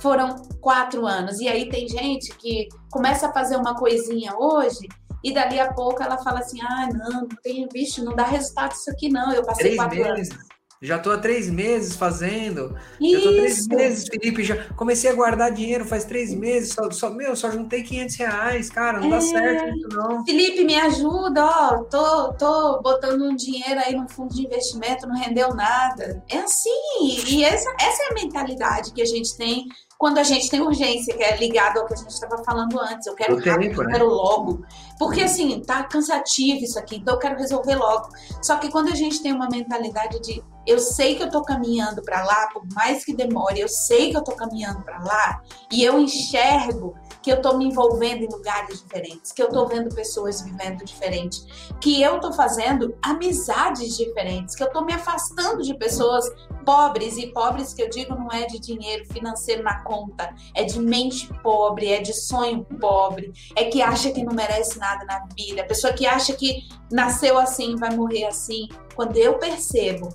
foram 0.04 0.36
quatro 0.60 1.08
anos. 1.08 1.40
E 1.40 1.48
aí 1.48 1.70
tem 1.70 1.88
gente 1.88 2.36
que 2.36 2.68
começa 2.92 3.28
a 3.28 3.34
fazer 3.34 3.56
uma 3.56 3.74
coisinha 3.74 4.36
hoje 4.38 4.86
e 5.24 5.34
dali 5.34 5.58
a 5.58 5.74
pouco 5.74 6.04
ela 6.04 6.18
fala 6.18 6.40
assim: 6.40 6.62
ah, 6.62 6.90
não, 6.94 7.22
não 7.22 7.28
tem, 7.42 7.66
bicho, 7.70 8.04
não 8.04 8.14
dá 8.14 8.26
resultado 8.26 8.74
isso 8.74 8.92
aqui 8.92 9.08
não. 9.10 9.32
Eu 9.32 9.44
passei 9.44 9.64
Três 9.64 9.78
quatro 9.78 9.98
meses. 9.98 10.32
anos. 10.32 10.54
Já 10.84 11.00
tô 11.00 11.12
há 11.12 11.18
três 11.18 11.50
meses 11.50 11.96
fazendo. 11.96 12.78
Isso. 13.00 13.14
Já 13.14 13.22
tô 13.22 13.30
há 13.30 13.32
três 13.32 13.68
meses, 13.68 14.06
Felipe. 14.10 14.44
Já 14.44 14.74
comecei 14.74 15.10
a 15.10 15.14
guardar 15.14 15.50
dinheiro 15.50 15.86
faz 15.86 16.04
três 16.04 16.34
meses. 16.34 16.74
Só, 16.74 16.92
só 16.92 17.10
meu, 17.10 17.38
só 17.38 17.50
juntei 17.50 17.84
500 17.84 18.16
reais, 18.18 18.70
cara. 18.70 19.00
Não 19.00 19.08
é... 19.08 19.12
dá 19.12 19.22
certo 19.22 19.78
isso, 19.78 19.88
não. 19.88 20.26
Felipe, 20.26 20.66
me 20.66 20.76
ajuda, 20.76 21.46
ó. 21.46 21.84
Tô, 21.86 22.34
tô 22.34 22.82
botando 22.82 23.22
um 23.22 23.34
dinheiro 23.34 23.80
aí 23.80 23.96
no 23.96 24.10
fundo 24.10 24.36
de 24.36 24.46
investimento, 24.46 25.08
não 25.08 25.16
rendeu 25.16 25.56
nada. 25.56 26.22
É 26.30 26.40
assim. 26.40 27.24
E 27.30 27.46
essa, 27.46 27.74
essa 27.80 28.04
é 28.04 28.08
a 28.08 28.14
mentalidade 28.16 28.92
que 28.92 29.02
a 29.02 29.06
gente 29.06 29.38
tem 29.38 29.66
quando 30.04 30.18
a 30.18 30.24
gente 30.24 30.50
tem 30.50 30.60
urgência, 30.60 31.16
que 31.16 31.24
é 31.24 31.38
ligado 31.38 31.80
ao 31.80 31.86
que 31.86 31.94
a 31.94 31.96
gente 31.96 32.10
estava 32.10 32.44
falando 32.44 32.78
antes. 32.78 33.08
Eu 33.08 33.16
quero 33.16 33.38
rápido, 33.38 33.54
tempo, 33.54 33.84
né? 33.84 33.88
eu 33.88 33.92
quero 33.94 34.08
logo. 34.10 34.62
Porque 35.00 35.22
assim, 35.22 35.62
tá 35.62 35.82
cansativo 35.84 36.62
isso 36.62 36.78
aqui, 36.78 36.98
então 36.98 37.14
eu 37.14 37.20
quero 37.22 37.38
resolver 37.38 37.78
logo. 37.78 38.10
Só 38.42 38.58
que 38.58 38.70
quando 38.70 38.90
a 38.90 38.96
gente 38.96 39.24
tem 39.24 39.32
uma 39.32 39.48
mentalidade 39.48 40.20
de 40.20 40.44
eu 40.68 40.78
sei 40.78 41.16
que 41.16 41.24
eu 41.24 41.30
tô 41.30 41.42
caminhando 41.42 42.02
para 42.02 42.22
lá, 42.22 42.50
por 42.52 42.64
mais 42.74 43.06
que 43.06 43.16
demore, 43.16 43.62
eu 43.62 43.70
sei 43.70 44.12
que 44.12 44.18
eu 44.18 44.24
tô 44.26 44.34
caminhando 44.34 44.82
para 44.82 45.02
lá 45.02 45.42
e 45.72 45.82
eu 45.82 45.98
enxergo 45.98 46.94
que 47.24 47.32
eu 47.32 47.42
tô 47.42 47.58
me 47.58 47.66
envolvendo 47.66 48.24
em 48.24 48.28
lugares 48.28 48.82
diferentes, 48.82 49.32
que 49.32 49.42
eu 49.42 49.50
tô 49.50 49.66
vendo 49.66 49.96
pessoas 49.96 50.42
vivendo 50.42 50.84
diferente, 50.84 51.42
que 51.80 52.02
eu 52.02 52.20
tô 52.20 52.34
fazendo 52.34 52.96
amizades 53.02 53.96
diferentes, 53.96 54.56
que 54.56 54.64
eu 54.64 54.70
tô 54.70 54.82
me 54.82 54.94
afastando 54.94 55.64
de 55.64 55.74
pessoas 55.74 56.30
pobres 56.66 57.18
e 57.18 57.28
pobres 57.28 57.74
que 57.74 57.82
eu 57.82 57.90
digo 57.90 58.14
não 58.14 58.30
é 58.30 58.46
de 58.46 58.60
dinheiro 58.60 59.06
financeiro 59.06 59.64
na 59.64 59.82
conta, 59.84 60.36
é 60.54 60.66
de 60.66 60.80
mente 60.80 61.28
pobre, 61.42 61.88
é 61.88 62.02
de 62.02 62.14
sonho 62.14 62.66
pobre, 62.80 63.32
é 63.56 63.66
que 63.66 63.82
acha 63.82 64.12
que 64.12 64.24
não 64.24 64.34
merece 64.34 64.78
nada 64.78 65.06
na 65.06 65.26
vida, 65.36 65.62
a 65.62 65.66
pessoa 65.66 65.94
que 65.94 66.06
acha 66.06 66.34
que 66.34 66.68
nasceu 66.92 67.38
assim, 67.38 67.78
vai 67.78 67.96
morrer 67.96 68.26
assim. 68.26 68.68
Quando 68.96 69.16
eu 69.18 69.40
percebo 69.40 70.10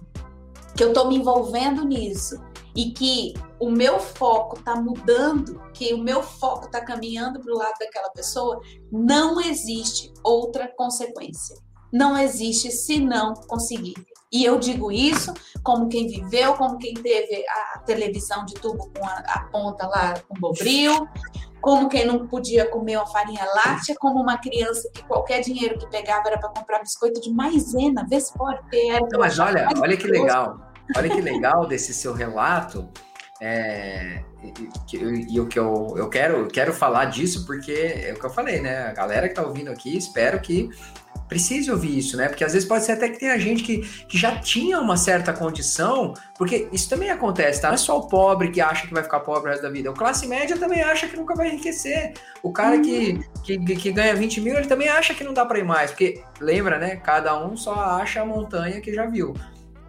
que 0.76 0.84
eu 0.84 0.88
estou 0.88 1.08
me 1.08 1.16
envolvendo 1.16 1.84
nisso 1.84 2.40
e 2.76 2.90
que 2.90 3.34
o 3.60 3.70
meu 3.70 3.98
foco 3.98 4.58
está 4.58 4.76
mudando, 4.76 5.60
que 5.74 5.92
o 5.92 5.98
meu 5.98 6.22
foco 6.22 6.66
está 6.66 6.80
caminhando 6.80 7.40
para 7.40 7.52
o 7.52 7.56
lado 7.56 7.74
daquela 7.78 8.10
pessoa, 8.10 8.60
não 8.90 9.40
existe 9.40 10.12
outra 10.22 10.68
consequência. 10.68 11.56
Não 11.92 12.16
existe 12.18 12.70
se 12.70 13.00
não 13.00 13.34
conseguir. 13.34 13.94
E 14.30 14.44
eu 14.44 14.58
digo 14.58 14.92
isso 14.92 15.32
como 15.62 15.88
quem 15.88 16.06
viveu, 16.06 16.52
como 16.54 16.76
quem 16.76 16.92
teve 16.92 17.44
a 17.48 17.78
televisão 17.78 18.44
de 18.44 18.54
tubo 18.54 18.90
com 18.94 19.04
a, 19.04 19.22
a 19.26 19.44
ponta 19.50 19.86
lá 19.86 20.14
com 20.28 20.38
bobril, 20.38 21.08
como 21.62 21.88
quem 21.88 22.06
não 22.06 22.26
podia 22.26 22.68
comer 22.68 22.98
uma 22.98 23.06
farinha 23.06 23.44
láctea, 23.64 23.96
como 23.98 24.20
uma 24.20 24.36
criança 24.36 24.88
que 24.92 25.02
qualquer 25.04 25.40
dinheiro 25.40 25.78
que 25.78 25.88
pegava 25.88 26.28
era 26.28 26.38
para 26.38 26.50
comprar 26.50 26.80
biscoito 26.80 27.20
de 27.22 27.32
maisena, 27.32 28.06
vê 28.08 28.20
se 28.20 28.32
pode 28.34 28.60
ter. 28.68 29.00
Não, 29.10 29.18
mas 29.18 29.38
olha, 29.38 29.66
olha 29.80 29.96
que 29.96 30.06
legal, 30.06 30.60
olha 30.94 31.08
que 31.08 31.20
legal 31.22 31.66
desse 31.66 31.94
seu 31.94 32.12
relato. 32.12 32.86
É, 33.40 34.20
e, 34.42 35.40
o 35.40 35.46
que 35.46 35.58
eu, 35.58 35.94
eu 35.96 36.08
quero, 36.08 36.38
eu 36.38 36.48
quero 36.48 36.72
falar 36.72 37.06
disso 37.06 37.46
porque 37.46 37.72
é 37.72 38.12
o 38.12 38.18
que 38.18 38.26
eu 38.26 38.30
falei, 38.30 38.60
né? 38.60 38.88
A 38.88 38.92
galera 38.92 39.28
que 39.28 39.34
tá 39.34 39.42
ouvindo 39.42 39.70
aqui, 39.70 39.96
espero 39.96 40.40
que 40.40 40.70
precise 41.28 41.70
ouvir 41.70 41.98
isso, 41.98 42.16
né? 42.16 42.28
Porque 42.28 42.42
às 42.42 42.54
vezes 42.54 42.66
pode 42.66 42.84
ser 42.84 42.92
até 42.92 43.08
que 43.08 43.18
tenha 43.18 43.38
gente 43.38 43.62
que, 43.62 43.80
que 44.06 44.16
já 44.16 44.36
tinha 44.40 44.80
uma 44.80 44.96
certa 44.96 45.32
condição, 45.32 46.14
porque 46.36 46.68
isso 46.72 46.88
também 46.88 47.10
acontece, 47.10 47.60
tá? 47.60 47.68
Não 47.68 47.74
é 47.74 47.78
só 47.78 47.98
o 47.98 48.08
pobre 48.08 48.50
que 48.50 48.60
acha 48.60 48.86
que 48.86 48.94
vai 48.94 49.02
ficar 49.02 49.20
pobre 49.20 49.48
o 49.48 49.52
resto 49.52 49.62
da 49.62 49.70
vida. 49.70 49.90
O 49.90 49.94
classe 49.94 50.26
média 50.26 50.56
também 50.56 50.82
acha 50.82 51.06
que 51.06 51.16
nunca 51.16 51.34
vai 51.34 51.48
enriquecer. 51.48 52.14
O 52.42 52.50
cara 52.50 52.76
uhum. 52.76 52.82
que, 52.82 53.20
que, 53.44 53.76
que 53.76 53.92
ganha 53.92 54.14
20 54.16 54.40
mil, 54.40 54.56
ele 54.56 54.66
também 54.66 54.88
acha 54.88 55.12
que 55.12 55.22
não 55.22 55.34
dá 55.34 55.44
para 55.44 55.58
ir 55.58 55.64
mais. 55.64 55.90
Porque, 55.90 56.22
lembra, 56.40 56.78
né? 56.78 56.96
Cada 56.96 57.38
um 57.38 57.56
só 57.56 57.74
acha 57.74 58.22
a 58.22 58.26
montanha 58.26 58.80
que 58.80 58.92
já 58.92 59.04
viu. 59.04 59.34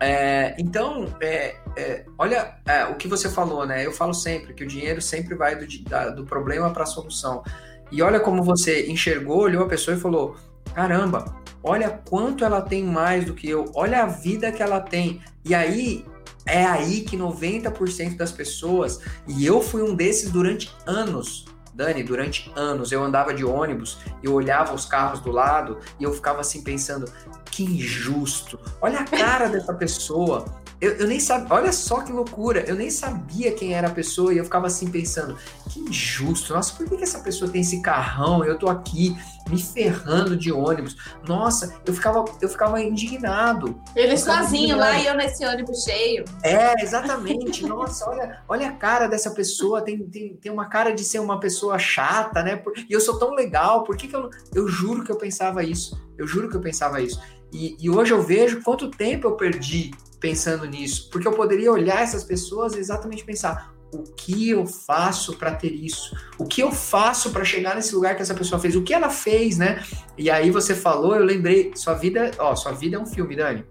É, 0.01 0.55
então, 0.57 1.13
é, 1.21 1.55
é, 1.75 2.05
olha 2.17 2.55
é, 2.65 2.85
o 2.85 2.95
que 2.95 3.07
você 3.07 3.29
falou, 3.29 3.65
né? 3.65 3.85
Eu 3.85 3.91
falo 3.91 4.13
sempre 4.13 4.53
que 4.53 4.63
o 4.63 4.67
dinheiro 4.67 5.01
sempre 5.01 5.35
vai 5.35 5.55
do, 5.55 5.65
da, 5.83 6.09
do 6.09 6.25
problema 6.25 6.71
para 6.71 6.83
a 6.83 6.87
solução. 6.87 7.43
E 7.91 8.01
olha 8.01 8.19
como 8.19 8.43
você 8.43 8.87
enxergou, 8.87 9.41
olhou 9.41 9.63
a 9.63 9.67
pessoa 9.67 9.97
e 9.97 9.99
falou: 9.99 10.37
caramba, 10.73 11.35
olha 11.63 11.89
quanto 11.89 12.45
ela 12.45 12.61
tem 12.61 12.83
mais 12.83 13.25
do 13.25 13.33
que 13.33 13.49
eu, 13.49 13.71
olha 13.73 14.03
a 14.03 14.05
vida 14.05 14.51
que 14.51 14.63
ela 14.63 14.79
tem. 14.79 15.21
E 15.43 15.53
aí 15.53 16.05
é 16.45 16.65
aí 16.65 17.01
que 17.01 17.17
90% 17.17 18.15
das 18.15 18.31
pessoas, 18.31 19.01
e 19.27 19.45
eu 19.45 19.61
fui 19.61 19.83
um 19.83 19.93
desses 19.93 20.31
durante 20.31 20.73
anos, 20.85 21.45
Dani, 21.79 22.03
durante 22.03 22.51
anos 22.57 22.91
eu 22.91 23.01
andava 23.01 23.33
de 23.33 23.45
ônibus, 23.45 23.99
eu 24.21 24.33
olhava 24.33 24.73
os 24.73 24.83
carros 24.83 25.21
do 25.21 25.31
lado 25.31 25.77
e 25.97 26.03
eu 26.03 26.11
ficava 26.11 26.41
assim 26.41 26.61
pensando, 26.61 27.09
que 27.49 27.63
injusto. 27.63 28.59
Olha 28.81 28.99
a 28.99 29.05
cara 29.05 29.47
dessa 29.47 29.73
pessoa. 29.73 30.43
Eu, 30.81 30.91
eu, 30.93 31.07
nem 31.07 31.19
sabia, 31.19 31.47
olha 31.53 31.73
só 31.73 32.01
que 32.01 32.11
loucura, 32.11 32.63
eu 32.67 32.75
nem 32.75 32.89
sabia 32.89 33.51
quem 33.51 33.73
era 33.73 33.87
a 33.87 33.91
pessoa 33.91 34.33
e 34.33 34.37
eu 34.37 34.45
ficava 34.45 34.67
assim 34.67 34.89
pensando, 34.89 35.37
que 35.69 35.79
injusto, 35.81 36.53
nossa, 36.53 36.73
por 36.73 36.87
que, 36.87 36.95
que 36.95 37.03
essa 37.03 37.19
pessoa 37.19 37.51
tem 37.51 37.61
esse 37.61 37.81
carrão? 37.81 38.45
Eu 38.45 38.57
tô 38.57 38.69
aqui 38.69 39.15
me 39.49 39.61
ferrando 39.61 40.37
de 40.37 40.51
ônibus. 40.51 40.95
Nossa, 41.27 41.75
eu 41.85 41.93
ficava, 41.93 42.23
eu 42.39 42.47
ficava 42.47 42.81
indignado. 42.81 43.81
Ele 43.95 44.15
sozinho 44.15 44.75
indignado. 44.75 44.79
lá 44.79 44.99
e 44.99 45.07
eu 45.07 45.15
nesse 45.15 45.45
ônibus 45.45 45.83
cheio. 45.83 46.23
É, 46.43 46.81
exatamente. 46.81 47.65
nossa, 47.65 48.09
olha, 48.09 48.41
olha 48.47 48.69
a 48.69 48.73
cara 48.73 49.07
dessa 49.07 49.31
pessoa, 49.31 49.81
tem, 49.81 49.97
tem, 50.07 50.35
tem 50.35 50.51
uma 50.51 50.65
cara 50.65 50.91
de 50.91 51.03
ser 51.03 51.19
uma 51.19 51.39
pessoa 51.39 51.77
chata, 51.77 52.41
né? 52.41 52.61
E 52.89 52.93
eu 52.93 53.01
sou 53.01 53.19
tão 53.19 53.33
legal, 53.33 53.83
por 53.83 53.97
que, 53.97 54.07
que 54.07 54.15
eu. 54.15 54.29
Eu 54.53 54.67
juro 54.67 55.03
que 55.03 55.11
eu 55.11 55.17
pensava 55.17 55.63
isso. 55.63 55.99
Eu 56.17 56.25
juro 56.25 56.49
que 56.49 56.55
eu 56.55 56.61
pensava 56.61 57.01
isso. 57.01 57.19
E, 57.51 57.75
e 57.79 57.89
hoje 57.89 58.13
eu 58.13 58.21
vejo 58.21 58.61
quanto 58.61 58.89
tempo 58.89 59.27
eu 59.27 59.35
perdi 59.35 59.91
pensando 60.19 60.65
nisso, 60.65 61.09
porque 61.09 61.27
eu 61.27 61.33
poderia 61.33 61.71
olhar 61.71 62.01
essas 62.01 62.23
pessoas 62.23 62.75
e 62.75 62.79
exatamente 62.79 63.23
pensar 63.23 63.73
o 63.91 64.03
que 64.03 64.49
eu 64.49 64.65
faço 64.65 65.35
para 65.37 65.53
ter 65.55 65.73
isso? 65.73 66.15
O 66.37 66.45
que 66.45 66.61
eu 66.61 66.71
faço 66.71 67.31
para 67.31 67.43
chegar 67.43 67.75
nesse 67.75 67.95
lugar 67.95 68.15
que 68.15 68.21
essa 68.21 68.33
pessoa 68.33 68.59
fez? 68.59 68.75
O 68.75 68.83
que 68.83 68.93
ela 68.93 69.09
fez, 69.09 69.57
né? 69.57 69.83
E 70.17 70.29
aí 70.29 70.51
você 70.51 70.75
falou, 70.75 71.15
eu 71.15 71.23
lembrei, 71.23 71.71
sua 71.75 71.95
vida, 71.95 72.31
ó, 72.37 72.55
sua 72.55 72.71
vida 72.71 72.97
é 72.97 72.99
um 72.99 73.05
filme, 73.05 73.35
Dani. 73.35 73.65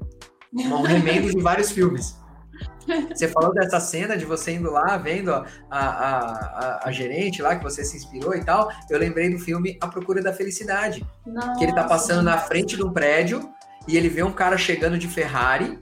Um 0.53 0.82
remendo 0.82 1.30
de 1.30 1.40
vários 1.40 1.70
filmes. 1.70 2.16
Você 3.14 3.28
falou 3.28 3.53
dessa 3.53 3.78
cena 3.78 4.16
de 4.16 4.24
você 4.24 4.53
indo 4.53 4.70
lá, 4.70 4.96
vendo 4.96 5.30
a, 5.30 5.44
a, 5.70 5.78
a, 5.78 6.88
a, 6.88 6.92
gerente 6.92 7.42
lá, 7.42 7.55
que 7.55 7.62
você 7.62 7.84
se 7.84 7.99
inspirou 7.99 8.34
e 8.34 8.42
tal. 8.42 8.70
Eu 8.88 8.99
lembrei 8.99 9.28
do 9.30 9.38
filme 9.38 9.76
A 9.80 9.86
Procura 9.86 10.22
da 10.22 10.32
Felicidade. 10.32 11.07
Nossa, 11.26 11.59
que 11.59 11.64
ele 11.64 11.74
tá 11.74 11.84
passando 11.84 12.22
na 12.22 12.38
frente 12.38 12.76
de 12.76 12.82
um 12.82 12.90
prédio 12.90 13.49
e 13.86 13.96
ele 13.96 14.09
vê 14.09 14.22
um 14.22 14.32
cara 14.32 14.57
chegando 14.57 14.99
de 14.99 15.07
Ferrari 15.07 15.78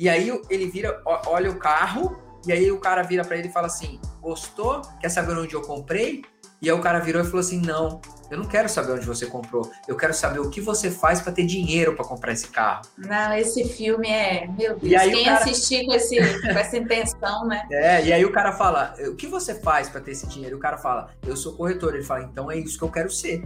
e 0.00 0.08
aí 0.08 0.32
ele 0.48 0.66
vira, 0.70 1.02
olha 1.04 1.50
o 1.50 1.58
carro, 1.58 2.18
e 2.46 2.52
aí 2.52 2.72
o 2.72 2.78
cara 2.78 3.02
vira 3.02 3.22
para 3.22 3.36
ele 3.36 3.48
e 3.48 3.52
fala 3.52 3.66
assim: 3.66 4.00
Gostou? 4.22 4.80
Quer 4.98 5.10
saber 5.10 5.36
onde 5.36 5.52
eu 5.52 5.60
comprei? 5.60 6.22
E 6.62 6.70
aí 6.70 6.74
o 6.74 6.80
cara 6.80 6.98
virou 7.00 7.20
e 7.20 7.24
falou 7.26 7.40
assim: 7.40 7.60
Não, 7.60 8.00
eu 8.30 8.38
não 8.38 8.46
quero 8.46 8.66
saber 8.66 8.92
onde 8.92 9.04
você 9.04 9.26
comprou. 9.26 9.70
Eu 9.86 9.98
quero 9.98 10.14
saber 10.14 10.38
o 10.38 10.48
que 10.48 10.58
você 10.58 10.90
faz 10.90 11.20
para 11.20 11.32
ter 11.32 11.44
dinheiro 11.44 11.94
para 11.94 12.06
comprar 12.06 12.32
esse 12.32 12.48
carro. 12.48 12.80
Não, 12.96 13.34
esse 13.34 13.62
filme 13.68 14.08
é, 14.08 14.46
meu 14.46 14.78
Deus, 14.78 14.82
e 14.84 14.96
aí 14.96 15.12
quem 15.12 15.26
cara... 15.26 15.38
assistir 15.38 15.84
com, 15.84 15.92
esse, 15.92 16.16
com 16.16 16.58
essa 16.58 16.78
intenção, 16.78 17.46
né? 17.46 17.68
É, 17.70 18.02
e 18.06 18.10
aí 18.10 18.24
o 18.24 18.32
cara 18.32 18.52
fala: 18.52 18.94
O 19.00 19.14
que 19.16 19.26
você 19.26 19.54
faz 19.54 19.90
para 19.90 20.00
ter 20.00 20.12
esse 20.12 20.26
dinheiro? 20.26 20.56
O 20.56 20.60
cara 20.60 20.78
fala: 20.78 21.10
Eu 21.26 21.36
sou 21.36 21.52
corretor. 21.52 21.94
Ele 21.94 22.04
fala: 22.04 22.22
Então 22.22 22.50
é 22.50 22.56
isso 22.56 22.78
que 22.78 22.84
eu 22.84 22.90
quero 22.90 23.10
ser 23.10 23.44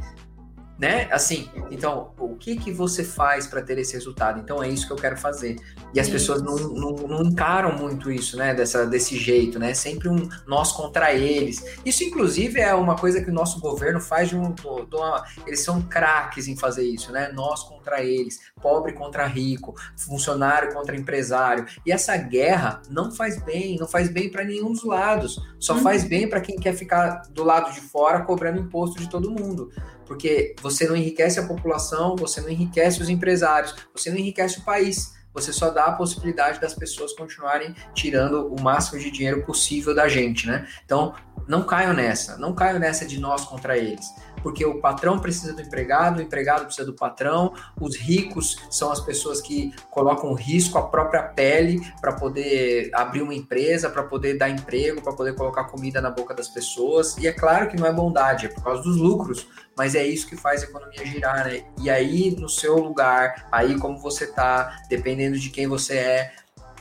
né? 0.78 1.08
Assim, 1.10 1.48
então, 1.70 2.12
o 2.18 2.34
que 2.36 2.56
que 2.56 2.72
você 2.72 3.04
faz 3.04 3.46
para 3.46 3.62
ter 3.62 3.78
esse 3.78 3.94
resultado? 3.94 4.40
Então 4.40 4.62
é 4.62 4.68
isso 4.68 4.86
que 4.86 4.92
eu 4.92 4.96
quero 4.96 5.16
fazer. 5.16 5.56
E 5.92 6.00
as 6.00 6.06
isso. 6.06 6.16
pessoas 6.16 6.42
não, 6.42 6.56
não, 6.56 6.90
não, 7.08 7.22
encaram 7.22 7.76
muito 7.76 8.10
isso, 8.10 8.36
né? 8.36 8.54
Dessa, 8.54 8.84
desse 8.84 9.16
jeito, 9.16 9.58
né? 9.58 9.72
Sempre 9.72 10.08
um 10.08 10.28
nós 10.46 10.72
contra 10.72 11.12
eles. 11.12 11.64
Isso, 11.84 12.02
inclusive, 12.02 12.60
é 12.60 12.74
uma 12.74 12.96
coisa 12.96 13.22
que 13.22 13.30
o 13.30 13.34
nosso 13.34 13.60
governo 13.60 14.00
faz 14.00 14.28
de 14.28 14.36
um. 14.36 14.52
De 14.52 14.96
uma, 14.96 15.24
eles 15.46 15.60
são 15.60 15.80
craques 15.80 16.48
em 16.48 16.56
fazer 16.56 16.84
isso, 16.84 17.12
né? 17.12 17.30
Nós 17.32 17.62
contra 17.62 18.02
eles, 18.02 18.40
pobre 18.60 18.92
contra 18.92 19.26
rico, 19.26 19.74
funcionário 19.96 20.72
contra 20.72 20.96
empresário. 20.96 21.66
E 21.86 21.92
essa 21.92 22.16
guerra 22.16 22.82
não 22.90 23.12
faz 23.12 23.40
bem, 23.40 23.76
não 23.78 23.86
faz 23.86 24.08
bem 24.08 24.28
para 24.28 24.44
nenhum 24.44 24.72
dos 24.72 24.84
lados. 24.84 25.40
Só 25.58 25.74
uhum. 25.74 25.82
faz 25.82 26.04
bem 26.04 26.28
para 26.28 26.40
quem 26.40 26.56
quer 26.56 26.74
ficar 26.74 27.22
do 27.30 27.44
lado 27.44 27.72
de 27.72 27.80
fora 27.80 28.22
cobrando 28.22 28.58
imposto 28.58 28.98
de 28.98 29.08
todo 29.08 29.30
mundo 29.30 29.70
porque 30.06 30.54
você 30.60 30.86
não 30.86 30.96
enriquece 30.96 31.40
a 31.40 31.46
população, 31.46 32.16
você 32.16 32.40
não 32.40 32.48
enriquece 32.48 33.00
os 33.00 33.08
empresários, 33.08 33.74
você 33.94 34.10
não 34.10 34.18
enriquece 34.18 34.58
o 34.58 34.64
país. 34.64 35.14
Você 35.32 35.52
só 35.52 35.70
dá 35.70 35.86
a 35.86 35.92
possibilidade 35.92 36.60
das 36.60 36.74
pessoas 36.74 37.12
continuarem 37.12 37.74
tirando 37.92 38.54
o 38.54 38.62
máximo 38.62 39.00
de 39.00 39.10
dinheiro 39.10 39.42
possível 39.42 39.92
da 39.92 40.06
gente, 40.06 40.46
né? 40.46 40.68
Então, 40.84 41.12
não 41.48 41.64
caio 41.64 41.92
nessa, 41.92 42.38
não 42.38 42.54
caio 42.54 42.78
nessa 42.78 43.04
de 43.04 43.18
nós 43.18 43.44
contra 43.44 43.76
eles 43.76 44.06
porque 44.44 44.62
o 44.62 44.78
patrão 44.78 45.18
precisa 45.18 45.54
do 45.54 45.62
empregado, 45.62 46.18
o 46.18 46.22
empregado 46.22 46.66
precisa 46.66 46.84
do 46.84 46.92
patrão, 46.92 47.54
os 47.80 47.96
ricos 47.96 48.58
são 48.70 48.92
as 48.92 49.00
pessoas 49.00 49.40
que 49.40 49.74
colocam 49.90 50.34
risco 50.34 50.76
à 50.76 50.82
própria 50.82 51.22
pele 51.22 51.80
para 51.98 52.12
poder 52.12 52.90
abrir 52.92 53.22
uma 53.22 53.32
empresa, 53.32 53.88
para 53.88 54.02
poder 54.02 54.36
dar 54.36 54.50
emprego, 54.50 55.00
para 55.00 55.14
poder 55.14 55.34
colocar 55.34 55.64
comida 55.64 55.98
na 55.98 56.10
boca 56.10 56.34
das 56.34 56.46
pessoas. 56.46 57.16
E 57.16 57.26
é 57.26 57.32
claro 57.32 57.70
que 57.70 57.76
não 57.78 57.86
é 57.86 57.92
bondade, 57.92 58.44
é 58.44 58.48
por 58.50 58.62
causa 58.62 58.82
dos 58.82 58.98
lucros, 58.98 59.48
mas 59.74 59.94
é 59.94 60.06
isso 60.06 60.26
que 60.26 60.36
faz 60.36 60.62
a 60.62 60.66
economia 60.66 61.06
girar, 61.06 61.46
né? 61.46 61.64
E 61.80 61.88
aí, 61.88 62.36
no 62.38 62.48
seu 62.50 62.76
lugar, 62.76 63.48
aí 63.50 63.78
como 63.78 63.98
você 63.98 64.26
tá, 64.26 64.76
dependendo 64.90 65.38
de 65.38 65.48
quem 65.48 65.66
você 65.66 65.96
é, 65.96 66.32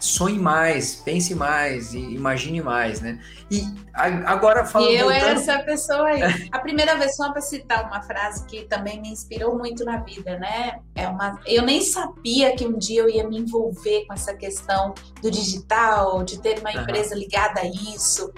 sonhe 0.04 0.38
mais, 0.38 0.96
pense 0.96 1.34
mais 1.34 1.94
e 1.94 2.00
imagine 2.00 2.62
mais, 2.62 3.00
né? 3.00 3.18
E 3.50 3.64
agora 3.94 4.66
falando. 4.66 4.92
E 4.92 4.96
eu 4.96 5.06
voltando... 5.06 5.24
era 5.24 5.40
essa 5.40 5.60
pessoa 5.60 6.08
aí. 6.08 6.50
A 6.52 6.60
primeira 6.60 6.98
vez, 6.98 7.16
só 7.16 7.32
para 7.32 7.42
citar 7.42 7.86
uma 7.86 8.02
frase 8.02 8.46
que 8.46 8.64
também 8.66 9.02
me 9.02 9.10
inspirou 9.10 9.58
muito 9.58 9.86
na 9.86 9.98
vida, 9.98 10.38
né? 10.38 10.82
É 10.94 11.08
uma... 11.08 11.40
Eu 11.46 11.62
nem 11.62 11.82
sabia 11.82 12.54
que 12.54 12.68
um 12.68 12.78
dia 12.78 13.02
eu 13.02 13.10
ia 13.10 13.26
me 13.26 13.40
envolver 13.40 14.06
com 14.06 14.14
essa 14.14 14.34
questão 14.34 14.94
do 15.22 15.32
digital, 15.32 16.22
de 16.24 16.38
ter 16.42 16.60
uma 16.60 16.74
empresa 16.74 17.16
ligada 17.16 17.62
a 17.62 17.66
isso. 17.66 18.34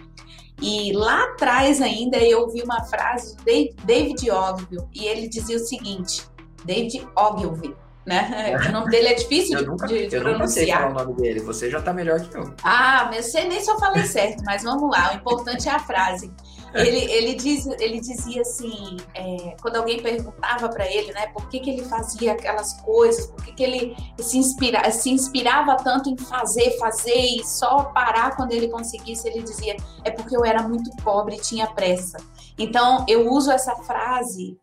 E 0.61 0.93
lá 0.93 1.23
atrás 1.23 1.81
ainda 1.81 2.17
eu 2.17 2.41
ouvi 2.41 2.61
uma 2.61 2.83
frase 2.83 3.35
de 3.37 3.73
David 3.83 4.29
Ogilvy 4.29 4.77
e 4.93 5.05
ele 5.05 5.27
dizia 5.27 5.57
o 5.57 5.59
seguinte: 5.59 6.27
David 6.63 7.07
Ogilvy 7.15 7.75
né? 8.05 8.55
O 8.67 8.71
nome 8.71 8.91
dele 8.91 9.07
é 9.07 9.13
difícil 9.15 9.59
eu 9.59 9.65
nunca, 9.65 9.87
de, 9.87 10.07
de 10.07 10.15
eu 10.15 10.21
pronunciar. 10.21 10.31
Eu 10.31 10.33
nunca 10.33 10.47
sei 10.47 10.67
falar 10.67 10.89
o 10.89 10.93
nome 10.93 11.21
dele, 11.21 11.39
você 11.39 11.69
já 11.69 11.81
tá 11.81 11.93
melhor 11.93 12.19
que 12.19 12.37
eu. 12.37 12.53
Ah, 12.63 13.09
mas 13.11 13.31
você 13.31 13.43
nem 13.45 13.63
só 13.63 13.77
falei 13.79 14.03
certo, 14.03 14.43
mas 14.45 14.63
vamos 14.63 14.89
lá, 14.91 15.13
o 15.13 15.15
importante 15.15 15.67
é 15.67 15.71
a 15.71 15.79
frase. 15.79 16.31
Ele, 16.73 17.09
ele, 17.09 17.35
diz, 17.35 17.65
ele 17.79 18.01
dizia 18.01 18.41
assim, 18.41 18.97
é, 19.13 19.55
quando 19.61 19.77
alguém 19.77 20.01
perguntava 20.03 20.67
para 20.67 20.85
ele, 20.85 21.13
né, 21.13 21.27
por 21.27 21.47
que, 21.47 21.61
que 21.61 21.69
ele 21.69 21.85
fazia 21.85 22.33
aquelas 22.33 22.73
coisas, 22.81 23.27
por 23.27 23.41
que, 23.45 23.53
que 23.53 23.63
ele 23.63 23.95
se, 24.19 24.37
inspira, 24.37 24.91
se 24.91 25.09
inspirava 25.09 25.77
tanto 25.77 26.09
em 26.09 26.17
fazer, 26.17 26.77
fazer 26.77 27.15
e 27.15 27.45
só 27.45 27.85
parar 27.85 28.35
quando 28.35 28.51
ele 28.51 28.67
conseguisse, 28.67 29.25
ele 29.25 29.41
dizia, 29.41 29.77
é 30.03 30.11
porque 30.11 30.35
eu 30.35 30.43
era 30.43 30.67
muito 30.67 30.89
pobre 31.01 31.37
e 31.37 31.41
tinha 31.41 31.65
pressa. 31.65 32.17
Então, 32.57 33.05
eu 33.07 33.29
uso 33.29 33.51
essa 33.51 33.73
frase 33.77 34.57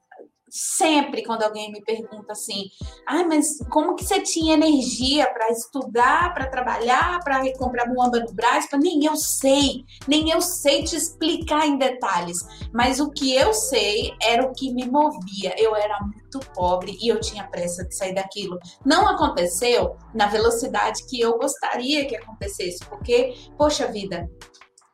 sempre 0.52 1.24
quando 1.24 1.44
alguém 1.44 1.72
me 1.72 1.82
pergunta 1.82 2.32
assim, 2.32 2.64
ah, 3.06 3.24
mas 3.24 3.56
como 3.70 3.96
que 3.96 4.04
você 4.04 4.20
tinha 4.20 4.52
energia 4.52 5.26
para 5.32 5.50
estudar, 5.50 6.34
para 6.34 6.46
trabalhar, 6.46 7.20
para 7.24 7.40
comprar 7.56 7.88
muamba 7.88 8.20
no 8.20 8.34
Brás? 8.34 8.68
Nem 8.74 9.06
eu 9.06 9.16
sei, 9.16 9.82
nem 10.06 10.28
eu 10.30 10.42
sei 10.42 10.84
te 10.84 10.94
explicar 10.94 11.66
em 11.66 11.78
detalhes, 11.78 12.36
mas 12.70 13.00
o 13.00 13.10
que 13.10 13.34
eu 13.34 13.54
sei 13.54 14.12
era 14.22 14.44
o 14.44 14.52
que 14.52 14.74
me 14.74 14.86
movia. 14.86 15.54
Eu 15.56 15.74
era 15.74 15.98
muito 16.00 16.38
pobre 16.54 16.98
e 17.00 17.08
eu 17.08 17.18
tinha 17.18 17.48
pressa 17.48 17.84
de 17.84 17.96
sair 17.96 18.14
daquilo. 18.14 18.58
Não 18.84 19.08
aconteceu 19.08 19.96
na 20.14 20.26
velocidade 20.26 21.06
que 21.06 21.18
eu 21.18 21.38
gostaria 21.38 22.06
que 22.06 22.16
acontecesse, 22.16 22.84
porque, 22.84 23.34
poxa 23.56 23.86
vida, 23.86 24.28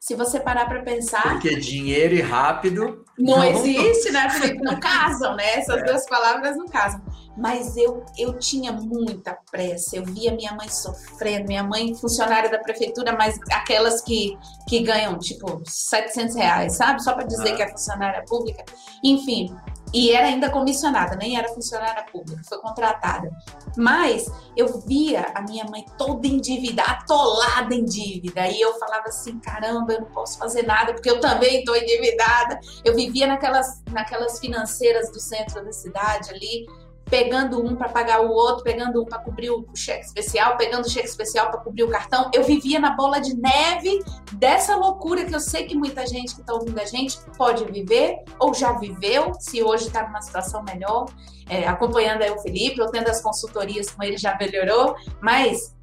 se 0.09 0.15
você 0.15 0.41
parar 0.41 0.67
para 0.67 0.81
pensar. 0.81 1.23
Porque 1.23 1.55
dinheiro 1.57 2.15
e 2.15 2.23
rápido. 2.23 3.05
Não, 3.19 3.37
não 3.37 3.45
existe, 3.45 4.11
né, 4.11 4.31
Felipe? 4.31 4.59
Não 4.65 4.81
casam, 4.81 5.37
né? 5.37 5.57
Essas 5.57 5.83
é. 5.83 5.85
duas 5.85 6.07
palavras 6.09 6.57
não 6.57 6.67
casam. 6.67 7.03
Mas 7.37 7.77
eu, 7.77 8.03
eu 8.17 8.39
tinha 8.39 8.73
muita 8.73 9.37
pressa. 9.51 9.97
Eu 9.97 10.05
via 10.05 10.33
minha 10.33 10.55
mãe 10.55 10.69
sofrendo, 10.69 11.47
minha 11.47 11.63
mãe 11.63 11.95
funcionária 11.95 12.51
da 12.51 12.59
prefeitura, 12.59 13.13
mas 13.13 13.39
aquelas 13.53 14.01
que, 14.01 14.39
que 14.67 14.81
ganham, 14.81 15.19
tipo, 15.19 15.63
700 15.67 16.37
reais, 16.37 16.77
sabe? 16.77 17.03
Só 17.03 17.13
para 17.13 17.25
dizer 17.25 17.53
ah. 17.53 17.57
que 17.57 17.63
é 17.63 17.69
funcionária 17.69 18.25
pública. 18.27 18.65
Enfim, 19.05 19.55
e 19.93 20.13
era 20.13 20.27
ainda 20.27 20.51
comissionada, 20.51 21.17
nem 21.17 21.37
era 21.39 21.49
funcionária 21.49 22.05
pública, 22.05 22.43
foi 22.47 22.59
contratada. 22.59 23.31
Mas 23.77 24.31
eu 24.57 24.81
via 24.81 25.27
a 25.35 25.43
minha 25.43 25.65
mãe 25.65 25.85
toda 25.97 26.27
endividada, 26.27 26.91
atolada 26.91 27.75
em 27.75 27.85
dívida. 27.85 28.49
E 28.49 28.61
eu 28.61 28.79
falava 28.79 29.05
assim: 29.09 29.39
caramba, 29.39 29.93
eu 29.93 30.01
não 30.03 30.09
posso 30.09 30.39
fazer 30.39 30.63
nada, 30.63 30.93
porque 30.93 31.11
eu 31.11 31.21
também 31.21 31.61
estou 31.61 31.77
endividada. 31.77 32.59
Eu 32.85 32.95
vivia 32.95 33.27
naquelas, 33.27 33.83
naquelas 33.91 34.39
financeiras 34.39 35.11
do 35.11 35.21
centro 35.21 35.65
da 35.65 35.73
cidade 35.73 36.31
ali 36.31 36.67
pegando 37.11 37.65
um 37.65 37.75
para 37.75 37.89
pagar 37.89 38.21
o 38.21 38.31
outro, 38.31 38.63
pegando 38.63 39.03
um 39.03 39.05
para 39.05 39.19
cobrir 39.19 39.51
o 39.51 39.67
cheque 39.75 40.05
especial, 40.05 40.57
pegando 40.57 40.87
o 40.87 40.91
cheque 40.91 41.09
especial 41.09 41.51
para 41.51 41.61
cobrir 41.61 41.85
o 41.85 41.89
cartão. 41.89 42.31
Eu 42.35 42.45
vivia 42.45 42.79
na 42.79 42.95
bola 42.95 43.21
de 43.21 43.37
neve 43.37 44.03
dessa 44.33 44.77
loucura 44.77 45.25
que 45.25 45.35
eu 45.35 45.41
sei 45.41 45.67
que 45.67 45.77
muita 45.77 46.07
gente 46.07 46.35
que 46.35 46.41
está 46.41 46.53
ouvindo 46.53 46.79
a 46.79 46.85
gente 46.85 47.19
pode 47.37 47.65
viver 47.65 48.19
ou 48.39 48.53
já 48.55 48.73
viveu, 48.73 49.33
se 49.35 49.63
hoje 49.63 49.87
está 49.87 50.07
numa 50.07 50.21
situação 50.21 50.63
melhor, 50.63 51.07
é, 51.49 51.67
acompanhando 51.67 52.23
aí 52.23 52.31
o 52.31 52.39
Felipe 52.39 52.81
ou 52.81 52.91
tendo 52.91 53.09
as 53.09 53.23
consultorias 53.23 53.91
com 53.91 54.03
ele 54.03 54.19
já 54.19 54.37
melhorou, 54.37 54.95
mas 55.21 55.75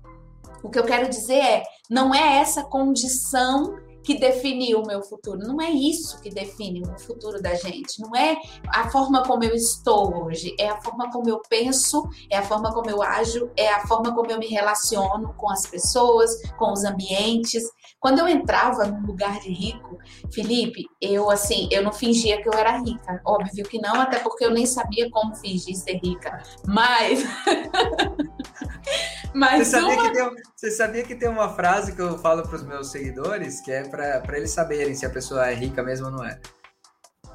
o 0.62 0.70
que 0.70 0.80
eu 0.80 0.84
quero 0.84 1.10
dizer 1.10 1.40
é, 1.40 1.64
não 1.90 2.14
é 2.14 2.38
essa 2.38 2.64
condição 2.64 3.78
que 4.06 4.20
definiu 4.20 4.82
o 4.82 4.88
meu 4.88 5.02
futuro. 5.02 5.40
Não 5.40 5.60
é 5.60 5.70
isso 5.70 6.22
que 6.22 6.30
define 6.30 6.84
o 6.84 7.00
futuro 7.00 7.42
da 7.42 7.56
gente. 7.56 8.00
Não 8.00 8.16
é 8.16 8.38
a 8.68 8.90
forma 8.90 9.24
como 9.24 9.44
eu 9.44 9.56
estou 9.56 10.26
hoje. 10.26 10.56
É 10.60 10.70
a 10.70 10.80
forma 10.80 11.12
como 11.12 11.28
eu 11.28 11.42
penso, 11.50 12.08
é 12.30 12.38
a 12.38 12.44
forma 12.44 12.72
como 12.72 12.90
eu 12.90 13.02
ajo, 13.02 13.50
é 13.58 13.68
a 13.74 13.86
forma 13.88 14.14
como 14.14 14.30
eu 14.30 14.38
me 14.38 14.48
relaciono 14.48 15.34
com 15.34 15.50
as 15.50 15.66
pessoas, 15.66 16.40
com 16.58 16.72
os 16.72 16.84
ambientes. 16.84 17.64
Quando 18.06 18.20
eu 18.20 18.28
entrava 18.28 18.86
num 18.86 19.04
lugar 19.04 19.40
de 19.40 19.50
rico, 19.50 19.98
Felipe, 20.32 20.86
eu 21.02 21.32
assim, 21.32 21.68
eu 21.72 21.82
não 21.82 21.92
fingia 21.92 22.40
que 22.40 22.48
eu 22.48 22.54
era 22.54 22.78
rica. 22.78 23.20
Óbvio 23.26 23.66
que 23.66 23.82
não, 23.82 24.00
até 24.00 24.20
porque 24.20 24.46
eu 24.46 24.52
nem 24.52 24.64
sabia 24.64 25.10
como 25.10 25.34
fingir 25.34 25.76
ser 25.76 25.94
rica. 25.94 26.38
Mas. 26.68 27.24
Mas 29.34 29.70
você, 29.70 29.82
sabia 29.82 29.96
uma... 29.96 30.04
que 30.04 30.12
tem, 30.12 30.32
você 30.56 30.70
sabia 30.70 31.04
que 31.04 31.16
tem 31.16 31.28
uma 31.28 31.50
frase 31.56 31.96
que 31.96 32.00
eu 32.00 32.16
falo 32.20 32.44
para 32.44 32.58
os 32.58 32.64
meus 32.64 32.92
seguidores 32.92 33.60
que 33.62 33.72
é 33.72 33.82
para 33.90 34.38
eles 34.38 34.52
saberem 34.52 34.94
se 34.94 35.08
a 35.08 35.10
pessoa 35.10 35.50
é 35.50 35.56
rica 35.56 35.82
mesmo 35.82 36.06
ou 36.06 36.12
não 36.12 36.24
é? 36.24 36.40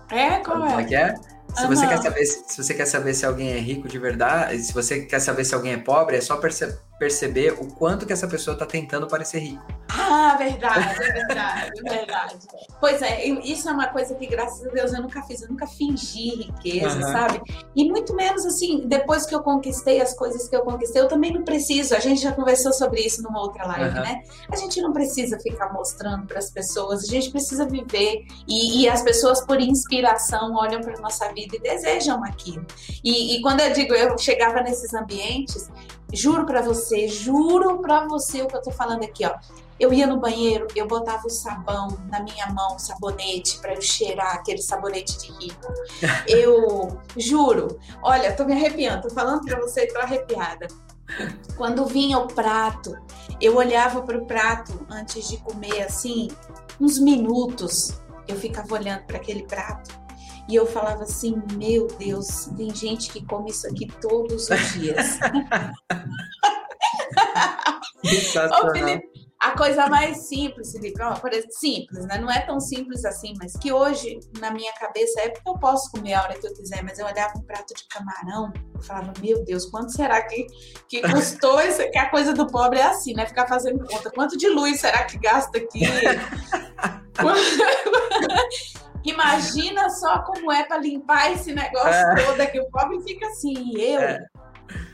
É, 0.08 0.38
qual 0.38 0.56
é? 0.64 0.68
Como 0.68 0.80
é 0.80 0.84
que 0.84 0.94
é? 0.94 1.14
Se 1.52 1.66
você, 1.66 1.84
quer 1.88 1.98
saber, 2.00 2.24
se 2.24 2.62
você 2.62 2.74
quer 2.74 2.86
saber 2.86 3.14
se 3.14 3.26
alguém 3.26 3.50
é 3.50 3.58
rico 3.58 3.88
de 3.88 3.98
verdade, 3.98 4.56
se 4.62 4.72
você 4.72 5.00
quer 5.00 5.18
saber 5.18 5.44
se 5.44 5.52
alguém 5.52 5.72
é 5.72 5.78
pobre, 5.78 6.16
é 6.16 6.20
só 6.20 6.36
perce 6.36 6.78
perceber 7.00 7.54
o 7.54 7.66
quanto 7.66 8.04
que 8.04 8.12
essa 8.12 8.28
pessoa 8.28 8.52
está 8.52 8.66
tentando 8.66 9.06
parecer 9.06 9.38
rico. 9.38 9.64
Ah, 9.88 10.36
verdade, 10.38 11.02
é 11.02 11.12
verdade, 11.12 11.70
é 11.74 11.90
verdade. 11.90 12.36
Pois 12.78 13.00
é, 13.00 13.24
isso 13.24 13.70
é 13.70 13.72
uma 13.72 13.86
coisa 13.86 14.14
que, 14.14 14.26
graças 14.26 14.66
a 14.66 14.70
Deus, 14.70 14.92
eu 14.92 15.00
nunca 15.00 15.22
fiz, 15.22 15.40
eu 15.40 15.48
nunca 15.48 15.66
fingi 15.66 16.42
riqueza, 16.42 16.96
uhum. 16.96 17.12
sabe? 17.12 17.40
E 17.74 17.88
muito 17.88 18.14
menos 18.14 18.44
assim, 18.44 18.86
depois 18.86 19.24
que 19.24 19.34
eu 19.34 19.42
conquistei 19.42 19.98
as 20.00 20.12
coisas 20.12 20.46
que 20.46 20.54
eu 20.54 20.60
conquistei, 20.60 21.00
eu 21.00 21.08
também 21.08 21.32
não 21.32 21.42
preciso. 21.42 21.96
A 21.96 22.00
gente 22.00 22.20
já 22.20 22.32
conversou 22.32 22.72
sobre 22.74 23.00
isso 23.00 23.22
numa 23.22 23.40
outra 23.40 23.66
live, 23.66 23.96
uhum. 23.96 24.04
né? 24.04 24.22
A 24.52 24.56
gente 24.56 24.82
não 24.82 24.92
precisa 24.92 25.38
ficar 25.40 25.72
mostrando 25.72 26.26
para 26.26 26.38
as 26.38 26.50
pessoas, 26.50 27.04
a 27.04 27.06
gente 27.06 27.30
precisa 27.30 27.66
viver. 27.66 28.26
E, 28.46 28.82
e 28.82 28.88
as 28.90 29.02
pessoas, 29.02 29.40
por 29.40 29.58
inspiração, 29.58 30.54
olham 30.54 30.82
para 30.82 31.00
nossa 31.00 31.32
vida 31.32 31.56
e 31.56 31.60
desejam 31.60 32.22
aquilo. 32.22 32.66
E, 33.02 33.36
e 33.36 33.40
quando 33.40 33.60
eu 33.60 33.72
digo, 33.72 33.94
eu 33.94 34.18
chegava 34.18 34.60
nesses 34.60 34.92
ambientes, 34.92 35.70
juro 36.12 36.44
para 36.44 36.62
você, 36.62 37.08
juro 37.08 37.78
para 37.78 38.06
você 38.06 38.42
o 38.42 38.46
que 38.46 38.56
eu 38.56 38.62
tô 38.62 38.70
falando 38.70 39.04
aqui, 39.04 39.24
ó. 39.24 39.38
Eu 39.78 39.92
ia 39.94 40.06
no 40.06 40.20
banheiro, 40.20 40.66
eu 40.76 40.86
botava 40.86 41.26
o 41.26 41.30
sabão 41.30 41.88
na 42.10 42.22
minha 42.22 42.46
mão, 42.52 42.78
sabonete, 42.78 43.58
para 43.60 43.74
eu 43.74 43.80
cheirar 43.80 44.34
aquele 44.34 44.60
sabonete 44.60 45.18
de 45.18 45.32
rico. 45.32 45.72
Eu 46.28 47.00
juro, 47.16 47.80
olha, 48.02 48.36
tô 48.36 48.44
me 48.44 48.52
arrepiando, 48.52 49.08
tô 49.08 49.14
falando 49.14 49.42
para 49.42 49.58
você, 49.58 49.86
tô 49.86 49.98
arrepiada. 49.98 50.68
Quando 51.56 51.86
vinha 51.86 52.18
o 52.18 52.26
prato, 52.28 52.94
eu 53.40 53.56
olhava 53.56 54.02
para 54.02 54.18
o 54.18 54.26
prato 54.26 54.86
antes 54.90 55.28
de 55.28 55.38
comer 55.38 55.82
assim, 55.82 56.28
uns 56.78 56.98
minutos. 56.98 58.00
Eu 58.28 58.36
ficava 58.36 58.74
olhando 58.74 59.04
para 59.04 59.16
aquele 59.16 59.42
prato 59.44 59.99
e 60.50 60.56
eu 60.56 60.66
falava 60.66 61.04
assim: 61.04 61.40
Meu 61.56 61.86
Deus, 61.86 62.46
tem 62.56 62.74
gente 62.74 63.10
que 63.10 63.24
come 63.24 63.50
isso 63.50 63.68
aqui 63.68 63.86
todos 64.00 64.50
os 64.50 64.72
dias. 64.72 65.20
Ô, 68.62 68.72
Felipe, 68.72 69.08
a 69.38 69.52
coisa 69.52 69.86
mais 69.86 70.28
simples, 70.28 70.72
Felipe, 70.72 71.00
ó, 71.02 71.14
simples, 71.50 72.04
né? 72.06 72.18
Não 72.18 72.30
é 72.30 72.40
tão 72.40 72.58
simples 72.58 73.04
assim, 73.04 73.34
mas 73.38 73.56
que 73.56 73.72
hoje, 73.72 74.18
na 74.38 74.50
minha 74.50 74.72
cabeça, 74.72 75.20
é 75.20 75.28
porque 75.28 75.48
eu 75.48 75.58
posso 75.58 75.90
comer 75.92 76.14
a 76.14 76.22
hora 76.22 76.38
que 76.38 76.46
eu 76.46 76.52
quiser, 76.52 76.82
mas 76.82 76.98
eu 76.98 77.06
olhava 77.06 77.38
um 77.38 77.42
prato 77.42 77.72
de 77.72 77.86
camarão 77.88 78.52
e 78.78 78.84
falava, 78.84 79.12
meu 79.20 79.44
Deus, 79.44 79.66
quanto 79.66 79.92
será 79.92 80.20
que, 80.26 80.46
que 80.88 81.00
custou 81.02 81.60
isso? 81.62 81.78
Que 81.90 81.98
a 81.98 82.10
coisa 82.10 82.34
do 82.34 82.46
pobre 82.46 82.80
é 82.80 82.84
assim, 82.84 83.14
né? 83.14 83.24
Ficar 83.24 83.46
fazendo 83.46 83.86
conta. 83.86 84.10
Quanto 84.10 84.36
de 84.36 84.48
luz 84.48 84.80
será 84.80 85.04
que 85.04 85.16
gasta 85.16 85.58
aqui? 85.58 85.82
Imagina 89.04 89.88
só 89.90 90.22
como 90.22 90.52
é 90.52 90.64
para 90.64 90.78
limpar 90.78 91.32
esse 91.32 91.52
negócio 91.52 91.90
é. 91.90 92.24
todo 92.24 92.40
aqui. 92.40 92.60
O 92.60 92.70
pobre 92.70 93.00
fica 93.02 93.26
assim, 93.26 93.76
eu. 93.76 94.00
É. 94.00 94.26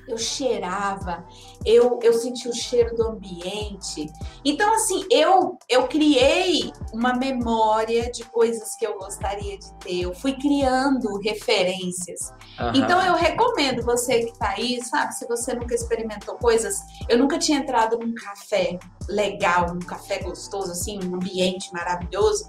Eu 0.09 0.17
cheirava, 0.17 1.27
eu, 1.65 1.99
eu 2.01 2.13
senti 2.13 2.49
o 2.49 2.55
cheiro 2.55 2.95
do 2.95 3.09
ambiente. 3.09 4.07
Então, 4.45 4.73
assim, 4.73 5.05
eu, 5.11 5.59
eu 5.69 5.89
criei 5.89 6.73
uma 6.93 7.13
memória 7.13 8.09
de 8.13 8.23
coisas 8.23 8.77
que 8.77 8.87
eu 8.87 8.97
gostaria 8.99 9.59
de 9.59 9.75
ter. 9.81 10.03
Eu 10.03 10.15
fui 10.15 10.35
criando 10.35 11.19
referências. 11.19 12.33
Uhum. 12.61 12.73
Então, 12.77 13.05
eu 13.05 13.15
recomendo 13.15 13.83
você 13.83 14.21
que 14.21 14.31
está 14.31 14.51
aí, 14.51 14.81
sabe? 14.85 15.13
Se 15.13 15.27
você 15.27 15.55
nunca 15.55 15.75
experimentou 15.75 16.37
coisas, 16.37 16.77
eu 17.09 17.19
nunca 17.19 17.37
tinha 17.37 17.59
entrado 17.59 17.99
num 17.99 18.15
café 18.15 18.79
legal, 19.09 19.75
num 19.75 19.81
café 19.81 20.21
gostoso, 20.21 20.71
assim, 20.71 21.01
um 21.05 21.17
ambiente 21.17 21.73
maravilhoso. 21.73 22.49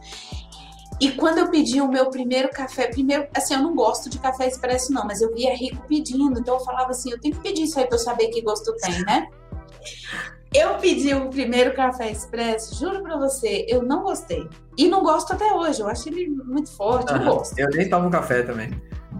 E 0.99 1.11
quando 1.11 1.37
eu 1.37 1.49
pedi 1.49 1.79
o 1.79 1.87
meu 1.87 2.09
primeiro 2.09 2.49
café, 2.49 2.87
primeiro, 2.87 3.27
assim, 3.35 3.53
eu 3.53 3.61
não 3.61 3.75
gosto 3.75 4.09
de 4.09 4.17
café 4.17 4.47
expresso, 4.47 4.91
não, 4.91 5.05
mas 5.05 5.21
eu 5.21 5.33
via 5.33 5.55
rico 5.55 5.83
pedindo, 5.87 6.39
então 6.39 6.55
eu 6.55 6.59
falava 6.61 6.91
assim: 6.91 7.11
eu 7.11 7.19
tenho 7.19 7.35
que 7.35 7.41
pedir 7.41 7.63
isso 7.63 7.79
aí 7.79 7.85
pra 7.85 7.95
eu 7.95 7.99
saber 7.99 8.27
que 8.29 8.41
gosto 8.41 8.75
tem, 8.77 9.03
né? 9.05 9.27
Eu 10.53 10.75
pedi 10.75 11.13
o 11.13 11.29
primeiro 11.29 11.75
café 11.75 12.09
expresso, 12.09 12.75
juro 12.79 13.03
pra 13.03 13.17
você, 13.17 13.65
eu 13.67 13.83
não 13.83 14.01
gostei. 14.01 14.47
E 14.77 14.87
não 14.87 15.03
gosto 15.03 15.33
até 15.33 15.51
hoje, 15.53 15.81
eu 15.81 15.87
acho 15.87 16.09
ele 16.09 16.29
muito 16.29 16.71
forte, 16.71 17.11
uhum. 17.11 17.19
não 17.19 17.35
gosto. 17.35 17.59
Eu 17.59 17.69
nem 17.69 17.89
tomo 17.89 18.09
café 18.09 18.41
também. 18.41 18.71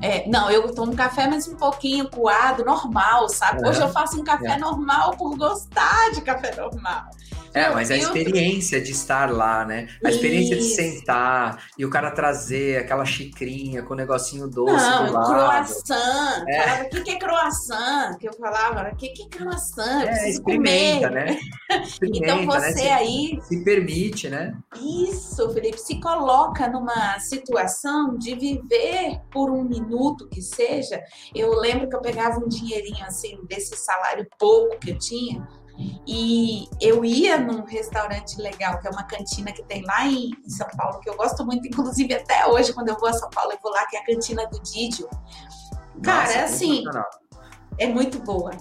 É, 0.02 0.28
não, 0.30 0.50
eu 0.50 0.74
tomo 0.74 0.96
café, 0.96 1.28
mas 1.28 1.48
um 1.48 1.56
pouquinho 1.56 2.10
coado, 2.10 2.64
normal, 2.64 3.30
sabe? 3.30 3.68
Hoje 3.68 3.82
eu 3.82 3.90
faço 3.90 4.20
um 4.20 4.24
café 4.24 4.52
é. 4.52 4.58
normal 4.58 5.18
por 5.18 5.36
gostar 5.36 6.12
de 6.12 6.22
café 6.22 6.56
normal. 6.56 7.06
É, 7.54 7.70
mas 7.70 7.92
a 7.92 7.98
experiência 7.98 8.82
de 8.82 8.92
estar 8.92 9.32
lá, 9.32 9.66
né? 9.66 9.88
A 10.04 10.10
experiência 10.10 10.56
Isso. 10.56 10.70
de 10.70 10.76
sentar 10.76 11.66
e 11.78 11.86
o 11.86 11.90
cara 11.90 12.12
trazer 12.12 12.78
aquela 12.80 13.06
xicrinha 13.06 13.84
com 13.84 13.94
o 13.94 13.98
negocinho 13.98 14.48
doce 14.48 14.74
Não, 14.74 15.08
do 15.08 15.14
lado. 15.14 15.28
croissant. 15.28 16.46
É. 16.48 16.62
Falava, 16.62 16.84
o 16.84 16.90
que, 16.90 17.02
que 17.02 17.12
é 17.12 17.20
croissant? 17.20 18.18
Que 18.18 18.30
eu 18.30 18.34
falava, 18.34 18.90
o 18.92 18.96
que, 18.96 19.10
que 19.10 19.24
é 19.24 19.30
croissant? 19.30 20.04
Eu 20.04 20.10
é, 20.10 20.30
experimenta, 20.30 21.08
comer. 21.10 21.26
né? 21.26 21.40
Experimenta, 21.84 22.34
então 22.34 22.46
você 22.46 22.68
né? 22.68 22.74
se, 22.74 22.90
aí... 22.90 23.40
Se 23.44 23.64
permite, 23.64 24.30
né? 24.30 24.56
Isso, 24.76 25.50
Felipe, 25.52 25.78
se 25.78 26.00
coloca 26.00 26.68
numa 26.68 27.20
situação 27.20 28.18
de 28.18 28.36
viver 28.36 29.20
por 29.32 29.50
um 29.52 29.64
minuto 29.64 30.28
que 30.30 30.42
seja. 30.42 31.02
Eu 31.34 31.54
lembro 31.60 31.90
que 31.90 31.96
eu 31.96 32.02
pegava 32.02 32.40
um 32.40 32.48
dinheirinho 32.48 33.04
assim, 33.06 33.40
desse 33.48 33.76
salário 33.76 34.26
pouco 34.40 34.78
que 34.80 34.92
eu 34.92 34.98
tinha, 34.98 35.48
e 36.08 36.68
eu 36.82 37.06
ia 37.06 37.38
num 37.38 37.64
restaurante 37.64 38.40
legal, 38.42 38.80
que 38.80 38.88
é 38.88 38.92
uma 38.92 39.04
cantina 39.04 39.52
que 39.52 39.64
tem 39.64 39.84
lá 39.84 40.08
em 40.08 40.32
São 40.48 40.68
Paulo, 40.76 41.00
que 41.00 41.10
eu 41.10 41.16
gosto 41.16 41.46
muito, 41.46 41.68
inclusive 41.68 42.14
até 42.14 42.48
hoje, 42.48 42.74
quando 42.74 42.90
eu 42.90 42.98
vou 42.98 43.10
a 43.10 43.14
São 43.14 43.30
Paulo, 43.30 43.52
eu 43.52 43.60
vou 43.62 43.72
lá, 43.72 43.86
que 43.88 43.98
é 43.98 44.00
a 44.00 44.06
cantina 44.06 44.48
do 44.48 44.60
Didio. 44.62 45.08
Cara, 46.02 46.22
Nossa, 46.22 46.34
é 46.34 46.44
assim, 46.44 46.84
é 47.78 47.88
muito 47.88 48.20
boa. 48.20 48.52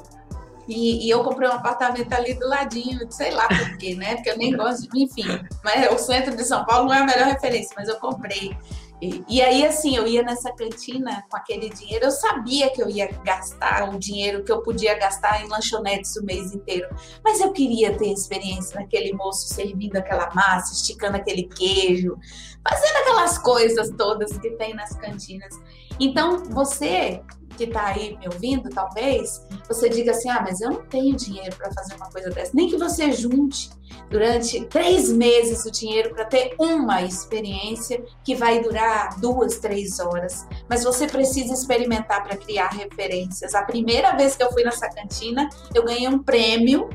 E, 0.68 1.06
e, 1.06 1.10
eu 1.10 1.22
comprei 1.22 1.48
um 1.48 1.52
apartamento 1.52 2.12
ali 2.12 2.34
do 2.34 2.48
ladinho, 2.48 3.00
sei 3.10 3.30
lá 3.30 3.46
por 3.46 3.78
quê, 3.78 3.94
né? 3.94 4.16
Porque 4.16 4.30
eu 4.30 4.36
nem 4.36 4.56
gosto 4.56 4.90
de, 4.90 5.02
enfim. 5.04 5.22
Mas 5.62 5.92
o 5.92 5.98
centro 5.98 6.36
de 6.36 6.44
São 6.44 6.64
Paulo 6.64 6.86
não 6.88 6.94
é 6.94 6.98
a 7.02 7.06
melhor 7.06 7.28
referência, 7.28 7.72
mas 7.76 7.88
eu 7.88 7.96
comprei. 8.00 8.56
E, 9.00 9.42
aí, 9.42 9.66
assim, 9.66 9.94
eu 9.94 10.06
ia 10.06 10.22
nessa 10.22 10.50
cantina 10.52 11.22
com 11.28 11.36
aquele 11.36 11.68
dinheiro, 11.68 12.06
eu 12.06 12.10
sabia 12.10 12.70
que 12.70 12.82
eu 12.82 12.88
ia 12.88 13.06
gastar 13.22 13.94
o 13.94 13.98
dinheiro 13.98 14.42
que 14.42 14.50
eu 14.50 14.62
podia 14.62 14.94
gastar 14.94 15.44
em 15.44 15.48
lanchonetes 15.48 16.16
o 16.16 16.24
mês 16.24 16.54
inteiro, 16.54 16.88
mas 17.22 17.40
eu 17.40 17.52
queria 17.52 17.94
ter 17.96 18.10
experiência 18.10 18.80
naquele 18.80 19.12
moço 19.12 19.48
servindo 19.48 19.96
aquela 19.96 20.32
massa, 20.34 20.72
esticando 20.72 21.18
aquele 21.18 21.42
queijo, 21.42 22.16
fazendo 22.66 22.96
aquelas 22.96 23.36
coisas 23.36 23.90
todas 23.98 24.38
que 24.38 24.50
tem 24.52 24.74
nas 24.74 24.96
cantinas. 24.96 25.54
Então, 25.98 26.44
você 26.44 27.22
que 27.56 27.64
está 27.64 27.86
aí 27.86 28.16
me 28.18 28.26
ouvindo, 28.26 28.68
talvez, 28.68 29.42
você 29.66 29.88
diga 29.88 30.12
assim: 30.12 30.28
ah, 30.28 30.42
mas 30.46 30.60
eu 30.60 30.70
não 30.70 30.82
tenho 30.82 31.16
dinheiro 31.16 31.56
para 31.56 31.72
fazer 31.72 31.94
uma 31.94 32.10
coisa 32.10 32.30
dessa. 32.30 32.52
Nem 32.54 32.68
que 32.68 32.76
você 32.76 33.10
junte 33.12 33.70
durante 34.10 34.64
três 34.66 35.10
meses 35.10 35.64
o 35.64 35.70
dinheiro 35.70 36.14
para 36.14 36.24
ter 36.24 36.54
uma 36.58 37.02
experiência 37.02 38.04
que 38.22 38.34
vai 38.34 38.60
durar 38.60 39.18
duas, 39.20 39.58
três 39.58 39.98
horas. 39.98 40.46
Mas 40.68 40.84
você 40.84 41.06
precisa 41.06 41.54
experimentar 41.54 42.22
para 42.22 42.36
criar 42.36 42.68
referências. 42.68 43.54
A 43.54 43.62
primeira 43.62 44.14
vez 44.16 44.36
que 44.36 44.42
eu 44.42 44.52
fui 44.52 44.62
nessa 44.62 44.88
cantina, 44.88 45.48
eu 45.74 45.84
ganhei 45.84 46.08
um 46.08 46.22
prêmio 46.22 46.90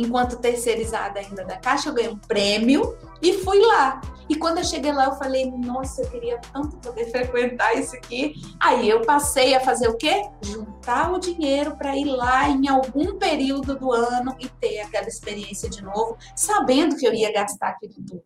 enquanto 0.00 0.38
terceirizada 0.38 1.20
ainda 1.20 1.44
da 1.44 1.56
Caixa, 1.56 1.88
eu 1.88 1.94
ganhei 1.94 2.10
um 2.10 2.18
prêmio 2.18 2.96
e 3.22 3.32
fui 3.34 3.58
lá. 3.60 4.00
E 4.28 4.36
quando 4.36 4.58
eu 4.58 4.64
cheguei 4.64 4.92
lá, 4.92 5.06
eu 5.06 5.14
falei, 5.14 5.50
nossa, 5.50 6.02
eu 6.02 6.10
queria 6.10 6.38
tanto 6.52 6.76
poder 6.76 7.06
frequentar 7.10 7.74
isso 7.74 7.96
aqui. 7.96 8.34
Aí 8.60 8.88
eu 8.88 9.02
passei 9.02 9.54
a 9.54 9.60
fazer 9.60 9.88
o 9.88 9.96
quê? 9.96 10.22
Juntar 10.42 11.12
o 11.12 11.18
dinheiro 11.18 11.76
para 11.76 11.96
ir 11.96 12.04
lá 12.04 12.48
em 12.48 12.68
algum 12.68 13.18
período 13.18 13.76
do 13.76 13.92
ano 13.92 14.36
e 14.38 14.48
ter 14.48 14.80
aquela 14.80 15.08
experiência 15.08 15.68
de 15.68 15.82
novo, 15.82 16.16
sabendo 16.36 16.96
que 16.96 17.06
eu 17.06 17.14
ia 17.14 17.32
gastar 17.32 17.68
aquilo 17.68 17.94
tudo. 18.06 18.22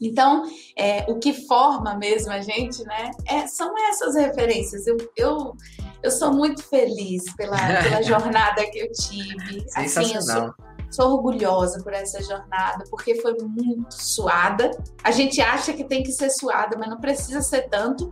Então, 0.00 0.44
é, 0.76 1.04
o 1.08 1.18
que 1.18 1.32
forma 1.32 1.94
mesmo 1.96 2.30
a 2.30 2.40
gente, 2.40 2.84
né, 2.84 3.10
é, 3.26 3.46
são 3.48 3.74
essas 3.88 4.14
referências. 4.14 4.86
Eu, 4.86 4.96
eu, 5.16 5.56
eu 6.02 6.10
sou 6.10 6.32
muito 6.32 6.62
feliz 6.62 7.24
pela, 7.34 7.56
pela 7.82 8.02
jornada 8.04 8.64
que 8.70 8.78
eu 8.78 8.92
tive. 8.92 9.68
Sensacional. 9.68 10.06
Assim, 10.06 10.14
eu 10.14 10.22
sou, 10.22 10.54
sou 10.90 11.14
orgulhosa 11.14 11.82
por 11.82 11.92
essa 11.92 12.22
jornada, 12.22 12.84
porque 12.90 13.16
foi 13.16 13.34
muito 13.40 13.90
suada. 13.90 14.70
A 15.02 15.10
gente 15.10 15.40
acha 15.40 15.72
que 15.72 15.84
tem 15.84 16.02
que 16.02 16.12
ser 16.12 16.30
suada, 16.30 16.76
mas 16.78 16.88
não 16.88 16.98
precisa 16.98 17.40
ser 17.40 17.68
tanto 17.68 18.10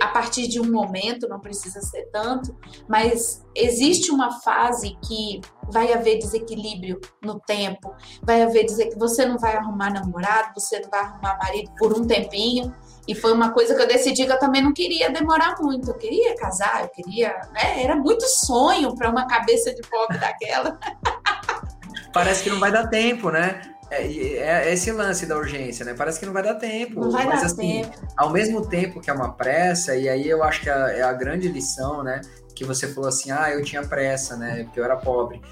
a 0.00 0.08
partir 0.08 0.46
de 0.46 0.60
um 0.60 0.70
momento, 0.70 1.28
não 1.28 1.40
precisa 1.40 1.80
ser 1.80 2.08
tanto, 2.12 2.56
mas 2.88 3.44
existe 3.54 4.10
uma 4.10 4.40
fase 4.40 4.96
que 5.04 5.40
vai 5.70 5.92
haver 5.92 6.18
desequilíbrio 6.18 7.00
no 7.20 7.40
tempo, 7.40 7.94
vai 8.22 8.42
haver 8.42 8.64
dizer 8.64 8.90
que 8.90 8.98
você 8.98 9.24
não 9.24 9.38
vai 9.38 9.56
arrumar 9.56 9.92
namorado, 9.92 10.52
você 10.54 10.78
não 10.78 10.88
vai 10.88 11.00
arrumar 11.00 11.36
marido 11.38 11.72
por 11.78 11.92
um 11.92 12.06
tempinho. 12.06 12.72
E 13.08 13.16
foi 13.16 13.32
uma 13.32 13.50
coisa 13.50 13.74
que 13.74 13.82
eu 13.82 13.88
decidi 13.88 14.24
que 14.24 14.32
eu 14.32 14.38
também 14.38 14.62
não 14.62 14.72
queria 14.72 15.10
demorar 15.10 15.56
muito. 15.60 15.90
Eu 15.90 15.98
queria 15.98 16.36
casar, 16.36 16.84
eu 16.84 16.88
queria. 16.88 17.30
Né? 17.52 17.82
Era 17.82 17.96
muito 17.96 18.24
sonho 18.28 18.94
para 18.94 19.10
uma 19.10 19.26
cabeça 19.26 19.74
de 19.74 19.82
pobre 19.82 20.18
daquela. 20.18 20.78
Parece 22.12 22.44
que 22.44 22.50
não 22.50 22.60
vai 22.60 22.70
dar 22.70 22.88
tempo, 22.88 23.30
né? 23.30 23.60
É, 23.90 24.06
é, 24.06 24.72
esse 24.72 24.90
lance 24.90 25.26
da 25.26 25.36
urgência, 25.36 25.84
né? 25.84 25.92
Parece 25.92 26.18
que 26.18 26.24
não 26.24 26.32
vai 26.32 26.42
dar 26.42 26.54
tempo. 26.54 26.98
Não 26.98 27.10
vai 27.10 27.26
mas 27.26 27.40
dar 27.40 27.46
assim, 27.46 27.82
tempo. 27.82 28.08
ao 28.16 28.30
mesmo 28.30 28.66
tempo 28.66 29.00
que 29.00 29.10
é 29.10 29.12
uma 29.12 29.34
pressa, 29.34 29.94
e 29.94 30.08
aí 30.08 30.26
eu 30.26 30.42
acho 30.42 30.62
que 30.62 30.70
é, 30.70 31.00
é 31.00 31.02
a 31.02 31.12
grande 31.12 31.46
lição, 31.48 32.02
né? 32.02 32.22
Que 32.54 32.64
você 32.64 32.88
falou 32.88 33.08
assim, 33.08 33.30
ah, 33.30 33.50
eu 33.50 33.62
tinha 33.62 33.82
pressa, 33.82 34.34
né? 34.36 34.64
Porque 34.64 34.80
eu 34.80 34.84
era 34.84 34.96
pobre. 34.96 35.42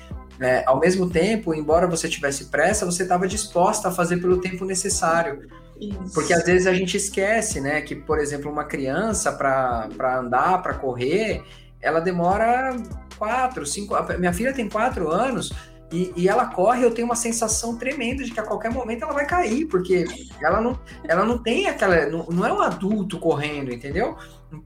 É, 0.40 0.64
ao 0.66 0.80
mesmo 0.80 1.10
tempo, 1.10 1.52
embora 1.52 1.86
você 1.86 2.08
tivesse 2.08 2.46
pressa, 2.46 2.86
você 2.86 3.02
estava 3.02 3.28
disposta 3.28 3.88
a 3.88 3.92
fazer 3.92 4.16
pelo 4.16 4.40
tempo 4.40 4.64
necessário. 4.64 5.46
Isso. 5.78 6.14
Porque 6.14 6.32
às 6.32 6.44
vezes 6.44 6.66
a 6.66 6.72
gente 6.72 6.96
esquece, 6.96 7.60
né? 7.60 7.82
Que, 7.82 7.94
por 7.94 8.18
exemplo, 8.18 8.50
uma 8.50 8.64
criança 8.64 9.32
para 9.32 10.18
andar, 10.18 10.62
para 10.62 10.74
correr, 10.74 11.42
ela 11.80 12.00
demora 12.00 12.74
quatro, 13.18 13.66
cinco. 13.66 13.94
Minha 14.18 14.32
filha 14.32 14.54
tem 14.54 14.66
quatro 14.66 15.10
anos 15.10 15.52
e, 15.92 16.12
e, 16.16 16.28
ela 16.28 16.46
corre, 16.46 16.84
eu 16.84 16.92
tenho 16.92 17.06
uma 17.06 17.16
sensação 17.16 17.76
tremenda 17.76 18.22
de 18.22 18.30
que 18.30 18.38
a 18.38 18.44
qualquer 18.44 18.72
momento 18.72 19.02
ela 19.02 19.12
vai 19.12 19.26
cair, 19.26 19.66
porque 19.66 20.04
ela 20.40 20.60
não, 20.60 20.78
ela 21.04 21.24
não 21.24 21.42
tem 21.42 21.66
aquela. 21.66 22.06
Não, 22.06 22.26
não 22.26 22.46
é 22.46 22.52
um 22.52 22.60
adulto 22.60 23.18
correndo, 23.18 23.72
entendeu? 23.72 24.16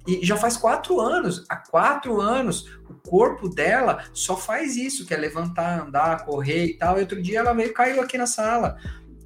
E 0.06 0.24
já 0.24 0.36
faz 0.36 0.56
quatro 0.56 1.00
anos, 1.00 1.44
há 1.48 1.56
quatro 1.56 2.20
anos, 2.20 2.78
o 2.88 2.94
corpo 3.08 3.48
dela 3.48 4.04
só 4.12 4.36
faz 4.36 4.76
isso, 4.76 5.06
que 5.06 5.14
é 5.14 5.16
levantar, 5.16 5.86
andar, 5.86 6.24
correr 6.24 6.66
e 6.66 6.74
tal. 6.74 6.98
E 6.98 7.00
outro 7.00 7.20
dia 7.20 7.38
ela 7.38 7.54
veio 7.54 7.72
caiu 7.72 8.02
aqui 8.02 8.18
na 8.18 8.26
sala. 8.26 8.76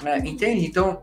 Né? 0.02 0.18
Entende? 0.18 0.64
Então, 0.66 1.02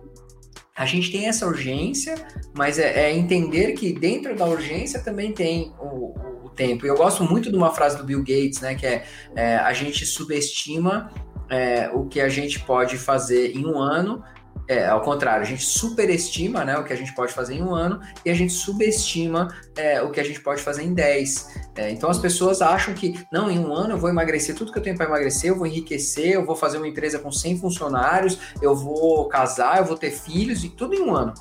a 0.75 0.85
gente 0.85 1.11
tem 1.11 1.27
essa 1.27 1.45
urgência, 1.45 2.15
mas 2.53 2.79
é, 2.79 3.05
é, 3.05 3.15
entender 3.15 3.73
que 3.73 3.93
dentro 3.93 4.35
da 4.35 4.45
urgência 4.45 4.99
também 4.99 5.31
tem 5.31 5.73
o, 5.79 6.13
tempo. 6.55 6.85
E 6.85 6.89
eu 6.89 6.95
gosto 6.95 7.23
muito 7.23 7.51
de 7.51 7.57
uma 7.57 7.71
frase 7.71 7.97
do 7.97 8.03
Bill 8.03 8.19
Gates, 8.19 8.61
né, 8.61 8.75
que 8.75 8.85
é, 8.85 9.05
é 9.35 9.57
a 9.57 9.73
gente 9.73 10.05
subestima 10.05 11.11
é, 11.49 11.89
o 11.93 12.05
que 12.05 12.19
a 12.19 12.29
gente 12.29 12.59
pode 12.61 12.97
fazer 12.97 13.55
em 13.55 13.65
um 13.65 13.77
ano, 13.77 14.23
é, 14.67 14.87
ao 14.87 15.01
contrário, 15.01 15.43
a 15.43 15.45
gente 15.45 15.63
superestima 15.63 16.65
né, 16.65 16.75
o 16.77 16.83
que 16.83 16.91
a 16.91 16.95
gente 16.95 17.13
pode 17.13 17.31
fazer 17.31 17.53
em 17.53 17.61
um 17.61 17.73
ano 17.73 17.99
e 18.23 18.31
a 18.31 18.33
gente 18.33 18.51
subestima 18.51 19.47
é, 19.77 20.01
o 20.01 20.09
que 20.09 20.19
a 20.19 20.23
gente 20.23 20.41
pode 20.41 20.61
fazer 20.61 20.81
em 20.81 20.93
10. 20.93 21.65
É, 21.75 21.91
então 21.91 22.09
as 22.09 22.17
pessoas 22.17 22.61
acham 22.63 22.93
que, 22.93 23.13
não, 23.31 23.49
em 23.51 23.59
um 23.59 23.71
ano 23.73 23.93
eu 23.93 23.97
vou 23.97 24.09
emagrecer 24.09 24.55
tudo 24.55 24.71
que 24.71 24.79
eu 24.79 24.83
tenho 24.83 24.97
para 24.97 25.05
emagrecer, 25.05 25.51
eu 25.51 25.55
vou 25.55 25.67
enriquecer, 25.67 26.31
eu 26.31 26.45
vou 26.45 26.55
fazer 26.55 26.77
uma 26.77 26.87
empresa 26.87 27.19
com 27.19 27.31
100 27.31 27.59
funcionários, 27.59 28.39
eu 28.59 28.75
vou 28.75 29.27
casar, 29.27 29.77
eu 29.77 29.85
vou 29.85 29.97
ter 29.97 30.09
filhos 30.09 30.63
e 30.63 30.69
tudo 30.69 30.95
em 30.95 31.01
um 31.01 31.13
ano. 31.13 31.33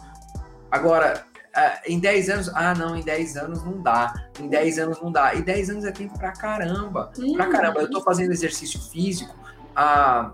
Agora, 0.70 1.24
Uh, 1.56 1.78
em 1.86 2.00
10 2.00 2.30
anos, 2.30 2.50
ah, 2.52 2.74
não, 2.74 2.96
em 2.96 3.02
10 3.02 3.36
anos 3.36 3.64
não 3.64 3.80
dá. 3.80 4.12
Em 4.40 4.48
10 4.48 4.78
anos 4.80 5.00
não 5.00 5.12
dá. 5.12 5.34
E 5.34 5.42
10 5.42 5.70
anos 5.70 5.84
é 5.84 5.92
tempo 5.92 6.18
pra 6.18 6.32
caramba. 6.32 7.12
Uhum. 7.16 7.34
Pra 7.34 7.48
caramba. 7.48 7.80
Eu 7.80 7.88
tô 7.88 8.00
fazendo 8.00 8.32
exercício 8.32 8.80
físico, 8.80 9.34
uh, 9.70 10.32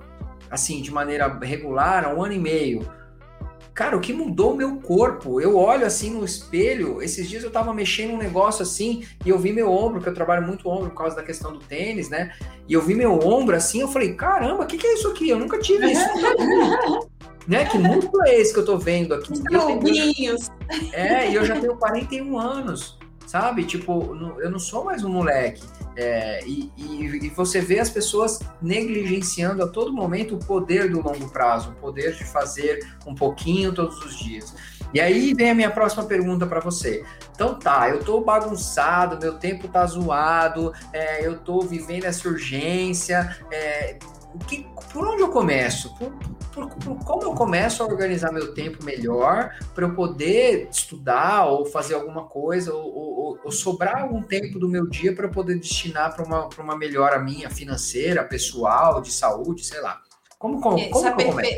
assim, 0.51 0.81
de 0.81 0.91
maneira 0.91 1.29
regular, 1.43 2.07
há 2.07 2.15
um 2.15 2.23
ano 2.25 2.33
e 2.33 2.39
meio. 2.39 3.00
Cara, 3.75 3.97
o 3.97 4.01
que 4.01 4.13
mudou 4.13 4.53
o 4.53 4.57
meu 4.57 4.77
corpo? 4.77 5.41
Eu 5.41 5.57
olho 5.57 5.87
assim 5.87 6.11
no 6.11 6.25
espelho. 6.25 7.01
Esses 7.03 7.29
dias 7.29 7.45
eu 7.45 7.51
tava 7.51 7.73
mexendo 7.73 8.13
um 8.13 8.19
negócio 8.19 8.63
assim 8.63 9.05
e 9.25 9.29
eu 9.29 9.39
vi 9.39 9.53
meu 9.53 9.73
ombro, 9.73 10.01
que 10.01 10.09
eu 10.09 10.15
trabalho 10.15 10.47
muito 10.47 10.69
ombro 10.69 10.91
por 10.91 10.97
causa 10.97 11.17
da 11.17 11.23
questão 11.23 11.53
do 11.53 11.61
tênis, 11.61 12.09
né? 12.09 12.33
E 12.69 12.73
eu 12.73 12.83
vi 12.83 12.95
meu 12.95 13.13
ombro 13.13 13.57
assim, 13.57 13.81
eu 13.81 13.89
falei, 13.89 14.15
caramba, 14.15 14.65
o 14.65 14.67
que, 14.67 14.77
que 14.77 14.87
é 14.87 14.95
isso 14.95 15.09
aqui? 15.09 15.29
Eu 15.29 15.39
nunca 15.39 15.59
tive 15.59 15.93
isso. 15.93 16.05
né? 17.47 17.65
Que 17.65 17.79
músculo 17.79 18.23
é 18.27 18.39
esse 18.39 18.53
que 18.53 18.59
eu 18.61 18.65
tô 18.65 18.77
vendo 18.79 19.15
aqui? 19.15 19.33
Os 19.33 19.41
É, 20.93 21.31
e 21.31 21.35
eu 21.35 21.45
já 21.45 21.59
tenho 21.59 21.77
41 21.77 22.39
anos, 22.39 22.99
sabe? 23.27 23.65
Tipo, 23.65 24.17
eu 24.41 24.51
não 24.51 24.59
sou 24.59 24.85
mais 24.85 25.05
um 25.05 25.09
moleque. 25.11 25.63
É, 26.03 26.41
e, 26.47 26.73
e, 26.79 27.27
e, 27.27 27.29
você 27.29 27.61
vê 27.61 27.79
as 27.79 27.91
pessoas 27.91 28.41
negligenciando 28.63 29.63
a 29.63 29.69
todo 29.69 29.93
momento 29.93 30.35
o 30.35 30.39
poder 30.39 30.91
do 30.91 31.03
longo 31.03 31.29
prazo, 31.29 31.73
o 31.73 31.75
poder 31.75 32.15
de 32.15 32.25
fazer 32.25 32.89
um 33.07 33.15
pouquinho 33.15 33.75
todos 33.75 34.03
os 34.03 34.19
dias. 34.19 34.55
E 34.95 35.01
aí 35.01 35.35
vem 35.35 35.51
a 35.51 35.55
minha 35.55 35.71
próxima 35.71 36.05
pergunta 36.05 36.47
para 36.47 36.59
você. 36.59 37.05
Então 37.35 37.55
tá, 37.55 37.91
eu 37.91 38.03
tô 38.03 38.23
bagunçado, 38.23 39.19
meu 39.21 39.35
tempo 39.35 39.69
tá 39.69 39.85
zoado, 39.85 40.73
é, 40.91 41.27
eu 41.27 41.39
tô 41.39 41.61
vivendo 41.61 42.07
essa 42.07 42.27
urgência. 42.27 43.37
É, 43.53 43.99
que, 44.39 44.67
por 44.93 45.07
onde 45.07 45.23
eu 45.23 45.31
começo? 45.31 45.95
Por, 45.97 46.13
por, 46.53 46.69
por, 46.77 47.05
como 47.05 47.23
eu 47.23 47.35
começo 47.35 47.83
a 47.83 47.87
organizar 47.87 48.33
meu 48.33 48.55
tempo 48.55 48.85
melhor 48.85 49.55
para 49.75 49.85
eu 49.85 49.95
poder 49.95 50.69
estudar 50.71 51.47
ou 51.47 51.67
fazer 51.67 51.95
alguma 51.95 52.25
coisa 52.27 52.75
ou, 52.75 52.95
ou, 52.95 53.39
ou 53.43 53.51
sobrar 53.51 54.03
algum 54.03 54.23
tempo 54.23 54.59
do 54.59 54.69
meu 54.69 54.87
dia 54.87 55.15
para 55.15 55.27
eu 55.27 55.31
poder 55.31 55.59
destinar 55.59 56.15
para 56.15 56.25
uma, 56.25 56.49
uma 56.59 56.77
melhora 56.77 57.19
minha 57.19 57.51
financeira, 57.51 58.25
pessoal, 58.25 59.01
de 59.01 59.13
saúde, 59.13 59.65
sei 59.65 59.81
lá. 59.81 60.01
Como, 60.39 60.61
como, 60.61 60.91
como 60.91 61.07
essa, 61.07 61.17
perfe... 61.17 61.49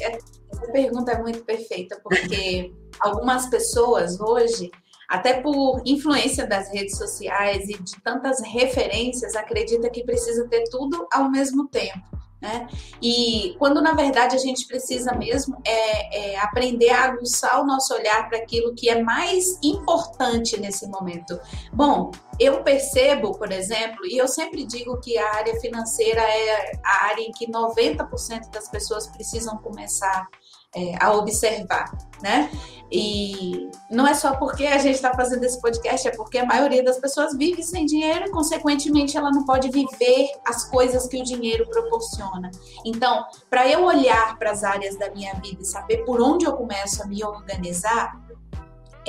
essa 0.51 0.73
pergunta 0.73 1.13
é 1.13 1.23
muito 1.23 1.45
perfeita 1.45 2.01
porque 2.03 2.73
algumas 3.01 3.47
pessoas 3.47 4.19
hoje 4.21 4.71
até 5.13 5.43
por 5.43 5.83
influência 5.85 6.47
das 6.47 6.73
redes 6.73 6.97
sociais 6.97 7.69
e 7.69 7.75
de 7.75 8.01
tantas 8.03 8.41
referências, 8.41 9.37
acredita 9.37 9.91
que 9.91 10.03
precisa 10.05 10.49
ter 10.49 10.65
tudo 10.71 11.07
ao 11.13 11.31
mesmo 11.31 11.69
tempo. 11.69 12.01
Né? 12.43 12.67
E 13.01 13.55
quando 13.57 13.81
na 13.81 13.95
verdade 13.95 14.35
a 14.35 14.39
gente 14.39 14.67
precisa 14.67 15.15
mesmo 15.15 15.57
é, 15.65 16.33
é 16.33 16.39
aprender 16.41 16.91
a 16.91 17.05
aguçar 17.05 17.61
o 17.61 17.65
nosso 17.65 17.95
olhar 17.95 18.29
para 18.29 18.39
aquilo 18.39 18.75
que 18.75 18.91
é 18.91 19.01
mais 19.01 19.61
importante 19.63 20.59
nesse 20.59 20.89
momento. 20.89 21.39
Bom, 21.73 22.11
eu 22.41 22.65
percebo, 22.65 23.39
por 23.39 23.53
exemplo, 23.53 24.05
e 24.05 24.19
eu 24.19 24.27
sempre 24.27 24.67
digo 24.67 24.99
que 24.99 25.17
a 25.17 25.35
área 25.37 25.55
financeira 25.61 26.21
é 26.21 26.73
a 26.85 27.05
área 27.05 27.23
em 27.23 27.31
que 27.31 27.47
90% 27.47 28.51
das 28.51 28.69
pessoas 28.69 29.07
precisam 29.07 29.57
começar 29.59 30.27
é, 30.75 30.95
a 31.03 31.13
observar, 31.13 31.91
né? 32.23 32.51
E 32.95 33.71
não 33.91 34.07
é 34.07 34.13
só 34.13 34.37
porque 34.37 34.67
a 34.67 34.77
gente 34.77 34.97
está 34.97 35.15
fazendo 35.15 35.43
esse 35.45 35.59
podcast, 35.61 36.07
é 36.07 36.11
porque 36.11 36.37
a 36.37 36.45
maioria 36.45 36.85
das 36.85 36.99
pessoas 36.99 37.35
vive 37.35 37.63
sem 37.63 37.87
dinheiro 37.87 38.27
e, 38.27 38.31
consequentemente, 38.31 39.17
ela 39.17 39.31
não 39.31 39.47
pode 39.47 39.71
viver 39.71 40.29
as 40.47 40.69
coisas 40.69 41.07
que 41.09 41.19
o 41.19 41.25
dinheiro 41.25 41.67
proporciona. 41.71 42.51
Então, 42.85 43.25
para 43.49 43.67
eu 43.67 43.85
olhar 43.85 44.39
para 44.39 44.51
as 44.51 44.63
áreas 44.63 44.99
da 44.99 45.11
minha 45.11 45.33
vida 45.37 45.63
e 45.63 45.65
saber 45.65 46.05
por 46.05 46.21
onde 46.21 46.45
eu 46.45 46.53
começo 46.53 47.03
a 47.03 47.07
me 47.07 47.25
organizar, 47.25 48.21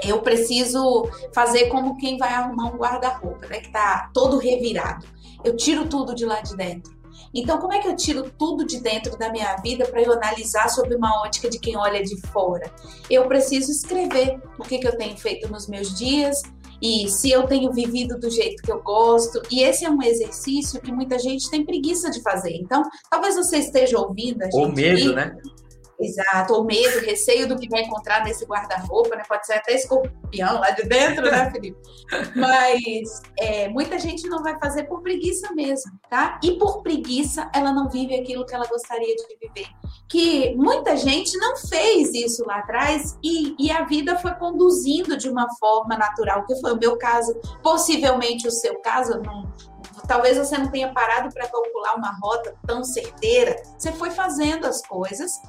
eu 0.01 0.22
preciso 0.22 1.09
fazer 1.34 1.68
como 1.68 1.97
quem 1.97 2.18
vai 2.18 2.34
arrumar 2.34 2.68
um 2.68 2.78
guarda-roupa, 2.78 3.47
né? 3.47 3.59
Que 3.59 3.68
está 3.68 4.09
todo 4.14 4.38
revirado. 4.38 5.05
Eu 5.43 5.57
tiro 5.57 5.89
tudo 5.89 6.16
de 6.16 6.26
lá 6.26 6.39
de 6.39 6.55
dentro 6.55 7.03
então, 7.34 7.57
como 7.59 7.73
é 7.73 7.79
que 7.79 7.88
eu 7.88 7.95
tiro 7.95 8.29
tudo 8.38 8.65
de 8.65 8.79
dentro 8.79 9.17
da 9.17 9.31
minha 9.31 9.55
vida 9.57 9.86
para 9.86 10.01
eu 10.01 10.13
analisar 10.13 10.69
sob 10.69 10.93
uma 10.95 11.21
ótica 11.21 11.49
de 11.49 11.59
quem 11.59 11.75
olha 11.75 12.03
de 12.03 12.19
fora? 12.27 12.71
Eu 13.09 13.27
preciso 13.27 13.71
escrever 13.71 14.39
o 14.59 14.63
que, 14.63 14.77
que 14.77 14.88
eu 14.88 14.95
tenho 14.95 15.17
feito 15.17 15.51
nos 15.51 15.67
meus 15.67 15.97
dias 15.97 16.41
e 16.81 17.07
se 17.09 17.31
eu 17.31 17.43
tenho 17.43 17.71
vivido 17.71 18.19
do 18.19 18.29
jeito 18.29 18.61
que 18.61 18.71
eu 18.71 18.84
gosto. 18.84 19.41
E 19.49 19.63
esse 19.63 19.86
é 19.86 19.89
um 19.89 20.03
exercício 20.03 20.81
que 20.81 20.91
muita 20.91 21.17
gente 21.17 21.49
tem 21.49 21.65
preguiça 21.65 22.11
de 22.11 22.21
fazer. 22.21 22.55
Então, 22.55 22.84
talvez 23.09 23.36
você 23.36 23.57
esteja 23.57 23.97
ouvindo 23.97 24.41
a 24.41 24.45
gente. 24.45 24.55
Ou 24.55 24.69
medo, 24.69 25.13
né? 25.13 25.36
Exato, 26.00 26.54
ou 26.54 26.64
medo, 26.64 27.00
receio 27.06 27.48
do 27.48 27.58
que 27.58 27.70
vai 27.70 27.82
encontrar 27.82 28.24
nesse 28.24 28.46
guarda-roupa, 28.46 29.16
né? 29.16 29.24
Pode 29.28 29.46
ser 29.46 29.54
até 29.54 29.74
escorpião 29.74 30.60
lá 30.60 30.72
de 30.72 30.84
dentro, 30.84 31.30
né, 31.30 31.50
Felipe? 31.52 31.78
Mas 32.36 33.22
é, 33.38 33.68
muita 33.70 34.00
gente 34.00 34.28
não 34.28 34.41
vai 34.41 34.58
fazer 34.60 34.84
por 34.84 35.02
preguiça 35.02 35.54
mesmo, 35.54 35.91
tá? 36.10 36.39
E 36.44 36.58
por 36.58 36.82
preguiça, 36.82 37.50
ela 37.54 37.72
não 37.72 37.89
vive 37.89 38.16
aquilo 38.16 38.46
que 38.46 38.56
ela 38.56 38.68
gostaria 38.68 39.16
de 39.16 39.24
viver. 39.39 39.68
Que 40.10 40.56
muita 40.56 40.98
gente 40.98 41.38
não 41.38 41.56
fez 41.58 42.14
isso 42.14 42.44
lá 42.46 42.58
atrás 42.58 43.18
e, 43.24 43.56
e 43.60 43.72
a 43.72 43.86
vida 43.86 44.18
foi 44.18 44.34
conduzindo 44.36 45.16
de 45.16 45.30
uma 45.30 45.48
forma 45.60 45.96
natural, 45.96 46.46
que 46.46 46.60
foi 46.60 46.74
o 46.74 46.80
meu 46.80 46.98
caso, 46.98 47.34
possivelmente 47.62 48.48
o 48.48 48.52
seu 48.52 48.80
caso, 48.82 49.22
não, 49.22 49.52
talvez 50.08 50.38
você 50.38 50.58
não 50.58 50.70
tenha 50.70 50.91
parado 50.91 51.34
para 51.34 51.48
calcular 51.48 51.96
uma 51.96 52.12
rota 52.22 52.56
tão 52.66 52.84
certeira. 52.84 53.62
Você 53.78 53.91
foi 53.91 54.12
fazendo 54.12 54.66
as 54.66 54.86
coisas 54.86 55.39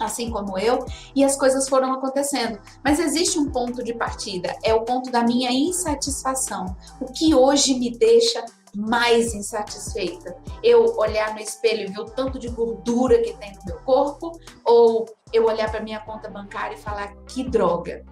assim 0.00 0.30
como 0.30 0.58
eu, 0.58 0.84
e 1.14 1.24
as 1.24 1.36
coisas 1.36 1.68
foram 1.68 1.92
acontecendo. 1.92 2.58
Mas 2.84 2.98
existe 2.98 3.38
um 3.38 3.50
ponto 3.50 3.82
de 3.82 3.94
partida, 3.94 4.54
é 4.62 4.74
o 4.74 4.82
ponto 4.82 5.10
da 5.10 5.22
minha 5.22 5.50
insatisfação. 5.50 6.76
O 7.00 7.06
que 7.06 7.34
hoje 7.34 7.74
me 7.74 7.90
deixa 7.96 8.44
mais 8.74 9.34
insatisfeita? 9.34 10.36
Eu 10.62 10.96
olhar 10.96 11.34
no 11.34 11.40
espelho 11.40 11.88
e 11.88 11.92
ver 11.92 12.00
o 12.00 12.04
tanto 12.04 12.38
de 12.38 12.48
gordura 12.48 13.20
que 13.22 13.32
tem 13.34 13.54
no 13.54 13.64
meu 13.64 13.78
corpo? 13.78 14.38
Ou 14.64 15.06
eu 15.32 15.46
olhar 15.46 15.70
para 15.70 15.80
minha 15.80 16.00
conta 16.00 16.28
bancária 16.28 16.74
e 16.74 16.78
falar 16.78 17.14
que 17.26 17.42
droga? 17.44 18.04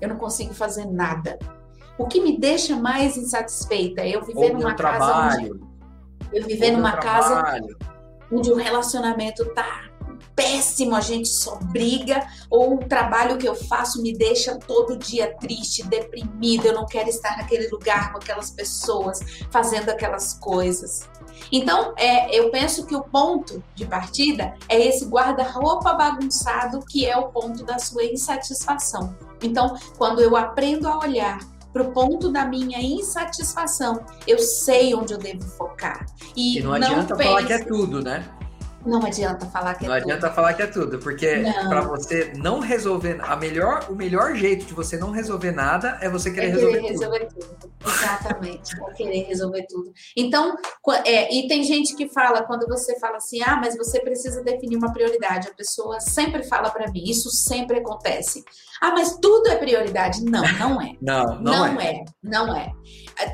Eu 0.00 0.08
não 0.08 0.16
consigo 0.16 0.52
fazer 0.52 0.86
nada. 0.86 1.38
O 1.96 2.06
que 2.06 2.20
me 2.20 2.38
deixa 2.38 2.76
mais 2.76 3.16
insatisfeita 3.16 4.00
é 4.00 4.16
eu 4.16 4.24
viver 4.24 4.52
numa 4.54 4.74
casa 4.74 4.98
trabalho. 4.98 5.54
onde 5.54 5.70
eu 6.32 6.46
viver 6.46 6.70
numa 6.70 6.96
casa 6.96 7.60
onde 8.32 8.50
o 8.50 8.56
relacionamento 8.56 9.44
tá 9.54 9.89
péssimo, 10.34 10.94
a 10.94 11.00
gente 11.00 11.28
só 11.28 11.56
briga, 11.56 12.26
ou 12.48 12.76
o 12.76 12.88
trabalho 12.88 13.38
que 13.38 13.48
eu 13.48 13.54
faço 13.54 14.02
me 14.02 14.12
deixa 14.12 14.56
todo 14.56 14.96
dia 14.96 15.34
triste, 15.38 15.86
deprimida, 15.86 16.68
eu 16.68 16.74
não 16.74 16.86
quero 16.86 17.08
estar 17.08 17.36
naquele 17.36 17.68
lugar 17.68 18.12
com 18.12 18.18
aquelas 18.18 18.50
pessoas, 18.50 19.20
fazendo 19.50 19.90
aquelas 19.90 20.34
coisas. 20.34 21.08
Então, 21.52 21.94
é, 21.96 22.34
eu 22.36 22.50
penso 22.50 22.86
que 22.86 22.94
o 22.94 23.02
ponto 23.02 23.62
de 23.74 23.86
partida 23.86 24.54
é 24.68 24.80
esse 24.86 25.04
guarda-roupa 25.06 25.94
bagunçado 25.94 26.80
que 26.88 27.06
é 27.06 27.16
o 27.16 27.28
ponto 27.28 27.64
da 27.64 27.78
sua 27.78 28.04
insatisfação. 28.04 29.16
Então, 29.42 29.74
quando 29.96 30.20
eu 30.20 30.36
aprendo 30.36 30.86
a 30.86 30.98
olhar 30.98 31.38
para 31.72 31.82
o 31.82 31.92
ponto 31.92 32.30
da 32.30 32.44
minha 32.44 32.80
insatisfação, 32.80 34.04
eu 34.26 34.38
sei 34.38 34.94
onde 34.94 35.14
eu 35.14 35.18
devo 35.18 35.42
focar. 35.42 36.04
E, 36.36 36.58
e 36.58 36.62
não, 36.62 36.70
não 36.70 36.76
adianta 36.76 37.16
falar 37.16 37.44
que 37.44 37.52
é 37.52 37.64
tudo, 37.64 38.02
né? 38.02 38.28
Não 38.84 39.04
adianta 39.04 39.46
falar 39.46 39.74
que 39.74 39.86
não 39.86 39.94
é 39.94 40.00
tudo. 40.00 40.08
Não 40.08 40.16
adianta 40.16 40.34
falar 40.34 40.54
que 40.54 40.62
é 40.62 40.66
tudo, 40.66 40.98
porque 40.98 41.42
para 41.68 41.82
você 41.82 42.32
não 42.36 42.60
resolver 42.60 43.20
a 43.22 43.36
melhor, 43.36 43.86
o 43.90 43.94
melhor 43.94 44.34
jeito 44.34 44.64
de 44.64 44.72
você 44.72 44.96
não 44.96 45.10
resolver 45.10 45.52
nada 45.52 45.98
é 46.00 46.08
você 46.08 46.30
querer, 46.30 46.48
é 46.48 46.52
querer 46.52 46.80
resolver, 46.80 46.88
resolver 46.88 47.26
tudo. 47.26 47.56
tudo. 47.60 47.72
Exatamente, 47.86 48.72
é 48.74 48.92
querer 48.94 49.22
resolver 49.24 49.66
tudo. 49.68 49.92
Então, 50.16 50.56
é, 51.04 51.34
e 51.34 51.46
tem 51.46 51.62
gente 51.62 51.94
que 51.94 52.08
fala 52.08 52.42
quando 52.42 52.66
você 52.66 52.98
fala 52.98 53.16
assim, 53.16 53.42
ah, 53.42 53.56
mas 53.56 53.76
você 53.76 54.00
precisa 54.00 54.42
definir 54.42 54.76
uma 54.76 54.92
prioridade. 54.92 55.48
A 55.48 55.54
pessoa 55.54 56.00
sempre 56.00 56.42
fala 56.44 56.70
para 56.70 56.90
mim, 56.90 57.04
isso 57.04 57.30
sempre 57.30 57.78
acontece. 57.78 58.42
Ah, 58.80 58.92
mas 58.92 59.18
tudo 59.20 59.48
é 59.48 59.56
prioridade? 59.56 60.24
Não, 60.24 60.42
não 60.58 60.80
é. 60.80 60.94
não, 61.02 61.40
não, 61.40 61.74
não 61.74 61.80
é. 61.80 61.92
é. 61.92 62.04
Não 62.22 62.56
é. 62.56 62.72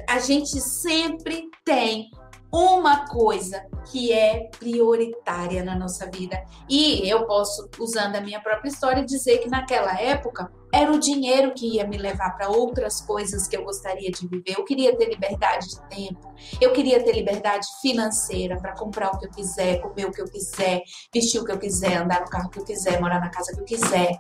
A, 0.09 0.15
a 0.15 0.19
gente 0.19 0.61
sempre 0.61 1.45
tem 1.65 2.11
uma 2.57 3.07
coisa 3.07 3.67
que 3.93 4.11
é 4.11 4.49
prioritária 4.59 5.63
na 5.63 5.77
nossa 5.77 6.11
vida. 6.11 6.43
E 6.67 7.07
eu 7.07 7.27
posso, 7.27 7.69
usando 7.79 8.17
a 8.17 8.21
minha 8.23 8.41
própria 8.41 8.71
história, 8.71 9.05
dizer 9.05 9.39
que 9.39 9.49
naquela 9.49 10.01
época 10.01 10.51
era 10.73 10.91
o 10.91 10.99
dinheiro 10.99 11.53
que 11.53 11.75
ia 11.75 11.87
me 11.87 11.99
levar 11.99 12.31
para 12.35 12.49
outras 12.49 13.03
coisas 13.03 13.47
que 13.47 13.55
eu 13.55 13.63
gostaria 13.63 14.11
de 14.11 14.27
viver. 14.27 14.55
Eu 14.57 14.65
queria 14.65 14.97
ter 14.97 15.11
liberdade 15.11 15.69
de 15.69 15.89
tempo, 15.89 16.35
eu 16.59 16.73
queria 16.73 17.03
ter 17.03 17.13
liberdade 17.13 17.67
financeira 17.83 18.57
para 18.57 18.75
comprar 18.75 19.11
o 19.11 19.19
que 19.19 19.27
eu 19.27 19.31
quiser, 19.31 19.83
comer 19.83 20.07
o 20.07 20.13
que 20.13 20.23
eu 20.23 20.27
quiser, 20.27 20.83
vestir 21.13 21.41
o 21.41 21.45
que 21.45 21.53
eu 21.53 21.59
quiser, 21.59 21.99
andar 21.99 22.23
no 22.23 22.31
carro 22.31 22.49
que 22.49 22.59
eu 22.59 22.65
quiser, 22.65 22.99
morar 23.01 23.21
na 23.21 23.29
casa 23.29 23.53
que 23.53 23.61
eu 23.61 23.65
quiser. 23.65 24.17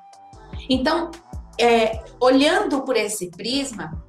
Então, 0.68 1.11
é, 1.59 2.05
olhando 2.20 2.82
por 2.82 2.97
esse 2.97 3.30
prisma, 3.30 4.05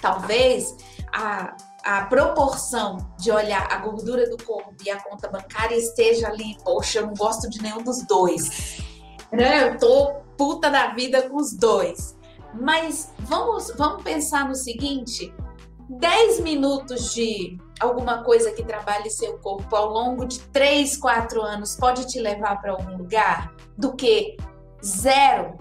talvez 0.00 0.76
a 1.12 1.56
a 1.84 2.04
proporção 2.06 2.98
de 3.18 3.30
olhar 3.30 3.66
a 3.70 3.76
gordura 3.78 4.28
do 4.28 4.42
corpo 4.42 4.74
e 4.84 4.90
a 4.90 5.02
conta 5.02 5.28
bancária 5.28 5.76
esteja 5.76 6.28
ali, 6.28 6.56
poxa, 6.64 7.00
eu 7.00 7.06
não 7.06 7.14
gosto 7.14 7.48
de 7.50 7.60
nenhum 7.60 7.82
dos 7.82 8.06
dois. 8.06 8.80
Né? 9.32 9.68
Eu 9.68 9.78
tô 9.78 10.14
puta 10.36 10.70
da 10.70 10.88
vida 10.88 11.28
com 11.28 11.36
os 11.36 11.52
dois. 11.52 12.16
Mas 12.54 13.12
vamos, 13.20 13.72
vamos 13.76 14.02
pensar 14.02 14.46
no 14.46 14.54
seguinte: 14.54 15.34
10 15.88 16.40
minutos 16.40 17.14
de 17.14 17.58
alguma 17.80 18.22
coisa 18.22 18.52
que 18.52 18.62
trabalhe 18.62 19.10
seu 19.10 19.38
corpo 19.38 19.74
ao 19.74 19.88
longo 19.88 20.24
de 20.26 20.40
3, 20.40 20.96
4 20.96 21.42
anos 21.42 21.76
pode 21.76 22.06
te 22.06 22.20
levar 22.20 22.60
para 22.60 22.72
algum 22.72 22.96
lugar? 22.96 23.54
Do 23.76 23.94
que 23.94 24.36
zero? 24.84 25.58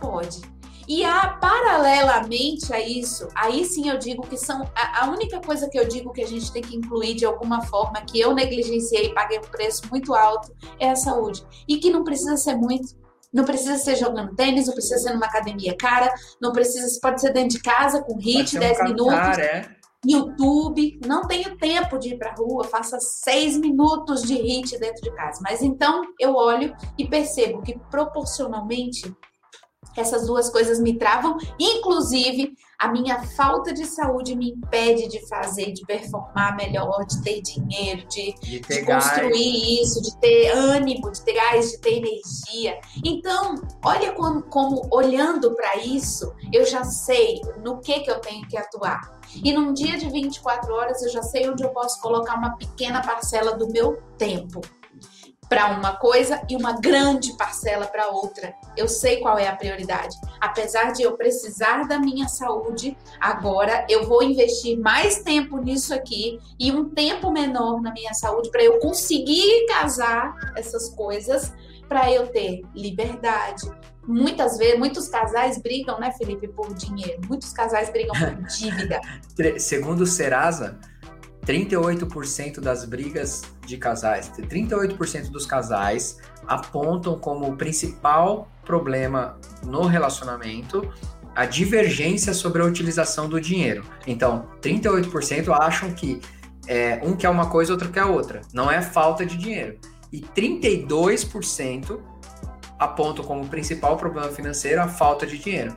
Pode. 0.00 0.55
E 0.88 1.04
há, 1.04 1.28
paralelamente 1.40 2.72
a 2.72 2.80
isso, 2.80 3.26
aí 3.34 3.64
sim 3.64 3.88
eu 3.88 3.98
digo 3.98 4.26
que 4.26 4.36
são. 4.36 4.62
A, 4.74 5.04
a, 5.04 5.10
única 5.10 5.40
coisa 5.40 5.68
que 5.68 5.78
eu 5.78 5.86
digo 5.86 6.12
que 6.12 6.22
a 6.22 6.26
gente 6.26 6.52
tem 6.52 6.62
que 6.62 6.76
incluir 6.76 7.14
de 7.14 7.24
alguma 7.24 7.62
forma, 7.62 8.00
que 8.02 8.20
eu 8.20 8.32
negligenciei 8.32 9.06
e 9.06 9.14
paguei 9.14 9.38
um 9.38 9.42
preço 9.42 9.82
muito 9.90 10.14
alto, 10.14 10.54
é 10.78 10.90
a 10.90 10.96
saúde. 10.96 11.44
E 11.68 11.78
que 11.78 11.90
não 11.90 12.04
precisa 12.04 12.36
ser 12.36 12.54
muito. 12.54 12.94
Não 13.32 13.44
precisa 13.44 13.76
ser 13.76 13.96
jogando 13.96 14.34
tênis, 14.34 14.66
não 14.66 14.74
precisa 14.74 14.98
ser 14.98 15.12
numa 15.12 15.26
academia 15.26 15.76
cara, 15.76 16.14
não 16.40 16.52
precisa, 16.52 16.86
pode 17.02 17.20
ser 17.20 17.32
dentro 17.32 17.56
de 17.56 17.62
casa, 17.62 18.02
com 18.02 18.16
hit, 18.16 18.56
10 18.56 18.80
um 18.80 18.84
minutos. 18.84 19.38
É? 19.38 19.76
YouTube, 20.08 21.00
não 21.04 21.26
tenho 21.26 21.56
tempo 21.56 21.98
de 21.98 22.10
ir 22.10 22.18
para 22.18 22.34
rua, 22.34 22.64
faça 22.64 22.98
seis 23.00 23.58
minutos 23.58 24.22
de 24.22 24.34
hit 24.34 24.78
dentro 24.78 25.02
de 25.02 25.10
casa. 25.14 25.40
Mas 25.42 25.62
então 25.62 26.02
eu 26.20 26.34
olho 26.34 26.74
e 26.96 27.08
percebo 27.08 27.60
que 27.60 27.76
proporcionalmente 27.90 29.12
essas 29.96 30.26
duas 30.26 30.50
coisas 30.50 30.78
me 30.78 30.98
travam, 30.98 31.36
inclusive 31.58 32.56
a 32.78 32.88
minha 32.88 33.22
falta 33.22 33.72
de 33.72 33.86
saúde 33.86 34.36
me 34.36 34.50
impede 34.50 35.08
de 35.08 35.26
fazer, 35.28 35.72
de 35.72 35.84
performar 35.86 36.56
melhor, 36.56 37.06
de 37.06 37.22
ter 37.22 37.40
dinheiro, 37.40 38.06
de, 38.06 38.34
de, 38.40 38.60
de 38.60 38.84
construir 38.84 39.82
isso, 39.82 40.02
de 40.02 40.14
ter 40.18 40.50
ânimo, 40.50 41.10
de 41.10 41.22
ter 41.22 41.32
gás, 41.32 41.70
de 41.70 41.78
ter 41.78 41.96
energia. 41.96 42.78
Então, 43.04 43.54
olha 43.82 44.12
como, 44.12 44.42
como 44.42 44.88
olhando 44.92 45.54
para 45.54 45.76
isso, 45.76 46.34
eu 46.52 46.66
já 46.66 46.84
sei 46.84 47.40
no 47.64 47.80
que, 47.80 48.00
que 48.00 48.10
eu 48.10 48.20
tenho 48.20 48.46
que 48.46 48.58
atuar. 48.58 49.16
E 49.42 49.52
num 49.52 49.72
dia 49.72 49.96
de 49.96 50.08
24 50.10 50.72
horas, 50.74 51.02
eu 51.02 51.08
já 51.08 51.22
sei 51.22 51.48
onde 51.48 51.64
eu 51.64 51.70
posso 51.70 52.00
colocar 52.00 52.36
uma 52.36 52.56
pequena 52.56 53.00
parcela 53.00 53.56
do 53.56 53.68
meu 53.68 54.02
tempo 54.18 54.60
para 55.48 55.68
uma 55.70 55.96
coisa 55.96 56.42
e 56.48 56.56
uma 56.56 56.72
grande 56.80 57.32
parcela 57.36 57.86
para 57.86 58.08
outra. 58.08 58.54
Eu 58.76 58.88
sei 58.88 59.18
qual 59.18 59.38
é 59.38 59.46
a 59.46 59.54
prioridade. 59.54 60.16
Apesar 60.40 60.92
de 60.92 61.02
eu 61.02 61.16
precisar 61.16 61.86
da 61.86 61.98
minha 61.98 62.28
saúde, 62.28 62.96
agora 63.20 63.86
eu 63.88 64.06
vou 64.06 64.22
investir 64.22 64.78
mais 64.78 65.20
tempo 65.22 65.58
nisso 65.58 65.94
aqui 65.94 66.38
e 66.58 66.72
um 66.72 66.88
tempo 66.88 67.30
menor 67.30 67.80
na 67.80 67.92
minha 67.92 68.12
saúde 68.14 68.50
para 68.50 68.62
eu 68.62 68.78
conseguir 68.78 69.66
casar 69.66 70.34
essas 70.56 70.88
coisas, 70.90 71.52
para 71.88 72.10
eu 72.10 72.26
ter 72.26 72.62
liberdade. 72.74 73.70
Muitas 74.06 74.56
vezes, 74.56 74.78
muitos 74.78 75.08
casais 75.08 75.58
brigam, 75.60 75.98
né, 75.98 76.12
Felipe, 76.12 76.46
por 76.46 76.72
dinheiro. 76.74 77.20
Muitos 77.28 77.52
casais 77.52 77.90
brigam 77.90 78.14
por 78.14 78.34
dívida. 78.56 79.00
Segundo 79.58 80.02
o 80.02 80.06
Serasa, 80.06 80.78
38% 81.46 82.60
das 82.60 82.84
brigas 82.84 83.42
de 83.64 83.76
casais, 83.76 84.30
38% 84.36 85.30
dos 85.30 85.46
casais 85.46 86.18
apontam 86.46 87.18
como 87.18 87.56
principal 87.56 88.48
problema 88.64 89.38
no 89.64 89.86
relacionamento 89.86 90.92
a 91.36 91.44
divergência 91.44 92.34
sobre 92.34 92.62
a 92.62 92.64
utilização 92.64 93.28
do 93.28 93.40
dinheiro. 93.40 93.84
Então, 94.06 94.48
38% 94.60 95.48
acham 95.50 95.92
que 95.92 96.20
é, 96.66 97.00
um 97.04 97.14
quer 97.14 97.28
uma 97.28 97.48
coisa, 97.48 97.72
outro 97.72 97.90
quer 97.90 98.04
outra. 98.04 98.40
Não 98.52 98.70
é 98.70 98.82
falta 98.82 99.24
de 99.24 99.36
dinheiro. 99.36 99.78
E 100.12 100.20
32% 100.20 102.00
apontam 102.78 103.24
como 103.24 103.46
principal 103.48 103.96
problema 103.96 104.30
financeiro 104.30 104.80
a 104.80 104.88
falta 104.88 105.26
de 105.26 105.38
dinheiro. 105.38 105.76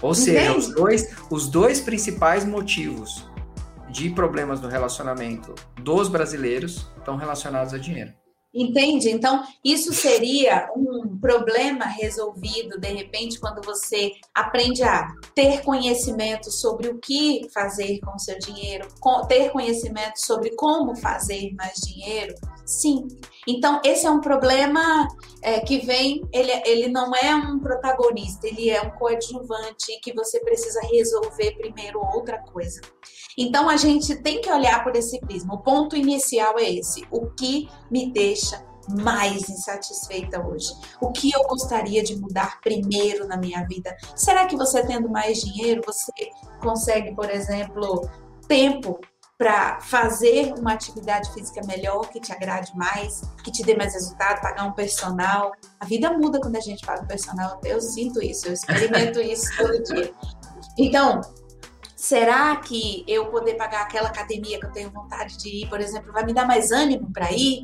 Ou 0.00 0.14
seja, 0.14 0.56
os 0.56 0.68
dois, 0.72 1.10
os 1.28 1.48
dois 1.48 1.80
principais 1.80 2.44
motivos 2.44 3.28
de 3.90 4.10
problemas 4.10 4.60
no 4.60 4.68
relacionamento 4.68 5.54
dos 5.82 6.08
brasileiros 6.08 6.86
estão 6.98 7.16
relacionados 7.16 7.74
a 7.74 7.78
dinheiro. 7.78 8.12
Entende? 8.52 9.10
Então, 9.10 9.44
isso 9.64 9.92
seria 9.92 10.68
um 10.74 11.16
problema 11.20 11.84
resolvido, 11.84 12.80
de 12.80 12.88
repente, 12.88 13.38
quando 13.38 13.62
você 13.62 14.10
aprende 14.34 14.82
a 14.82 15.06
ter 15.36 15.62
conhecimento 15.62 16.50
sobre 16.50 16.88
o 16.88 16.98
que 16.98 17.48
fazer 17.54 18.00
com 18.00 18.18
seu 18.18 18.36
dinheiro, 18.40 18.88
ter 19.28 19.50
conhecimento 19.50 20.16
sobre 20.16 20.50
como 20.56 20.96
fazer 20.96 21.54
mais 21.54 21.74
dinheiro. 21.80 22.34
Sim. 22.70 23.08
Então, 23.48 23.80
esse 23.84 24.06
é 24.06 24.10
um 24.10 24.20
problema 24.20 25.08
é, 25.42 25.58
que 25.58 25.78
vem, 25.78 26.22
ele, 26.32 26.52
ele 26.64 26.88
não 26.88 27.12
é 27.16 27.34
um 27.34 27.58
protagonista, 27.58 28.46
ele 28.46 28.70
é 28.70 28.80
um 28.80 28.90
coadjuvante 28.90 29.98
que 30.00 30.14
você 30.14 30.38
precisa 30.38 30.80
resolver 30.82 31.56
primeiro 31.56 31.98
outra 31.98 32.38
coisa. 32.38 32.80
Então 33.36 33.68
a 33.68 33.76
gente 33.76 34.14
tem 34.22 34.40
que 34.40 34.52
olhar 34.52 34.84
por 34.84 34.94
esse 34.94 35.18
prisma. 35.20 35.54
O 35.54 35.58
ponto 35.58 35.96
inicial 35.96 36.56
é 36.60 36.70
esse: 36.70 37.04
o 37.10 37.28
que 37.30 37.68
me 37.90 38.12
deixa 38.12 38.64
mais 38.88 39.48
insatisfeita 39.48 40.40
hoje? 40.46 40.72
O 41.00 41.10
que 41.10 41.32
eu 41.32 41.42
gostaria 41.48 42.04
de 42.04 42.16
mudar 42.20 42.60
primeiro 42.60 43.26
na 43.26 43.36
minha 43.36 43.66
vida? 43.66 43.96
Será 44.14 44.46
que 44.46 44.56
você 44.56 44.86
tendo 44.86 45.08
mais 45.08 45.40
dinheiro, 45.40 45.82
você 45.84 46.12
consegue, 46.60 47.14
por 47.16 47.28
exemplo, 47.28 48.08
tempo 48.46 49.00
para 49.40 49.80
fazer 49.80 50.52
uma 50.58 50.74
atividade 50.74 51.32
física 51.32 51.62
melhor, 51.66 52.10
que 52.10 52.20
te 52.20 52.30
agrade 52.30 52.76
mais, 52.76 53.22
que 53.42 53.50
te 53.50 53.62
dê 53.62 53.74
mais 53.74 53.94
resultado, 53.94 54.38
pagar 54.42 54.64
um 54.64 54.72
personal? 54.72 55.52
A 55.80 55.86
vida 55.86 56.12
muda 56.12 56.38
quando 56.38 56.56
a 56.56 56.60
gente 56.60 56.84
paga 56.84 57.04
um 57.04 57.06
personal. 57.06 57.58
Eu 57.64 57.80
sinto 57.80 58.22
isso, 58.22 58.48
eu 58.48 58.52
experimento 58.52 59.18
isso 59.24 59.50
todo 59.56 59.82
dia. 59.82 60.12
Então, 60.78 61.22
Será 61.96 62.56
que 62.56 63.04
eu 63.06 63.26
poder 63.26 63.56
pagar 63.56 63.82
aquela 63.82 64.08
academia 64.08 64.58
que 64.58 64.64
eu 64.64 64.72
tenho 64.72 64.90
vontade 64.90 65.36
de 65.36 65.50
ir, 65.50 65.68
por 65.68 65.82
exemplo, 65.82 66.10
vai 66.10 66.24
me 66.24 66.32
dar 66.32 66.46
mais 66.46 66.72
ânimo 66.72 67.12
para 67.12 67.30
ir? 67.30 67.60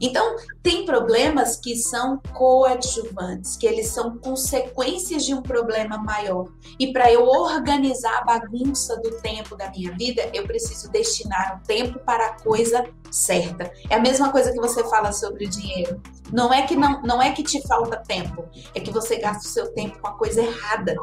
Então, 0.00 0.36
tem 0.62 0.84
problemas 0.84 1.56
que 1.56 1.76
são 1.76 2.18
coadjuvantes, 2.32 3.56
que 3.56 3.66
eles 3.66 3.88
são 3.88 4.18
consequências 4.18 5.24
de 5.24 5.34
um 5.34 5.42
problema 5.42 5.98
maior. 5.98 6.48
E 6.78 6.92
para 6.92 7.12
eu 7.12 7.26
organizar 7.26 8.18
a 8.18 8.24
bagunça 8.24 8.96
do 9.00 9.10
tempo 9.20 9.56
da 9.56 9.70
minha 9.70 9.92
vida, 9.92 10.30
eu 10.32 10.44
preciso 10.46 10.90
destinar 10.90 11.60
o 11.60 11.66
tempo 11.66 11.98
para 12.00 12.26
a 12.26 12.42
coisa 12.42 12.84
certa. 13.10 13.70
É 13.90 13.94
a 13.94 14.00
mesma 14.00 14.32
coisa 14.32 14.52
que 14.52 14.60
você 14.60 14.82
fala 14.84 15.12
sobre 15.12 15.44
o 15.44 15.48
dinheiro. 15.48 16.00
Não 16.32 16.52
é 16.52 16.62
que 16.62 16.74
não, 16.74 17.02
não 17.02 17.20
é 17.20 17.30
que 17.32 17.42
te 17.42 17.60
falta 17.68 17.98
tempo, 17.98 18.48
é 18.74 18.80
que 18.80 18.90
você 18.90 19.16
gasta 19.16 19.46
o 19.46 19.50
seu 19.50 19.70
tempo 19.74 20.00
com 20.00 20.08
a 20.08 20.16
coisa 20.16 20.42
errada. 20.42 20.96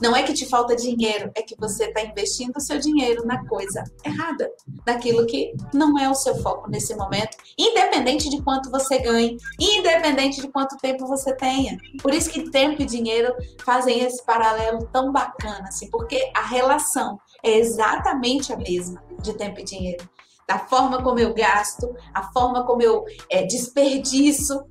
Não 0.00 0.14
é 0.14 0.22
que 0.22 0.32
te 0.32 0.46
falta 0.46 0.76
dinheiro, 0.76 1.30
é 1.34 1.42
que 1.42 1.56
você 1.58 1.86
está 1.86 2.02
investindo 2.02 2.56
o 2.56 2.60
seu 2.60 2.78
dinheiro 2.78 3.26
na 3.26 3.44
coisa 3.46 3.82
errada, 4.04 4.48
naquilo 4.86 5.26
que 5.26 5.52
não 5.74 5.98
é 5.98 6.08
o 6.08 6.14
seu 6.14 6.36
foco 6.36 6.70
nesse 6.70 6.94
momento, 6.94 7.36
independente 7.58 8.25
de 8.28 8.42
quanto 8.42 8.70
você 8.70 8.98
ganhe, 8.98 9.36
independente 9.58 10.40
de 10.40 10.48
quanto 10.48 10.76
tempo 10.76 11.06
você 11.06 11.34
tenha. 11.34 11.76
Por 12.02 12.12
isso 12.12 12.30
que 12.30 12.50
tempo 12.50 12.82
e 12.82 12.86
dinheiro 12.86 13.34
fazem 13.64 14.00
esse 14.00 14.24
paralelo 14.24 14.86
tão 14.92 15.12
bacana, 15.12 15.68
assim, 15.68 15.90
porque 15.90 16.30
a 16.34 16.42
relação 16.42 17.18
é 17.42 17.58
exatamente 17.58 18.52
a 18.52 18.56
mesma 18.56 19.02
de 19.20 19.32
tempo 19.34 19.60
e 19.60 19.64
dinheiro 19.64 20.08
da 20.46 20.58
forma 20.58 21.02
como 21.02 21.18
eu 21.18 21.34
gasto, 21.34 21.92
a 22.14 22.22
forma 22.32 22.64
como 22.64 22.80
eu 22.80 23.04
é, 23.28 23.42
desperdiço 23.44 24.64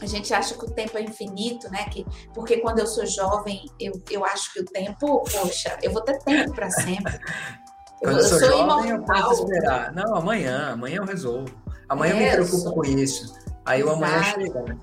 a 0.00 0.06
gente 0.06 0.34
acha 0.34 0.54
que 0.54 0.64
o 0.64 0.70
tempo 0.70 0.98
é 0.98 1.02
infinito, 1.02 1.70
né? 1.70 1.84
Que, 1.84 2.04
porque 2.34 2.58
quando 2.58 2.80
eu 2.80 2.86
sou 2.86 3.06
jovem, 3.06 3.64
eu, 3.78 3.92
eu 4.10 4.24
acho 4.24 4.52
que 4.52 4.60
o 4.60 4.64
tempo, 4.64 5.22
poxa, 5.22 5.78
eu 5.82 5.92
vou 5.92 6.02
ter 6.02 6.18
tempo 6.18 6.52
para 6.52 6.70
sempre. 6.70 7.18
Quando 8.00 8.18
eu, 8.18 8.22
eu 8.22 8.28
sou, 8.28 8.38
sou 8.38 8.48
jovem, 8.48 8.90
imortal. 8.90 9.16
eu 9.16 9.22
posso 9.24 9.44
esperar. 9.44 9.92
Não, 9.92 10.14
amanhã, 10.14 10.72
amanhã 10.72 10.96
eu 10.96 11.04
resolvo. 11.04 11.63
Amanhã 11.88 12.14
é, 12.14 12.16
eu 12.16 12.42
me 12.42 12.48
preocupo 12.48 12.72
com 12.72 12.84
isso. 12.84 13.34
Aí 13.64 13.80
Exato. 13.80 14.00
o 14.00 14.04
amanhã 14.04 14.22
chega, 14.22 14.62
né? 14.62 14.78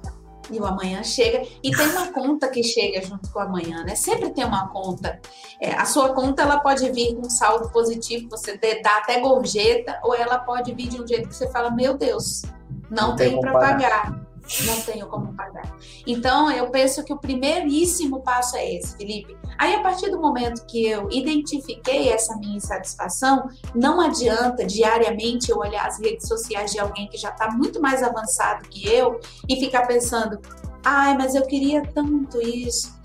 E 0.49 0.59
o 0.59 0.65
amanhã 0.65 1.03
chega. 1.03 1.47
E 1.63 1.71
tem 1.71 1.87
uma 1.87 2.11
conta 2.11 2.49
que 2.49 2.63
chega 2.63 3.01
junto 3.01 3.31
com 3.31 3.39
o 3.39 3.41
amanhã, 3.41 3.83
né? 3.83 3.95
Sempre 3.95 4.31
tem 4.31 4.43
uma 4.43 4.67
conta. 4.69 5.19
É, 5.59 5.73
a 5.73 5.85
sua 5.85 6.13
conta 6.13 6.41
ela 6.41 6.59
pode 6.59 6.89
vir 6.91 7.15
com 7.15 7.29
saldo 7.29 7.69
positivo, 7.69 8.29
você 8.29 8.57
dá 8.81 8.97
até 8.97 9.19
gorjeta, 9.19 9.99
ou 10.03 10.15
ela 10.15 10.39
pode 10.39 10.73
vir 10.73 10.89
de 10.89 11.01
um 11.01 11.07
jeito 11.07 11.29
que 11.29 11.35
você 11.35 11.49
fala: 11.51 11.71
Meu 11.71 11.97
Deus, 11.97 12.41
não, 12.89 13.09
não 13.09 13.15
tenho 13.15 13.39
para 13.39 13.53
pagar 13.53 14.30
não 14.65 14.81
tenho 14.81 15.07
como 15.07 15.33
pagar. 15.33 15.75
Então, 16.05 16.51
eu 16.51 16.69
penso 16.69 17.03
que 17.03 17.13
o 17.13 17.17
primeiríssimo 17.17 18.21
passo 18.21 18.57
é 18.57 18.75
esse, 18.75 18.97
Felipe. 18.97 19.37
Aí, 19.57 19.75
a 19.75 19.81
partir 19.81 20.09
do 20.09 20.19
momento 20.19 20.65
que 20.65 20.85
eu 20.85 21.09
identifiquei 21.11 22.09
essa 22.09 22.35
minha 22.37 22.57
insatisfação, 22.57 23.47
não 23.73 24.01
adianta 24.01 24.65
diariamente 24.65 25.51
eu 25.51 25.57
olhar 25.57 25.87
as 25.87 25.99
redes 25.99 26.27
sociais 26.27 26.71
de 26.71 26.79
alguém 26.79 27.07
que 27.07 27.17
já 27.17 27.29
está 27.29 27.49
muito 27.51 27.81
mais 27.81 28.03
avançado 28.03 28.67
que 28.69 28.87
eu 28.87 29.19
e 29.47 29.59
ficar 29.59 29.87
pensando: 29.87 30.39
ai, 30.83 31.17
mas 31.17 31.35
eu 31.35 31.45
queria 31.45 31.83
tanto 31.93 32.41
isso. 32.41 33.00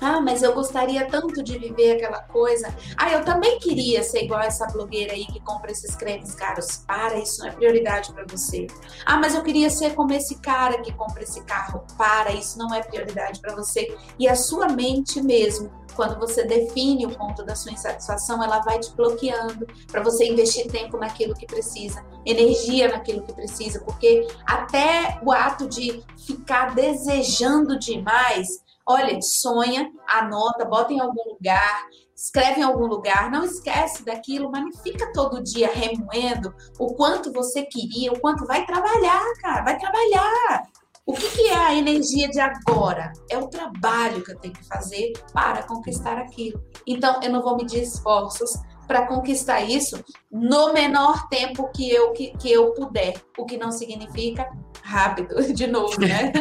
Ah, 0.00 0.20
mas 0.20 0.42
eu 0.42 0.54
gostaria 0.54 1.06
tanto 1.06 1.42
de 1.42 1.58
viver 1.58 1.92
aquela 1.92 2.20
coisa. 2.20 2.74
Ah, 2.96 3.12
eu 3.12 3.24
também 3.24 3.58
queria 3.58 4.02
ser 4.02 4.24
igual 4.24 4.40
essa 4.40 4.66
blogueira 4.66 5.12
aí 5.12 5.26
que 5.26 5.40
compra 5.40 5.70
esses 5.70 5.94
cremes 5.94 6.34
caros. 6.34 6.78
Para, 6.86 7.16
isso 7.18 7.40
não 7.40 7.48
é 7.48 7.52
prioridade 7.52 8.12
para 8.12 8.24
você. 8.26 8.66
Ah, 9.04 9.16
mas 9.16 9.34
eu 9.34 9.42
queria 9.42 9.70
ser 9.70 9.94
como 9.94 10.12
esse 10.12 10.38
cara 10.40 10.80
que 10.82 10.92
compra 10.92 11.22
esse 11.22 11.42
carro. 11.44 11.84
Para, 11.96 12.32
isso 12.32 12.58
não 12.58 12.74
é 12.74 12.82
prioridade 12.82 13.40
para 13.40 13.54
você. 13.54 13.96
E 14.18 14.28
a 14.28 14.34
sua 14.34 14.68
mente 14.68 15.22
mesmo, 15.22 15.70
quando 15.94 16.18
você 16.18 16.44
define 16.44 17.06
o 17.06 17.10
ponto 17.16 17.42
da 17.42 17.56
sua 17.56 17.72
insatisfação, 17.72 18.42
ela 18.42 18.60
vai 18.60 18.78
te 18.78 18.94
bloqueando 18.94 19.66
para 19.90 20.02
você 20.02 20.30
investir 20.30 20.70
tempo 20.70 20.98
naquilo 20.98 21.34
que 21.34 21.46
precisa, 21.46 22.04
energia 22.24 22.88
naquilo 22.88 23.22
que 23.22 23.32
precisa, 23.32 23.80
porque 23.80 24.28
até 24.44 25.18
o 25.22 25.32
ato 25.32 25.66
de 25.66 26.02
ficar 26.18 26.74
desejando 26.74 27.78
demais 27.78 28.65
Olha, 28.88 29.20
sonha, 29.20 29.90
anota, 30.08 30.64
bota 30.64 30.92
em 30.92 31.00
algum 31.00 31.30
lugar, 31.30 31.88
escreve 32.14 32.60
em 32.60 32.62
algum 32.62 32.86
lugar, 32.86 33.30
não 33.30 33.44
esquece 33.44 34.04
daquilo, 34.04 34.50
mas 34.50 34.62
não 34.62 34.72
fica 34.82 35.12
todo 35.12 35.42
dia 35.42 35.68
remoendo 35.72 36.54
o 36.78 36.94
quanto 36.94 37.32
você 37.32 37.64
queria, 37.64 38.12
o 38.12 38.20
quanto 38.20 38.46
vai 38.46 38.64
trabalhar, 38.64 39.24
cara, 39.40 39.64
vai 39.64 39.76
trabalhar. 39.76 40.62
O 41.04 41.12
que, 41.12 41.28
que, 41.30 41.48
é 41.48 41.56
a 41.56 41.74
energia 41.74 42.28
de 42.28 42.40
agora? 42.40 43.12
É 43.30 43.38
o 43.38 43.48
trabalho 43.48 44.24
que 44.24 44.32
eu 44.32 44.38
tenho 44.38 44.54
que 44.54 44.66
fazer 44.66 45.12
para 45.32 45.62
conquistar 45.62 46.18
aquilo. 46.18 46.60
Então, 46.84 47.20
eu 47.22 47.30
não 47.30 47.42
vou 47.42 47.56
medir 47.56 47.82
esforços 47.82 48.50
para 48.88 49.06
conquistar 49.06 49.60
isso 49.60 50.02
no 50.36 50.72
menor 50.72 51.28
tempo 51.28 51.70
que 51.72 51.90
eu, 51.90 52.12
que, 52.12 52.36
que 52.36 52.52
eu 52.52 52.72
puder. 52.74 53.14
O 53.38 53.46
que 53.46 53.56
não 53.56 53.72
significa 53.72 54.46
rápido, 54.82 55.34
de 55.52 55.66
novo, 55.66 56.00
né? 56.00 56.32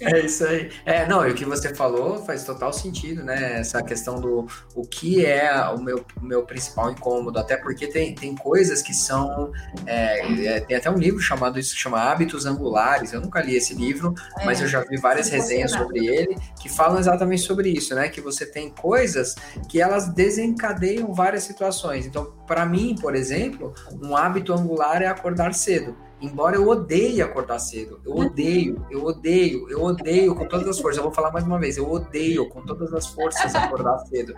é 0.00 0.20
isso 0.20 0.44
aí. 0.44 0.70
É, 0.84 1.06
não, 1.06 1.26
e 1.26 1.30
o 1.30 1.34
que 1.34 1.44
você 1.44 1.74
falou 1.74 2.18
faz 2.24 2.44
total 2.44 2.72
sentido, 2.72 3.22
né? 3.22 3.60
Essa 3.60 3.82
questão 3.82 4.20
do 4.20 4.46
o 4.74 4.82
que 4.82 5.24
é 5.24 5.50
o 5.68 5.80
meu, 5.80 6.04
meu 6.20 6.44
principal 6.44 6.90
incômodo, 6.90 7.38
até 7.38 7.56
porque 7.56 7.86
tem, 7.86 8.14
tem 8.14 8.34
coisas 8.34 8.82
que 8.82 8.92
são. 8.92 9.52
É, 9.86 10.46
é, 10.46 10.60
tem 10.60 10.76
até 10.76 10.90
um 10.90 10.98
livro 10.98 11.20
chamado 11.20 11.58
isso 11.58 11.74
que 11.74 11.80
chama 11.80 12.00
Hábitos 12.00 12.44
Angulares. 12.44 13.12
Eu 13.12 13.20
nunca 13.20 13.40
li 13.40 13.56
esse 13.56 13.74
livro, 13.74 14.14
é, 14.38 14.44
mas 14.44 14.60
eu 14.60 14.66
já 14.66 14.80
vi 14.80 14.96
várias 14.96 15.28
resenhas 15.28 15.70
sobre 15.70 16.06
ele 16.06 16.36
que 16.60 16.68
falam 16.68 16.98
exatamente 16.98 17.42
sobre 17.42 17.70
isso, 17.70 17.94
né? 17.94 18.08
Que 18.08 18.20
você 18.20 18.44
tem 18.44 18.68
coisas 18.70 19.36
que 19.68 19.80
elas 19.80 20.08
desencadeiam 20.08 21.14
várias 21.14 21.44
situações. 21.44 22.04
Então, 22.04 22.32
para 22.48 22.64
mim, 22.64 22.96
por 23.00 23.14
exemplo, 23.14 23.74
um 24.02 24.16
hábito 24.16 24.52
angular 24.54 25.02
é 25.02 25.06
acordar 25.06 25.52
cedo. 25.52 25.94
Embora 26.20 26.56
eu 26.56 26.66
odeie 26.66 27.22
acordar 27.22 27.60
cedo, 27.60 28.00
eu 28.04 28.16
odeio, 28.16 28.84
eu 28.90 29.04
odeio, 29.04 29.70
eu 29.70 29.80
odeio 29.80 30.34
com 30.34 30.48
todas 30.48 30.66
as 30.66 30.80
forças. 30.80 30.96
Eu 30.96 31.04
vou 31.04 31.12
falar 31.12 31.30
mais 31.30 31.44
uma 31.44 31.60
vez, 31.60 31.76
eu 31.76 31.88
odeio 31.88 32.48
com 32.48 32.62
todas 32.62 32.92
as 32.92 33.06
forças 33.06 33.54
acordar 33.54 33.98
cedo. 34.06 34.34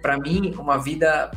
Para 0.00 0.16
mim, 0.16 0.54
uma 0.56 0.76
vida, 0.76 1.32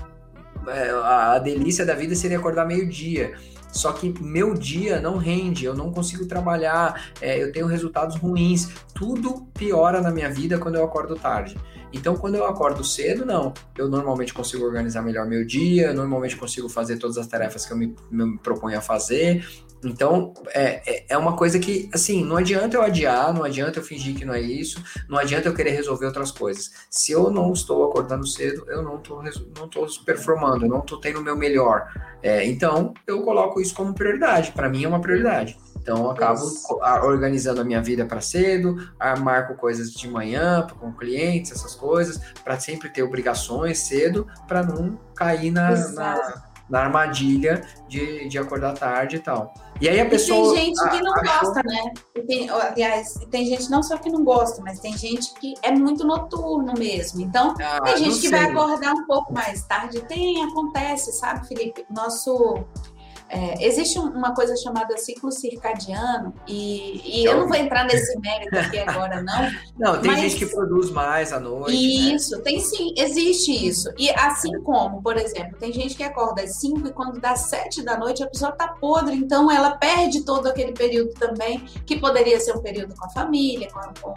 é, 0.67 0.89
a 0.91 1.39
delícia 1.39 1.83
da 1.83 1.95
vida 1.95 2.13
seria 2.13 2.37
acordar 2.37 2.65
meio-dia. 2.65 3.33
Só 3.71 3.91
que 3.91 4.13
meu 4.21 4.53
dia 4.53 5.01
não 5.01 5.17
rende, 5.17 5.65
eu 5.65 5.73
não 5.73 5.91
consigo 5.91 6.25
trabalhar, 6.27 7.09
é, 7.19 7.41
eu 7.41 7.51
tenho 7.51 7.65
resultados 7.65 8.17
ruins. 8.17 8.69
Tudo 8.93 9.47
piora 9.53 9.99
na 9.99 10.11
minha 10.11 10.29
vida 10.29 10.59
quando 10.59 10.75
eu 10.75 10.83
acordo 10.83 11.15
tarde. 11.15 11.57
Então, 11.93 12.15
quando 12.15 12.35
eu 12.35 12.45
acordo 12.45 12.83
cedo, 12.83 13.25
não. 13.25 13.53
Eu 13.77 13.87
normalmente 13.87 14.33
consigo 14.33 14.65
organizar 14.65 15.01
melhor 15.01 15.25
meu 15.25 15.45
dia, 15.45 15.93
normalmente 15.93 16.35
consigo 16.35 16.67
fazer 16.69 16.97
todas 16.97 17.17
as 17.17 17.27
tarefas 17.27 17.65
que 17.65 17.73
eu 17.73 17.77
me, 17.77 17.95
me 18.11 18.37
proponho 18.39 18.77
a 18.77 18.81
fazer. 18.81 19.45
Então, 19.83 20.33
é, 20.49 20.81
é, 20.85 21.05
é 21.09 21.17
uma 21.17 21.35
coisa 21.35 21.59
que, 21.59 21.89
assim, 21.93 22.23
não 22.25 22.37
adianta 22.37 22.75
eu 22.75 22.81
adiar, 22.81 23.33
não 23.33 23.43
adianta 23.43 23.79
eu 23.79 23.83
fingir 23.83 24.15
que 24.15 24.25
não 24.25 24.33
é 24.33 24.41
isso, 24.41 24.83
não 25.07 25.17
adianta 25.17 25.47
eu 25.47 25.53
querer 25.53 25.71
resolver 25.71 26.07
outras 26.07 26.31
coisas. 26.31 26.71
Se 26.89 27.11
eu 27.11 27.29
não 27.29 27.53
estou 27.53 27.85
acordando 27.85 28.25
cedo, 28.25 28.65
eu 28.69 28.81
não 28.81 28.97
estou 28.97 29.23
não 29.23 29.67
tô 29.67 29.87
performando, 30.03 30.65
eu 30.65 30.69
não 30.69 30.79
estou 30.79 30.99
tendo 30.99 31.19
o 31.19 31.23
meu 31.23 31.37
melhor. 31.37 31.87
É, 32.23 32.45
então, 32.45 32.93
eu 33.05 33.21
coloco 33.21 33.61
isso 33.61 33.75
como 33.75 33.93
prioridade. 33.93 34.51
Para 34.51 34.67
mim, 34.67 34.83
é 34.83 34.87
uma 34.87 34.99
prioridade. 34.99 35.55
Então, 35.87 36.03
eu 36.03 36.11
acabo 36.11 36.41
organizando 37.05 37.61
a 37.61 37.63
minha 37.63 37.81
vida 37.81 38.05
para 38.05 38.19
cedo, 38.19 38.75
marco 39.19 39.55
coisas 39.55 39.93
de 39.93 40.05
manhã 40.09 40.67
com 40.77 40.91
clientes, 40.91 41.53
essas 41.53 41.75
coisas, 41.75 42.19
para 42.43 42.59
sempre 42.59 42.89
ter 42.89 43.03
obrigações 43.03 43.77
cedo, 43.77 44.27
para 44.49 44.63
não 44.63 44.99
cair 45.15 45.49
na, 45.49 45.69
na, 45.93 46.43
na, 46.69 46.79
armadilha 46.79 47.65
de, 47.87 48.27
de 48.27 48.37
acordar 48.37 48.73
tarde 48.73 49.15
e 49.15 49.19
tal. 49.19 49.53
E 49.79 49.87
aí 49.87 50.01
a 50.01 50.05
pessoa. 50.09 50.53
E 50.53 50.57
tem 50.57 50.65
gente 50.65 50.89
que 50.89 51.01
não 51.01 51.13
gosta, 51.13 51.63
né? 51.63 51.93
Tem, 52.27 52.49
aliás, 52.49 53.13
tem 53.31 53.45
gente 53.45 53.71
não 53.71 53.81
só 53.81 53.97
que 53.97 54.09
não 54.09 54.25
gosta, 54.25 54.61
mas 54.61 54.81
tem 54.81 54.97
gente 54.97 55.33
que 55.35 55.53
é 55.63 55.71
muito 55.71 56.05
noturno 56.05 56.73
mesmo. 56.77 57.21
Então, 57.21 57.55
ah, 57.61 57.79
tem 57.79 57.95
gente 57.95 58.19
que 58.19 58.29
vai 58.29 58.43
acordar 58.43 58.91
um 58.91 59.05
pouco 59.05 59.33
mais 59.33 59.63
tarde. 59.63 60.01
Tem, 60.01 60.43
acontece, 60.43 61.13
sabe, 61.13 61.47
Felipe? 61.47 61.85
Nosso 61.89 62.65
é, 63.29 63.65
existe 63.65 63.99
uma 63.99 64.33
coisa 64.33 64.55
chamada 64.55 64.97
ciclo 64.97 65.31
circadiano, 65.31 66.33
e, 66.47 67.21
e 67.21 67.25
eu, 67.25 67.37
não 67.37 67.47
vou 67.47 67.57
entrar 67.57 67.85
nesse 67.85 68.17
mérito 68.19 68.57
aqui 68.57 68.79
agora, 68.79 69.21
não. 69.21 69.37
Não, 69.77 70.01
tem 70.01 70.09
mas... 70.09 70.21
gente 70.21 70.37
que 70.37 70.45
produz 70.47 70.89
mais 70.89 71.31
à 71.31 71.39
noite. 71.39 71.71
Né? 71.71 72.15
Isso, 72.15 72.35
né? 72.37 72.41
tem 72.43 72.59
sim, 72.59 72.93
existe 72.97 73.51
isso. 73.51 73.89
E 73.95 74.09
assim 74.09 74.51
como, 74.63 75.01
por 75.03 75.15
exemplo, 75.17 75.55
tem 75.59 75.71
gente 75.71 75.95
que 75.95 76.03
acorda 76.03 76.41
às 76.41 76.59
5 76.59 76.87
e 76.87 76.91
quando 76.91 77.19
dá 77.19 77.35
7 77.35 77.83
da 77.83 77.95
noite 77.95 78.23
a 78.23 78.27
pessoa 78.27 78.51
tá 78.51 78.67
podre, 78.67 79.15
então 79.15 79.51
ela 79.51 79.77
perde 79.77 80.23
todo 80.23 80.47
aquele 80.47 80.71
período 80.71 81.13
também, 81.13 81.59
que 81.85 81.99
poderia 81.99 82.39
ser 82.39 82.53
um 82.53 82.61
período 82.61 82.95
com 82.95 83.05
a 83.05 83.09
família, 83.09 83.67
com, 83.71 83.81
com 84.01 84.13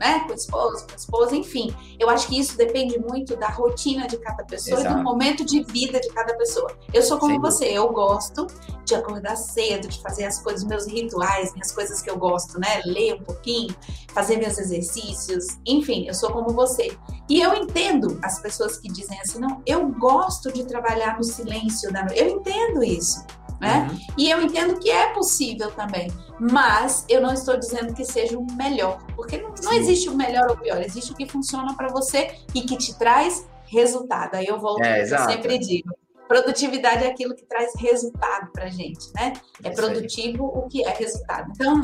né? 0.00 0.20
Com 0.20 0.32
o 0.32 0.34
esposo, 0.34 0.86
com 0.86 0.92
a 0.92 0.96
esposa, 0.96 1.36
enfim. 1.36 1.76
Eu 1.98 2.08
acho 2.08 2.26
que 2.26 2.38
isso 2.38 2.56
depende 2.56 2.98
muito 2.98 3.36
da 3.36 3.48
rotina 3.48 4.08
de 4.08 4.16
cada 4.16 4.42
pessoa 4.44 4.80
Exato. 4.80 4.94
e 4.94 4.98
do 4.98 5.04
momento 5.04 5.44
de 5.44 5.62
vida 5.62 6.00
de 6.00 6.08
cada 6.08 6.34
pessoa. 6.38 6.74
Eu 6.92 7.02
sou 7.02 7.18
como 7.18 7.32
Sem 7.32 7.40
você, 7.40 7.64
eu 7.66 7.92
gosto 7.92 8.46
de 8.82 8.94
acordar 8.94 9.36
cedo, 9.36 9.86
de 9.86 10.00
fazer 10.00 10.24
as 10.24 10.42
coisas, 10.42 10.64
meus 10.64 10.86
rituais, 10.86 11.52
minhas 11.52 11.70
coisas 11.70 12.00
que 12.00 12.10
eu 12.10 12.16
gosto, 12.16 12.58
né? 12.58 12.80
Ler 12.86 13.14
um 13.20 13.22
pouquinho, 13.22 13.76
fazer 14.14 14.38
meus 14.38 14.58
exercícios, 14.58 15.58
enfim, 15.66 16.06
eu 16.08 16.14
sou 16.14 16.30
como 16.30 16.48
você. 16.48 16.96
E 17.28 17.40
eu 17.40 17.54
entendo 17.54 18.18
as 18.22 18.40
pessoas 18.40 18.78
que 18.78 18.88
dizem 18.90 19.20
assim, 19.20 19.38
não, 19.38 19.62
eu 19.66 19.86
gosto 19.86 20.50
de 20.50 20.64
trabalhar 20.64 21.18
no 21.18 21.22
silêncio 21.22 21.92
da 21.92 22.04
noite. 22.04 22.18
Eu 22.18 22.28
entendo 22.28 22.82
isso 22.82 23.24
né? 23.60 23.88
Uhum. 23.90 23.98
E 24.16 24.30
eu 24.30 24.40
entendo 24.40 24.78
que 24.80 24.90
é 24.90 25.12
possível 25.12 25.70
também, 25.72 26.10
mas 26.38 27.04
eu 27.08 27.20
não 27.20 27.32
estou 27.32 27.58
dizendo 27.58 27.92
que 27.92 28.04
seja 28.04 28.38
o 28.38 28.46
melhor, 28.54 28.98
porque 29.14 29.36
não, 29.36 29.54
não 29.62 29.72
existe 29.72 30.08
o 30.08 30.16
melhor 30.16 30.48
ou 30.48 30.56
o 30.56 30.58
pior, 30.58 30.80
existe 30.82 31.12
o 31.12 31.14
que 31.14 31.28
funciona 31.28 31.76
para 31.76 31.88
você 31.88 32.34
e 32.54 32.62
que 32.62 32.76
te 32.76 32.98
traz 32.98 33.46
resultado. 33.66 34.34
Aí 34.34 34.46
eu 34.46 34.58
volto 34.58 34.82
é, 34.82 35.02
eu 35.02 35.18
sempre 35.18 35.58
digo. 35.58 35.90
Produtividade 36.26 37.04
é 37.04 37.08
aquilo 37.08 37.34
que 37.34 37.44
traz 37.44 37.72
resultado 37.76 38.52
para 38.52 38.68
gente, 38.68 39.12
né? 39.14 39.32
É 39.64 39.70
produtivo 39.70 40.44
o 40.44 40.68
que 40.68 40.84
é 40.84 40.90
resultado. 40.90 41.50
Então, 41.50 41.80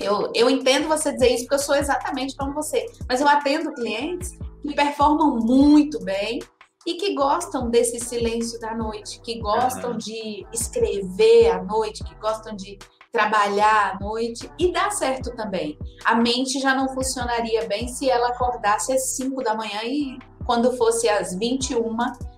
eu, 0.00 0.32
eu 0.34 0.48
entendo 0.48 0.88
você 0.88 1.12
dizer 1.12 1.28
isso, 1.28 1.44
porque 1.44 1.56
eu 1.56 1.58
sou 1.58 1.74
exatamente 1.74 2.34
como 2.36 2.54
você. 2.54 2.86
Mas 3.06 3.20
eu 3.20 3.28
atendo 3.28 3.74
clientes 3.74 4.30
que 4.62 4.74
performam 4.74 5.36
muito 5.36 6.02
bem, 6.02 6.40
e 6.86 6.94
que 6.94 7.14
gostam 7.14 7.68
desse 7.68 7.98
silêncio 7.98 8.60
da 8.60 8.74
noite, 8.74 9.20
que 9.20 9.40
gostam 9.40 9.92
uhum. 9.92 9.98
de 9.98 10.46
escrever 10.52 11.50
à 11.50 11.62
noite, 11.62 12.04
que 12.04 12.14
gostam 12.14 12.54
de 12.54 12.78
trabalhar 13.12 13.94
à 13.94 13.98
noite 13.98 14.50
e 14.58 14.72
dá 14.72 14.90
certo 14.90 15.34
também. 15.34 15.78
A 16.04 16.14
mente 16.14 16.60
já 16.60 16.74
não 16.74 16.88
funcionaria 16.88 17.66
bem 17.66 17.88
se 17.88 18.08
ela 18.08 18.28
acordasse 18.28 18.92
às 18.92 19.16
5 19.16 19.42
da 19.42 19.54
manhã 19.54 19.80
e 19.84 20.18
quando 20.44 20.76
fosse 20.76 21.08
às 21.08 21.34
21 21.34 21.96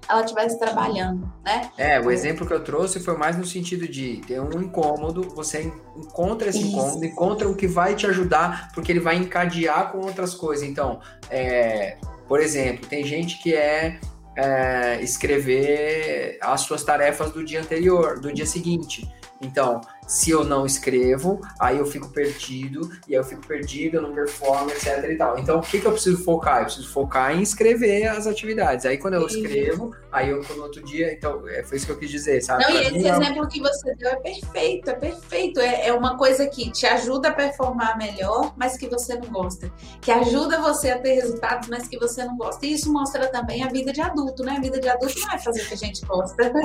ela 0.09 0.22
estivesse 0.22 0.59
trabalhando, 0.59 1.30
né? 1.44 1.70
É, 1.76 2.01
o 2.01 2.11
exemplo 2.11 2.46
que 2.46 2.55
eu 2.55 2.64
trouxe 2.64 2.99
foi 2.99 3.14
mais 3.18 3.36
no 3.36 3.44
sentido 3.44 3.86
de 3.86 4.22
ter 4.26 4.40
um 4.40 4.62
incômodo, 4.62 5.28
você 5.34 5.70
encontra 5.94 6.49
esse 6.49 6.61
Isso. 6.61 6.68
incômodo, 6.68 7.05
encontra 7.05 7.49
o 7.49 7.55
que 7.55 7.66
vai 7.66 7.94
te 7.94 8.07
ajudar, 8.07 8.70
porque 8.72 8.90
ele 8.90 9.01
vai 9.01 9.16
encadear 9.16 9.92
com 9.92 9.99
outras 9.99 10.34
coisas. 10.34 10.66
Então, 10.66 11.01
é, 11.28 11.99
por 12.26 12.40
exemplo, 12.40 12.86
tem 12.86 13.05
gente 13.05 13.38
que 13.42 13.55
é 13.55 14.01
é, 14.39 15.03
escrever 15.03 16.39
as 16.41 16.61
suas 16.61 16.84
tarefas 16.84 17.32
do 17.32 17.45
dia 17.45 17.61
anterior, 17.61 18.20
do 18.20 18.32
dia 18.32 18.47
seguinte. 18.47 19.09
Então, 19.41 19.80
se 20.07 20.30
eu 20.30 20.45
não 20.45 20.66
escrevo, 20.66 21.41
aí 21.61 21.78
eu 21.78 21.86
fico 21.86 22.09
perdido, 22.09 22.89
e 23.09 23.14
aí 23.14 23.20
eu 23.20 23.24
fico 23.24 23.47
perdido, 23.47 23.97
eu 23.97 24.03
não 24.03 24.14
performo, 24.14 24.70
etc 24.70 25.05
e 25.11 25.16
tal. 25.16 25.39
Então, 25.39 25.59
o 25.59 25.62
que, 25.62 25.80
que 25.80 25.86
eu 25.86 25.93
preciso 25.93 26.24
focar? 26.24 26.61
Eu 26.61 26.64
preciso 26.64 26.89
focar 26.93 27.36
em 27.36 27.43
escrever 27.43 28.07
as 28.07 28.26
atividades. 28.26 28.86
Aí, 28.86 28.99
quando 28.99 29.14
eu 29.14 29.26
escrevo, 29.26 29.95
aí 30.18 30.30
eu 30.30 30.42
no 30.42 30.62
outro 30.62 30.82
dia, 30.82 31.12
então, 31.12 31.46
é, 31.48 31.62
foi 31.62 31.76
isso 31.76 31.86
que 31.86 31.92
eu 31.92 31.98
quis 31.98 32.10
dizer, 32.10 32.40
sabe? 32.42 32.64
Não, 32.64 32.70
pra 32.70 32.80
e 32.80 32.86
esse 32.86 32.98
mim, 32.98 33.08
exemplo 33.08 33.48
que 33.48 33.60
você 33.60 33.94
deu 33.94 34.10
é 34.10 34.16
perfeito, 34.16 34.90
é 34.90 34.94
perfeito. 34.94 35.60
É, 35.60 35.88
é 35.88 35.92
uma 35.92 36.16
coisa 36.16 36.46
que 36.46 36.70
te 36.70 36.86
ajuda 36.86 37.28
a 37.28 37.32
performar 37.32 37.96
melhor, 37.96 38.52
mas 38.56 38.76
que 38.76 38.88
você 38.88 39.14
não 39.16 39.28
gosta. 39.28 39.70
Que 40.00 40.10
ajuda 40.10 40.60
você 40.60 40.90
a 40.90 40.98
ter 40.98 41.14
resultados, 41.14 41.68
mas 41.68 41.88
que 41.88 41.98
você 41.98 42.24
não 42.24 42.36
gosta. 42.36 42.64
E 42.66 42.72
isso 42.72 42.92
mostra 42.92 43.28
também 43.28 43.62
a 43.62 43.68
vida 43.68 43.92
de 43.92 44.00
adulto, 44.00 44.42
né? 44.44 44.56
A 44.56 44.60
vida 44.60 44.80
de 44.80 44.88
adulto 44.88 45.18
não 45.20 45.32
é 45.32 45.38
fazer 45.38 45.62
o 45.62 45.66
que 45.66 45.74
a 45.74 45.76
gente 45.76 46.04
gosta. 46.04 46.52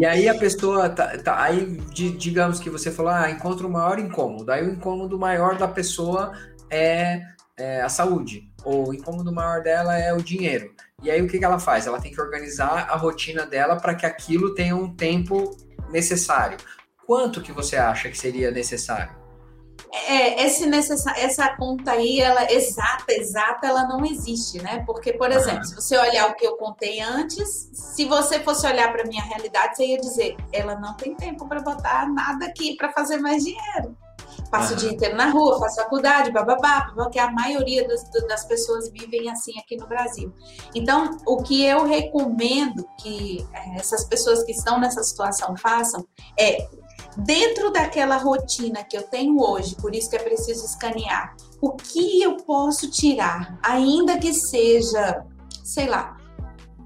E 0.00 0.04
aí 0.04 0.28
a 0.28 0.36
pessoa, 0.36 0.88
tá, 0.88 1.16
tá 1.18 1.40
aí, 1.40 1.78
digamos, 1.92 2.54
digamos 2.54 2.60
que 2.60 2.68
você 2.68 2.90
falou, 2.90 3.12
ah, 3.12 3.30
encontra 3.30 3.66
o 3.66 3.70
maior 3.70 3.98
incômodo. 3.98 4.50
Aí 4.50 4.66
o 4.66 4.72
incômodo 4.72 5.18
maior 5.18 5.56
da 5.56 5.68
pessoa 5.68 6.32
é, 6.68 7.22
é 7.56 7.80
a 7.80 7.88
saúde, 7.88 8.50
ou 8.64 8.88
o 8.88 8.94
incômodo 8.94 9.32
maior 9.32 9.62
dela 9.62 9.96
é 9.96 10.12
o 10.12 10.22
dinheiro. 10.22 10.73
E 11.04 11.10
aí 11.10 11.20
o 11.20 11.28
que, 11.28 11.38
que 11.38 11.44
ela 11.44 11.60
faz? 11.60 11.86
Ela 11.86 12.00
tem 12.00 12.10
que 12.10 12.20
organizar 12.20 12.88
a 12.90 12.96
rotina 12.96 13.44
dela 13.44 13.76
para 13.76 13.94
que 13.94 14.06
aquilo 14.06 14.54
tenha 14.54 14.74
um 14.74 14.92
tempo 14.94 15.54
necessário. 15.90 16.56
Quanto 17.06 17.42
que 17.42 17.52
você 17.52 17.76
acha 17.76 18.08
que 18.08 18.16
seria 18.16 18.50
necessário? 18.50 19.14
É, 20.08 20.44
esse 20.44 20.68
essa 21.16 21.56
conta 21.56 21.92
aí, 21.92 22.20
ela 22.20 22.50
exata, 22.50 23.12
exata, 23.12 23.66
ela 23.66 23.86
não 23.86 24.04
existe, 24.04 24.60
né? 24.60 24.82
Porque, 24.84 25.12
por 25.12 25.30
exemplo, 25.30 25.58
uhum. 25.58 25.64
se 25.64 25.74
você 25.74 25.96
olhar 25.96 26.30
o 26.30 26.34
que 26.34 26.44
eu 26.44 26.56
contei 26.56 27.00
antes, 27.00 27.70
se 27.72 28.04
você 28.06 28.40
fosse 28.40 28.66
olhar 28.66 28.90
para 28.90 29.04
minha 29.04 29.22
realidade, 29.22 29.76
você 29.76 29.86
ia 29.86 29.98
dizer, 29.98 30.36
ela 30.52 30.74
não 30.80 30.96
tem 30.96 31.14
tempo 31.14 31.46
para 31.46 31.60
botar 31.60 32.08
nada 32.08 32.46
aqui 32.46 32.76
para 32.76 32.92
fazer 32.92 33.18
mais 33.18 33.44
dinheiro. 33.44 33.96
Passo 34.54 34.70
uhum. 34.70 34.76
o 34.76 34.80
dia 34.82 34.92
inteiro 34.92 35.16
na 35.16 35.30
rua, 35.30 35.58
faço 35.58 35.74
faculdade, 35.74 36.30
bababá, 36.30 36.92
porque 36.94 37.18
a 37.18 37.28
maioria 37.32 37.88
das, 37.88 38.08
das 38.28 38.44
pessoas 38.44 38.88
vivem 38.88 39.28
assim 39.28 39.58
aqui 39.58 39.76
no 39.76 39.84
Brasil. 39.88 40.32
Então, 40.72 41.18
o 41.26 41.38
que 41.42 41.64
eu 41.64 41.84
recomendo 41.84 42.86
que 43.00 43.44
é, 43.52 43.80
essas 43.80 44.04
pessoas 44.04 44.44
que 44.44 44.52
estão 44.52 44.78
nessa 44.78 45.02
situação 45.02 45.56
façam 45.56 46.06
é 46.38 46.68
dentro 47.16 47.72
daquela 47.72 48.16
rotina 48.16 48.84
que 48.84 48.96
eu 48.96 49.02
tenho 49.02 49.40
hoje, 49.40 49.74
por 49.74 49.92
isso 49.92 50.08
que 50.08 50.14
é 50.14 50.22
preciso 50.22 50.64
escanear, 50.64 51.34
o 51.60 51.72
que 51.72 52.22
eu 52.22 52.36
posso 52.36 52.88
tirar, 52.88 53.58
ainda 53.60 54.18
que 54.18 54.32
seja, 54.32 55.26
sei 55.64 55.88
lá, 55.88 56.16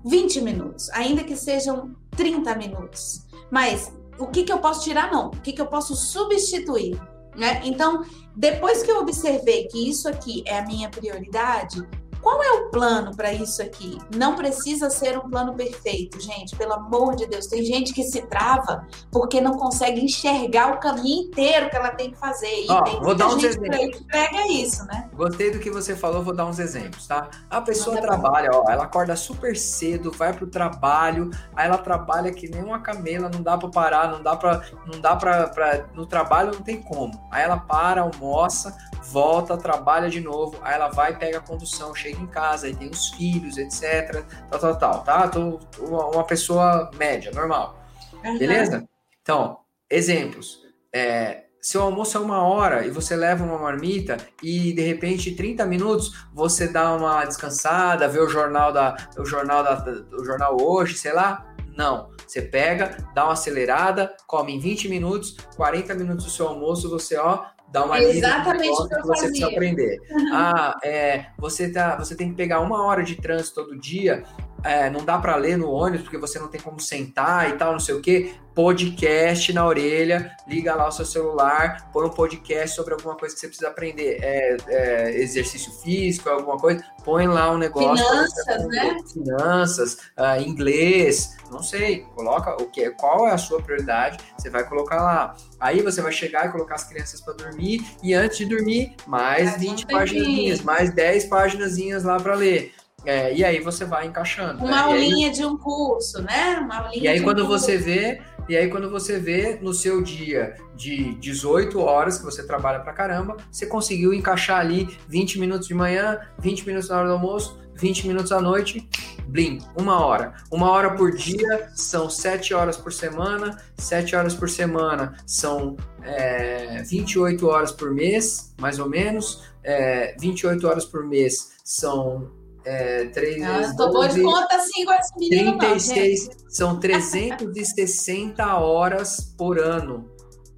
20 0.07 0.41
minutos, 0.41 0.89
ainda 0.95 1.23
que 1.23 1.37
sejam 1.37 1.95
30 2.17 2.55
minutos, 2.55 3.27
mas 3.51 3.93
o 4.19 4.27
que, 4.27 4.43
que 4.43 4.53
eu 4.53 4.59
posso 4.59 4.85
tirar, 4.85 5.13
não, 5.13 5.27
o 5.27 5.41
que, 5.43 5.53
que 5.53 5.61
eu 5.61 5.67
posso 5.67 5.95
substituir, 5.95 6.99
né? 7.39 7.63
Então, 7.65 8.05
depois 8.37 8.83
que 8.83 8.91
eu 8.91 8.99
observei 8.99 9.67
que 9.69 9.89
isso 9.89 10.09
aqui 10.09 10.43
é 10.47 10.59
a 10.59 10.67
minha 10.67 10.91
prioridade, 10.91 11.83
qual 12.29 12.43
é 12.43 12.53
o 12.53 12.69
plano 12.69 13.17
para 13.17 13.33
isso 13.33 13.63
aqui? 13.63 13.99
Não 14.15 14.37
precisa 14.37 14.91
ser 14.91 15.17
um 15.17 15.31
plano 15.31 15.55
perfeito, 15.55 16.21
gente, 16.21 16.55
pelo 16.57 16.75
amor 16.75 17.17
de 17.17 17.27
Deus. 17.27 17.47
Tem 17.47 17.65
gente 17.65 17.95
que 17.95 18.03
se 18.03 18.21
trava 18.21 18.87
porque 19.11 19.41
não 19.41 19.57
consegue 19.57 20.05
enxergar 20.05 20.75
o 20.75 20.79
caminho 20.79 21.23
inteiro 21.23 21.71
que 21.71 21.77
ela 21.77 21.91
tem 21.91 22.11
que 22.11 22.19
fazer. 22.19 22.67
E 22.67 22.71
Ó, 22.71 22.83
tem 22.83 23.01
vou 23.01 23.15
dar 23.15 23.29
uns 23.29 23.43
exemplos. 23.43 23.97
que 23.97 24.05
pega 24.05 24.47
isso, 24.47 24.85
né? 24.85 25.09
Gostei 25.15 25.51
do 25.51 25.59
que 25.59 25.71
você 25.71 25.97
falou, 25.97 26.23
vou 26.23 26.35
dar 26.35 26.45
uns 26.45 26.59
exemplos, 26.59 27.07
tá? 27.07 27.31
A 27.49 27.63
pessoa 27.63 27.99
trabalha, 27.99 28.51
ó, 28.53 28.71
ela 28.71 28.85
acorda 28.85 29.17
super 29.17 29.57
cedo, 29.57 30.13
vai 30.13 30.35
pro 30.35 30.47
trabalho, 30.47 31.31
aí 31.57 31.67
ela 31.67 31.79
trabalha 31.79 32.31
que 32.31 32.47
nem 32.47 32.63
uma 32.63 32.81
camela, 32.81 33.31
não 33.33 33.41
dá 33.41 33.57
para 33.57 33.71
parar, 33.71 34.09
não 34.09 34.23
dá 34.23 34.37
para 34.37 34.61
não 34.85 35.01
dá 35.01 35.17
para 35.17 35.87
no 35.95 36.05
trabalho 36.05 36.53
não 36.53 36.61
tem 36.61 36.83
como. 36.83 37.27
Aí 37.31 37.43
ela 37.43 37.57
para, 37.57 38.03
almoça, 38.03 38.77
volta, 39.11 39.57
trabalha 39.57 40.11
de 40.11 40.21
novo, 40.21 40.57
aí 40.63 40.75
ela 40.75 40.89
vai, 40.89 41.17
pega 41.17 41.39
a 41.39 41.41
condução, 41.41 41.95
chega 41.95 42.18
em 42.21 42.27
casa, 42.27 42.67
aí 42.67 42.75
tem 42.75 42.91
os 42.91 43.09
filhos, 43.11 43.57
etc, 43.57 44.25
tal, 44.51 44.61
tal, 44.61 44.79
tal, 44.79 45.05
tá? 45.05 45.29
Tô, 45.29 45.61
uma 45.81 46.25
pessoa 46.25 46.91
média, 46.97 47.31
normal. 47.33 47.79
Uhum. 48.25 48.39
Beleza? 48.39 48.89
Então, 49.23 49.59
exemplos. 49.91 50.67
É, 50.93 51.45
seu 51.61 51.83
almoço 51.83 52.17
é 52.17 52.21
uma 52.21 52.43
hora 52.43 52.87
e 52.87 52.91
você 52.91 53.17
leva 53.17 53.45
uma 53.45 53.59
marmita 53.59 54.17
e 54.43 54.73
de 54.73 54.83
repente 54.83 55.35
30 55.35 55.67
minutos 55.67 56.27
você 56.33 56.69
dá 56.69 56.95
uma 56.95 57.25
descansada, 57.25 58.09
vê 58.09 58.21
o 58.21 58.29
jornal 58.29 58.73
da 58.73 58.97
o 59.19 59.25
jornal 59.25 59.63
da 59.63 59.85
o 60.13 60.25
jornal 60.25 60.57
hoje, 60.61 60.95
sei 60.95 61.13
lá. 61.13 61.55
Não, 61.77 62.11
você 62.27 62.43
pega, 62.43 62.97
dá 63.15 63.25
uma 63.25 63.33
acelerada, 63.33 64.17
come 64.27 64.55
em 64.55 64.59
20 64.59 64.89
minutos, 64.89 65.37
40 65.57 65.95
minutos 65.95 66.25
do 66.25 66.31
seu 66.31 66.49
almoço, 66.49 66.91
você 66.91 67.17
ó, 67.17 67.45
dá 67.71 67.85
uma 67.85 68.01
Exatamente 68.01 68.83
de 68.83 68.89
que, 68.89 68.95
que 68.97 69.07
você 69.07 69.27
precisa 69.27 69.47
aprender. 69.49 69.99
Ah, 70.33 70.79
é, 70.83 71.27
você, 71.39 71.71
tá, 71.71 71.97
você 71.97 72.17
tem 72.17 72.31
que 72.31 72.37
pegar 72.37 72.61
uma 72.61 72.85
hora 72.85 73.03
de 73.03 73.17
trânsito 73.17 73.65
todo 73.65 73.79
dia, 73.79 74.25
é, 74.65 74.91
não 74.91 75.05
dá 75.05 75.19
para 75.19 75.37
ler 75.37 75.57
no 75.57 75.71
ônibus 75.71 76.03
porque 76.03 76.19
você 76.19 76.39
não 76.39 76.49
tem 76.49 76.61
como 76.61 76.81
sentar 76.81 77.51
e 77.51 77.53
tal, 77.55 77.73
não 77.73 77.81
sei 77.81 77.95
o 77.95 78.01
que. 78.01 78.35
Podcast 78.55 79.53
na 79.53 79.65
orelha, 79.65 80.33
liga 80.49 80.75
lá 80.75 80.89
o 80.89 80.91
seu 80.91 81.05
celular, 81.05 81.91
põe 81.93 82.07
um 82.07 82.11
podcast 82.11 82.75
sobre 82.75 82.93
alguma 82.93 83.17
coisa 83.17 83.33
que 83.33 83.41
você 83.41 83.47
precisa 83.47 83.69
aprender. 83.69 84.19
É, 84.21 84.57
é 84.67 85.21
exercício 85.21 85.71
físico, 85.75 86.29
alguma 86.29 86.57
coisa, 86.57 86.85
põe 87.05 87.29
lá 87.29 87.53
um 87.53 87.59
negócio. 87.59 88.05
Finanças, 88.05 88.67
né? 88.67 88.97
Finanças, 89.13 89.95
uh, 90.19 90.43
inglês, 90.43 91.37
não 91.53 91.63
sei. 91.63 92.01
Coloca 92.17 92.61
o 92.61 92.67
que, 92.67 92.91
qual 92.91 93.29
é 93.29 93.33
a 93.33 93.39
sua 93.39 93.63
prioridade, 93.63 94.19
você 94.37 94.51
vai 94.51 94.69
colocar 94.69 94.97
lá. 94.97 95.37
Aí 95.61 95.81
você 95.81 96.03
vai 96.03 96.11
chegar 96.11 96.49
e 96.49 96.51
colocar 96.51 96.75
as 96.75 96.85
crianças 96.85 97.21
para 97.21 97.35
dormir, 97.35 97.87
e 98.03 98.13
antes 98.13 98.39
de 98.39 98.47
dormir, 98.47 98.97
mais 99.07 99.57
20 99.57 99.87
páginas, 99.87 100.63
mais 100.63 100.93
10 100.93 101.27
páginas 101.27 102.03
lá 102.03 102.17
para 102.19 102.35
ler. 102.35 102.73
É, 103.05 103.35
e 103.35 103.45
aí 103.45 103.61
você 103.61 103.85
vai 103.85 104.07
encaixando. 104.07 104.65
Uma 104.65 104.71
né? 104.71 104.79
aulinha 104.79 105.29
aí, 105.29 105.33
de 105.33 105.45
um 105.45 105.57
curso, 105.57 106.21
né? 106.23 106.59
Uma 106.61 106.79
aulinha 106.79 107.05
e 107.05 107.09
aí, 107.09 107.21
quando 107.21 107.45
um 107.45 107.47
você 107.47 107.77
vê, 107.77 108.21
E 108.49 108.57
aí, 108.57 108.69
quando 108.69 108.91
você 108.91 109.19
vê 109.19 109.59
no 109.61 109.75
seu 109.75 110.03
dia 110.03 110.57
de 110.75 111.15
18 111.15 111.79
horas 111.81 112.19
que 112.19 112.25
você 112.25 112.47
trabalha 112.47 112.81
pra 112.81 112.93
caramba, 112.93 113.37
você 113.51 113.67
conseguiu 113.67 114.13
encaixar 114.15 114.61
ali 114.61 114.89
20 115.09 115.39
minutos 115.39 115.69
de 115.69 115.75
manhã, 115.75 116.21
20 116.39 116.67
minutos 116.67 116.89
na 116.89 116.99
hora 116.99 117.09
do 117.09 117.15
almoço, 117.15 117.59
20 117.75 118.09
minutos 118.09 118.33
à 118.33 118.41
noite, 118.41 118.89
blim, 119.29 119.59
uma 119.77 120.05
hora. 120.05 120.35
Uma 120.51 120.71
hora 120.71 120.95
por 120.95 121.13
dia 121.13 121.71
são 121.75 122.11
7 122.11 122.53
horas 122.53 122.77
por 122.77 122.93
semana, 122.93 123.63
7 123.77 124.17
horas 124.17 124.35
por 124.35 124.49
semana 124.49 125.17
são 125.27 125.77
é, 126.03 126.83
28 126.83 127.47
horas 127.47 127.71
por 127.71 127.93
mês, 127.93 128.55
mais 128.61 128.79
ou 128.79 128.89
menos. 128.89 129.45
É, 129.63 130.17
28 130.19 130.67
horas 130.67 130.85
por 130.85 131.05
mês 131.05 131.53
são 131.63 132.31
é, 132.69 133.07
3 133.07 133.43
ah, 133.43 133.59
vezes 133.59 133.77
12, 133.77 134.15
de 134.15 134.23
conta 134.23 134.57
assim 134.57 134.85
com 134.85 134.93
esse 134.93 135.19
menino 135.19 135.59
36, 135.59 136.29
não, 136.29 136.51
são 136.51 136.81
360 136.81 138.57
horas 138.59 139.35
por 139.39 139.59
ano. 139.59 140.07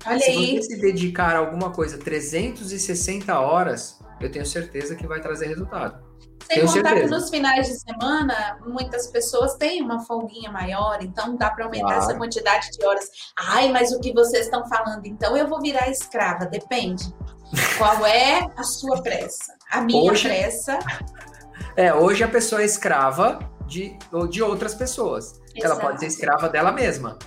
Olha 0.05 0.19
se 0.19 0.31
aí. 0.31 0.57
você 0.57 0.63
se 0.63 0.81
dedicar 0.81 1.37
a 1.37 1.39
alguma 1.39 1.71
coisa 1.71 1.97
360 1.99 3.39
horas, 3.39 3.99
eu 4.21 4.31
tenho 4.31 4.45
certeza 4.45 4.97
que 4.97 5.07
vai 5.07 5.21
trazer 5.21 5.47
resultado. 5.47 6.11
Sem 6.47 6.57
Tenho 6.57 6.67
contar 6.67 6.89
certeza. 6.89 7.07
que 7.07 7.11
nos 7.15 7.31
finais 7.31 7.69
de 7.69 7.79
semana, 7.79 8.59
muitas 8.67 9.07
pessoas 9.07 9.55
têm 9.55 9.83
uma 9.83 10.01
folguinha 10.05 10.51
maior, 10.51 10.99
então 11.01 11.37
dá 11.37 11.51
para 11.51 11.67
aumentar 11.67 11.87
claro. 11.87 12.03
essa 12.03 12.15
quantidade 12.15 12.71
de 12.73 12.85
horas. 12.85 13.05
Ai, 13.39 13.71
mas 13.71 13.93
o 13.93 14.01
que 14.01 14.13
vocês 14.13 14.47
estão 14.47 14.67
falando? 14.69 15.07
Então 15.07 15.37
eu 15.37 15.47
vou 15.47 15.61
virar 15.61 15.89
escrava, 15.89 16.47
depende. 16.47 17.05
Qual 17.79 18.05
é 18.05 18.49
a 18.57 18.65
sua 18.65 19.01
pressa? 19.01 19.55
A 19.71 19.81
minha 19.83 20.11
hoje, 20.11 20.27
pressa. 20.27 20.79
É, 21.77 21.95
hoje 21.95 22.25
a 22.25 22.29
pessoa 22.29 22.63
é 22.63 22.65
escrava 22.65 23.39
de, 23.67 23.97
de 24.31 24.43
outras 24.43 24.75
pessoas. 24.75 25.41
Exato. 25.55 25.65
Ela 25.65 25.77
pode 25.77 26.01
ser 26.01 26.07
escrava 26.07 26.49
dela 26.49 26.73
mesma. 26.73 27.19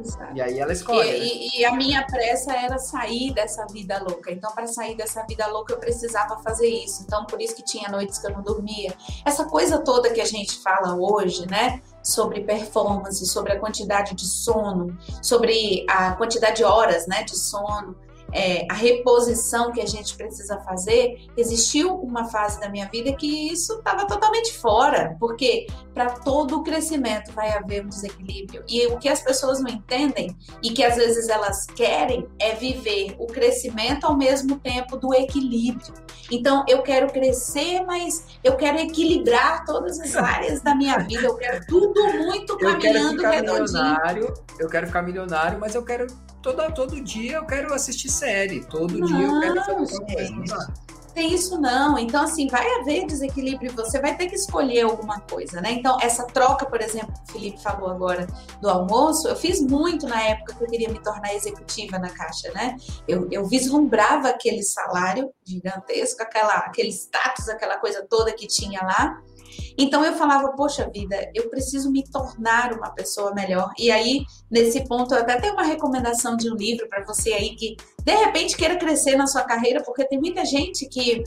Exato. 0.00 0.36
E 0.36 0.40
aí 0.40 0.58
ela 0.58 0.72
escolhe. 0.72 1.08
E, 1.08 1.18
né? 1.18 1.50
e, 1.58 1.64
a 1.64 1.74
minha 1.74 2.06
pressa 2.06 2.52
era 2.52 2.78
sair 2.78 3.32
dessa 3.32 3.66
vida 3.66 3.98
louca. 3.98 4.30
Então, 4.30 4.52
para 4.52 4.66
sair 4.66 4.96
dessa 4.96 5.24
vida 5.26 5.46
louca, 5.48 5.72
eu 5.72 5.78
precisava 5.78 6.38
fazer 6.38 6.68
isso. 6.68 7.02
Então, 7.02 7.24
por 7.26 7.40
isso 7.40 7.56
que 7.56 7.64
tinha 7.64 7.88
noites 7.88 8.18
que 8.18 8.26
eu 8.26 8.32
não 8.32 8.42
dormia. 8.42 8.94
Essa 9.24 9.44
coisa 9.44 9.78
toda 9.78 10.10
que 10.10 10.20
a 10.20 10.24
gente 10.24 10.58
fala 10.62 10.94
hoje, 10.94 11.48
né? 11.48 11.82
Sobre 12.02 12.42
performance, 12.42 13.26
sobre 13.26 13.52
a 13.52 13.58
quantidade 13.58 14.14
de 14.14 14.26
sono, 14.26 14.96
sobre 15.20 15.84
a 15.88 16.12
quantidade 16.12 16.56
de 16.56 16.64
horas 16.64 17.06
né, 17.06 17.22
de 17.24 17.36
sono 17.36 17.96
é, 18.32 18.66
a 18.70 18.74
reposição 18.74 19.72
que 19.72 19.80
a 19.80 19.86
gente 19.86 20.16
precisa 20.16 20.58
fazer, 20.60 21.26
existiu 21.36 21.94
uma 21.94 22.24
fase 22.24 22.60
da 22.60 22.68
minha 22.68 22.88
vida 22.88 23.12
que 23.14 23.50
isso 23.50 23.74
estava 23.74 24.06
totalmente 24.06 24.52
fora, 24.58 25.16
porque 25.18 25.66
para 25.94 26.10
todo 26.10 26.58
o 26.58 26.62
crescimento 26.62 27.32
vai 27.32 27.50
haver 27.50 27.84
um 27.84 27.88
desequilíbrio. 27.88 28.62
E 28.68 28.86
o 28.86 28.98
que 28.98 29.08
as 29.08 29.20
pessoas 29.20 29.60
não 29.60 29.70
entendem 29.70 30.36
e 30.62 30.70
que 30.70 30.84
às 30.84 30.96
vezes 30.96 31.28
elas 31.28 31.66
querem 31.66 32.26
é 32.38 32.54
viver 32.54 33.16
o 33.18 33.26
crescimento 33.26 34.04
ao 34.04 34.16
mesmo 34.16 34.58
tempo 34.58 34.96
do 34.96 35.14
equilíbrio. 35.14 35.94
Então, 36.30 36.64
eu 36.68 36.82
quero 36.82 37.10
crescer, 37.10 37.82
mas 37.86 38.26
eu 38.44 38.56
quero 38.56 38.78
equilibrar 38.78 39.64
todas 39.64 39.98
as 39.98 40.14
áreas 40.16 40.60
da 40.60 40.74
minha 40.74 40.98
vida, 40.98 41.22
eu 41.22 41.36
quero 41.36 41.64
tudo 41.66 42.02
muito 42.18 42.56
caminhando 42.58 43.22
eu 43.22 43.30
redondinho. 43.30 44.34
Eu 44.58 44.68
quero 44.68 44.86
ficar 44.86 45.02
milionário, 45.02 45.58
mas 45.58 45.74
eu 45.74 45.82
quero 45.82 46.06
todo, 46.42 46.74
todo 46.74 47.00
dia 47.00 47.36
eu 47.36 47.46
quero 47.46 47.72
assistir 47.74 48.08
série, 48.08 48.64
todo 48.64 48.98
não, 48.98 49.06
dia 49.06 49.26
eu 49.26 49.40
quero 49.40 49.64
fazer 49.64 50.00
coisa. 50.00 50.88
Tem 51.14 51.34
isso 51.34 51.60
não. 51.60 51.98
Então, 51.98 52.22
assim, 52.22 52.46
vai 52.46 52.64
haver 52.76 53.04
desequilíbrio, 53.04 53.72
você 53.74 54.00
vai 54.00 54.16
ter 54.16 54.28
que 54.28 54.36
escolher 54.36 54.82
alguma 54.82 55.18
coisa, 55.20 55.60
né? 55.60 55.72
Então, 55.72 55.98
essa 56.00 56.24
troca, 56.24 56.64
por 56.64 56.80
exemplo, 56.80 57.12
que 57.12 57.30
o 57.30 57.32
Felipe 57.32 57.60
falou 57.60 57.90
agora 57.90 58.26
do 58.60 58.68
almoço, 58.68 59.26
eu 59.26 59.34
fiz 59.34 59.60
muito 59.60 60.06
na 60.06 60.22
época 60.22 60.54
que 60.54 60.62
eu 60.62 60.68
queria 60.68 60.88
me 60.88 61.02
tornar 61.02 61.34
executiva 61.34 61.98
na 61.98 62.08
Caixa, 62.08 62.52
né? 62.52 62.76
Eu, 63.08 63.26
eu 63.32 63.44
vislumbrava 63.46 64.28
aquele 64.28 64.62
salário 64.62 65.32
gigantesco, 65.44 66.22
aquela, 66.22 66.54
aquele 66.58 66.90
status, 66.90 67.48
aquela 67.48 67.78
coisa 67.78 68.06
toda 68.08 68.32
que 68.32 68.46
tinha 68.46 68.80
lá, 68.80 69.20
então 69.76 70.04
eu 70.04 70.14
falava, 70.14 70.52
poxa 70.52 70.90
vida, 70.92 71.30
eu 71.34 71.48
preciso 71.48 71.90
me 71.90 72.04
tornar 72.04 72.72
uma 72.72 72.90
pessoa 72.90 73.34
melhor. 73.34 73.70
E 73.78 73.90
aí, 73.90 74.24
nesse 74.50 74.86
ponto, 74.86 75.14
eu 75.14 75.20
até 75.20 75.40
tenho 75.40 75.54
uma 75.54 75.64
recomendação 75.64 76.36
de 76.36 76.50
um 76.50 76.54
livro 76.54 76.88
para 76.88 77.04
você 77.04 77.32
aí 77.32 77.54
que 77.54 77.76
de 78.04 78.14
repente 78.14 78.56
queira 78.56 78.76
crescer 78.76 79.16
na 79.16 79.26
sua 79.26 79.42
carreira, 79.44 79.82
porque 79.82 80.04
tem 80.04 80.18
muita 80.18 80.44
gente 80.44 80.88
que 80.88 81.22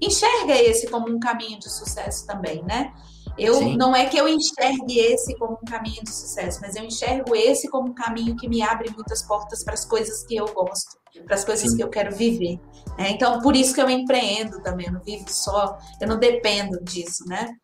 enxerga 0.00 0.54
esse 0.54 0.88
como 0.88 1.08
um 1.08 1.18
caminho 1.18 1.58
de 1.58 1.70
sucesso 1.70 2.26
também, 2.26 2.62
né? 2.62 2.92
Eu 3.38 3.54
Sim. 3.54 3.76
não 3.76 3.94
é 3.94 4.06
que 4.06 4.16
eu 4.16 4.26
enxergue 4.26 4.98
esse 4.98 5.36
como 5.36 5.58
um 5.62 5.70
caminho 5.70 6.02
de 6.02 6.10
sucesso, 6.10 6.58
mas 6.62 6.74
eu 6.74 6.82
enxergo 6.82 7.34
esse 7.34 7.68
como 7.68 7.90
um 7.90 7.94
caminho 7.94 8.34
que 8.34 8.48
me 8.48 8.62
abre 8.62 8.90
muitas 8.90 9.22
portas 9.22 9.62
para 9.62 9.74
as 9.74 9.84
coisas 9.84 10.24
que 10.24 10.36
eu 10.36 10.46
gosto, 10.54 10.96
para 11.26 11.34
as 11.34 11.44
coisas 11.44 11.70
Sim. 11.70 11.76
que 11.76 11.82
eu 11.82 11.90
quero 11.90 12.16
viver. 12.16 12.58
É, 12.96 13.10
então, 13.10 13.40
por 13.40 13.54
isso 13.54 13.74
que 13.74 13.80
eu 13.80 13.90
empreendo 13.90 14.62
também, 14.62 14.86
eu 14.86 14.94
não 14.94 15.02
vivo 15.02 15.26
só, 15.28 15.76
eu 16.00 16.08
não 16.08 16.18
dependo 16.18 16.82
disso, 16.82 17.26
né? 17.26 17.54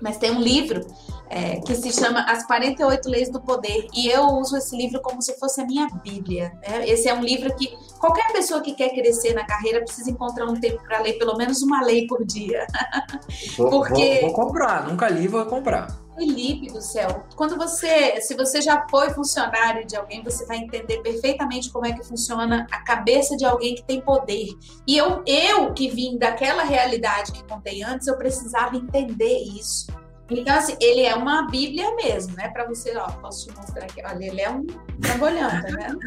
Mas 0.00 0.16
tem 0.16 0.30
um 0.30 0.40
livro 0.40 0.86
é, 1.30 1.60
que 1.60 1.74
se 1.74 1.92
chama 1.92 2.20
As 2.22 2.46
48 2.46 3.08
Leis 3.08 3.30
do 3.30 3.40
Poder, 3.40 3.86
e 3.94 4.08
eu 4.08 4.24
uso 4.38 4.56
esse 4.56 4.76
livro 4.76 5.00
como 5.00 5.20
se 5.20 5.38
fosse 5.38 5.60
a 5.60 5.66
minha 5.66 5.88
Bíblia. 6.02 6.52
Né? 6.66 6.88
Esse 6.88 7.08
é 7.08 7.14
um 7.14 7.22
livro 7.22 7.54
que 7.54 7.76
qualquer 7.98 8.32
pessoa 8.32 8.60
que 8.60 8.74
quer 8.74 8.90
crescer 8.90 9.34
na 9.34 9.44
carreira 9.44 9.80
precisa 9.80 10.10
encontrar 10.10 10.46
um 10.46 10.54
tempo 10.54 10.82
para 10.82 11.00
ler 11.00 11.14
pelo 11.14 11.36
menos 11.36 11.62
uma 11.62 11.82
lei 11.82 12.06
por 12.06 12.24
dia. 12.24 12.66
Vou, 13.56 13.70
Porque... 13.70 14.20
vou, 14.20 14.30
vou 14.30 14.32
comprar, 14.32 14.86
nunca 14.86 15.08
li, 15.08 15.28
vou 15.28 15.44
comprar. 15.46 16.07
Felipe 16.18 16.66
do 16.72 16.82
céu, 16.82 17.24
quando 17.36 17.56
você, 17.56 18.20
se 18.20 18.34
você 18.34 18.60
já 18.60 18.86
foi 18.90 19.10
funcionário 19.10 19.86
de 19.86 19.96
alguém, 19.96 20.22
você 20.22 20.44
vai 20.44 20.58
entender 20.58 20.98
perfeitamente 20.98 21.70
como 21.70 21.86
é 21.86 21.92
que 21.92 22.02
funciona 22.02 22.66
a 22.72 22.82
cabeça 22.82 23.36
de 23.36 23.44
alguém 23.44 23.76
que 23.76 23.84
tem 23.84 24.00
poder. 24.00 24.48
E 24.86 24.96
eu, 24.96 25.22
eu 25.24 25.72
que 25.72 25.88
vim 25.88 26.18
daquela 26.18 26.64
realidade 26.64 27.32
que 27.32 27.44
contei 27.44 27.82
antes, 27.82 28.08
eu 28.08 28.18
precisava 28.18 28.76
entender 28.76 29.38
isso. 29.38 29.86
Então, 30.30 30.56
assim, 30.56 30.76
ele 30.80 31.02
é 31.02 31.14
uma 31.14 31.46
Bíblia 31.46 31.94
mesmo, 31.96 32.36
né? 32.36 32.48
Para 32.48 32.66
você, 32.66 32.94
ó, 32.96 33.10
posso 33.12 33.48
te 33.48 33.56
mostrar 33.56 33.84
aqui. 33.84 34.02
Olha, 34.04 34.24
ele 34.26 34.40
é 34.40 34.50
um 34.50 34.66
trambolhão, 35.00 35.48
tá 35.48 35.68
vendo? 35.68 35.98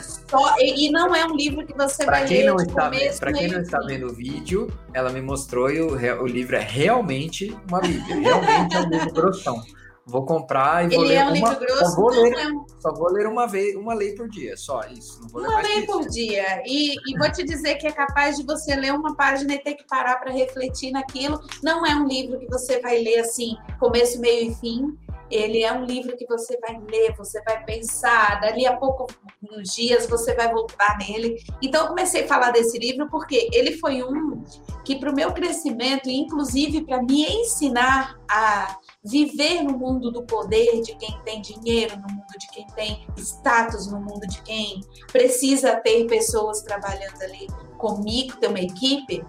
Só, 0.02 0.54
e, 0.58 0.86
e, 0.86 0.90
não 0.90 1.14
é 1.14 1.24
um 1.24 1.34
livro 1.34 1.66
que 1.66 1.72
você 1.72 2.04
pra 2.04 2.18
vai 2.18 2.28
quem 2.28 2.42
ler 2.42 2.46
não 2.46 2.56
está 2.56 2.90
Para 3.18 3.32
quem 3.32 3.48
não 3.48 3.60
está 3.60 3.80
vendo 3.80 4.06
o 4.08 4.12
vídeo, 4.12 4.70
ela 4.92 5.10
me 5.10 5.22
mostrou 5.22 5.70
e 5.70 5.80
o, 5.80 5.94
o 6.22 6.26
livro 6.26 6.56
é 6.56 6.60
realmente 6.60 7.56
uma 7.68 7.80
Bíblia. 7.80 8.16
Realmente 8.16 8.76
é 8.76 8.80
um 8.80 8.88
livro 8.90 9.12
grossão. 9.12 9.62
Vou 10.08 10.24
comprar 10.24 10.86
e 10.86 10.94
vou 10.94 11.04
Ele 11.04 11.14
ler 11.14 11.18
é 11.18 11.24
um 11.24 11.28
uma. 11.28 11.50
Livro 11.50 11.60
grosso, 11.60 11.84
só 11.84 11.96
vou 11.96 12.10
ler, 12.10 12.32
é 12.32 12.48
um... 12.48 12.64
só 12.80 12.92
vou 12.94 13.12
ler 13.12 13.26
uma 13.26 13.46
vez, 13.46 13.76
uma 13.76 13.92
lei 13.92 14.14
por 14.14 14.28
dia, 14.28 14.56
só 14.56 14.80
isso. 14.90 15.20
uma 15.34 15.60
lei 15.60 15.86
por 15.86 16.08
dia. 16.08 16.62
E, 16.64 16.94
e 16.94 17.18
vou 17.18 17.30
te 17.30 17.44
dizer 17.44 17.74
que 17.74 17.86
é 17.86 17.92
capaz 17.92 18.36
de 18.36 18.42
você 18.42 18.74
ler 18.74 18.94
uma 18.94 19.14
página 19.14 19.52
e 19.54 19.58
ter 19.58 19.74
que 19.74 19.86
parar 19.86 20.16
para 20.16 20.32
refletir 20.32 20.90
naquilo. 20.92 21.38
Não 21.62 21.84
é 21.84 21.94
um 21.94 22.06
livro 22.06 22.38
que 22.38 22.46
você 22.46 22.80
vai 22.80 22.98
ler 23.02 23.20
assim, 23.20 23.54
começo, 23.78 24.18
meio 24.18 24.50
e 24.50 24.54
fim. 24.54 24.98
Ele 25.30 25.62
é 25.62 25.72
um 25.72 25.84
livro 25.84 26.16
que 26.16 26.26
você 26.26 26.58
vai 26.58 26.78
ler, 26.90 27.14
você 27.16 27.42
vai 27.42 27.64
pensar, 27.64 28.40
dali 28.40 28.66
a 28.66 28.76
pouco, 28.76 29.06
nos 29.42 29.74
dias, 29.74 30.06
você 30.06 30.34
vai 30.34 30.50
voltar 30.50 30.98
nele. 30.98 31.36
Então, 31.62 31.82
eu 31.82 31.88
comecei 31.88 32.24
a 32.24 32.28
falar 32.28 32.50
desse 32.50 32.78
livro 32.78 33.08
porque 33.10 33.48
ele 33.52 33.76
foi 33.78 34.02
um 34.02 34.42
que, 34.84 34.96
para 34.96 35.10
o 35.10 35.14
meu 35.14 35.32
crescimento, 35.32 36.08
inclusive 36.08 36.84
para 36.84 37.02
me 37.02 37.24
ensinar 37.24 38.18
a 38.30 38.78
viver 39.04 39.62
no 39.62 39.76
mundo 39.76 40.10
do 40.10 40.24
poder 40.24 40.80
de 40.80 40.96
quem 40.96 41.20
tem 41.24 41.40
dinheiro, 41.40 41.96
no 41.96 42.14
mundo 42.14 42.32
de 42.38 42.48
quem 42.48 42.66
tem 42.68 43.06
status, 43.16 43.90
no 43.90 44.00
mundo 44.00 44.26
de 44.26 44.40
quem 44.42 44.80
precisa 45.12 45.76
ter 45.76 46.06
pessoas 46.06 46.62
trabalhando 46.62 47.22
ali 47.22 47.46
comigo, 47.76 48.36
ter 48.36 48.48
uma 48.48 48.60
equipe, 48.60 49.24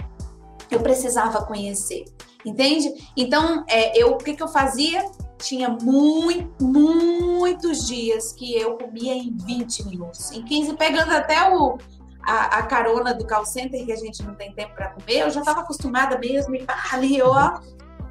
eu 0.72 0.80
precisava 0.82 1.46
conhecer, 1.46 2.06
entende? 2.46 2.94
Então, 3.18 3.64
é, 3.68 3.98
eu, 3.98 4.12
o 4.12 4.18
que, 4.18 4.36
que 4.36 4.44
eu 4.44 4.48
fazia? 4.48 5.04
Tinha 5.40 5.70
muito, 5.70 6.64
muitos 6.64 7.88
dias 7.88 8.34
que 8.34 8.56
eu 8.56 8.78
comia 8.78 9.14
em 9.14 9.36
20 9.36 9.86
minutos, 9.86 10.32
em 10.32 10.44
15, 10.44 10.76
pegando 10.76 11.12
até 11.12 11.50
o, 11.50 11.78
a, 12.22 12.58
a, 12.58 12.64
carona 12.64 13.14
do 13.14 13.26
call 13.26 13.46
center 13.46 13.86
que 13.86 13.92
a 13.92 13.96
gente 13.96 14.22
não 14.22 14.36
tem 14.36 14.54
tempo 14.54 14.76
para 14.76 14.90
comer, 14.90 15.22
eu 15.22 15.30
já 15.30 15.40
estava 15.40 15.62
acostumada 15.62 16.18
mesmo, 16.20 16.56
e 16.56 16.66
ali, 16.92 17.22
ó, 17.22 17.60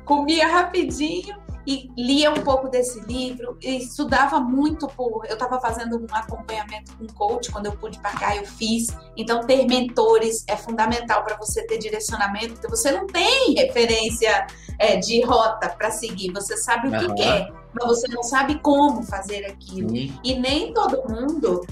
comia 0.05 0.49
rapidinho 0.49 1.37
e 1.69 1.91
lia 1.99 2.31
um 2.31 2.43
pouco 2.43 2.67
desse 2.71 2.99
livro, 3.01 3.59
e 3.63 3.77
estudava 3.77 4.41
muito 4.41 4.89
por. 4.89 5.27
Eu 5.27 5.35
estava 5.35 5.61
fazendo 5.61 5.99
um 5.99 6.07
acompanhamento 6.15 6.97
com 6.97 7.07
coach, 7.09 7.53
quando 7.53 7.67
eu 7.67 7.73
pude 7.73 7.99
pagar, 7.99 8.39
eu 8.39 8.47
fiz. 8.47 8.87
Então, 9.15 9.41
ter 9.41 9.67
mentores 9.67 10.47
é 10.49 10.57
fundamental 10.57 11.23
para 11.25 11.37
você 11.37 11.67
ter 11.67 11.77
direcionamento, 11.77 12.55
porque 12.55 12.69
você 12.69 12.91
não 12.91 13.07
tem 13.07 13.53
referência 13.53 14.47
é, 14.79 14.97
de 14.97 15.23
rota 15.23 15.69
para 15.69 15.91
seguir, 15.91 16.33
você 16.33 16.57
sabe 16.57 16.89
o 16.89 16.91
uhum. 16.91 17.15
que 17.15 17.23
quer, 17.23 17.53
mas 17.75 17.87
você 17.87 18.09
não 18.09 18.23
sabe 18.23 18.59
como 18.61 19.03
fazer 19.03 19.45
aquilo. 19.45 19.91
Uhum. 19.91 20.19
E 20.25 20.35
nem 20.37 20.73
todo 20.73 21.07
mundo 21.07 21.67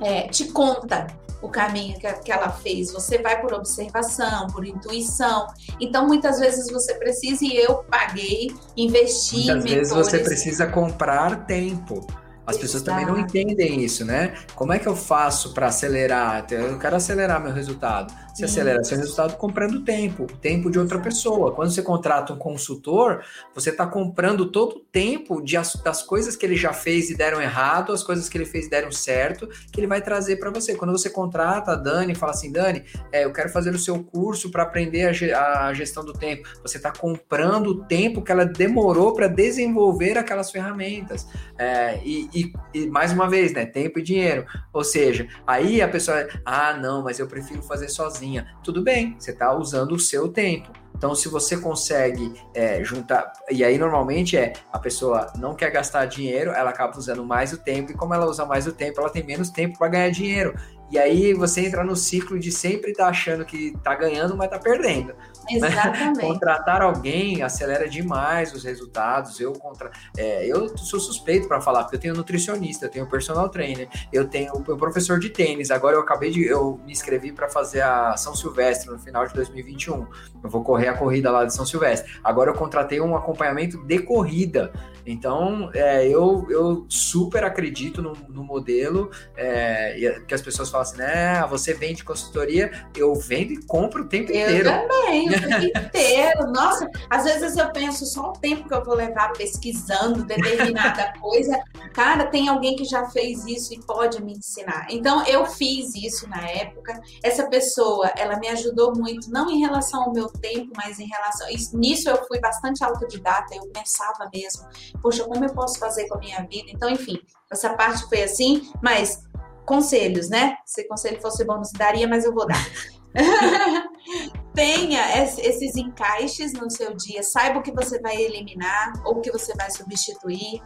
é, 0.00 0.28
te 0.28 0.46
conta 0.46 1.06
o 1.40 1.48
caminho 1.48 1.98
que, 1.98 2.12
que 2.14 2.32
ela 2.32 2.50
fez. 2.50 2.92
Você 2.92 3.18
vai 3.18 3.40
por 3.40 3.52
observação, 3.54 4.48
por 4.48 4.66
intuição. 4.66 5.46
Então, 5.80 6.06
muitas 6.06 6.38
vezes 6.38 6.70
você 6.70 6.94
precisa, 6.94 7.44
e 7.44 7.56
eu 7.56 7.84
paguei, 7.84 8.52
investi 8.76 9.46
Muitas 9.46 9.64
vezes 9.64 9.92
você 9.92 10.18
precisa 10.18 10.66
comprar 10.66 11.46
tempo. 11.46 12.06
As 12.48 12.56
pessoas 12.56 12.82
também 12.82 13.04
não 13.04 13.18
entendem 13.18 13.84
isso, 13.84 14.06
né? 14.06 14.34
Como 14.54 14.72
é 14.72 14.78
que 14.78 14.86
eu 14.86 14.96
faço 14.96 15.52
para 15.52 15.66
acelerar? 15.66 16.46
Eu 16.50 16.78
quero 16.78 16.96
acelerar 16.96 17.42
meu 17.42 17.52
resultado. 17.52 18.10
Você 18.38 18.44
acelera 18.44 18.84
seu 18.84 18.96
resultado 18.96 19.36
comprando 19.36 19.84
tempo, 19.84 20.26
tempo 20.40 20.70
de 20.70 20.78
outra 20.78 21.00
pessoa. 21.00 21.52
Quando 21.52 21.72
você 21.72 21.82
contrata 21.82 22.32
um 22.32 22.38
consultor, 22.38 23.24
você 23.52 23.70
está 23.70 23.84
comprando 23.84 24.46
todo 24.46 24.76
o 24.76 24.78
tempo 24.78 25.42
de 25.42 25.56
as, 25.56 25.74
das 25.74 26.04
coisas 26.04 26.36
que 26.36 26.46
ele 26.46 26.56
já 26.56 26.72
fez 26.72 27.10
e 27.10 27.16
deram 27.16 27.42
errado, 27.42 27.92
as 27.92 28.04
coisas 28.04 28.28
que 28.28 28.38
ele 28.38 28.46
fez 28.46 28.66
e 28.66 28.70
deram 28.70 28.92
certo, 28.92 29.48
que 29.72 29.80
ele 29.80 29.88
vai 29.88 30.00
trazer 30.00 30.36
para 30.36 30.50
você. 30.50 30.76
Quando 30.76 30.92
você 30.92 31.10
contrata 31.10 31.72
a 31.72 31.74
Dani 31.74 32.12
e 32.12 32.14
fala 32.14 32.30
assim, 32.30 32.52
Dani, 32.52 32.84
é, 33.10 33.24
eu 33.24 33.32
quero 33.32 33.48
fazer 33.48 33.74
o 33.74 33.78
seu 33.78 34.04
curso 34.04 34.52
para 34.52 34.62
aprender 34.62 35.08
a, 35.34 35.66
a, 35.66 35.74
gestão 35.74 36.04
do 36.04 36.12
tempo. 36.12 36.48
Você 36.62 36.76
está 36.76 36.92
comprando 36.92 37.66
o 37.66 37.84
tempo 37.86 38.22
que 38.22 38.30
ela 38.30 38.44
demorou 38.44 39.14
para 39.14 39.26
desenvolver 39.26 40.16
aquelas 40.16 40.52
ferramentas. 40.52 41.26
É, 41.58 42.00
e, 42.04 42.30
e, 42.32 42.52
e, 42.72 42.86
mais 42.86 43.12
uma 43.12 43.28
vez, 43.28 43.52
né? 43.52 43.66
Tempo 43.66 43.98
e 43.98 44.02
dinheiro. 44.02 44.46
Ou 44.72 44.84
seja, 44.84 45.26
aí 45.46 45.82
a 45.82 45.88
pessoa, 45.88 46.28
ah, 46.44 46.72
não, 46.74 47.02
mas 47.02 47.18
eu 47.18 47.26
prefiro 47.26 47.62
fazer 47.62 47.88
sozinha. 47.88 48.46
Tudo 48.62 48.82
bem, 48.82 49.16
você 49.18 49.32
está 49.32 49.52
usando 49.52 49.92
o 49.92 49.98
seu 49.98 50.28
tempo. 50.28 50.70
Então, 50.98 51.14
se 51.14 51.28
você 51.28 51.56
consegue 51.56 52.32
é, 52.52 52.82
juntar, 52.82 53.32
e 53.48 53.62
aí 53.62 53.78
normalmente 53.78 54.36
é 54.36 54.52
a 54.72 54.80
pessoa 54.80 55.32
não 55.38 55.54
quer 55.54 55.70
gastar 55.70 56.06
dinheiro, 56.06 56.50
ela 56.50 56.70
acaba 56.70 56.98
usando 56.98 57.24
mais 57.24 57.52
o 57.52 57.58
tempo, 57.58 57.92
e 57.92 57.94
como 57.94 58.14
ela 58.14 58.26
usa 58.26 58.44
mais 58.44 58.66
o 58.66 58.72
tempo, 58.72 59.00
ela 59.00 59.08
tem 59.08 59.24
menos 59.24 59.48
tempo 59.48 59.78
para 59.78 59.88
ganhar 59.88 60.10
dinheiro. 60.10 60.56
E 60.90 60.98
aí 60.98 61.34
você 61.34 61.66
entra 61.66 61.84
no 61.84 61.94
ciclo 61.94 62.38
de 62.38 62.50
sempre 62.50 62.90
estar 62.90 63.04
tá 63.04 63.10
achando 63.10 63.44
que 63.44 63.74
está 63.76 63.94
ganhando, 63.94 64.36
mas 64.36 64.46
está 64.46 64.58
perdendo. 64.58 65.14
Exatamente. 65.50 66.20
Contratar 66.20 66.82
alguém 66.82 67.42
acelera 67.42 67.88
demais 67.88 68.52
os 68.52 68.64
resultados. 68.64 69.40
Eu 69.40 69.52
contra... 69.52 69.90
É, 70.16 70.46
eu 70.46 70.76
sou 70.76 71.00
suspeito 71.00 71.48
para 71.48 71.60
falar, 71.60 71.84
porque 71.84 71.96
eu 71.96 72.00
tenho 72.00 72.14
nutricionista, 72.14 72.86
eu 72.86 72.90
tenho 72.90 73.06
personal 73.08 73.48
trainer, 73.48 73.88
eu 74.12 74.26
tenho 74.26 74.52
o 74.52 74.76
professor 74.76 75.18
de 75.18 75.30
tênis. 75.30 75.70
Agora 75.70 75.96
eu 75.96 76.00
acabei 76.00 76.30
de. 76.30 76.44
Eu 76.44 76.80
me 76.84 76.92
inscrevi 76.92 77.32
para 77.32 77.48
fazer 77.48 77.82
a 77.82 78.16
São 78.16 78.34
Silvestre 78.34 78.90
no 78.90 78.98
final 78.98 79.26
de 79.26 79.34
2021. 79.34 80.06
Eu 80.42 80.50
vou 80.50 80.62
correr 80.62 80.88
a 80.88 80.94
corrida 80.96 81.30
lá 81.30 81.44
de 81.44 81.54
São 81.54 81.66
Silvestre. 81.66 82.10
Agora 82.22 82.50
eu 82.50 82.54
contratei 82.54 83.00
um 83.00 83.16
acompanhamento 83.16 83.78
de 83.84 83.98
corrida. 84.00 84.72
Então, 85.10 85.70
é, 85.74 86.06
eu, 86.06 86.46
eu 86.50 86.84
super 86.86 87.42
acredito 87.42 88.02
no, 88.02 88.12
no 88.28 88.44
modelo 88.44 89.10
é, 89.34 90.20
que 90.26 90.34
as 90.34 90.42
pessoas 90.42 90.68
falam 90.68 90.82
assim, 90.82 90.98
né? 90.98 91.46
Você 91.48 91.72
vende 91.72 92.04
consultoria, 92.04 92.70
eu 92.94 93.14
vendo 93.14 93.52
e 93.54 93.64
compro 93.64 94.02
o 94.02 94.06
tempo 94.06 94.30
eu 94.30 94.42
inteiro. 94.42 94.68
Eu 94.68 94.88
também, 94.88 95.28
tempo 95.40 95.78
inteiro. 95.86 96.52
Nossa, 96.52 96.88
às 97.10 97.24
vezes 97.24 97.56
eu 97.56 97.70
penso 97.72 98.06
só 98.06 98.30
o 98.30 98.32
tempo 98.32 98.68
que 98.68 98.74
eu 98.74 98.84
vou 98.84 98.94
levar 98.94 99.32
pesquisando 99.32 100.24
determinada 100.24 101.12
coisa. 101.20 101.58
Cara, 101.92 102.26
tem 102.26 102.48
alguém 102.48 102.76
que 102.76 102.84
já 102.84 103.08
fez 103.10 103.44
isso 103.46 103.74
e 103.74 103.80
pode 103.80 104.22
me 104.22 104.32
ensinar. 104.32 104.86
Então, 104.90 105.24
eu 105.26 105.46
fiz 105.46 105.94
isso 105.94 106.28
na 106.28 106.46
época. 106.48 107.00
Essa 107.22 107.48
pessoa, 107.48 108.12
ela 108.16 108.38
me 108.38 108.48
ajudou 108.48 108.94
muito, 108.96 109.30
não 109.30 109.50
em 109.50 109.60
relação 109.60 110.04
ao 110.04 110.12
meu 110.12 110.28
tempo, 110.28 110.72
mas 110.76 110.98
em 110.98 111.06
relação. 111.06 111.46
Nisso 111.74 112.08
eu 112.08 112.24
fui 112.26 112.40
bastante 112.40 112.84
autodidata, 112.84 113.54
eu 113.54 113.66
pensava 113.68 114.28
mesmo 114.32 114.68
poxa, 115.02 115.24
como 115.24 115.44
eu 115.44 115.54
posso 115.54 115.78
fazer 115.78 116.06
com 116.08 116.16
a 116.16 116.18
minha 116.18 116.40
vida? 116.42 116.68
Então, 116.68 116.88
enfim, 116.88 117.18
essa 117.50 117.74
parte 117.74 118.08
foi 118.08 118.22
assim, 118.22 118.70
mas 118.82 119.24
conselhos, 119.64 120.28
né? 120.28 120.56
Se 120.64 120.86
conselho 120.86 121.20
fosse 121.20 121.44
bom, 121.44 121.56
não 121.56 121.64
se 121.64 121.74
daria, 121.74 122.08
mas 122.08 122.24
eu 122.24 122.32
vou 122.32 122.46
dar. 122.46 122.64
Tenha 124.54 125.24
esses 125.24 125.76
encaixes 125.76 126.52
no 126.52 126.70
seu 126.70 126.94
dia, 126.96 127.22
saiba 127.22 127.60
o 127.60 127.62
que 127.62 127.72
você 127.72 128.00
vai 128.00 128.16
eliminar 128.16 128.92
ou 129.04 129.18
o 129.18 129.20
que 129.20 129.30
você 129.30 129.54
vai 129.54 129.70
substituir. 129.70 130.62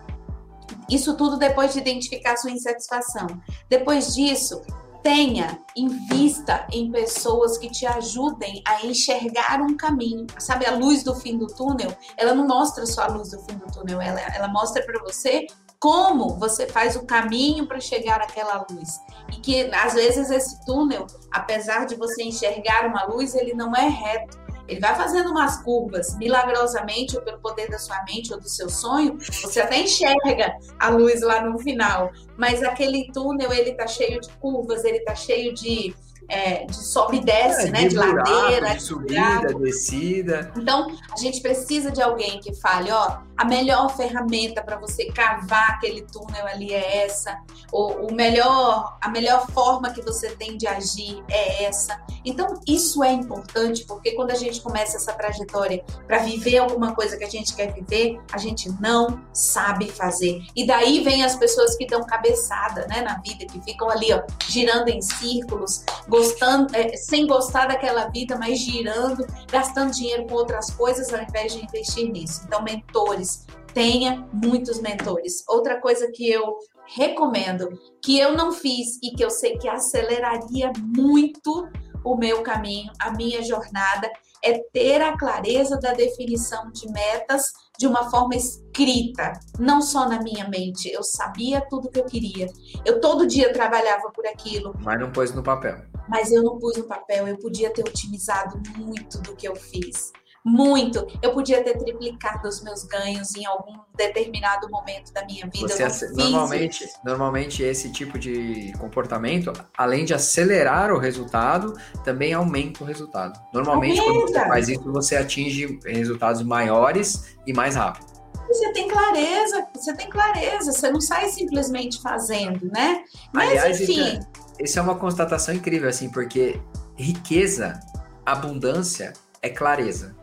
Isso 0.89 1.17
tudo 1.17 1.37
depois 1.37 1.73
de 1.73 1.81
identificar 1.81 2.37
sua 2.37 2.51
insatisfação. 2.51 3.27
Depois 3.69 4.15
disso, 4.15 4.63
tenha, 5.03 5.59
invista 5.77 6.67
em 6.73 6.91
pessoas 6.91 7.59
que 7.59 7.71
te 7.71 7.85
ajudem 7.85 8.63
a 8.67 8.87
enxergar 8.87 9.61
um 9.61 9.77
caminho. 9.77 10.27
Sabe, 10.39 10.65
a 10.65 10.75
luz 10.75 11.03
do 11.03 11.15
fim 11.15 11.37
do 11.37 11.47
túnel, 11.49 11.95
ela 12.17 12.35
não 12.35 12.47
mostra 12.47 12.87
só 12.87 13.03
a 13.03 13.09
luz 13.09 13.31
do 13.31 13.41
fim 13.41 13.57
do 13.57 13.67
túnel, 13.67 14.01
ela, 14.01 14.21
ela 14.21 14.49
mostra 14.49 14.83
para 14.85 15.03
você 15.03 15.47
como 15.83 16.39
você 16.39 16.69
faz 16.69 16.95
o 16.95 17.05
caminho 17.05 17.67
para 17.67 17.81
chegar 17.81 18.21
àquela 18.21 18.65
luz. 18.71 19.01
E 19.33 19.41
que 19.41 19.69
às 19.75 19.95
vezes 19.95 20.31
esse 20.31 20.65
túnel, 20.65 21.09
apesar 21.29 21.87
de 21.87 21.97
você 21.97 22.23
enxergar 22.23 22.87
uma 22.87 23.05
luz, 23.07 23.35
ele 23.35 23.53
não 23.53 23.75
é 23.75 23.89
reto. 23.89 24.41
Ele 24.69 24.79
vai 24.79 24.95
fazendo 24.95 25.33
umas 25.33 25.61
curvas, 25.61 26.17
milagrosamente, 26.19 27.17
ou 27.17 27.23
pelo 27.23 27.41
poder 27.41 27.69
da 27.69 27.81
sua 27.81 28.01
mente 28.05 28.33
ou 28.33 28.39
do 28.39 28.49
seu 28.49 28.71
sonho, 28.71 29.19
você 29.43 29.61
até 29.61 29.81
enxerga 29.81 30.57
a 30.79 30.89
luz 30.89 31.21
lá 31.21 31.43
no 31.43 31.59
final. 31.59 32.13
Mas 32.37 32.63
aquele 32.63 33.11
túnel, 33.13 33.53
ele 33.53 33.75
tá 33.75 33.89
cheio 33.89 34.21
de 34.21 34.29
curvas, 34.35 34.85
ele 34.85 35.01
tá 35.01 35.17
cheio 35.17 35.53
de 35.53 35.93
é, 36.29 36.65
de 36.65 36.77
sobe 36.77 37.19
e 37.19 37.21
desce, 37.21 37.69
é, 37.69 37.71
né? 37.71 37.83
De, 37.83 37.89
de 37.91 37.95
buraco, 37.97 38.31
ladeira, 38.31 38.75
de 38.75 38.83
subida, 38.83 39.55
descida. 39.55 40.53
Então, 40.57 40.97
a 41.13 41.17
gente 41.19 41.41
precisa 41.41 41.91
de 41.91 42.01
alguém 42.03 42.41
que 42.41 42.55
fale, 42.55 42.91
ó, 42.91 43.19
a 43.37 43.45
melhor 43.45 43.95
ferramenta 43.97 44.63
para 44.63 44.79
você 44.79 45.07
cavar 45.07 45.71
aquele 45.71 46.03
túnel 46.03 46.47
ali 46.47 46.73
é 46.73 47.05
essa, 47.05 47.39
ou 47.73 48.07
o 48.07 48.15
melhor, 48.15 48.97
a 49.01 49.09
melhor 49.09 49.51
forma 49.51 49.91
que 49.91 50.03
você 50.03 50.31
tem 50.31 50.57
de 50.57 50.67
agir 50.67 51.23
é 51.29 51.65
essa. 51.65 52.01
Então, 52.25 52.61
isso 52.67 53.03
é 53.03 53.13
importante 53.13 53.85
porque 53.85 54.13
quando 54.13 54.31
a 54.31 54.37
gente 54.37 54.61
começa 54.61 54.97
essa 54.97 55.13
trajetória 55.13 55.85
para 56.07 56.19
viver 56.19 56.59
alguma 56.59 56.95
coisa 56.95 57.17
que 57.17 57.25
a 57.25 57.31
gente 57.31 57.55
quer 57.55 57.73
viver, 57.73 58.21
a 58.33 58.39
gente 58.39 58.71
não 58.81 59.21
sabe 59.33 59.91
fazer. 59.91 60.43
E 60.55 60.67
daí 60.67 61.03
vem 61.03 61.25
as 61.25 61.35
pessoas 61.35 61.77
que 61.77 61.87
dão 61.87 62.05
cabeçada, 62.05 62.87
né, 62.87 63.01
na 63.01 63.19
vida, 63.19 63.47
que 63.47 63.61
ficam 63.63 63.91
ali, 63.91 64.13
ó, 64.13 64.23
girando 64.47 64.89
em 64.89 65.01
círculos, 65.01 65.85
gostando, 66.13 66.77
é, 66.77 66.95
sem 66.95 67.27
gostar 67.27 67.69
daquela 67.69 68.09
vida, 68.09 68.37
mas 68.39 68.59
girando, 68.59 69.27
gastando 69.51 69.93
dinheiro 69.93 70.27
com 70.27 70.35
outras 70.35 70.71
coisas 70.71 71.11
ao 71.11 71.23
invés 71.23 71.55
de 71.55 71.65
investir 71.65 72.13
nisso. 72.13 72.43
Então, 72.47 72.63
mentores, 72.63 73.47
tenha 73.73 74.29
muitos 74.31 74.79
mentores. 74.83 75.43
Outra 75.49 75.81
coisa 75.81 76.13
que 76.13 76.31
eu 76.31 76.59
recomendo, 76.95 77.71
que 78.05 78.19
eu 78.19 78.37
não 78.37 78.53
fiz 78.53 78.99
e 79.03 79.17
que 79.17 79.25
eu 79.25 79.31
sei 79.31 79.57
que 79.57 79.67
aceleraria 79.67 80.71
muito 80.77 81.67
o 82.05 82.15
meu 82.15 82.43
caminho, 82.43 82.93
a 83.01 83.11
minha 83.13 83.43
jornada, 83.43 84.11
é 84.45 84.59
ter 84.71 85.01
a 85.01 85.17
clareza 85.17 85.79
da 85.79 85.95
definição 85.95 86.71
de 86.73 86.93
metas 86.93 87.45
de 87.79 87.87
uma 87.87 88.11
forma 88.11 88.35
escrita, 88.35 89.33
não 89.59 89.81
só 89.81 90.07
na 90.07 90.21
minha 90.21 90.47
mente. 90.47 90.93
Eu 90.93 91.03
sabia 91.03 91.67
tudo 91.71 91.89
que 91.89 91.99
eu 91.99 92.05
queria. 92.05 92.49
Eu 92.85 93.01
todo 93.01 93.27
dia 93.27 93.51
trabalhava 93.51 94.11
por 94.11 94.27
aquilo. 94.27 94.75
Mas 94.83 95.01
não 95.01 95.11
pôs 95.11 95.33
no 95.33 95.43
papel. 95.43 95.92
Mas 96.13 96.31
eu 96.31 96.43
não 96.43 96.59
pus 96.59 96.77
no 96.77 96.85
papel. 96.85 97.27
Eu 97.27 97.39
podia 97.39 97.71
ter 97.71 97.81
otimizado 97.81 98.61
muito 98.77 99.19
do 99.23 99.35
que 99.35 99.49
eu 99.49 99.57
fiz 99.57 100.13
muito. 100.45 101.07
Eu 101.23 101.33
podia 101.33 101.63
ter 101.63 101.79
triplicado 101.79 102.49
os 102.49 102.63
meus 102.63 102.85
ganhos 102.85 103.35
em 103.37 103.47
algum 103.47 103.79
determinado 103.97 104.69
momento 104.69 105.13
da 105.13 105.25
minha 105.25 105.49
vida. 105.49 105.69
Você, 105.69 106.09
normalmente, 106.13 106.89
normalmente 107.05 107.63
esse 107.63 107.93
tipo 107.93 108.19
de 108.19 108.73
comportamento, 108.79 109.53
além 109.77 110.05
de 110.05 110.15
acelerar 110.15 110.93
o 110.93 110.99
resultado, 110.99 111.75
também 112.05 112.33
aumenta 112.33 112.83
o 112.83 112.87
resultado. 112.87 113.41
Normalmente, 113.53 114.01
aumenta. 114.01 114.21
quando 114.21 114.33
você 114.33 114.49
faz 114.49 114.69
isso, 114.69 114.93
você 114.93 115.17
atinge 115.17 115.79
resultados 115.85 116.43
maiores 116.43 117.37
e 117.47 117.53
mais 117.53 117.77
rápido. 117.77 118.11
Você 118.49 118.73
tem 118.73 118.87
clareza, 118.87 119.67
você 119.75 119.95
tem 119.95 120.11
clareza, 120.11 120.73
você 120.73 120.91
não 120.91 121.01
sai 121.01 121.29
simplesmente 121.31 122.03
fazendo, 122.03 122.67
né? 122.67 123.03
Mas 123.33 123.51
Aliás, 123.51 123.81
enfim. 123.81 124.21
Isso 124.61 124.79
é 124.79 124.83
uma 124.83 124.95
constatação 124.95 125.55
incrível, 125.55 125.89
assim, 125.89 126.09
porque 126.11 126.61
riqueza, 126.97 127.81
abundância 128.25 129.13
é 129.41 129.49
clareza. 129.49 130.15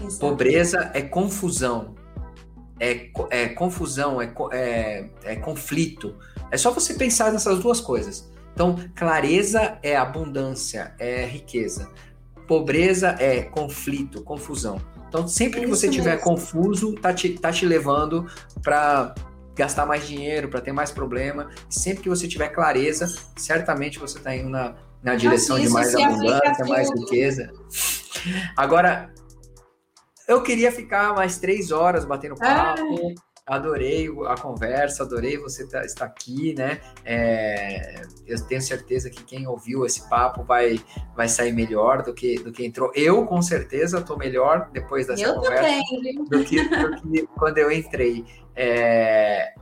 Exato. 0.00 0.18
Pobreza 0.18 0.90
é 0.94 1.02
confusão. 1.02 1.94
É, 2.80 3.08
é 3.30 3.48
confusão, 3.48 4.20
é, 4.20 4.32
é, 4.52 5.08
é 5.24 5.36
conflito. 5.36 6.16
É 6.50 6.56
só 6.56 6.70
você 6.72 6.94
pensar 6.94 7.32
nessas 7.32 7.60
duas 7.60 7.80
coisas. 7.80 8.28
Então, 8.52 8.76
clareza 8.94 9.78
é 9.82 9.96
abundância, 9.96 10.94
é 10.98 11.24
riqueza. 11.24 11.90
Pobreza 12.46 13.16
é 13.18 13.42
conflito, 13.42 14.22
confusão. 14.22 14.80
Então, 15.08 15.26
sempre 15.28 15.60
que 15.60 15.66
você 15.66 15.88
estiver 15.88 16.16
confuso, 16.18 16.94
tá 16.94 17.12
te, 17.12 17.30
tá 17.30 17.52
te 17.52 17.64
levando 17.64 18.26
para 18.62 19.14
gastar 19.54 19.86
mais 19.86 20.06
dinheiro, 20.06 20.48
para 20.48 20.60
ter 20.60 20.72
mais 20.72 20.90
problema. 20.90 21.50
Sempre 21.68 22.02
que 22.02 22.08
você 22.08 22.26
tiver 22.26 22.48
clareza, 22.48 23.06
certamente 23.36 23.98
você 23.98 24.18
está 24.18 24.34
indo 24.34 24.48
na, 24.48 24.74
na 25.02 25.14
direção 25.14 25.58
de 25.58 25.68
mais 25.68 25.94
abundância, 25.94 26.64
mais 26.66 26.90
riqueza. 26.90 27.52
Agora, 28.56 29.12
eu 30.26 30.42
queria 30.42 30.72
ficar 30.72 31.14
mais 31.14 31.38
três 31.38 31.70
horas 31.70 32.04
batendo 32.04 32.36
papo. 32.36 32.80
Ah. 33.18 33.33
Adorei 33.46 34.08
a 34.26 34.40
conversa, 34.40 35.02
adorei 35.02 35.36
você 35.36 35.68
tá, 35.68 35.84
estar 35.84 36.06
aqui, 36.06 36.54
né? 36.54 36.80
É, 37.04 38.00
eu 38.26 38.40
tenho 38.46 38.62
certeza 38.62 39.10
que 39.10 39.22
quem 39.22 39.46
ouviu 39.46 39.84
esse 39.84 40.08
papo 40.08 40.42
vai, 40.42 40.80
vai 41.14 41.28
sair 41.28 41.52
melhor 41.52 42.02
do 42.02 42.14
que, 42.14 42.38
do 42.38 42.50
que 42.50 42.64
entrou. 42.64 42.90
Eu, 42.94 43.26
com 43.26 43.42
certeza, 43.42 43.98
estou 43.98 44.16
melhor 44.16 44.70
depois 44.72 45.06
dessa 45.06 45.24
eu 45.24 45.34
conversa 45.34 45.62
também, 45.62 46.24
do 46.24 46.42
que, 46.42 46.68
do 46.68 47.02
que 47.02 47.26
quando 47.38 47.58
eu 47.58 47.70
entrei. 47.70 48.24
É, 48.56 49.52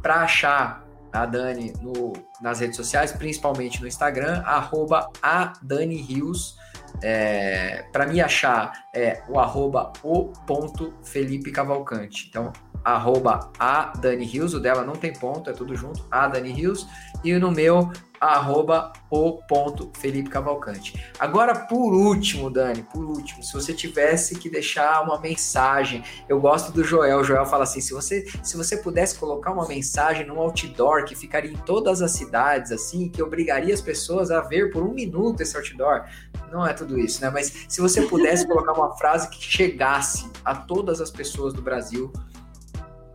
para 0.00 0.22
achar 0.22 0.86
a 1.12 1.26
Dani 1.26 1.72
no, 1.82 2.12
nas 2.40 2.60
redes 2.60 2.76
sociais, 2.76 3.10
principalmente 3.10 3.80
no 3.80 3.88
Instagram, 3.88 4.40
arroba 4.46 5.10
a 5.20 5.52
Dani 5.60 5.96
Rios. 5.96 6.56
É, 7.02 7.86
para 7.90 8.06
me 8.06 8.20
achar 8.20 8.72
é 8.94 9.22
o 9.28 9.40
arroba 9.40 9.92
o 10.04 10.26
ponto 10.46 10.94
Felipe 11.02 11.50
Cavalcante. 11.50 12.28
Então, 12.28 12.52
arroba 12.84 13.50
a 13.58 13.92
Dani 13.96 14.24
Rios, 14.24 14.54
o 14.54 14.60
dela 14.60 14.84
não 14.84 14.94
tem 14.94 15.12
ponto, 15.12 15.50
é 15.50 15.52
tudo 15.52 15.76
junto, 15.76 16.04
a 16.10 16.26
Dani 16.28 16.52
Rios, 16.52 16.86
e 17.24 17.32
no 17.34 17.50
meu, 17.50 17.90
arroba 18.22 18.92
o 19.10 19.42
ponto 19.48 19.90
Felipe 19.98 20.30
Cavalcante. 20.30 20.94
Agora, 21.18 21.56
por 21.56 21.92
último, 21.92 22.48
Dani, 22.48 22.84
por 22.84 23.04
último, 23.04 23.42
se 23.42 23.52
você 23.52 23.74
tivesse 23.74 24.36
que 24.36 24.48
deixar 24.48 25.02
uma 25.02 25.20
mensagem, 25.20 26.04
eu 26.28 26.40
gosto 26.40 26.70
do 26.70 26.84
Joel, 26.84 27.18
o 27.18 27.24
Joel 27.24 27.44
fala 27.44 27.64
assim, 27.64 27.80
se 27.80 27.92
você, 27.92 28.24
se 28.40 28.56
você 28.56 28.76
pudesse 28.76 29.18
colocar 29.18 29.50
uma 29.50 29.66
mensagem 29.66 30.24
num 30.24 30.38
outdoor 30.38 31.04
que 31.04 31.16
ficaria 31.16 31.50
em 31.50 31.56
todas 31.56 32.00
as 32.00 32.12
cidades, 32.12 32.70
assim, 32.70 33.08
que 33.08 33.20
obrigaria 33.20 33.74
as 33.74 33.80
pessoas 33.80 34.30
a 34.30 34.40
ver 34.40 34.70
por 34.70 34.84
um 34.84 34.92
minuto 34.92 35.40
esse 35.40 35.56
outdoor, 35.56 36.04
não 36.52 36.64
é 36.64 36.72
tudo 36.72 36.96
isso, 37.00 37.20
né? 37.22 37.28
Mas 37.28 37.66
se 37.68 37.80
você 37.80 38.02
pudesse 38.02 38.46
colocar 38.48 38.72
uma 38.72 38.96
frase 38.96 39.28
que 39.30 39.42
chegasse 39.42 40.30
a 40.44 40.54
todas 40.54 41.00
as 41.00 41.10
pessoas 41.10 41.52
do 41.52 41.60
Brasil, 41.60 42.12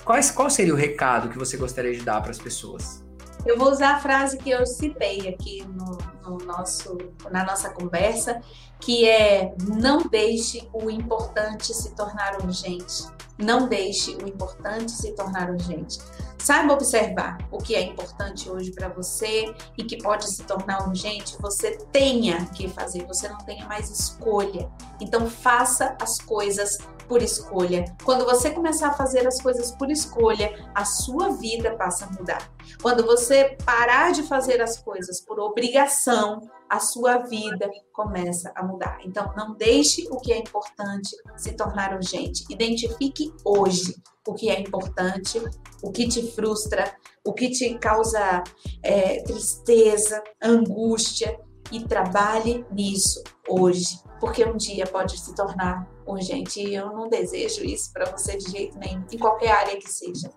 Quais, 0.07 0.31
qual 0.31 0.49
seria 0.49 0.73
o 0.73 0.77
recado 0.77 1.27
que 1.27 1.37
você 1.37 1.57
gostaria 1.57 1.91
de 1.91 2.01
dar 2.01 2.21
para 2.21 2.31
as 2.31 2.39
pessoas? 2.39 3.03
Eu 3.45 3.57
vou 3.57 3.69
usar 3.69 3.95
a 3.95 3.99
frase 3.99 4.37
que 4.37 4.49
eu 4.49 4.65
citei 4.65 5.27
aqui 5.27 5.65
no, 5.67 5.97
no, 6.23 6.45
nosso, 6.45 6.97
na 7.29 7.43
nossa 7.43 7.71
conversa, 7.71 8.41
que 8.79 9.05
é 9.05 9.53
não 9.67 10.07
deixe 10.07 10.65
o 10.71 10.89
importante 10.89 11.73
se 11.73 11.93
tornar 11.93 12.41
urgente. 12.41 13.03
Não 13.37 13.67
deixe 13.67 14.15
o 14.15 14.25
importante 14.25 14.93
se 14.93 15.11
tornar 15.11 15.49
urgente. 15.49 15.99
Saiba 16.37 16.73
observar 16.73 17.39
o 17.51 17.57
que 17.57 17.75
é 17.75 17.81
importante 17.81 18.49
hoje 18.49 18.71
para 18.71 18.87
você 18.87 19.53
e 19.77 19.83
que 19.83 20.01
pode 20.01 20.29
se 20.29 20.41
tornar 20.43 20.87
urgente. 20.87 21.35
Você 21.41 21.71
tenha 21.91 22.45
que 22.45 22.69
fazer, 22.69 23.05
você 23.05 23.27
não 23.27 23.39
tenha 23.39 23.65
mais 23.65 23.89
escolha. 23.89 24.69
Então 25.01 25.29
faça 25.29 25.97
as 26.01 26.17
coisas 26.19 26.77
por 27.07 27.21
escolha. 27.21 27.85
Quando 28.03 28.25
você 28.25 28.51
começar 28.51 28.89
a 28.89 28.93
fazer 28.93 29.27
as 29.27 29.41
coisas 29.41 29.71
por 29.71 29.89
escolha, 29.89 30.69
a 30.75 30.85
sua 30.85 31.29
vida 31.29 31.75
passa 31.75 32.05
a 32.05 32.11
mudar. 32.11 32.51
Quando 32.81 33.05
você 33.05 33.57
parar 33.65 34.11
de 34.11 34.23
fazer 34.23 34.61
as 34.61 34.77
coisas 34.77 35.21
por 35.21 35.39
obrigação, 35.39 36.41
a 36.69 36.79
sua 36.79 37.19
vida 37.19 37.69
começa 37.93 38.51
a 38.55 38.63
mudar. 38.63 38.99
Então, 39.03 39.33
não 39.35 39.55
deixe 39.55 40.07
o 40.11 40.17
que 40.17 40.33
é 40.33 40.37
importante 40.37 41.15
se 41.35 41.53
tornar 41.53 41.93
urgente. 41.93 42.45
Identifique 42.49 43.33
hoje 43.43 43.95
o 44.27 44.33
que 44.33 44.49
é 44.49 44.59
importante, 44.59 45.41
o 45.81 45.91
que 45.91 46.07
te 46.07 46.31
frustra, 46.33 46.93
o 47.25 47.33
que 47.33 47.49
te 47.49 47.75
causa 47.75 48.43
é, 48.83 49.23
tristeza, 49.23 50.21
angústia 50.41 51.39
e 51.71 51.83
trabalhe 51.83 52.65
nisso 52.71 53.23
hoje, 53.47 53.99
porque 54.19 54.43
um 54.45 54.55
dia 54.55 54.85
pode 54.85 55.17
se 55.17 55.33
tornar 55.35 55.87
urgente. 56.05 56.61
E 56.61 56.75
eu 56.75 56.87
não 56.91 57.09
desejo 57.09 57.63
isso 57.63 57.91
para 57.93 58.09
você 58.11 58.37
de 58.37 58.49
jeito 58.51 58.77
nenhum, 58.77 59.03
em 59.11 59.17
qualquer 59.17 59.51
área 59.51 59.77
que 59.77 59.89
seja. 59.89 60.29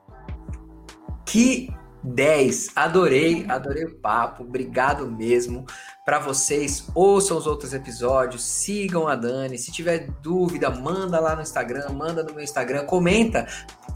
Que 1.24 1.72
10. 2.02 2.70
Adorei, 2.76 3.44
adorei 3.48 3.84
o 3.84 3.98
papo. 3.98 4.42
Obrigado 4.42 5.06
mesmo. 5.06 5.64
Para 6.02 6.18
vocês, 6.18 6.86
ouçam 6.94 7.36
os 7.36 7.46
outros 7.46 7.74
episódios, 7.74 8.42
sigam 8.42 9.06
a 9.06 9.14
Dani. 9.14 9.58
Se 9.58 9.70
tiver 9.70 10.08
dúvida, 10.22 10.70
manda 10.70 11.20
lá 11.20 11.36
no 11.36 11.42
Instagram, 11.42 11.90
manda 11.90 12.22
no 12.22 12.32
meu 12.32 12.42
Instagram, 12.42 12.86
comenta, 12.86 13.46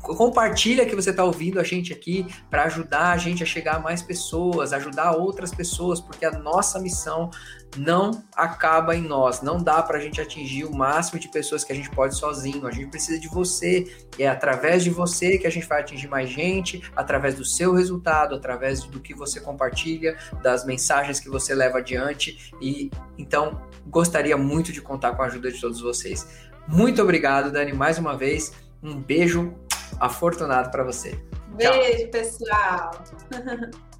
compartilha 0.02 0.84
que 0.84 0.94
você 0.94 1.10
está 1.10 1.24
ouvindo 1.24 1.58
a 1.58 1.64
gente 1.64 1.94
aqui 1.94 2.26
para 2.50 2.64
ajudar 2.64 3.12
a 3.12 3.16
gente 3.16 3.42
a 3.42 3.46
chegar 3.46 3.76
a 3.76 3.78
mais 3.78 4.02
pessoas, 4.02 4.74
ajudar 4.74 5.12
outras 5.12 5.54
pessoas, 5.54 5.98
porque 5.98 6.26
a 6.26 6.32
nossa 6.32 6.78
missão 6.78 7.30
não 7.76 8.22
acaba 8.36 8.94
em 8.94 9.02
nós. 9.02 9.42
Não 9.42 9.62
dá 9.62 9.82
para 9.82 9.98
a 9.98 10.00
gente 10.00 10.20
atingir 10.20 10.64
o 10.64 10.74
máximo 10.74 11.18
de 11.18 11.28
pessoas 11.28 11.64
que 11.64 11.72
a 11.72 11.74
gente 11.74 11.90
pode 11.90 12.16
sozinho. 12.16 12.66
A 12.66 12.70
gente 12.70 12.88
precisa 12.88 13.18
de 13.18 13.28
você. 13.28 13.84
E 14.18 14.22
é 14.22 14.28
através 14.28 14.84
de 14.84 14.90
você 14.90 15.38
que 15.38 15.46
a 15.46 15.50
gente 15.50 15.66
vai 15.66 15.80
atingir 15.80 16.08
mais 16.08 16.30
gente, 16.30 16.82
através 16.94 17.34
do 17.34 17.44
seu 17.44 17.74
resultado, 17.74 18.34
através 18.34 18.84
do 18.84 19.00
que 19.00 19.14
você 19.14 19.40
compartilha, 19.40 20.16
das 20.42 20.64
mensagens 20.64 21.18
que 21.18 21.28
você 21.28 21.54
leva 21.54 21.82
adiante. 21.96 22.52
E 22.60 22.90
então 23.18 23.62
gostaria 23.86 24.36
muito 24.36 24.72
de 24.72 24.80
contar 24.80 25.14
com 25.14 25.22
a 25.22 25.26
ajuda 25.26 25.50
de 25.50 25.60
todos 25.60 25.80
vocês. 25.80 26.26
Muito 26.66 27.02
obrigado, 27.02 27.52
Dani, 27.52 27.72
mais 27.72 27.98
uma 27.98 28.16
vez. 28.16 28.52
Um 28.82 29.00
beijo 29.00 29.54
afortunado 30.00 30.70
para 30.70 30.82
você. 30.82 31.18
Beijo, 31.56 31.98
Tchau. 31.98 32.10
pessoal. 32.10 32.90